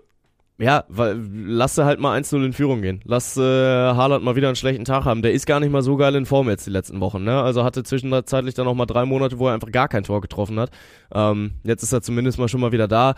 ja, 0.60 0.84
weil 0.88 1.20
lass 1.46 1.76
sie 1.76 1.84
halt 1.84 2.00
mal 2.00 2.16
1-0 2.18 2.46
in 2.46 2.54
Führung 2.54 2.82
gehen. 2.82 3.02
Lass 3.06 3.36
äh, 3.38 3.42
Haaland 3.42 4.24
mal 4.24 4.36
wieder 4.36 4.48
einen 4.48 4.56
schlechten 4.56 4.86
Tag 4.86 5.04
haben. 5.04 5.22
Der 5.24 5.34
ist 5.34 5.46
gar 5.48 5.60
nicht 5.60 5.72
mal 5.72 5.82
so 5.82 5.98
geil 5.98 6.14
in 6.16 6.26
Form 6.26 6.48
jetzt 6.50 6.66
die 6.68 6.72
letzten 6.72 7.00
Wochen. 7.02 7.24
Ne? 7.24 7.42
Also 7.42 7.64
hatte 7.64 7.84
zwischenzeitlich 7.84 8.54
dann 8.54 8.66
noch 8.66 8.76
mal 8.76 8.86
drei 8.86 9.06
Monate, 9.06 9.40
wo 9.40 9.48
er 9.48 9.56
einfach 9.56 9.72
gar 9.72 9.88
kein 9.88 10.04
Tor 10.04 10.22
getroffen 10.22 10.60
hat. 10.60 10.70
Ähm, 11.14 11.54
jetzt 11.64 11.82
ist 11.84 11.92
er 11.92 12.02
zumindest 12.04 12.38
mal 12.40 12.48
schon 12.48 12.62
mal 12.62 12.72
wieder 12.72 12.88
da. 12.88 13.16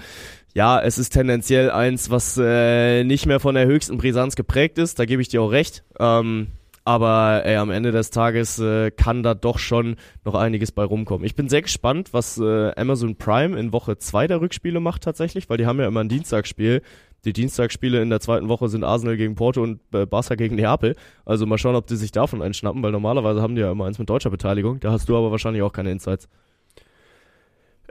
Ja, 0.54 0.80
es 0.82 0.98
ist 0.98 1.10
tendenziell 1.10 1.70
eins, 1.70 2.10
was 2.10 2.40
äh, 2.42 3.04
nicht 3.04 3.26
mehr 3.26 3.42
von 3.42 3.56
der 3.56 3.66
höchsten 3.68 3.98
Brisanz 3.98 4.36
geprägt 4.38 4.78
ist. 4.78 4.98
Da 5.00 5.06
gebe 5.06 5.22
ich 5.22 5.28
dir 5.28 5.42
auch 5.42 5.52
recht. 5.52 5.84
Ähm, 6.00 6.48
aber 6.86 7.42
ey, 7.46 7.58
am 7.58 7.72
Ende 7.72 7.92
des 7.92 8.12
Tages 8.12 8.60
äh, 8.60 8.92
kann 8.92 9.24
da 9.24 9.34
doch 9.34 9.58
schon 9.58 9.96
noch 10.24 10.36
einiges 10.36 10.72
bei 10.72 10.84
rumkommen. 10.84 11.26
Ich 11.26 11.36
bin 11.36 11.50
sehr 11.50 11.64
gespannt, 11.64 12.14
was 12.14 12.38
äh, 12.38 12.72
Amazon 12.76 13.16
Prime 13.16 13.60
in 13.60 13.74
Woche 13.74 13.98
2 13.98 14.28
der 14.28 14.40
Rückspiele 14.40 14.80
macht 14.80 15.04
tatsächlich, 15.04 15.50
weil 15.50 15.58
die 15.58 15.66
haben 15.66 15.80
ja 15.80 15.88
immer 15.88 16.02
ein 16.02 16.10
Dienstagsspiel. 16.10 16.84
Die 17.26 17.34
Dienstagsspiele 17.34 18.04
in 18.04 18.12
der 18.12 18.20
zweiten 18.20 18.50
Woche 18.50 18.70
sind 18.70 18.84
Arsenal 18.84 19.18
gegen 19.18 19.34
Porto 19.34 19.64
und 19.64 19.82
äh, 19.94 20.06
Barca 20.06 20.36
gegen 20.36 20.56
Neapel. 20.56 20.96
Also 21.26 21.48
mal 21.48 21.58
schauen, 21.58 21.76
ob 21.76 21.88
die 21.88 21.96
sich 21.96 22.12
davon 22.12 22.44
einschnappen, 22.44 22.84
weil 22.84 22.92
normalerweise 22.92 23.42
haben 23.42 23.56
die 23.56 23.62
ja 23.62 23.72
immer 23.72 23.86
eins 23.86 23.98
mit 23.98 24.08
deutscher 24.08 24.30
Beteiligung. 24.30 24.80
Da 24.80 24.92
hast 24.92 25.10
du 25.10 25.18
aber 25.18 25.32
wahrscheinlich 25.32 25.64
auch 25.64 25.74
keine 25.74 25.92
Insights. 25.92 26.30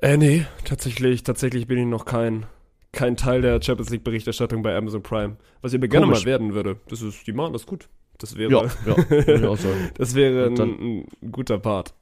Äh, 0.00 0.16
nee, 0.18 0.46
tatsächlich, 0.64 1.24
tatsächlich 1.24 1.66
bin 1.66 1.78
ich 1.78 1.86
noch 1.86 2.04
kein, 2.04 2.46
kein 2.92 3.16
Teil 3.16 3.42
der 3.42 3.60
Champions 3.60 3.90
League 3.90 4.04
Berichterstattung 4.04 4.62
bei 4.62 4.76
Amazon 4.76 5.02
Prime. 5.02 5.36
Was 5.62 5.72
ich 5.72 5.80
mir 5.80 5.88
gerne 5.88 6.06
mal 6.06 6.24
werden 6.24 6.54
würde. 6.54 6.76
Das 6.88 7.02
ist, 7.02 7.26
die 7.26 7.32
machen 7.32 7.52
das 7.52 7.66
gut. 7.66 7.88
Das 8.18 8.36
wäre, 8.36 8.50
Ja, 8.50 8.62
ja, 8.86 9.54
das 9.96 10.14
wäre 10.14 10.46
ein, 10.46 11.06
ein 11.22 11.32
guter 11.32 11.58
Part. 11.58 11.94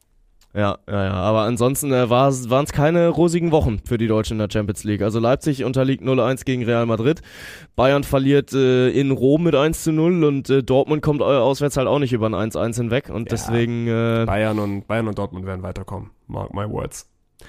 Ja, 0.54 0.76
ja, 0.86 1.04
ja. 1.04 1.12
Aber 1.14 1.42
ansonsten 1.42 1.92
äh, 1.92 2.10
waren 2.10 2.64
es 2.64 2.72
keine 2.72 3.08
rosigen 3.08 3.52
Wochen 3.52 3.78
für 3.86 3.96
die 3.96 4.06
Deutschen 4.06 4.34
in 4.34 4.38
der 4.40 4.48
Champions 4.52 4.84
League. 4.84 5.00
Also 5.00 5.18
Leipzig 5.18 5.64
unterliegt 5.64 6.02
0-1 6.02 6.44
gegen 6.44 6.64
Real 6.64 6.84
Madrid. 6.84 7.22
Bayern 7.74 8.04
verliert 8.04 8.52
äh, 8.52 8.90
in 8.90 9.12
Rom 9.12 9.44
mit 9.44 9.54
1 9.54 9.86
0 9.86 10.24
und 10.24 10.50
äh, 10.50 10.62
Dortmund 10.62 11.00
kommt 11.00 11.22
äh, 11.22 11.24
auswärts 11.24 11.78
halt 11.78 11.88
auch 11.88 11.98
nicht 11.98 12.12
über 12.12 12.26
ein 12.26 12.34
1-1 12.34 12.76
hinweg. 12.76 13.08
Und 13.08 13.30
Ja. 13.30 13.36
deswegen, 13.36 13.86
äh, 13.88 14.24
Bayern 14.26 14.58
und, 14.58 14.86
Bayern 14.86 15.08
und 15.08 15.16
Dortmund 15.18 15.46
werden 15.46 15.62
weiterkommen. 15.62 16.10
Mark 16.26 16.52
my 16.52 16.68
words. 16.68 17.08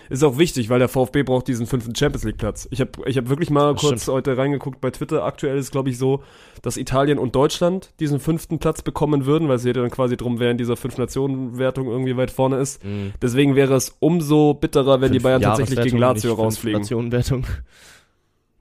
Ist 0.10 0.24
auch 0.24 0.38
wichtig, 0.38 0.70
weil 0.70 0.80
der 0.80 0.90
VfB 0.90 1.24
braucht 1.24 1.48
diesen 1.48 1.66
fünften 1.68 1.96
Champions 1.96 2.24
League 2.24 2.38
Platz. 2.38 2.68
Ich 2.72 2.80
habe 2.82 2.92
ich 3.06 3.18
hab 3.18 3.30
wirklich 3.30 3.50
mal 3.50 3.74
Das 3.74 3.82
kurz 3.82 4.02
stimmt. 4.04 4.16
heute 4.16 4.38
reingeguckt 4.38 4.82
bei 4.82 4.92
Twitter. 4.92 5.24
Aktuell 5.24 5.58
ist 5.58 5.72
glaube 5.72 5.90
ich 5.90 5.98
so, 5.98 6.24
dass 6.62 6.78
Italien 6.78 7.18
und 7.20 7.36
Deutschland 7.36 7.92
diesen 8.00 8.20
fünften 8.20 8.60
Platz 8.60 8.82
bekommen 8.82 9.26
würden, 9.26 9.48
weil 9.48 9.56
es 9.56 9.64
ja 9.64 9.74
dann 9.74 9.90
quasi 9.90 10.18
drum 10.18 10.40
wäre, 10.40 10.52
in 10.52 10.58
dieser 10.58 10.76
Fünf-Nationen-Wertung 10.78 11.88
irgendwie 11.88 12.16
weit 12.18 12.32
vorne 12.32 12.58
ist. 12.58 12.84
mh, 12.84 13.12
Deswegen 13.22 13.56
wäre 13.56 13.74
es 13.76 13.96
umso 14.00 14.54
bitterer, 14.54 15.02
wenn 15.02 15.12
die 15.12 15.20
fünf 15.20 15.24
Bayern 15.24 15.42
tatsächlich 15.42 15.82
gegen 15.82 15.98
Lazio 15.98 16.34
rausfliegen. 16.34 16.82
Nationenwertung. 16.82 17.46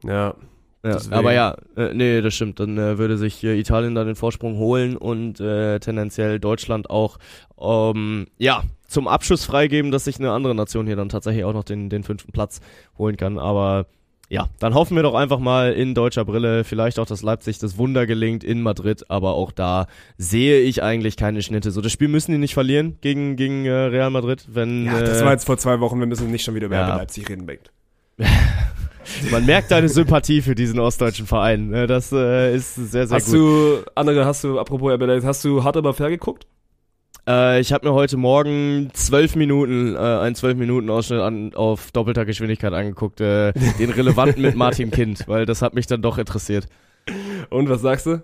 Ja, 0.05 0.35
Ja, 0.85 0.99
aber 1.11 1.33
ja, 1.33 1.57
äh, 1.77 1.95
nee, 1.95 2.21
das 2.21 2.35
stimmt. 2.35 2.59
Dann 2.59 2.77
äh, 2.77 2.99
würde 2.99 3.17
sich 3.17 3.43
äh, 3.45 3.59
Italien 3.59 3.95
da 3.95 4.03
den 4.03 4.17
Vorsprung 4.17 4.57
holen 4.57 4.97
und 4.97 5.39
äh, 5.39 5.79
tendenziell 5.79 6.41
Deutschland 6.41 6.91
auch, 6.91 7.19
ähm, 7.61 8.27
ja, 8.39 8.65
zum 8.89 9.07
Abschluss 9.07 9.45
freigeben, 9.45 9.93
dass 9.93 10.05
sich 10.05 10.19
eine 10.19 10.33
andere 10.33 10.55
Nation 10.55 10.87
hier 10.87 10.97
dann 10.97 11.09
tatsächlich 11.09 11.45
auch 11.45 11.53
noch 11.53 11.65
den, 11.65 11.89
den 11.89 12.03
fünften 12.03 12.33
Platz 12.33 12.61
holen 12.99 13.17
kann. 13.17 13.39
Aber 13.39 13.87
ja, 14.29 14.49
dann 14.59 14.75
hoffen 14.75 14.97
wir 14.97 15.03
doch 15.03 15.15
einfach 15.15 15.39
mal 15.39 15.73
in 15.73 15.95
deutscher 15.95 16.25
Brille, 16.25 16.65
vielleicht 16.65 16.99
auch, 16.99 17.07
dass 17.07 17.23
Leipzig 17.23 17.59
das 17.59 17.77
Wunder 17.79 18.07
gelingt 18.07 18.43
in 18.43 18.61
Madrid, 18.63 19.05
aber 19.09 19.35
auch 19.35 19.53
da 19.53 19.87
sehe 20.17 20.61
ich 20.63 20.83
eigentlich 20.83 21.17
keine 21.17 21.43
Schnitte. 21.43 21.71
So, 21.71 21.81
das 21.81 21.93
Spiel 21.93 22.09
müssen 22.09 22.33
die 22.33 22.39
nicht 22.39 22.55
verlieren 22.55 22.97
gegen, 23.03 23.37
gegen 23.37 23.67
äh, 23.67 23.71
Real 23.71 24.11
Madrid, 24.11 24.47
wenn 24.49 24.87
ja 24.87 25.01
das 25.01 25.21
äh, 25.21 25.25
war 25.25 25.33
jetzt 25.33 25.45
vor 25.45 25.59
zwei 25.59 25.79
Wochen. 25.81 26.01
Wir 26.01 26.07
müssen 26.07 26.31
nicht 26.31 26.45
schon 26.45 26.55
wieder 26.55 26.67
über 26.67 26.77
Ja. 26.77 26.97
Leipzig 26.97 27.29
reden, 27.29 27.47
Bengt. 27.47 27.71
man 29.31 29.45
merkt 29.47 29.71
deine 29.71 29.89
Sympathie 29.89 30.43
für 30.43 30.55
diesen 30.55 30.79
ostdeutschen 30.79 31.27
Verein. 31.27 31.69
Ne? 31.69 31.87
Das 31.87 32.13
äh, 32.13 32.55
ist 32.55 32.75
sehr, 32.75 33.07
sehr 33.07 33.17
Hast 33.17 33.27
gut. 33.27 33.35
du, 33.35 33.79
andere, 33.95 34.25
hast 34.25 34.45
du, 34.45 34.59
apropos 34.59 34.93
RB 34.93 35.03
Leipzig, 35.03 35.27
hast 35.29 35.45
du 35.45 35.65
hart 35.65 35.77
aber 35.77 35.93
fair 35.95 36.11
geguckt? 36.11 36.47
Äh, 37.29 37.61
ich 37.61 37.73
habe 37.73 37.87
mir 37.89 37.95
heute 37.95 38.17
Morgen 38.17 38.91
zwölf 38.95 39.37
Minuten, 39.37 39.95
äh, 39.95 39.99
einen 39.99 40.35
zwölf 40.35 40.57
Minuten 40.57 40.91
Ausschnitt 40.91 41.21
an, 41.21 41.55
auf 41.55 41.93
doppelter 41.93 42.25
Geschwindigkeit 42.25 42.73
angeguckt, 42.73 43.21
äh, 43.21 43.53
den 43.79 43.91
relevanten 43.91 44.43
mit 44.43 44.57
Martin 44.57 44.91
Kind, 44.91 45.29
weil 45.29 45.47
das 45.47 45.63
hat 45.63 45.75
mich 45.75 45.87
dann 45.87 46.03
doch 46.03 46.19
interessiert. 46.19 46.67
Und 47.51 47.69
was 47.69 47.81
sagst 47.83 48.07
du? 48.07 48.23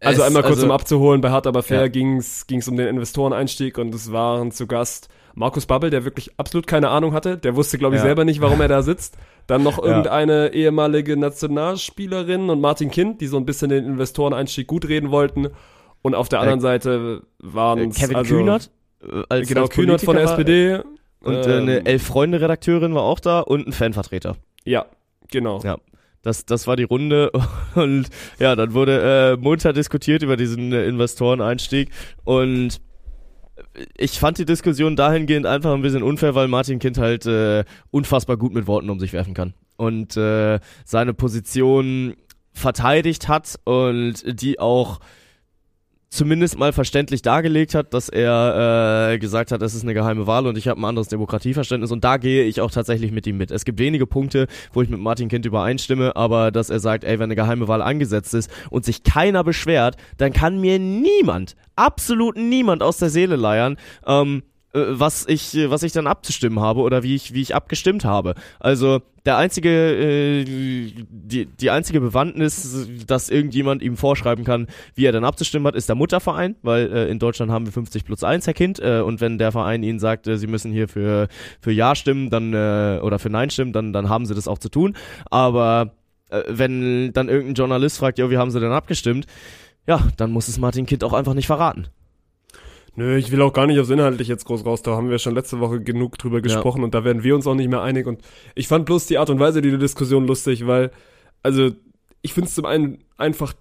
Also 0.00 0.20
Es- 0.22 0.26
einmal 0.26 0.42
kurz 0.42 0.56
also- 0.56 0.66
um 0.66 0.72
abzuholen, 0.72 1.20
bei 1.20 1.30
Hart 1.30 1.46
aber 1.46 1.62
fair 1.62 1.82
Ja. 1.82 1.88
ging's 1.88 2.46
ging's 2.46 2.68
um 2.68 2.76
den 2.76 2.86
Investoreneinstieg 2.88 3.78
und 3.78 3.94
es 3.94 4.12
waren 4.12 4.52
zu 4.52 4.66
Gast 4.66 5.08
Markus 5.38 5.66
Babbel, 5.66 5.90
der 5.90 6.04
wirklich 6.04 6.30
absolut 6.36 6.66
keine 6.66 6.88
Ahnung 6.88 7.12
hatte. 7.12 7.38
Der 7.38 7.54
wusste, 7.54 7.78
glaube 7.78 7.94
ich, 7.94 8.00
Ja. 8.00 8.06
selber 8.06 8.24
nicht, 8.24 8.40
warum 8.40 8.60
er 8.60 8.68
da 8.68 8.82
sitzt. 8.82 9.16
Dann 9.46 9.62
noch 9.62 9.78
Ja. 9.78 9.84
irgendeine 9.88 10.52
ehemalige 10.52 11.16
Nationalspielerin 11.16 12.50
und 12.50 12.60
Martin 12.60 12.90
Kind, 12.90 13.20
die 13.20 13.26
so 13.26 13.36
ein 13.36 13.46
bisschen 13.46 13.68
den 13.70 13.84
Investoreneinstieg 13.84 14.66
gut 14.66 14.88
reden 14.88 15.10
wollten. 15.10 15.48
Und 16.02 16.14
auf 16.14 16.28
der 16.28 16.40
Äh, 16.40 16.42
anderen 16.42 16.60
Seite 16.60 17.22
waren 17.38 17.78
Äh, 17.78 17.88
Kevin 17.90 18.16
also, 18.16 18.34
Kühnert, 18.36 18.70
äh, 19.02 19.22
als, 19.28 19.48
Genau, 19.48 19.62
als 19.62 19.70
Kühnert 19.70 20.00
von 20.02 20.16
der 20.16 20.24
SPD. 20.24 20.80
Und 21.20 21.34
äh, 21.46 21.52
eine 21.56 21.78
ähm, 21.80 21.86
Elf-Freunde-Redakterin 21.86 22.94
war 22.94 23.02
auch 23.02 23.20
da 23.20 23.40
und 23.40 23.66
ein 23.66 23.72
Fanvertreter. 23.72 24.36
Ja, 24.64 24.86
genau. 25.30 25.60
Ja. 25.64 25.76
Das, 26.22 26.46
das 26.46 26.66
war 26.66 26.74
die 26.76 26.82
Runde 26.84 27.30
und 27.76 28.06
ja, 28.38 28.56
dann 28.56 28.74
wurde 28.74 29.36
äh, 29.38 29.40
munter 29.40 29.72
diskutiert 29.72 30.22
über 30.22 30.36
diesen 30.36 30.72
äh, 30.72 30.84
Investoreneinstieg 30.86 31.90
und 32.24 32.80
ich 33.96 34.18
fand 34.18 34.38
die 34.38 34.44
Diskussion 34.44 34.96
dahingehend 34.96 35.46
einfach 35.46 35.74
ein 35.74 35.82
bisschen 35.82 36.02
unfair, 36.02 36.34
weil 36.34 36.48
Martin 36.48 36.78
Kind 36.78 36.98
halt 36.98 37.26
äh, 37.26 37.64
unfassbar 37.90 38.36
gut 38.36 38.52
mit 38.52 38.66
Worten 38.66 38.90
um 38.90 39.00
sich 39.00 39.12
werfen 39.12 39.34
kann. 39.34 39.54
Und 39.76 40.16
äh, 40.16 40.60
seine 40.84 41.14
Position 41.14 42.14
verteidigt 42.52 43.28
hat 43.28 43.58
und 43.64 44.40
die 44.40 44.58
auch 44.58 45.00
zumindest 46.10 46.58
mal 46.58 46.72
verständlich 46.72 47.22
dargelegt 47.22 47.74
hat, 47.74 47.92
dass 47.92 48.08
er 48.08 49.12
äh, 49.12 49.18
gesagt 49.18 49.52
hat, 49.52 49.62
es 49.62 49.74
ist 49.74 49.82
eine 49.82 49.94
geheime 49.94 50.26
Wahl 50.26 50.46
und 50.46 50.56
ich 50.56 50.68
habe 50.68 50.80
ein 50.80 50.84
anderes 50.84 51.08
Demokratieverständnis 51.08 51.92
und 51.92 52.04
da 52.04 52.16
gehe 52.16 52.44
ich 52.44 52.60
auch 52.60 52.70
tatsächlich 52.70 53.12
mit 53.12 53.26
ihm 53.26 53.36
mit. 53.36 53.50
Es 53.50 53.64
gibt 53.64 53.78
wenige 53.78 54.06
Punkte, 54.06 54.46
wo 54.72 54.82
ich 54.82 54.88
mit 54.88 55.00
Martin 55.00 55.28
Kind 55.28 55.44
übereinstimme, 55.44 56.16
aber 56.16 56.50
dass 56.50 56.70
er 56.70 56.80
sagt, 56.80 57.04
ey, 57.04 57.18
wenn 57.18 57.24
eine 57.24 57.36
geheime 57.36 57.68
Wahl 57.68 57.82
angesetzt 57.82 58.34
ist 58.34 58.50
und 58.70 58.84
sich 58.84 59.02
keiner 59.02 59.44
beschwert, 59.44 59.96
dann 60.16 60.32
kann 60.32 60.60
mir 60.60 60.78
niemand, 60.78 61.56
absolut 61.76 62.36
niemand 62.36 62.82
aus 62.82 62.98
der 62.98 63.10
Seele 63.10 63.36
leiern, 63.36 63.76
ähm, 64.06 64.38
äh, 64.38 64.57
was 64.72 65.26
ich 65.26 65.56
was 65.68 65.82
ich 65.82 65.92
dann 65.92 66.06
abzustimmen 66.06 66.60
habe 66.60 66.80
oder 66.80 67.02
wie 67.02 67.14
ich 67.14 67.32
wie 67.32 67.40
ich 67.40 67.54
abgestimmt 67.54 68.04
habe. 68.04 68.34
Also 68.60 69.00
der 69.24 69.38
einzige 69.38 69.70
äh, 69.70 70.44
die 70.44 71.46
die 71.46 71.70
einzige 71.70 72.00
Bewandtnis, 72.00 72.86
dass 73.06 73.30
irgendjemand 73.30 73.82
ihm 73.82 73.96
vorschreiben 73.96 74.44
kann, 74.44 74.66
wie 74.94 75.06
er 75.06 75.12
dann 75.12 75.24
abzustimmen 75.24 75.66
hat, 75.66 75.74
ist 75.74 75.88
der 75.88 75.96
Mutterverein, 75.96 76.56
weil 76.62 76.92
äh, 76.92 77.08
in 77.08 77.18
Deutschland 77.18 77.50
haben 77.50 77.64
wir 77.64 77.72
50 77.72 78.04
plus 78.04 78.22
1 78.22 78.46
Herr 78.46 78.54
Kind 78.54 78.78
äh, 78.78 79.00
und 79.00 79.22
wenn 79.22 79.38
der 79.38 79.52
Verein 79.52 79.82
ihnen 79.82 79.98
sagt, 79.98 80.26
äh, 80.26 80.36
sie 80.36 80.46
müssen 80.46 80.70
hier 80.70 80.88
für 80.88 81.28
für 81.60 81.72
ja 81.72 81.94
stimmen, 81.94 82.28
dann 82.28 82.52
äh, 82.52 83.00
oder 83.02 83.18
für 83.18 83.30
nein 83.30 83.48
stimmen, 83.48 83.72
dann 83.72 83.94
dann 83.94 84.10
haben 84.10 84.26
sie 84.26 84.34
das 84.34 84.48
auch 84.48 84.58
zu 84.58 84.68
tun, 84.68 84.96
aber 85.30 85.94
äh, 86.28 86.42
wenn 86.48 87.12
dann 87.14 87.28
irgendein 87.28 87.54
Journalist 87.54 87.98
fragt, 87.98 88.18
ja, 88.18 88.30
wie 88.30 88.36
haben 88.36 88.50
sie 88.50 88.60
denn 88.60 88.72
abgestimmt? 88.72 89.26
Ja, 89.86 90.06
dann 90.18 90.30
muss 90.30 90.48
es 90.48 90.58
Martin 90.58 90.84
Kind 90.84 91.02
auch 91.04 91.14
einfach 91.14 91.32
nicht 91.32 91.46
verraten. 91.46 91.88
Nö, 92.98 93.16
ich 93.16 93.30
will 93.30 93.40
auch 93.42 93.52
gar 93.52 93.68
nicht 93.68 93.78
aufs 93.78 93.90
Inhaltlich 93.90 94.26
jetzt 94.26 94.44
groß 94.44 94.66
raus. 94.66 94.82
Da 94.82 94.96
haben 94.96 95.08
wir 95.08 95.20
schon 95.20 95.32
letzte 95.32 95.60
Woche 95.60 95.80
genug 95.80 96.18
drüber 96.18 96.40
gesprochen 96.40 96.82
und 96.82 96.94
da 96.94 97.04
werden 97.04 97.22
wir 97.22 97.36
uns 97.36 97.46
auch 97.46 97.54
nicht 97.54 97.68
mehr 97.70 97.80
einig. 97.80 98.08
Und 98.08 98.22
ich 98.56 98.66
fand 98.66 98.86
bloß 98.86 99.06
die 99.06 99.18
Art 99.18 99.30
und 99.30 99.38
Weise 99.38 99.62
dieser 99.62 99.78
Diskussion 99.78 100.26
lustig, 100.26 100.66
weil, 100.66 100.90
also, 101.44 101.70
ich 102.22 102.34
finde 102.34 102.48
es 102.48 102.56
zum 102.56 102.64
einen 102.64 102.98
einfach 103.16 103.54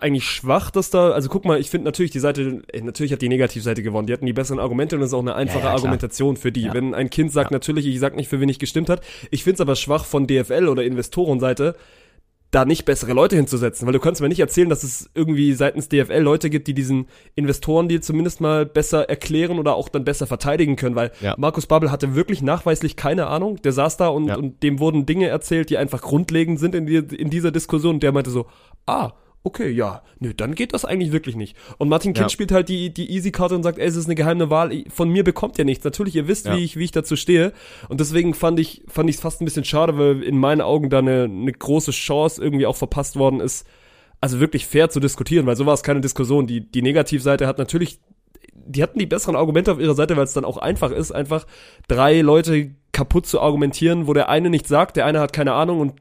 eigentlich 0.00 0.24
schwach, 0.26 0.70
dass 0.70 0.90
da, 0.90 1.12
also 1.12 1.30
guck 1.30 1.46
mal, 1.46 1.58
ich 1.58 1.70
finde 1.70 1.86
natürlich 1.86 2.10
die 2.10 2.18
Seite, 2.18 2.62
äh, 2.74 2.82
natürlich 2.82 3.12
hat 3.14 3.22
die 3.22 3.30
Negativseite 3.30 3.82
gewonnen. 3.82 4.06
Die 4.06 4.12
hatten 4.12 4.26
die 4.26 4.34
besseren 4.34 4.58
Argumente 4.60 4.96
und 4.96 5.00
das 5.00 5.10
ist 5.10 5.14
auch 5.14 5.20
eine 5.20 5.34
einfache 5.34 5.60
Ja, 5.60 5.70
ja. 5.70 5.74
Argumentation 5.76 6.36
für 6.36 6.52
die. 6.52 6.64
Ja. 6.64 6.74
Wenn 6.74 6.92
ein 6.94 7.08
Kind 7.08 7.32
sagt, 7.32 7.52
Ja. 7.52 7.54
natürlich, 7.54 7.86
ich 7.86 7.98
sag 8.00 8.14
nicht, 8.16 8.28
für 8.28 8.38
wen 8.38 8.50
ich 8.50 8.58
gestimmt 8.58 8.90
hat. 8.90 9.00
Ich 9.30 9.44
finde 9.44 9.54
es 9.54 9.60
aber 9.62 9.76
schwach 9.76 10.04
von 10.04 10.26
DFL 10.26 10.68
oder 10.68 10.84
Investorenseite, 10.84 11.74
da 12.54 12.64
nicht 12.64 12.84
bessere 12.84 13.12
Leute 13.12 13.36
hinzusetzen, 13.36 13.86
weil 13.86 13.92
du 13.92 13.98
kannst 14.00 14.20
mir 14.20 14.28
nicht 14.28 14.40
erzählen, 14.40 14.68
dass 14.68 14.82
es 14.84 15.10
irgendwie 15.14 15.52
seitens 15.54 15.88
DFL 15.88 16.18
Leute 16.20 16.50
gibt, 16.50 16.68
die 16.68 16.74
diesen 16.74 17.06
Investoren 17.34 17.88
dir 17.88 18.00
zumindest 18.00 18.40
mal 18.40 18.64
besser 18.64 19.08
erklären 19.08 19.58
oder 19.58 19.74
auch 19.74 19.88
dann 19.88 20.04
besser 20.04 20.26
verteidigen 20.26 20.76
können, 20.76 20.94
weil 20.94 21.10
Ja. 21.20 21.34
Markus 21.36 21.66
Babbel 21.66 21.90
hatte 21.90 22.14
wirklich 22.14 22.42
nachweislich 22.42 22.96
keine 22.96 23.26
Ahnung. 23.26 23.60
Der 23.62 23.72
saß 23.72 23.96
da 23.96 24.08
und, 24.08 24.28
Ja. 24.28 24.36
und 24.36 24.62
dem 24.62 24.78
wurden 24.78 25.06
Dinge 25.06 25.28
erzählt, 25.28 25.70
die 25.70 25.78
einfach 25.78 26.02
grundlegend 26.02 26.60
sind 26.60 26.74
in, 26.74 26.86
die, 26.86 26.96
in 26.96 27.30
dieser 27.30 27.50
Diskussion 27.50 27.96
und 27.96 28.02
der 28.02 28.12
meinte 28.12 28.30
so, 28.30 28.46
ah, 28.86 29.12
okay, 29.46 29.68
ja, 29.70 30.02
nö, 30.20 30.32
dann 30.34 30.54
geht 30.54 30.72
das 30.72 30.84
eigentlich 30.86 31.12
wirklich 31.12 31.36
nicht. 31.36 31.54
Und 31.78 31.88
Martin 31.90 32.14
Kind 32.14 32.24
Ja. 32.24 32.28
spielt 32.30 32.50
halt 32.50 32.68
die, 32.70 32.92
die 32.92 33.10
Easy-Karte 33.12 33.54
und 33.54 33.62
sagt, 33.62 33.78
ey, 33.78 33.86
es 33.86 33.94
ist 33.94 34.06
eine 34.06 34.14
geheime 34.14 34.48
Wahl, 34.50 34.84
von 34.88 35.10
mir 35.10 35.22
bekommt 35.22 35.58
ihr 35.58 35.66
nichts. 35.66 35.84
Natürlich, 35.84 36.16
ihr 36.16 36.26
wisst, 36.26 36.46
Ja. 36.46 36.56
wie 36.56 36.64
ich, 36.64 36.76
wie 36.78 36.84
ich 36.84 36.92
dazu 36.92 37.14
stehe. 37.14 37.52
Und 37.88 38.00
deswegen 38.00 38.32
fand 38.34 38.58
ich, 38.58 38.82
fand 38.88 39.08
ich 39.10 39.16
es 39.16 39.22
fast 39.22 39.40
ein 39.40 39.44
bisschen 39.44 39.64
schade, 39.64 39.98
weil 39.98 40.22
in 40.22 40.38
meinen 40.38 40.62
Augen 40.62 40.88
da 40.90 40.98
eine, 40.98 41.24
eine 41.24 41.52
große 41.52 41.90
Chance 41.90 42.42
irgendwie 42.42 42.66
auch 42.66 42.76
verpasst 42.76 43.16
worden 43.16 43.40
ist, 43.40 43.66
also 44.20 44.40
wirklich 44.40 44.66
fair 44.66 44.88
zu 44.88 44.98
diskutieren, 44.98 45.44
weil 45.44 45.56
so 45.56 45.66
war 45.66 45.74
es 45.74 45.82
keine 45.82 46.00
Diskussion. 46.00 46.46
Die, 46.46 46.60
die 46.62 46.80
Negativseite 46.80 47.46
hat 47.46 47.58
natürlich, 47.58 48.00
die 48.54 48.82
hatten 48.82 48.98
die 48.98 49.04
besseren 49.06 49.36
Argumente 49.36 49.70
auf 49.72 49.78
ihrer 49.78 49.94
Seite, 49.94 50.16
weil 50.16 50.24
es 50.24 50.32
dann 50.32 50.46
auch 50.46 50.56
einfach 50.56 50.90
ist, 50.90 51.12
einfach 51.12 51.46
drei 51.86 52.22
Leute 52.22 52.70
kaputt 52.92 53.26
zu 53.26 53.40
argumentieren, 53.42 54.06
wo 54.06 54.14
der 54.14 54.30
eine 54.30 54.48
nichts 54.48 54.70
sagt, 54.70 54.96
der 54.96 55.04
eine 55.04 55.20
hat 55.20 55.34
keine 55.34 55.52
Ahnung 55.52 55.80
und 55.80 55.92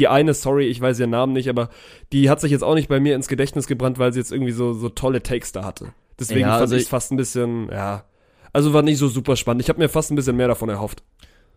die 0.00 0.08
eine, 0.08 0.34
sorry, 0.34 0.66
ich 0.66 0.80
weiß 0.80 0.98
ihren 0.98 1.10
Namen 1.10 1.32
nicht, 1.32 1.48
aber 1.48 1.68
die 2.12 2.28
hat 2.30 2.40
sich 2.40 2.50
jetzt 2.50 2.64
auch 2.64 2.74
nicht 2.74 2.88
bei 2.88 2.98
mir 2.98 3.14
ins 3.14 3.28
Gedächtnis 3.28 3.66
gebrannt, 3.68 3.98
weil 4.00 4.12
sie 4.12 4.18
jetzt 4.18 4.32
irgendwie 4.32 4.52
so, 4.52 4.72
so 4.72 4.88
tolle 4.88 5.22
Takes 5.22 5.52
da 5.52 5.64
hatte. 5.64 5.92
Deswegen 6.18 6.40
Ja, 6.40 6.48
fand 6.52 6.62
also 6.62 6.74
ich 6.76 6.82
ich- 6.82 6.88
fast 6.88 7.12
ein 7.12 7.16
bisschen, 7.16 7.68
ja, 7.70 8.04
also 8.52 8.72
war 8.72 8.82
nicht 8.82 8.98
so 8.98 9.06
super 9.08 9.36
spannend. 9.36 9.62
Ich 9.62 9.68
habe 9.68 9.78
mir 9.78 9.88
fast 9.88 10.10
ein 10.10 10.16
bisschen 10.16 10.36
mehr 10.36 10.48
davon 10.48 10.68
erhofft. 10.68 11.02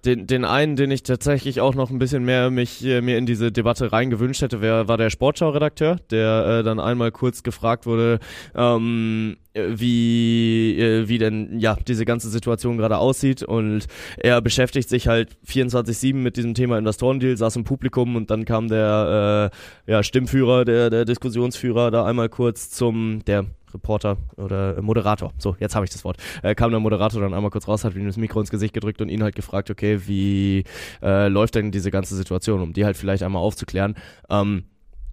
Den, 0.05 0.27
den 0.27 0.43
einen, 0.43 0.75
den 0.75 0.91
ich 0.91 1.03
tatsächlich 1.03 1.61
auch 1.61 1.75
noch 1.75 1.89
ein 1.89 1.97
bisschen 1.97 2.25
mehr 2.25 2.51
mich 2.51 2.83
äh, 2.83 3.01
mir 3.01 3.17
in 3.17 3.25
diese 3.25 3.53
Debatte 3.53 3.93
reingewünscht 3.93 4.41
hätte, 4.41 4.61
wär, 4.61 4.89
war 4.89 4.97
der 4.97 5.09
Sportschau-Redakteur, 5.09 5.97
der 6.11 6.45
äh, 6.59 6.63
dann 6.63 6.81
einmal 6.81 7.11
kurz 7.11 7.41
gefragt 7.41 7.85
wurde, 7.85 8.19
ähm, 8.53 9.37
äh, 9.53 9.67
wie 9.69 10.77
äh, 10.77 11.07
wie 11.07 11.19
denn 11.19 11.57
ja 11.57 11.77
diese 11.87 12.03
ganze 12.03 12.29
Situation 12.29 12.77
gerade 12.77 12.97
aussieht. 12.97 13.43
Und 13.43 13.87
er 14.17 14.41
beschäftigt 14.41 14.89
sich 14.89 15.07
halt 15.07 15.37
24/7 15.47 16.15
mit 16.15 16.35
diesem 16.35 16.53
Thema 16.53 16.77
Investorendeal, 16.77 17.37
saß 17.37 17.55
im 17.55 17.63
Publikum 17.63 18.17
und 18.17 18.29
dann 18.29 18.43
kam 18.43 18.67
der 18.67 19.51
äh, 19.87 19.91
ja 19.91 20.03
Stimmführer, 20.03 20.65
der 20.65 20.89
der 20.89 21.05
Diskussionsführer 21.05 21.91
da 21.91 22.05
einmal 22.05 22.27
kurz 22.27 22.69
zum 22.71 23.23
der 23.25 23.45
Reporter 23.73 24.17
oder 24.37 24.81
Moderator. 24.81 25.33
So, 25.37 25.55
jetzt 25.59 25.75
habe 25.75 25.85
ich 25.85 25.91
das 25.91 26.03
Wort. 26.03 26.17
Äh, 26.41 26.55
kam 26.55 26.71
der 26.71 26.79
Moderator 26.79 27.21
dann 27.21 27.33
einmal 27.33 27.51
kurz 27.51 27.67
raus, 27.67 27.83
hat 27.83 27.95
ihm 27.95 28.05
das 28.05 28.17
Mikro 28.17 28.39
ins 28.39 28.49
Gesicht 28.49 28.73
gedrückt 28.73 29.01
und 29.01 29.09
ihn 29.09 29.23
halt 29.23 29.35
gefragt, 29.35 29.69
okay, 29.69 30.01
wie 30.07 30.63
äh, 31.01 31.27
läuft 31.27 31.55
denn 31.55 31.71
diese 31.71 31.91
ganze 31.91 32.15
Situation, 32.15 32.61
um 32.61 32.73
die 32.73 32.85
halt 32.85 32.97
vielleicht 32.97 33.23
einmal 33.23 33.41
aufzuklären. 33.41 33.95
Ähm, 34.29 34.65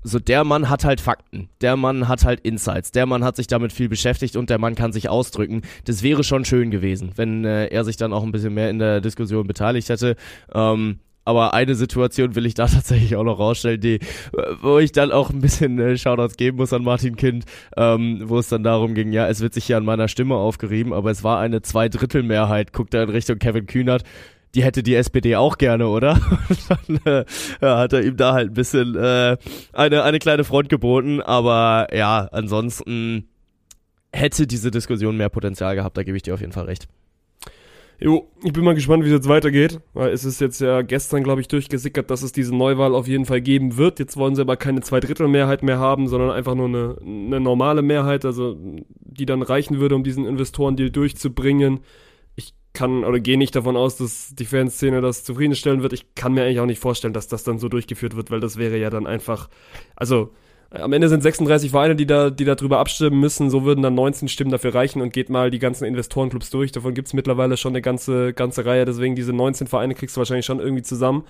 so 0.03 0.19
der 0.19 0.45
Mann 0.45 0.71
hat 0.71 0.85
halt 0.85 1.01
Fakten, 1.01 1.51
der 1.61 1.77
Mann 1.77 2.09
hat 2.09 2.25
halt 2.25 2.41
Insights, 2.41 2.91
der 2.91 3.07
Mann 3.07 3.23
hat 3.23 3.37
sich 3.37 3.47
damit 3.47 3.73
viel 3.73 3.89
beschäftigt 3.89 4.37
und 4.37 4.49
der 4.49 4.59
Mann 4.59 4.75
kann 4.75 4.93
sich 4.93 5.09
ausdrücken. 5.09 5.63
Das 5.85 6.03
wäre 6.03 6.25
schon 6.25 6.45
schön 6.45 6.71
gewesen, 6.71 7.13
wenn 7.17 7.45
äh, 7.45 7.67
er 7.67 7.85
sich 7.85 7.97
dann 7.97 8.13
auch 8.13 8.23
ein 8.23 8.33
bisschen 8.33 8.55
mehr 8.55 8.71
in 8.71 8.79
der 8.79 9.01
Diskussion 9.01 9.47
beteiligt 9.47 9.89
hätte. 9.89 10.17
Ähm, 10.55 11.01
aber 11.31 11.55
eine 11.55 11.77
Situation 11.77 12.35
will 12.35 12.45
ich 12.45 12.55
da 12.55 12.67
tatsächlich 12.67 13.15
auch 13.17 13.23
noch 13.25 13.39
rausstellen, 13.39 13.81
die, 13.81 14.01
wo 14.61 14.79
ich 14.79 14.91
dann 14.91 15.13
auch 15.13 15.31
ein 15.31 15.41
bisschen 15.41 15.79
äh, 15.79 15.97
Shoutouts 15.97 16.37
geben 16.37 16.57
muss 16.57 16.73
an 16.73 16.83
Martin 16.83 17.15
Kind, 17.15 17.45
ähm, 17.77 18.23
wo 18.25 18.39
es 18.39 18.49
dann 18.49 18.65
darum 18.65 18.95
ging, 18.95 19.13
ja, 19.13 19.29
es 19.29 19.41
wird 19.41 19.55
sich 19.55 19.65
hier 19.65 19.77
an 19.77 19.85
meiner 19.85 20.09
Stimme 20.09 20.35
aufgerieben, 20.35 20.93
aber 20.93 21.11
es 21.11 21.23
war 21.23 21.39
eine 21.39 21.63
Zweidrittelmehrheit, 21.63 22.73
guckt 22.73 22.95
er 22.95 23.05
in 23.05 23.11
Richtung 23.11 23.39
Kevin 23.39 23.67
Kühnert, 23.67 24.03
die 24.57 24.65
hätte 24.65 24.83
die 24.83 24.97
SPD 24.97 25.37
auch 25.37 25.57
gerne, 25.57 25.87
oder? 25.87 26.15
Und 26.49 27.05
dann 27.05 27.13
äh, 27.13 27.25
ja, 27.63 27.79
hat 27.79 27.93
er 27.93 28.03
ihm 28.03 28.17
da 28.17 28.33
halt 28.33 28.51
ein 28.51 28.55
bisschen 28.55 28.97
äh, 28.97 29.37
eine, 29.73 30.03
eine 30.03 30.19
kleine 30.19 30.43
Front 30.43 30.69
geboten, 30.69 31.21
aber 31.21 31.89
ja, 31.95 32.29
ansonsten 32.33 33.29
hätte 34.13 34.49
diese 34.49 34.73
Diskussion 34.73 35.17
mehr 35.17 35.29
Potenzial 35.29 35.77
gehabt, 35.77 35.97
da 35.97 36.03
gebe 36.03 36.17
ich 36.17 36.25
dir 36.25 36.35
auf 36.35 36.41
jeden 36.41 36.53
Fall 36.53 36.65
recht. 36.65 36.89
Jo, 38.03 38.31
ich 38.43 38.55
bin 38.55 38.65
mal 38.65 38.75
gespannt, 38.75 39.05
wie 39.05 39.09
es 39.09 39.13
jetzt 39.13 39.29
weitergeht, 39.29 39.81
weil 39.93 40.11
es 40.11 40.25
ist 40.25 40.41
jetzt 40.41 40.59
ja 40.63 40.81
gestern, 40.81 41.23
glaube 41.23 41.43
ich, 41.43 41.49
durchgesickert, 41.49 42.11
dass 42.11 42.23
es 42.23 42.33
diese 42.33 42.57
Neuwahl 42.57 42.95
auf 42.95 43.07
jeden 43.07 43.27
Fall 43.27 43.43
geben 43.43 43.77
wird. 43.77 43.99
Jetzt 43.99 44.17
wollen 44.17 44.35
sie 44.35 44.41
aber 44.41 44.57
keine 44.57 44.81
Zweidrittelmehrheit 44.81 45.63
mehr 45.63 45.79
haben, 45.79 46.09
sondern 46.09 46.31
einfach 46.31 46.55
nur 46.55 46.69
eine, 46.69 46.97
eine 47.05 47.41
normale 47.41 47.83
Mehrheit, 47.83 48.25
also 48.25 48.57
die 48.59 49.27
dann 49.27 49.43
reichen 49.43 49.81
würde, 49.81 49.97
um 49.97 50.03
diesen 50.03 50.25
Investorendeal 50.25 50.89
durchzubringen. 50.89 51.81
Ich 52.37 52.55
kann 52.73 53.05
oder 53.05 53.21
gehe 53.21 53.37
nicht 53.37 53.55
davon 53.55 53.77
aus, 53.77 53.99
dass 53.99 54.35
die 54.35 54.47
Fanszene 54.47 55.03
das 55.03 55.23
zufriedenstellen 55.23 55.83
wird. 55.83 55.93
Ich 55.93 56.15
kann 56.15 56.33
mir 56.33 56.45
eigentlich 56.45 56.61
auch 56.61 56.67
nicht 56.67 56.81
vorstellen, 56.81 57.13
dass 57.13 57.29
das 57.29 57.45
dann 57.45 57.59
so 57.59 57.69
durchgeführt 57.69 58.17
wird, 58.17 58.31
weil 58.31 58.41
das 58.41 58.57
wäre 58.57 58.79
ja 58.79 58.89
dann 58.89 59.07
einfach, 59.07 59.51
also 59.95 60.33
am 60.71 60.93
Ende 60.93 61.09
sind 61.09 61.23
36 61.23 61.71
Vereine, 61.73 61.97
die 61.97 62.07
da, 62.07 62.31
die 62.31 62.45
darüber 62.45 62.79
abstimmen 62.79 63.19
müssen. 63.19 63.51
So 63.51 63.65
würden 63.65 63.83
dann 63.83 63.95
19 63.95 64.29
Stimmen 64.29 64.51
dafür 64.53 64.75
reichen 64.75 65.03
und 65.03 65.13
geht 65.13 65.29
mal 65.29 65.51
die 65.51 65.59
ganzen 65.59 65.85
Investorenclubs 65.85 66.51
durch. 66.51 66.71
Davon 66.73 66.95
gibt's 66.95 67.13
mittlerweile 67.13 67.57
schon 67.57 67.73
eine 67.73 67.83
ganze, 67.83 68.33
ganze 68.33 68.65
Reihe. 68.65 68.85
Deswegen 68.85 69.17
diese 69.17 69.33
19 69.33 69.67
Vereine 69.67 69.95
kriegst 69.95 70.17
du 70.17 70.21
wahrscheinlich 70.21 70.47
schon 70.47 70.61
irgendwie 70.61 70.83
zusammen. 70.83 71.25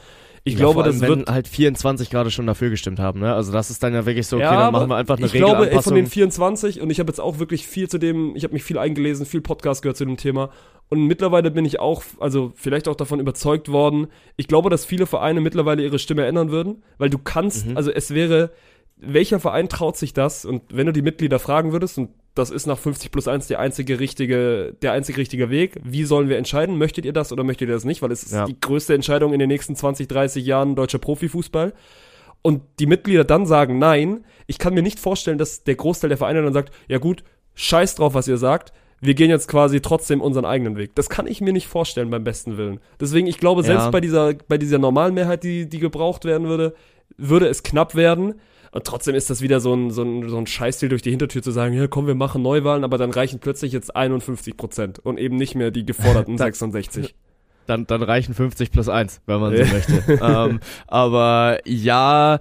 Ich 0.44 0.54
Ja, 0.54 0.60
glaube, 0.60 0.82
das 0.82 1.00
wenn 1.00 1.08
wird. 1.08 1.30
halt 1.30 1.48
24 1.48 2.08
gerade 2.10 2.30
schon 2.30 2.46
dafür 2.46 2.70
gestimmt 2.70 2.98
haben, 2.98 3.20
ne? 3.20 3.34
Also 3.34 3.52
das 3.52 3.68
ist 3.70 3.82
dann 3.82 3.92
ja 3.92 4.06
wirklich 4.06 4.26
so, 4.26 4.36
okay, 4.36 4.44
Ja, 4.44 4.56
dann 4.64 4.72
machen 4.72 4.88
wir 4.88 4.96
einfach 4.96 5.18
eine 5.18 5.26
ich 5.26 5.32
glaube, 5.32 5.70
ey, 5.70 5.82
von 5.82 5.94
den 5.94 6.06
24 6.06 6.80
und 6.80 6.88
ich 6.88 6.98
habe 6.98 7.08
jetzt 7.10 7.20
auch 7.20 7.38
wirklich 7.38 7.66
viel 7.66 7.88
zu 7.90 7.98
dem, 7.98 8.34
ich 8.36 8.44
habe 8.44 8.54
mich 8.54 8.62
viel 8.64 8.78
eingelesen, 8.78 9.26
viel 9.26 9.42
Podcast 9.42 9.82
gehört 9.82 9.98
zu 9.98 10.06
dem 10.06 10.16
Thema 10.16 10.48
und 10.88 11.06
mittlerweile 11.06 11.50
bin 11.50 11.66
ich 11.66 11.78
auch, 11.78 12.02
also 12.20 12.52
vielleicht 12.56 12.88
auch 12.88 12.96
davon 12.96 13.20
überzeugt 13.20 13.70
worden. 13.70 14.06
Ich 14.36 14.48
glaube, 14.48 14.70
dass 14.70 14.86
viele 14.86 15.04
Vereine 15.04 15.42
mittlerweile 15.42 15.82
ihre 15.82 15.98
Stimme 15.98 16.24
ändern 16.24 16.50
würden, 16.50 16.82
weil 16.96 17.10
du 17.10 17.18
kannst, 17.18 17.66
Mhm. 17.66 17.76
also 17.76 17.90
es 17.90 18.14
wäre, 18.14 18.50
welcher 19.00 19.40
Verein 19.40 19.68
traut 19.68 19.96
sich 19.96 20.12
das? 20.12 20.44
Und 20.44 20.62
wenn 20.72 20.86
du 20.86 20.92
die 20.92 21.02
Mitglieder 21.02 21.38
fragen 21.38 21.72
würdest 21.72 21.98
und 21.98 22.10
das 22.34 22.50
ist 22.50 22.66
nach 22.66 22.78
50 22.78 23.10
plus 23.10 23.26
1 23.26 23.48
der 23.48 23.58
einzige 23.58 23.98
richtige, 23.98 24.74
der 24.82 24.92
einzige 24.92 25.18
richtige 25.18 25.50
Weg. 25.50 25.76
Wie 25.82 26.04
sollen 26.04 26.28
wir 26.28 26.38
entscheiden? 26.38 26.78
Möchtet 26.78 27.04
ihr 27.04 27.12
das 27.12 27.32
oder 27.32 27.42
möchtet 27.42 27.68
ihr 27.68 27.74
das 27.74 27.84
nicht? 27.84 28.02
Weil 28.02 28.12
es 28.12 28.22
ist 28.22 28.32
Ja. 28.32 28.44
die 28.46 28.58
größte 28.60 28.94
Entscheidung 28.94 29.32
in 29.32 29.40
den 29.40 29.48
nächsten 29.48 29.74
20, 29.74 30.06
30 30.06 30.44
Jahren 30.46 30.76
deutscher 30.76 30.98
Profifußball 30.98 31.72
und 32.42 32.62
die 32.78 32.86
Mitglieder 32.86 33.24
dann 33.24 33.46
sagen 33.46 33.78
nein, 33.78 34.24
ich 34.46 34.58
kann 34.58 34.74
mir 34.74 34.82
nicht 34.82 35.00
vorstellen, 35.00 35.38
dass 35.38 35.64
der 35.64 35.74
Großteil 35.74 36.08
der 36.08 36.18
Vereine 36.18 36.42
dann 36.42 36.52
sagt, 36.52 36.72
ja 36.88 36.98
gut, 36.98 37.24
scheiß 37.54 37.96
drauf, 37.96 38.14
was 38.14 38.28
ihr 38.28 38.38
sagt, 38.38 38.72
wir 39.00 39.14
gehen 39.14 39.30
jetzt 39.30 39.48
quasi 39.48 39.80
trotzdem 39.80 40.20
unseren 40.20 40.44
eigenen 40.44 40.76
Weg. 40.76 40.94
Das 40.94 41.08
kann 41.08 41.26
ich 41.26 41.40
mir 41.40 41.52
nicht 41.52 41.66
vorstellen 41.66 42.10
beim 42.10 42.22
besten 42.22 42.56
Willen. 42.58 42.80
Deswegen, 43.00 43.26
ich 43.26 43.38
glaube, 43.38 43.62
selbst 43.62 43.84
Ja. 43.84 43.90
bei 43.90 44.00
dieser, 44.00 44.34
bei 44.34 44.56
dieser 44.58 44.78
normalen 44.78 45.14
Mehrheit, 45.14 45.42
die, 45.42 45.68
die 45.68 45.78
gebraucht 45.78 46.24
werden 46.24 46.46
würde, 46.48 46.74
würde 47.16 47.48
es 47.48 47.62
knapp 47.62 47.94
werden. 47.94 48.34
Und 48.72 48.84
trotzdem 48.84 49.14
ist 49.14 49.30
das 49.30 49.42
wieder 49.42 49.60
so 49.60 49.74
ein, 49.74 49.90
so 49.90 50.02
ein, 50.02 50.28
so 50.28 50.36
ein 50.38 50.46
Scheißstil 50.46 50.88
durch 50.88 51.02
die 51.02 51.10
Hintertür 51.10 51.42
zu 51.42 51.50
sagen, 51.50 51.74
ja 51.74 51.88
komm, 51.88 52.06
wir 52.06 52.14
machen 52.14 52.42
Neuwahlen, 52.42 52.84
aber 52.84 52.98
dann 52.98 53.10
reichen 53.10 53.40
plötzlich 53.40 53.72
jetzt 53.72 53.96
51 53.96 54.56
Prozent 54.56 54.98
und 55.00 55.18
eben 55.18 55.36
nicht 55.36 55.54
mehr 55.54 55.70
die 55.70 55.84
geforderten 55.84 56.36
Da- 56.38 56.44
66. 56.44 57.14
dann, 57.66 57.86
dann 57.86 58.02
reichen 58.02 58.34
50 58.34 58.70
plus 58.70 58.88
1, 58.88 59.22
wenn 59.26 59.40
man 59.40 59.56
so 59.56 59.64
möchte. 59.64 60.18
ähm, 60.22 60.60
aber 60.86 61.58
ja, 61.66 62.38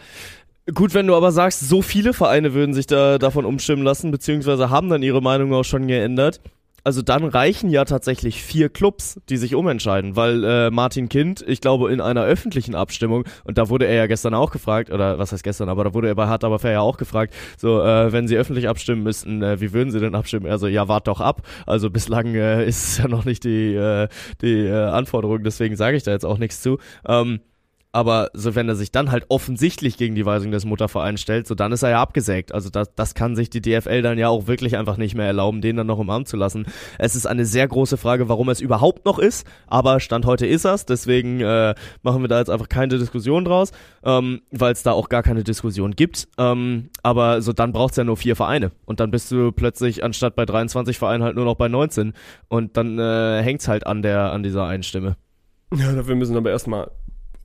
gut, 0.74 0.94
wenn 0.94 1.08
du 1.08 1.16
aber 1.16 1.32
sagst, 1.32 1.68
so 1.68 1.82
viele 1.82 2.14
Vereine 2.14 2.54
würden 2.54 2.74
sich 2.74 2.86
da 2.88 3.18
davon 3.18 3.46
umstimmen 3.46 3.84
lassen, 3.84 4.12
beziehungsweise 4.12 4.70
haben 4.70 4.90
dann 4.90 5.02
ihre 5.04 5.22
Meinung 5.22 5.54
auch 5.54 5.66
schon 5.66 5.88
geändert. 5.88 6.42
Also 6.84 7.02
dann 7.02 7.24
reichen 7.26 7.70
ja 7.70 7.86
tatsächlich 7.86 8.44
vier 8.44 8.70
Clubs, 8.70 9.20
die 9.30 9.38
sich 9.38 9.56
umentscheiden, 9.56 10.16
weil 10.16 10.44
äh, 10.44 10.72
Martin 10.72 11.10
Kind, 11.10 11.44
ich 11.48 11.62
glaube, 11.62 11.92
in 11.92 12.02
einer 12.02 12.24
öffentlichen 12.24 12.76
Abstimmung, 12.76 13.26
und 13.44 13.58
da 13.58 13.70
wurde 13.70 13.86
er 13.86 13.96
ja 13.96 14.08
gestern 14.08 14.34
auch 14.34 14.52
gefragt, 14.52 14.90
oder 14.90 15.20
was 15.20 15.32
heißt 15.32 15.44
gestern, 15.44 15.70
aber 15.70 15.84
da 15.84 15.94
wurde 15.94 16.08
er 16.08 16.16
bei 16.16 16.28
Hart 16.28 16.44
aber 16.44 16.60
fair 16.60 16.72
ja 16.72 16.82
auch 16.82 16.98
gefragt, 16.98 17.34
so, 17.58 17.82
äh, 17.82 18.12
wenn 18.12 18.28
sie 18.28 18.38
öffentlich 18.38 18.68
abstimmen 18.68 19.04
müssten, 19.04 19.42
äh, 19.42 19.60
wie 19.62 19.74
würden 19.74 19.92
sie 19.92 20.00
denn 20.00 20.16
abstimmen? 20.16 20.48
Also, 20.48 20.68
ja, 20.68 20.88
wart 20.88 21.08
doch 21.08 21.22
ab. 21.22 21.42
Also 21.66 21.90
bislang 21.90 22.36
äh, 22.36 22.66
ist 22.68 22.88
es 22.88 22.98
ja 22.98 23.08
noch 23.08 23.26
nicht 23.26 23.44
die, 23.44 23.74
äh, 23.76 24.08
die 24.42 24.66
äh, 24.66 24.74
Anforderung, 24.74 25.44
deswegen 25.44 25.76
sage 25.76 25.98
ich 25.98 26.04
da 26.04 26.12
jetzt 26.12 26.26
auch 26.26 26.38
nichts 26.38 26.62
zu. 26.62 26.78
Ähm, 27.08 27.40
aber 27.92 28.30
so 28.34 28.56
wenn 28.56 28.70
er 28.70 28.76
sich 28.76 28.92
dann 28.92 29.12
halt 29.12 29.26
offensichtlich 29.30 29.98
gegen 29.98 30.16
die 30.16 30.26
Weisung 30.26 30.52
des 30.52 30.66
Muttervereins 30.66 31.22
stellt, 31.22 31.48
so 31.48 31.56
dann 31.56 31.72
ist 31.72 31.84
er 31.84 31.90
ja 31.90 32.02
abgesägt. 32.02 32.54
Also 32.54 32.70
das, 32.70 32.94
das 32.96 33.16
kann 33.16 33.36
sich 33.36 33.50
die 33.50 33.62
DFL 33.62 34.02
dann 34.02 34.18
ja 34.18 34.30
auch 34.30 34.48
wirklich 34.48 34.78
einfach 34.78 34.98
nicht 34.98 35.16
mehr 35.16 35.26
erlauben, 35.26 35.62
den 35.62 35.76
dann 35.76 35.88
noch 35.88 36.00
im 36.00 36.10
Amt 36.10 36.28
zu 36.28 36.38
lassen. 36.38 36.66
Es 36.98 37.16
ist 37.16 37.26
eine 37.26 37.46
sehr 37.46 37.68
große 37.68 37.98
Frage, 37.98 38.30
warum 38.30 38.50
es 38.50 38.62
überhaupt 38.62 39.06
noch 39.06 39.18
ist, 39.18 39.48
aber 39.68 40.00
Stand 40.00 40.26
heute 40.26 40.46
ist 40.46 40.66
er's, 40.66 40.86
deswegen 40.86 41.42
äh, 41.42 41.74
machen 42.04 42.22
wir 42.22 42.28
da 42.28 42.40
jetzt 42.40 42.50
einfach 42.50 42.70
keine 42.70 42.98
Diskussion 42.98 43.46
draus, 43.46 43.72
ähm, 44.04 44.42
weil 44.52 44.74
es 44.74 44.84
da 44.84 44.92
auch 44.92 45.10
gar 45.10 45.24
keine 45.24 45.44
Diskussion 45.44 45.96
gibt. 45.96 46.28
Ähm, 46.38 46.90
aber 47.02 47.42
so 47.42 47.54
dann 47.54 47.72
braucht's 47.72 47.98
ja 47.98 48.04
nur 48.04 48.18
vier 48.18 48.36
Vereine 48.36 48.72
und 48.86 49.00
dann 49.00 49.10
bist 49.10 49.32
du 49.32 49.52
plötzlich 49.52 50.04
anstatt 50.04 50.36
bei 50.36 50.46
23 50.46 51.00
Vereinen 51.00 51.24
halt 51.24 51.36
nur 51.36 51.46
noch 51.46 51.56
bei 51.56 51.68
19 51.68 52.14
und 52.50 52.78
dann 52.78 53.00
äh, 53.00 53.42
hängt's 53.42 53.68
halt 53.68 53.88
an 53.88 54.02
der 54.02 54.32
an 54.32 54.44
dieser 54.44 54.66
Einstimme. 54.66 55.16
Ja, 55.76 55.92
dafür 55.94 56.16
müssen 56.16 56.36
aber 56.36 56.50
erstmal, 56.50 56.90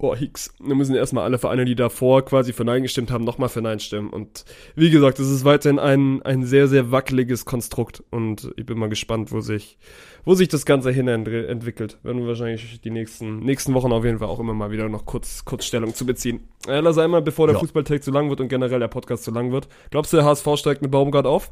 oh 0.05 0.14
Hicks, 0.16 0.52
wir 0.61 0.74
müssen 0.74 0.94
erstmal 0.94 1.24
alle 1.24 1.38
Vereine, 1.38 1.64
die 1.64 1.74
davor 1.74 2.24
quasi 2.24 2.52
für 2.52 2.64
Nein 2.64 2.82
gestimmt 2.82 3.11
haben, 3.11 3.24
nochmal 3.24 3.48
für 3.48 3.62
Nein 3.62 3.80
stimmen. 3.80 4.11
Und 4.11 4.44
wie 4.74 4.90
gesagt, 4.90 5.18
es 5.18 5.30
ist 5.30 5.44
weiterhin 5.44 5.78
ein, 5.78 6.22
ein 6.22 6.44
sehr, 6.44 6.68
sehr 6.68 6.90
wackeliges 6.90 7.44
Konstrukt 7.44 8.02
und 8.11 8.52
ich 8.57 8.66
bin 8.66 8.78
mal 8.78 8.88
gespannt, 8.88 9.32
wo 9.32 9.40
sich, 9.40 9.78
wo 10.24 10.34
sich 10.34 10.48
das 10.48 10.66
Ganze 10.66 10.90
hin 10.90 11.09
ent 11.09 11.28
entwickelt. 11.28 11.98
Werden 12.02 12.20
wir 12.20 12.28
wahrscheinlich 12.28 12.80
die 12.80 12.90
nächsten, 12.90 13.40
nächsten 13.40 13.74
Wochen 13.74 13.92
auf 13.92 14.05
jeden 14.05 14.18
Fall 14.18 14.28
auch 14.28 14.40
immer 14.40 14.55
mal 14.55 14.70
wieder 14.70 14.88
noch 14.88 15.07
kurz, 15.07 15.44
kurz 15.44 15.64
Stellung 15.64 15.94
zu 15.94 16.07
beziehen. 16.07 16.40
Äh, 16.66 16.80
lass 16.80 16.98
einmal, 16.98 17.22
bevor 17.22 17.46
der 17.46 17.55
Ja. 17.55 17.61
Fußballtag 17.61 18.02
zu 18.02 18.11
lang 18.11 18.30
wird 18.30 18.40
und 18.40 18.48
generell 18.48 18.80
der 18.80 18.88
Podcast 18.88 19.24
zu 19.24 19.30
lang 19.30 19.52
wird. 19.52 19.68
Glaubst 19.90 20.12
du, 20.12 20.16
der 20.18 20.26
HSV 20.26 20.46
steigt 20.57 20.82
mit 20.82 20.90
Baumgart 20.90 21.26
auf? 21.26 21.50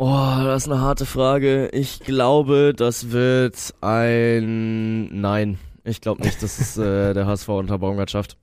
Oh, 0.00 0.36
das 0.44 0.66
ist 0.66 0.72
eine 0.72 0.80
harte 0.80 1.06
Frage. 1.06 1.70
Ich 1.72 1.98
glaube, 2.00 2.72
das 2.76 3.10
wird 3.10 3.74
ein 3.80 5.20
Nein. 5.20 5.58
Ich 5.88 6.00
glaube 6.02 6.22
nicht, 6.22 6.42
dass 6.42 6.58
es 6.58 6.76
äh, 6.76 7.14
der 7.14 7.26
HSV 7.26 7.48
unter 7.48 7.78
Baumgart 7.78 8.10
schafft. 8.10 8.36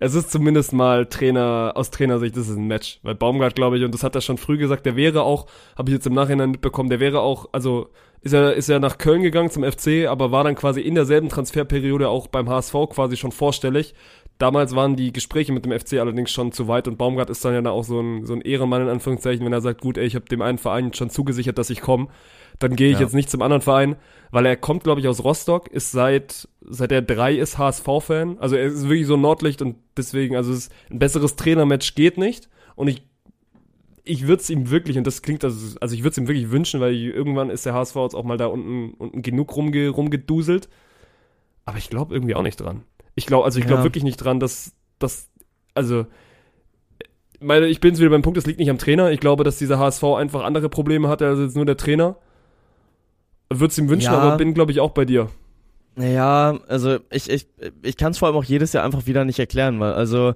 Es 0.00 0.14
ist 0.14 0.30
zumindest 0.30 0.72
mal 0.72 1.06
Trainer, 1.06 1.72
aus 1.74 1.90
Trainersicht 1.90 2.36
ist 2.36 2.48
es 2.48 2.56
ein 2.56 2.66
Match. 2.66 3.00
Weil 3.02 3.14
Baumgart, 3.14 3.54
glaube 3.54 3.78
ich, 3.78 3.84
und 3.84 3.94
das 3.94 4.02
hat 4.02 4.14
er 4.14 4.20
schon 4.20 4.36
früh 4.36 4.58
gesagt, 4.58 4.84
der 4.84 4.94
wäre 4.94 5.22
auch, 5.22 5.46
habe 5.76 5.90
ich 5.90 5.94
jetzt 5.94 6.06
im 6.06 6.14
Nachhinein 6.14 6.50
mitbekommen, 6.50 6.90
der 6.90 7.00
wäre 7.00 7.20
auch, 7.20 7.48
also 7.52 7.88
ist 8.20 8.34
er, 8.34 8.54
ist 8.54 8.68
er 8.68 8.80
nach 8.80 8.98
Köln 8.98 9.22
gegangen 9.22 9.50
zum 9.50 9.64
FC, 9.64 10.06
aber 10.06 10.30
war 10.30 10.44
dann 10.44 10.54
quasi 10.54 10.80
in 10.80 10.94
derselben 10.94 11.28
Transferperiode 11.28 12.08
auch 12.08 12.26
beim 12.26 12.48
HSV 12.48 12.74
quasi 12.90 13.16
schon 13.16 13.32
vorstellig. 13.32 13.94
Damals 14.38 14.74
waren 14.76 14.94
die 14.94 15.12
Gespräche 15.12 15.52
mit 15.52 15.64
dem 15.64 15.72
FC 15.78 15.94
allerdings 15.94 16.30
schon 16.30 16.52
zu 16.52 16.68
weit 16.68 16.86
und 16.86 16.96
Baumgart 16.96 17.28
ist 17.28 17.44
dann 17.44 17.64
ja 17.64 17.70
auch 17.70 17.82
so 17.82 18.00
ein, 18.00 18.24
so 18.24 18.34
ein 18.34 18.40
Ehrenmann 18.40 18.82
in 18.82 18.88
Anführungszeichen, 18.88 19.44
wenn 19.44 19.52
er 19.52 19.60
sagt, 19.60 19.80
gut, 19.80 19.98
ey, 19.98 20.06
ich 20.06 20.14
habe 20.14 20.26
dem 20.26 20.42
einen 20.42 20.58
Verein 20.58 20.92
schon 20.94 21.10
zugesichert, 21.10 21.58
dass 21.58 21.70
ich 21.70 21.80
komme. 21.80 22.08
dann 22.60 22.74
gehe 22.74 22.88
ich 22.88 22.94
Ja. 22.94 23.02
jetzt 23.02 23.14
nicht 23.14 23.30
zum 23.30 23.42
anderen 23.42 23.62
Verein, 23.62 23.94
weil 24.32 24.44
er 24.44 24.56
kommt, 24.56 24.82
glaube 24.82 25.00
ich, 25.00 25.06
aus 25.06 25.22
Rostock, 25.22 25.68
ist 25.68 25.92
seit, 25.92 26.48
seit 26.60 26.90
er 26.90 27.02
drei 27.02 27.34
ist 27.34 27.56
HSV-Fan. 27.56 28.38
Also 28.40 28.56
er 28.56 28.64
ist 28.64 28.88
wirklich 28.88 29.06
so 29.06 29.14
ein 29.14 29.20
Nordlicht 29.20 29.62
und 29.62 29.76
deswegen, 29.96 30.34
also 30.34 30.52
es 30.52 30.58
ist 30.66 30.72
ein 30.90 30.98
besseres 30.98 31.36
Trainermatch 31.36 31.94
geht 31.94 32.18
nicht. 32.18 32.48
Und 32.74 32.88
ich, 32.88 33.02
ich 34.02 34.26
würde 34.26 34.42
es 34.42 34.50
ihm 34.50 34.70
wirklich, 34.70 34.98
und 34.98 35.06
das 35.06 35.22
klingt, 35.22 35.44
also, 35.44 35.76
also 35.80 35.94
ich 35.94 36.00
würde 36.02 36.10
es 36.10 36.18
ihm 36.18 36.26
wirklich 36.26 36.50
wünschen, 36.50 36.80
weil 36.80 36.94
ich, 36.94 37.02
irgendwann 37.04 37.48
ist 37.50 37.64
der 37.64 37.74
HSV 37.74 37.94
jetzt 37.94 38.14
auch 38.14 38.24
mal 38.24 38.38
da 38.38 38.46
unten, 38.46 38.94
unten 38.94 39.22
genug 39.22 39.54
rumge, 39.54 39.88
rumgeduselt. 39.90 40.68
Aber 41.64 41.78
ich 41.78 41.90
glaube 41.90 42.12
irgendwie 42.14 42.34
auch 42.34 42.42
nicht 42.42 42.56
dran. 42.60 42.82
Ich 43.18 43.26
glaube, 43.26 43.44
also 43.44 43.58
ich 43.58 43.66
glaube 43.66 43.80
Ja. 43.80 43.84
wirklich 43.84 44.04
nicht 44.04 44.16
dran, 44.16 44.40
dass, 44.40 44.72
dass, 44.98 45.28
also, 45.74 46.06
meine, 47.40 47.66
ich 47.66 47.80
bin 47.80 47.96
wieder 47.98 48.10
beim 48.10 48.22
Punkt, 48.22 48.36
das 48.36 48.46
liegt 48.46 48.58
nicht 48.58 48.70
am 48.70 48.78
Trainer. 48.78 49.10
Ich 49.10 49.20
glaube, 49.20 49.44
dass 49.44 49.58
dieser 49.58 49.78
HSV 49.78 50.02
einfach 50.16 50.42
andere 50.44 50.68
Probleme 50.68 51.08
hatte 51.08 51.26
als 51.26 51.38
jetzt 51.38 51.56
nur 51.56 51.66
der 51.66 51.76
Trainer. 51.76 52.16
Würde 53.50 53.70
es 53.72 53.78
ihm 53.78 53.88
wünschen, 53.88 54.12
Ja. 54.12 54.18
aber 54.18 54.36
bin, 54.36 54.54
glaube 54.54 54.72
ich, 54.72 54.80
auch 54.80 54.90
bei 54.90 55.04
dir. 55.04 55.28
Ja, 55.96 56.58
also 56.68 56.98
ich, 57.10 57.28
ich, 57.28 57.48
ich 57.82 57.96
kann 57.96 58.12
es 58.12 58.18
vor 58.18 58.28
allem 58.28 58.36
auch 58.36 58.44
jedes 58.44 58.72
Jahr 58.72 58.84
einfach 58.84 59.06
wieder 59.06 59.24
nicht 59.24 59.38
erklären, 59.38 59.80
weil 59.80 59.94
also 59.94 60.34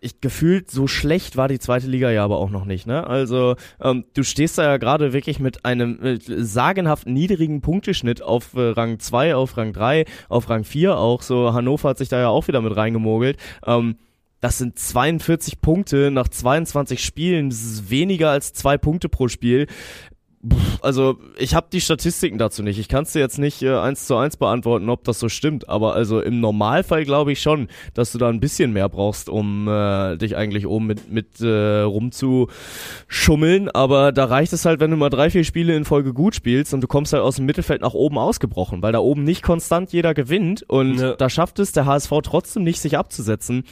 ich 0.00 0.20
gefühlt 0.20 0.70
so 0.70 0.86
schlecht 0.86 1.36
war 1.36 1.48
die 1.48 1.58
zweite 1.58 1.86
Liga 1.86 2.10
ja 2.10 2.24
aber 2.24 2.38
auch 2.38 2.50
noch 2.50 2.64
nicht, 2.64 2.86
ne? 2.86 3.06
Also 3.06 3.56
ähm, 3.80 4.04
du 4.14 4.22
stehst 4.22 4.58
da 4.58 4.62
ja 4.64 4.76
gerade 4.78 5.12
wirklich 5.12 5.38
mit 5.40 5.64
einem 5.64 6.02
äh, 6.02 6.18
sagenhaft 6.20 7.06
niedrigen 7.06 7.60
Punkteschnitt 7.60 8.22
auf 8.22 8.54
äh, 8.54 8.70
Rang 8.70 8.98
2, 8.98 9.34
auf 9.34 9.56
Rang 9.56 9.72
3, 9.72 10.06
auf 10.28 10.48
Rang 10.48 10.64
4 10.64 10.96
auch. 10.96 11.22
So 11.22 11.52
Hannover 11.52 11.90
hat 11.90 11.98
sich 11.98 12.08
da 12.08 12.18
ja 12.18 12.28
auch 12.28 12.48
wieder 12.48 12.62
mit 12.62 12.74
reingemogelt. 12.74 13.36
Ähm, 13.66 13.96
das 14.40 14.56
sind 14.56 14.78
42 14.78 15.60
Punkte 15.60 16.10
nach 16.10 16.28
22 16.28 17.04
Spielen. 17.04 17.50
Das 17.50 17.62
ist 17.62 17.90
weniger 17.90 18.30
als 18.30 18.54
zwei 18.54 18.78
Punkte 18.78 19.10
pro 19.10 19.28
Spiel. 19.28 19.66
Also 20.80 21.18
ich 21.36 21.54
habe 21.54 21.66
die 21.70 21.82
Statistiken 21.82 22.38
dazu 22.38 22.62
nicht. 22.62 22.78
Ich 22.78 22.88
kann 22.88 23.02
es 23.02 23.12
dir 23.12 23.18
jetzt 23.18 23.38
nicht 23.38 23.60
äh, 23.62 23.76
eins 23.76 24.06
zu 24.06 24.16
eins 24.16 24.38
beantworten, 24.38 24.88
ob 24.88 25.04
das 25.04 25.18
so 25.18 25.28
stimmt. 25.28 25.68
Aber 25.68 25.94
also 25.94 26.18
im 26.20 26.40
Normalfall 26.40 27.04
glaube 27.04 27.32
ich 27.32 27.42
schon, 27.42 27.68
dass 27.92 28.12
du 28.12 28.16
da 28.18 28.30
ein 28.30 28.40
bisschen 28.40 28.72
mehr 28.72 28.88
brauchst, 28.88 29.28
um 29.28 29.68
äh, 29.68 30.16
dich 30.16 30.36
eigentlich 30.38 30.66
oben 30.66 30.86
mit 30.86 31.12
mit 31.12 31.40
äh, 31.42 31.80
rumzuschummeln. 31.82 33.68
Aber 33.70 34.12
da 34.12 34.24
reicht 34.24 34.52
es 34.54 34.64
halt, 34.64 34.80
wenn 34.80 34.90
du 34.90 34.96
mal 34.96 35.10
drei 35.10 35.28
vier 35.30 35.44
Spiele 35.44 35.76
in 35.76 35.84
Folge 35.84 36.14
gut 36.14 36.34
spielst 36.34 36.72
und 36.74 36.80
du 36.80 36.86
kommst 36.86 37.12
halt 37.12 37.22
aus 37.22 37.36
dem 37.36 37.44
Mittelfeld 37.46 37.82
nach 37.82 37.94
oben 37.94 38.16
ausgebrochen, 38.18 38.82
weil 38.82 38.92
da 38.92 38.98
oben 39.00 39.24
nicht 39.24 39.42
konstant 39.42 39.92
jeder 39.92 40.14
gewinnt 40.14 40.62
und 40.68 40.98
Ja. 40.98 41.14
da 41.16 41.28
schafft 41.28 41.58
es 41.58 41.72
der 41.72 41.84
HSV 41.86 42.12
trotzdem 42.22 42.62
nicht, 42.64 42.80
sich 42.80 42.96
abzusetzen. 42.96 43.64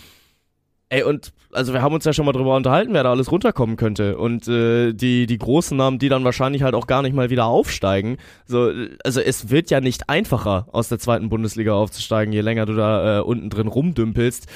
Ey, 0.91 1.03
und 1.03 1.32
also 1.53 1.74
wir 1.74 1.82
haben 1.82 1.95
uns 1.95 2.05
ja 2.05 2.12
schon 2.12 2.24
mal 2.24 2.32
drüber 2.32 2.57
unterhalten, 2.57 2.95
wer 2.95 3.03
da 3.03 3.11
alles 3.11 3.30
runterkommen 3.30 3.76
könnte. 3.76 4.16
Und 4.16 4.49
äh, 4.49 4.93
die, 4.95 5.26
die 5.26 5.39
großen 5.39 5.76
Namen, 5.76 5.99
die 5.99 6.09
dann 6.09 6.24
wahrscheinlich 6.24 6.62
halt 6.62 6.74
auch 6.74 6.86
gar 6.86 7.03
nicht 7.03 7.14
mal 7.14 7.28
wieder 7.30 7.45
aufsteigen. 7.45 8.16
So, 8.47 8.72
also 9.05 9.20
es 9.20 9.51
wird 9.51 9.70
ja 9.70 9.80
nicht 9.80 10.09
einfacher, 10.09 10.66
aus 10.72 10.89
der 10.89 10.99
zweiten 10.99 11.28
Bundesliga 11.28 11.74
aufzusteigen, 11.74 12.32
je 12.32 12.41
länger 12.41 12.64
du 12.64 12.74
da 12.74 13.18
äh, 13.18 13.22
unten 13.22 13.51
drin 13.51 13.66
rumdümpelst. 13.66 14.47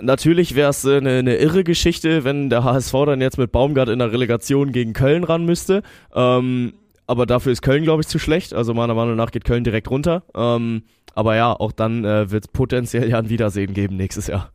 Natürlich 0.00 0.54
wäre 0.54 0.70
es 0.70 0.86
eine 0.86 1.18
äh, 1.18 1.22
ne 1.22 1.36
irre 1.36 1.64
Geschichte, 1.64 2.24
wenn 2.24 2.48
der 2.48 2.64
HSV 2.64 2.92
dann 3.04 3.20
jetzt 3.20 3.36
mit 3.36 3.52
Baumgart 3.52 3.88
in 3.88 3.98
der 3.98 4.12
Relegation 4.12 4.72
gegen 4.72 4.92
Köln 4.94 5.24
ran 5.24 5.44
müsste. 5.44 5.82
Ähm, 6.14 6.72
aber 7.06 7.26
dafür 7.26 7.52
ist 7.52 7.62
Köln, 7.62 7.82
glaube 7.82 8.02
ich, 8.02 8.08
zu 8.08 8.18
schlecht. 8.18 8.54
Also 8.54 8.74
meiner 8.74 8.94
Meinung 8.94 9.16
nach 9.16 9.30
geht 9.30 9.44
Köln 9.44 9.64
direkt 9.64 9.90
runter. 9.90 10.22
Ähm, 10.34 10.84
aber 11.14 11.36
ja, 11.36 11.52
auch 11.52 11.72
dann 11.72 12.04
äh, 12.04 12.30
wird 12.30 12.44
es 12.44 12.48
potenziell 12.48 13.08
ja 13.10 13.18
ein 13.18 13.28
Wiedersehen 13.28 13.74
geben 13.74 13.96
nächstes 13.96 14.28
Jahr. 14.28 14.52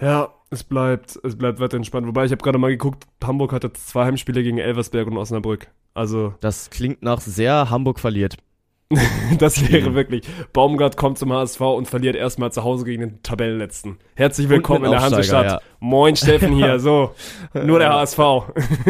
Ja, 0.00 0.32
es 0.50 0.64
bleibt, 0.64 1.18
es 1.22 1.36
bleibt 1.36 1.60
weiter 1.60 1.76
entspannt. 1.76 2.06
Wobei 2.06 2.24
ich 2.24 2.32
habe 2.32 2.42
gerade 2.42 2.58
mal 2.58 2.70
geguckt, 2.70 3.04
Hamburg 3.22 3.52
hatte 3.52 3.72
zwei 3.72 4.06
Heimspiele 4.06 4.42
gegen 4.42 4.58
Elversberg 4.58 5.06
und 5.06 5.16
Osnabrück. 5.18 5.68
Also, 5.94 6.34
Das 6.40 6.70
klingt 6.70 7.02
nach 7.02 7.20
sehr 7.20 7.70
Hamburg 7.70 8.00
verliert. 8.00 8.36
das 9.38 9.70
wäre 9.70 9.94
wirklich. 9.94 10.24
Baumgart 10.52 10.96
kommt 10.96 11.16
zum 11.16 11.32
HSV 11.32 11.60
und 11.60 11.86
verliert 11.86 12.16
erstmal 12.16 12.50
zu 12.50 12.64
Hause 12.64 12.84
gegen 12.84 13.00
den 13.02 13.22
Tabellenletzten. 13.22 13.98
Herzlich 14.16 14.48
willkommen 14.48 14.84
in 14.86 14.90
der 14.90 15.00
Hansestadt. 15.00 15.62
Moin 15.78 16.16
Steffen 16.16 16.54
hier, 16.56 16.80
so. 16.80 17.14
Nur 17.54 17.78
der 17.78 17.92
HSV. 17.92 18.18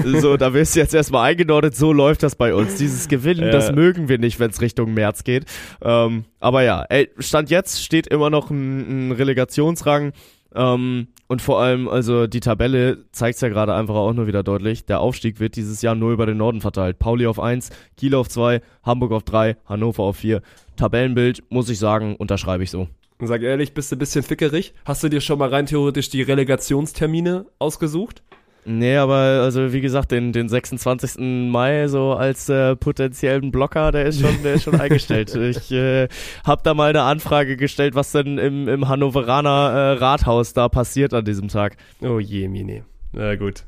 So, 0.02 0.38
da 0.38 0.54
wirst 0.54 0.74
du 0.74 0.80
jetzt 0.80 0.94
erstmal 0.94 1.30
eingenordet, 1.30 1.76
so 1.76 1.92
läuft 1.92 2.22
das 2.22 2.34
bei 2.34 2.54
uns. 2.54 2.76
Dieses 2.76 3.08
Gewinnen, 3.08 3.44
Ja. 3.44 3.50
das 3.50 3.72
mögen 3.72 4.08
wir 4.08 4.16
nicht, 4.16 4.40
wenn 4.40 4.50
es 4.50 4.62
Richtung 4.62 4.94
März 4.94 5.22
geht. 5.22 5.44
Ähm, 5.82 6.24
aber 6.38 6.62
ja, 6.62 6.82
ey, 6.88 7.10
Stand 7.18 7.50
jetzt 7.50 7.84
steht 7.84 8.06
immer 8.06 8.30
noch 8.30 8.48
ein, 8.50 9.08
ein 9.08 9.12
Relegationsrang. 9.12 10.12
Ähm, 10.54 11.08
und 11.28 11.42
vor 11.42 11.60
allem, 11.60 11.88
also 11.88 12.26
die 12.26 12.40
Tabelle 12.40 13.04
zeigt 13.12 13.40
ja 13.40 13.48
gerade 13.48 13.74
einfach 13.74 13.94
auch 13.94 14.12
nur 14.12 14.26
wieder 14.26 14.42
deutlich. 14.42 14.84
Der 14.84 15.00
Aufstieg 15.00 15.38
wird 15.38 15.56
dieses 15.56 15.80
Jahr 15.82 15.94
nur 15.94 16.12
über 16.12 16.26
den 16.26 16.38
Norden 16.38 16.60
verteilt. 16.60 16.98
Pauli 16.98 17.26
auf 17.26 17.38
1, 17.38 17.70
Kiel 17.96 18.14
auf 18.14 18.28
2, 18.28 18.60
Hamburg 18.82 19.12
auf 19.12 19.22
3, 19.22 19.56
Hannover 19.66 20.02
auf 20.02 20.16
4. 20.16 20.42
Tabellenbild, 20.76 21.44
muss 21.50 21.68
ich 21.68 21.78
sagen, 21.78 22.16
unterschreibe 22.16 22.64
ich 22.64 22.70
so. 22.70 22.88
Sag 23.22 23.42
ehrlich, 23.42 23.74
bist 23.74 23.92
du 23.92 23.96
ein 23.96 23.98
bisschen 23.98 24.22
fickerig? 24.22 24.72
Hast 24.84 25.02
du 25.04 25.08
dir 25.08 25.20
schon 25.20 25.38
mal 25.38 25.50
rein 25.50 25.66
theoretisch 25.66 26.08
die 26.08 26.22
Relegationstermine 26.22 27.46
ausgesucht? 27.58 28.22
Nee, 28.64 28.96
aber 28.96 29.14
also 29.42 29.72
wie 29.72 29.80
gesagt, 29.80 30.10
den, 30.10 30.32
den 30.32 30.48
26. 30.48 31.18
Mai 31.50 31.88
so 31.88 32.12
als 32.12 32.48
äh, 32.48 32.76
potenziellen 32.76 33.50
Blocker, 33.50 33.90
der 33.90 34.06
ist 34.06 34.20
schon, 34.20 34.42
der 34.42 34.54
ist 34.54 34.64
schon 34.64 34.78
eingestellt. 34.80 35.34
Ich 35.34 35.72
äh, 35.72 36.08
habe 36.44 36.62
da 36.62 36.74
mal 36.74 36.90
eine 36.90 37.02
Anfrage 37.02 37.56
gestellt, 37.56 37.94
was 37.94 38.12
denn 38.12 38.38
im, 38.38 38.68
im 38.68 38.88
Hannoveraner 38.88 39.50
äh, 39.50 39.92
Rathaus 39.98 40.52
da 40.52 40.68
passiert 40.68 41.14
an 41.14 41.24
diesem 41.24 41.48
Tag. 41.48 41.76
Oh 42.02 42.18
je, 42.18 42.48
Mini. 42.48 42.82
Na 43.12 43.34
gut. 43.36 43.64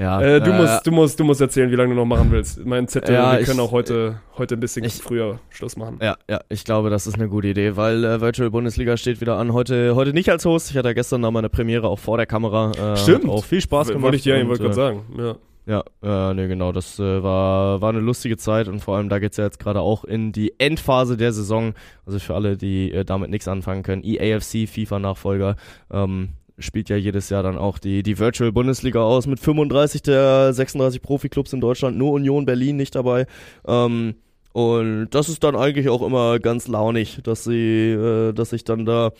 Ja, 0.00 0.20
Äh, 0.20 0.40
du, 0.40 0.52
musst, 0.52 0.86
du, 0.86 0.90
musst, 0.92 1.20
du 1.20 1.24
musst 1.24 1.40
erzählen, 1.42 1.70
wie 1.70 1.76
lange 1.76 1.90
du 1.90 1.96
noch 2.00 2.06
machen 2.06 2.30
willst. 2.30 2.64
Mein 2.64 2.88
Zettel, 2.88 3.14
Ja, 3.14 3.32
wir 3.32 3.40
ich- 3.40 3.46
können 3.46 3.60
auch 3.60 3.70
heute, 3.70 4.20
heute 4.38 4.54
ein 4.54 4.60
bisschen 4.60 4.82
ich- 4.84 4.94
früher 4.94 5.38
Schluss 5.50 5.76
machen. 5.76 5.98
Ja, 6.00 6.16
ja, 6.28 6.40
ich 6.48 6.64
glaube, 6.64 6.88
das 6.88 7.06
ist 7.06 7.16
eine 7.16 7.28
gute 7.28 7.48
Idee, 7.48 7.76
weil 7.76 8.02
äh, 8.04 8.20
Virtual 8.20 8.50
Bundesliga 8.50 8.96
steht 8.96 9.20
wieder 9.20 9.36
an. 9.36 9.52
Heute, 9.52 9.94
heute 9.94 10.12
nicht 10.14 10.30
als 10.30 10.44
Host. 10.46 10.70
Ich 10.70 10.76
hatte 10.78 10.94
gestern 10.94 11.20
noch 11.20 11.30
meine 11.30 11.50
Premiere 11.50 11.86
auch 11.88 11.98
vor 11.98 12.16
der 12.16 12.26
Kamera. 12.26 12.72
Äh, 12.72 12.96
Stimmt. 12.96 13.28
Auch 13.28 13.44
viel 13.44 13.60
Spaß 13.60 13.88
gemacht. 13.88 14.02
Wollte 14.04 14.16
ich 14.16 14.22
dir, 14.22 14.40
und, 14.40 14.48
wollte 14.48 14.62
gerade 14.62 14.72
äh, 14.72 14.74
sagen. 14.74 15.02
Ja. 15.18 15.36
Ja, 15.66 16.30
äh, 16.30 16.34
nee, 16.34 16.48
genau, 16.48 16.72
das 16.72 16.98
äh, 16.98 17.22
war, 17.22 17.80
war 17.82 17.90
eine 17.90 18.00
lustige 18.00 18.36
Zeit 18.38 18.66
und 18.66 18.80
vor 18.80 18.96
allem 18.96 19.08
da 19.10 19.18
geht's 19.18 19.36
ja 19.36 19.44
jetzt 19.44 19.60
gerade 19.60 19.80
auch 19.80 20.04
in 20.04 20.32
die 20.32 20.54
Endphase 20.58 21.16
der 21.18 21.32
Saison. 21.32 21.74
Also 22.06 22.18
für 22.18 22.34
alle, 22.34 22.56
die 22.56 22.90
äh, 22.90 23.04
damit 23.04 23.30
nichts 23.30 23.46
anfangen 23.46 23.82
können. 23.82 24.02
EAFC, 24.02 24.66
FIFA-Nachfolger, 24.66 25.56
ähm, 25.92 26.30
spielt 26.60 26.88
ja 26.88 26.96
jedes 26.96 27.30
Jahr 27.30 27.42
dann 27.42 27.58
auch 27.58 27.78
die, 27.78 28.02
die 28.02 28.18
Virtual 28.18 28.52
Bundesliga 28.52 29.00
aus 29.00 29.26
mit 29.26 29.40
35 29.40 30.02
der 30.02 30.52
36 30.52 31.02
Profiklubs 31.02 31.52
in 31.52 31.60
Deutschland, 31.60 31.96
nur 31.96 32.12
Union 32.12 32.46
Berlin 32.46 32.76
nicht 32.76 32.94
dabei. 32.94 33.26
Ähm, 33.66 34.14
und 34.52 35.10
das 35.10 35.28
ist 35.28 35.44
dann 35.44 35.56
eigentlich 35.56 35.88
auch 35.88 36.02
immer 36.02 36.38
ganz 36.38 36.68
launig, 36.68 37.20
dass 37.22 37.44
sie, 37.44 37.90
äh, 37.90 38.32
dass 38.32 38.50
sich 38.50 38.64
dann 38.64 38.84
da, 38.84 39.12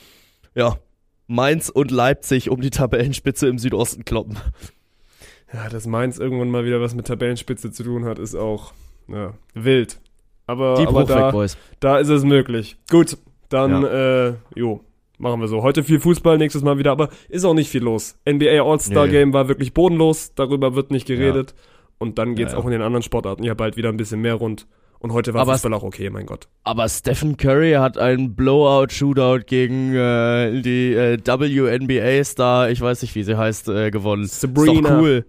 ja, 0.54 0.76
Mainz 1.26 1.68
und 1.68 1.92
Leipzig 1.92 2.50
um 2.50 2.60
die 2.60 2.70
Tabellenspitze 2.70 3.46
im 3.46 3.58
Südosten 3.58 4.04
kloppen. 4.04 4.38
ja, 5.52 5.68
dass 5.68 5.86
Mainz 5.86 6.18
irgendwann 6.18 6.50
mal 6.50 6.64
wieder 6.64 6.80
was 6.80 6.94
mit 6.94 7.06
Tabellenspitze 7.06 7.70
zu 7.70 7.84
tun 7.84 8.04
hat, 8.04 8.18
ist 8.18 8.34
auch 8.34 8.72
ja, 9.06 9.34
wild. 9.54 10.00
Aber, 10.46 10.74
Die 10.74 10.86
aber 10.86 11.04
da, 11.04 11.32
da 11.78 11.98
ist 11.98 12.08
es 12.08 12.24
möglich. 12.24 12.76
Gut, 12.90 13.16
dann, 13.48 13.84
äh, 13.84 14.34
jo, 14.56 14.80
machen 15.20 15.40
wir 15.40 15.48
so. 15.48 15.62
Heute 15.62 15.84
viel 15.84 16.00
Fußball, 16.00 16.38
nächstes 16.38 16.62
Mal 16.62 16.78
wieder, 16.78 16.90
aber 16.92 17.08
ist 17.28 17.44
auch 17.44 17.54
nicht 17.54 17.70
viel 17.70 17.82
los. 17.82 18.16
NBA 18.28 18.62
All-Star 18.62 19.06
Nee. 19.06 19.12
Game 19.12 19.32
war 19.32 19.46
wirklich 19.48 19.72
bodenlos, 19.74 20.32
darüber 20.34 20.74
wird 20.74 20.90
nicht 20.90 21.06
geredet. 21.06 21.54
Und 21.98 22.18
dann 22.18 22.34
geht's 22.34 22.52
Ja, 22.52 22.58
ja. 22.58 22.62
auch 22.62 22.66
in 22.66 22.72
den 22.72 22.82
anderen 22.82 23.02
Sportarten 23.02 23.42
ja 23.44 23.54
bald 23.54 23.76
wieder 23.76 23.90
ein 23.90 23.96
bisschen 23.98 24.20
mehr 24.22 24.34
rund. 24.34 24.66
Und 25.00 25.12
heute 25.12 25.32
war 25.34 25.42
Aber 25.42 25.52
es- 25.54 25.60
Fußball 25.62 25.74
auch 25.78 25.82
okay, 25.82 26.10
mein 26.10 26.26
Gott. 26.26 26.48
Aber 26.64 26.88
Stephen 26.88 27.36
Curry 27.38 27.72
hat 27.72 27.96
einen 27.98 28.34
Blowout-Shootout 28.34 29.44
gegen 29.46 29.94
äh, 29.94 30.60
die 30.62 30.92
äh, 30.94 31.18
WNBA-Star, 31.24 32.70
ich 32.70 32.80
weiß 32.80 33.02
nicht, 33.02 33.14
wie 33.14 33.22
sie 33.22 33.36
heißt, 33.36 33.68
äh, 33.68 33.90
gewonnen. 33.90 34.24
Ist 34.24 34.40
Sabrina. 34.40 34.88
doch 34.90 34.98
cool. 35.00 35.24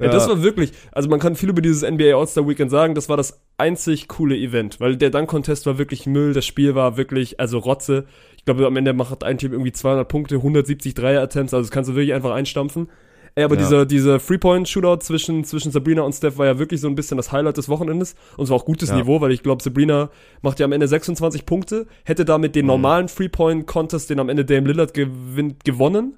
Ja, 0.00 0.08
das 0.08 0.28
war 0.28 0.42
wirklich, 0.42 0.72
also 0.92 1.08
man 1.08 1.20
kann 1.20 1.34
viel 1.36 1.48
über 1.50 1.62
dieses 1.62 1.82
NBA 1.88 2.16
All-Star 2.16 2.46
Weekend 2.48 2.70
sagen, 2.70 2.94
das 2.94 3.08
war 3.08 3.16
das 3.16 3.40
einzig 3.58 4.08
coole 4.08 4.36
Event, 4.36 4.80
weil 4.80 4.96
der 4.96 5.10
Dunk-Contest 5.10 5.66
war 5.66 5.78
wirklich 5.78 6.06
Müll, 6.06 6.32
das 6.32 6.46
Spiel 6.46 6.74
war 6.74 6.96
wirklich, 6.96 7.38
also 7.40 7.58
Rotze. 7.58 8.04
Ich 8.36 8.44
glaube, 8.44 8.66
am 8.66 8.76
Ende 8.76 8.92
macht 8.92 9.22
ein 9.24 9.38
Team 9.38 9.52
irgendwie 9.52 9.72
200 9.72 10.08
Punkte, 10.08 10.36
170 10.36 10.94
Dreier-Attempts, 10.94 11.54
also 11.54 11.64
das 11.64 11.70
kannst 11.70 11.90
du 11.90 11.94
wirklich 11.94 12.14
einfach 12.14 12.32
einstampfen. 12.32 12.88
Ey, 13.34 13.44
aber 13.44 13.54
Ja. 13.54 13.60
dieser, 13.60 13.86
dieser 13.86 14.18
Three-Point-Shootout 14.18 14.98
zwischen, 15.00 15.44
zwischen 15.44 15.70
Sabrina 15.70 16.02
und 16.02 16.12
Steph 16.12 16.38
war 16.38 16.46
ja 16.46 16.58
wirklich 16.58 16.80
so 16.80 16.88
ein 16.88 16.96
bisschen 16.96 17.18
das 17.18 17.30
Highlight 17.30 17.56
des 17.56 17.68
Wochenendes. 17.68 18.16
Und 18.36 18.44
es 18.44 18.50
war 18.50 18.56
auch 18.56 18.64
gutes 18.64 18.88
Ja. 18.88 18.96
Niveau, 18.96 19.20
weil 19.20 19.30
ich 19.30 19.44
glaube, 19.44 19.62
Sabrina 19.62 20.10
macht 20.42 20.58
ja 20.58 20.64
am 20.64 20.72
Ende 20.72 20.88
26 20.88 21.46
Punkte, 21.46 21.86
hätte 22.04 22.24
damit 22.24 22.56
den 22.56 22.64
Mhm. 22.64 22.68
normalen 22.68 23.06
Three-Point-Contest, 23.06 24.10
den 24.10 24.18
am 24.18 24.28
Ende 24.28 24.44
Dame 24.44 24.66
Lillard 24.66 24.92
gewinnt, 24.94 25.64
gewonnen. 25.64 26.16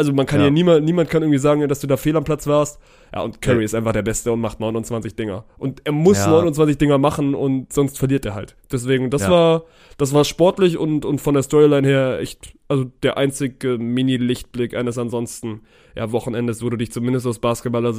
Also 0.00 0.14
man 0.14 0.24
kann 0.24 0.40
Ja. 0.40 0.48
niemand, 0.48 0.82
niemand 0.86 1.10
kann 1.10 1.20
irgendwie 1.22 1.38
sagen, 1.38 1.68
dass 1.68 1.80
du 1.80 1.86
da 1.86 1.98
fehl 1.98 2.16
am 2.16 2.24
Platz 2.24 2.46
warst. 2.46 2.80
Ja, 3.12 3.20
und 3.20 3.42
Curry 3.42 3.58
Ja. 3.58 3.64
ist 3.64 3.74
einfach 3.74 3.92
der 3.92 4.00
Beste 4.00 4.32
und 4.32 4.40
macht 4.40 4.58
29 4.60 5.14
Dinger. 5.14 5.44
Und 5.58 5.82
er 5.84 5.92
muss 5.92 6.16
Ja. 6.20 6.30
29 6.30 6.78
Dinger 6.78 6.96
machen 6.96 7.34
und 7.34 7.70
sonst 7.70 7.98
verliert 7.98 8.24
er 8.24 8.34
halt. 8.34 8.56
Deswegen, 8.72 9.10
das 9.10 9.22
Ja. 9.24 9.30
war, 9.30 9.64
das 9.98 10.14
war 10.14 10.24
sportlich 10.24 10.78
und, 10.78 11.04
und 11.04 11.20
von 11.20 11.34
der 11.34 11.42
Storyline 11.42 11.86
her 11.86 12.18
echt, 12.18 12.54
also 12.68 12.84
der 13.02 13.18
einzige 13.18 13.76
Mini-Lichtblick 13.76 14.74
eines 14.74 14.96
ansonsten, 14.96 15.64
ja, 15.94 16.10
Wochenendes, 16.12 16.62
wo 16.64 16.70
du 16.70 16.78
dich 16.78 16.92
zumindest 16.92 17.26
aus 17.26 17.38
Basketballer, 17.40 17.92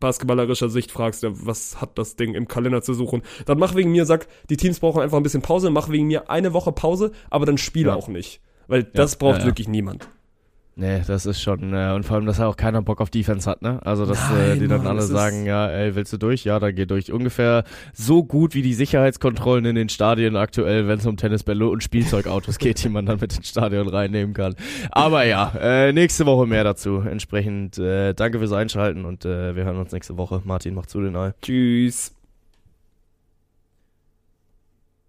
basketballerischer 0.00 0.68
Sicht 0.68 0.90
fragst, 0.90 1.22
ja, 1.22 1.30
was 1.32 1.80
hat 1.80 1.96
das 1.96 2.16
Ding 2.16 2.34
im 2.34 2.48
Kalender 2.48 2.82
zu 2.82 2.92
suchen? 2.92 3.22
Dann 3.44 3.58
mach 3.60 3.76
wegen 3.76 3.92
mir, 3.92 4.04
sag, 4.04 4.26
die 4.50 4.56
Teams 4.56 4.80
brauchen 4.80 5.00
einfach 5.00 5.16
ein 5.18 5.22
bisschen 5.22 5.42
Pause, 5.42 5.70
mach 5.70 5.90
wegen 5.90 6.08
mir 6.08 6.28
eine 6.28 6.52
Woche 6.52 6.72
Pause, 6.72 7.12
aber 7.30 7.46
dann 7.46 7.56
spiele 7.56 7.94
auch 7.94 8.08
nicht. 8.08 8.40
Weil 8.68 8.82
das 8.82 9.14
braucht 9.16 9.44
wirklich 9.44 9.68
niemand. 9.68 10.08
Nee, 10.78 11.00
das 11.06 11.24
ist 11.24 11.40
schon, 11.40 11.72
äh, 11.72 11.92
und 11.94 12.04
vor 12.04 12.16
allem, 12.16 12.26
dass 12.26 12.38
auch 12.38 12.54
keiner 12.54 12.82
Bock 12.82 13.00
auf 13.00 13.08
Defense 13.08 13.48
hat, 13.48 13.62
ne? 13.62 13.80
Also, 13.86 14.04
dass 14.04 14.18
äh, 14.30 14.48
Nein, 14.48 14.60
die 14.60 14.68
dann 14.68 14.84
Mann, 14.84 14.88
alle 14.88 15.02
sagen, 15.02 15.46
ja, 15.46 15.66
ey, 15.68 15.94
willst 15.94 16.12
du 16.12 16.18
durch? 16.18 16.44
Ja, 16.44 16.60
dann 16.60 16.74
geh 16.74 16.84
durch. 16.84 17.10
Ungefähr 17.10 17.64
so 17.94 18.22
gut 18.22 18.54
wie 18.54 18.60
die 18.60 18.74
Sicherheitskontrollen 18.74 19.64
in 19.64 19.74
den 19.74 19.88
Stadien 19.88 20.36
aktuell, 20.36 20.86
wenn 20.86 20.98
es 20.98 21.06
um 21.06 21.16
Tennisbälle 21.16 21.66
und 21.66 21.82
Spielzeugautos 21.82 22.58
geht, 22.58 22.84
die 22.84 22.90
man 22.90 23.06
dann 23.06 23.18
mit 23.20 23.34
ins 23.34 23.48
Stadion 23.48 23.88
reinnehmen 23.88 24.34
kann. 24.34 24.54
Aber 24.90 25.24
ja, 25.24 25.50
äh, 25.58 25.94
nächste 25.94 26.26
Woche 26.26 26.46
mehr 26.46 26.62
dazu. 26.62 26.98
Entsprechend, 27.00 27.78
äh, 27.78 28.12
danke 28.12 28.38
fürs 28.38 28.52
Einschalten 28.52 29.06
und 29.06 29.24
äh, 29.24 29.56
wir 29.56 29.64
hören 29.64 29.78
uns 29.78 29.92
nächste 29.92 30.18
Woche. 30.18 30.42
Martin, 30.44 30.74
mach 30.74 30.84
zu 30.84 31.00
den 31.00 31.16
Ei. 31.16 31.32
Tschüss. 31.40 32.15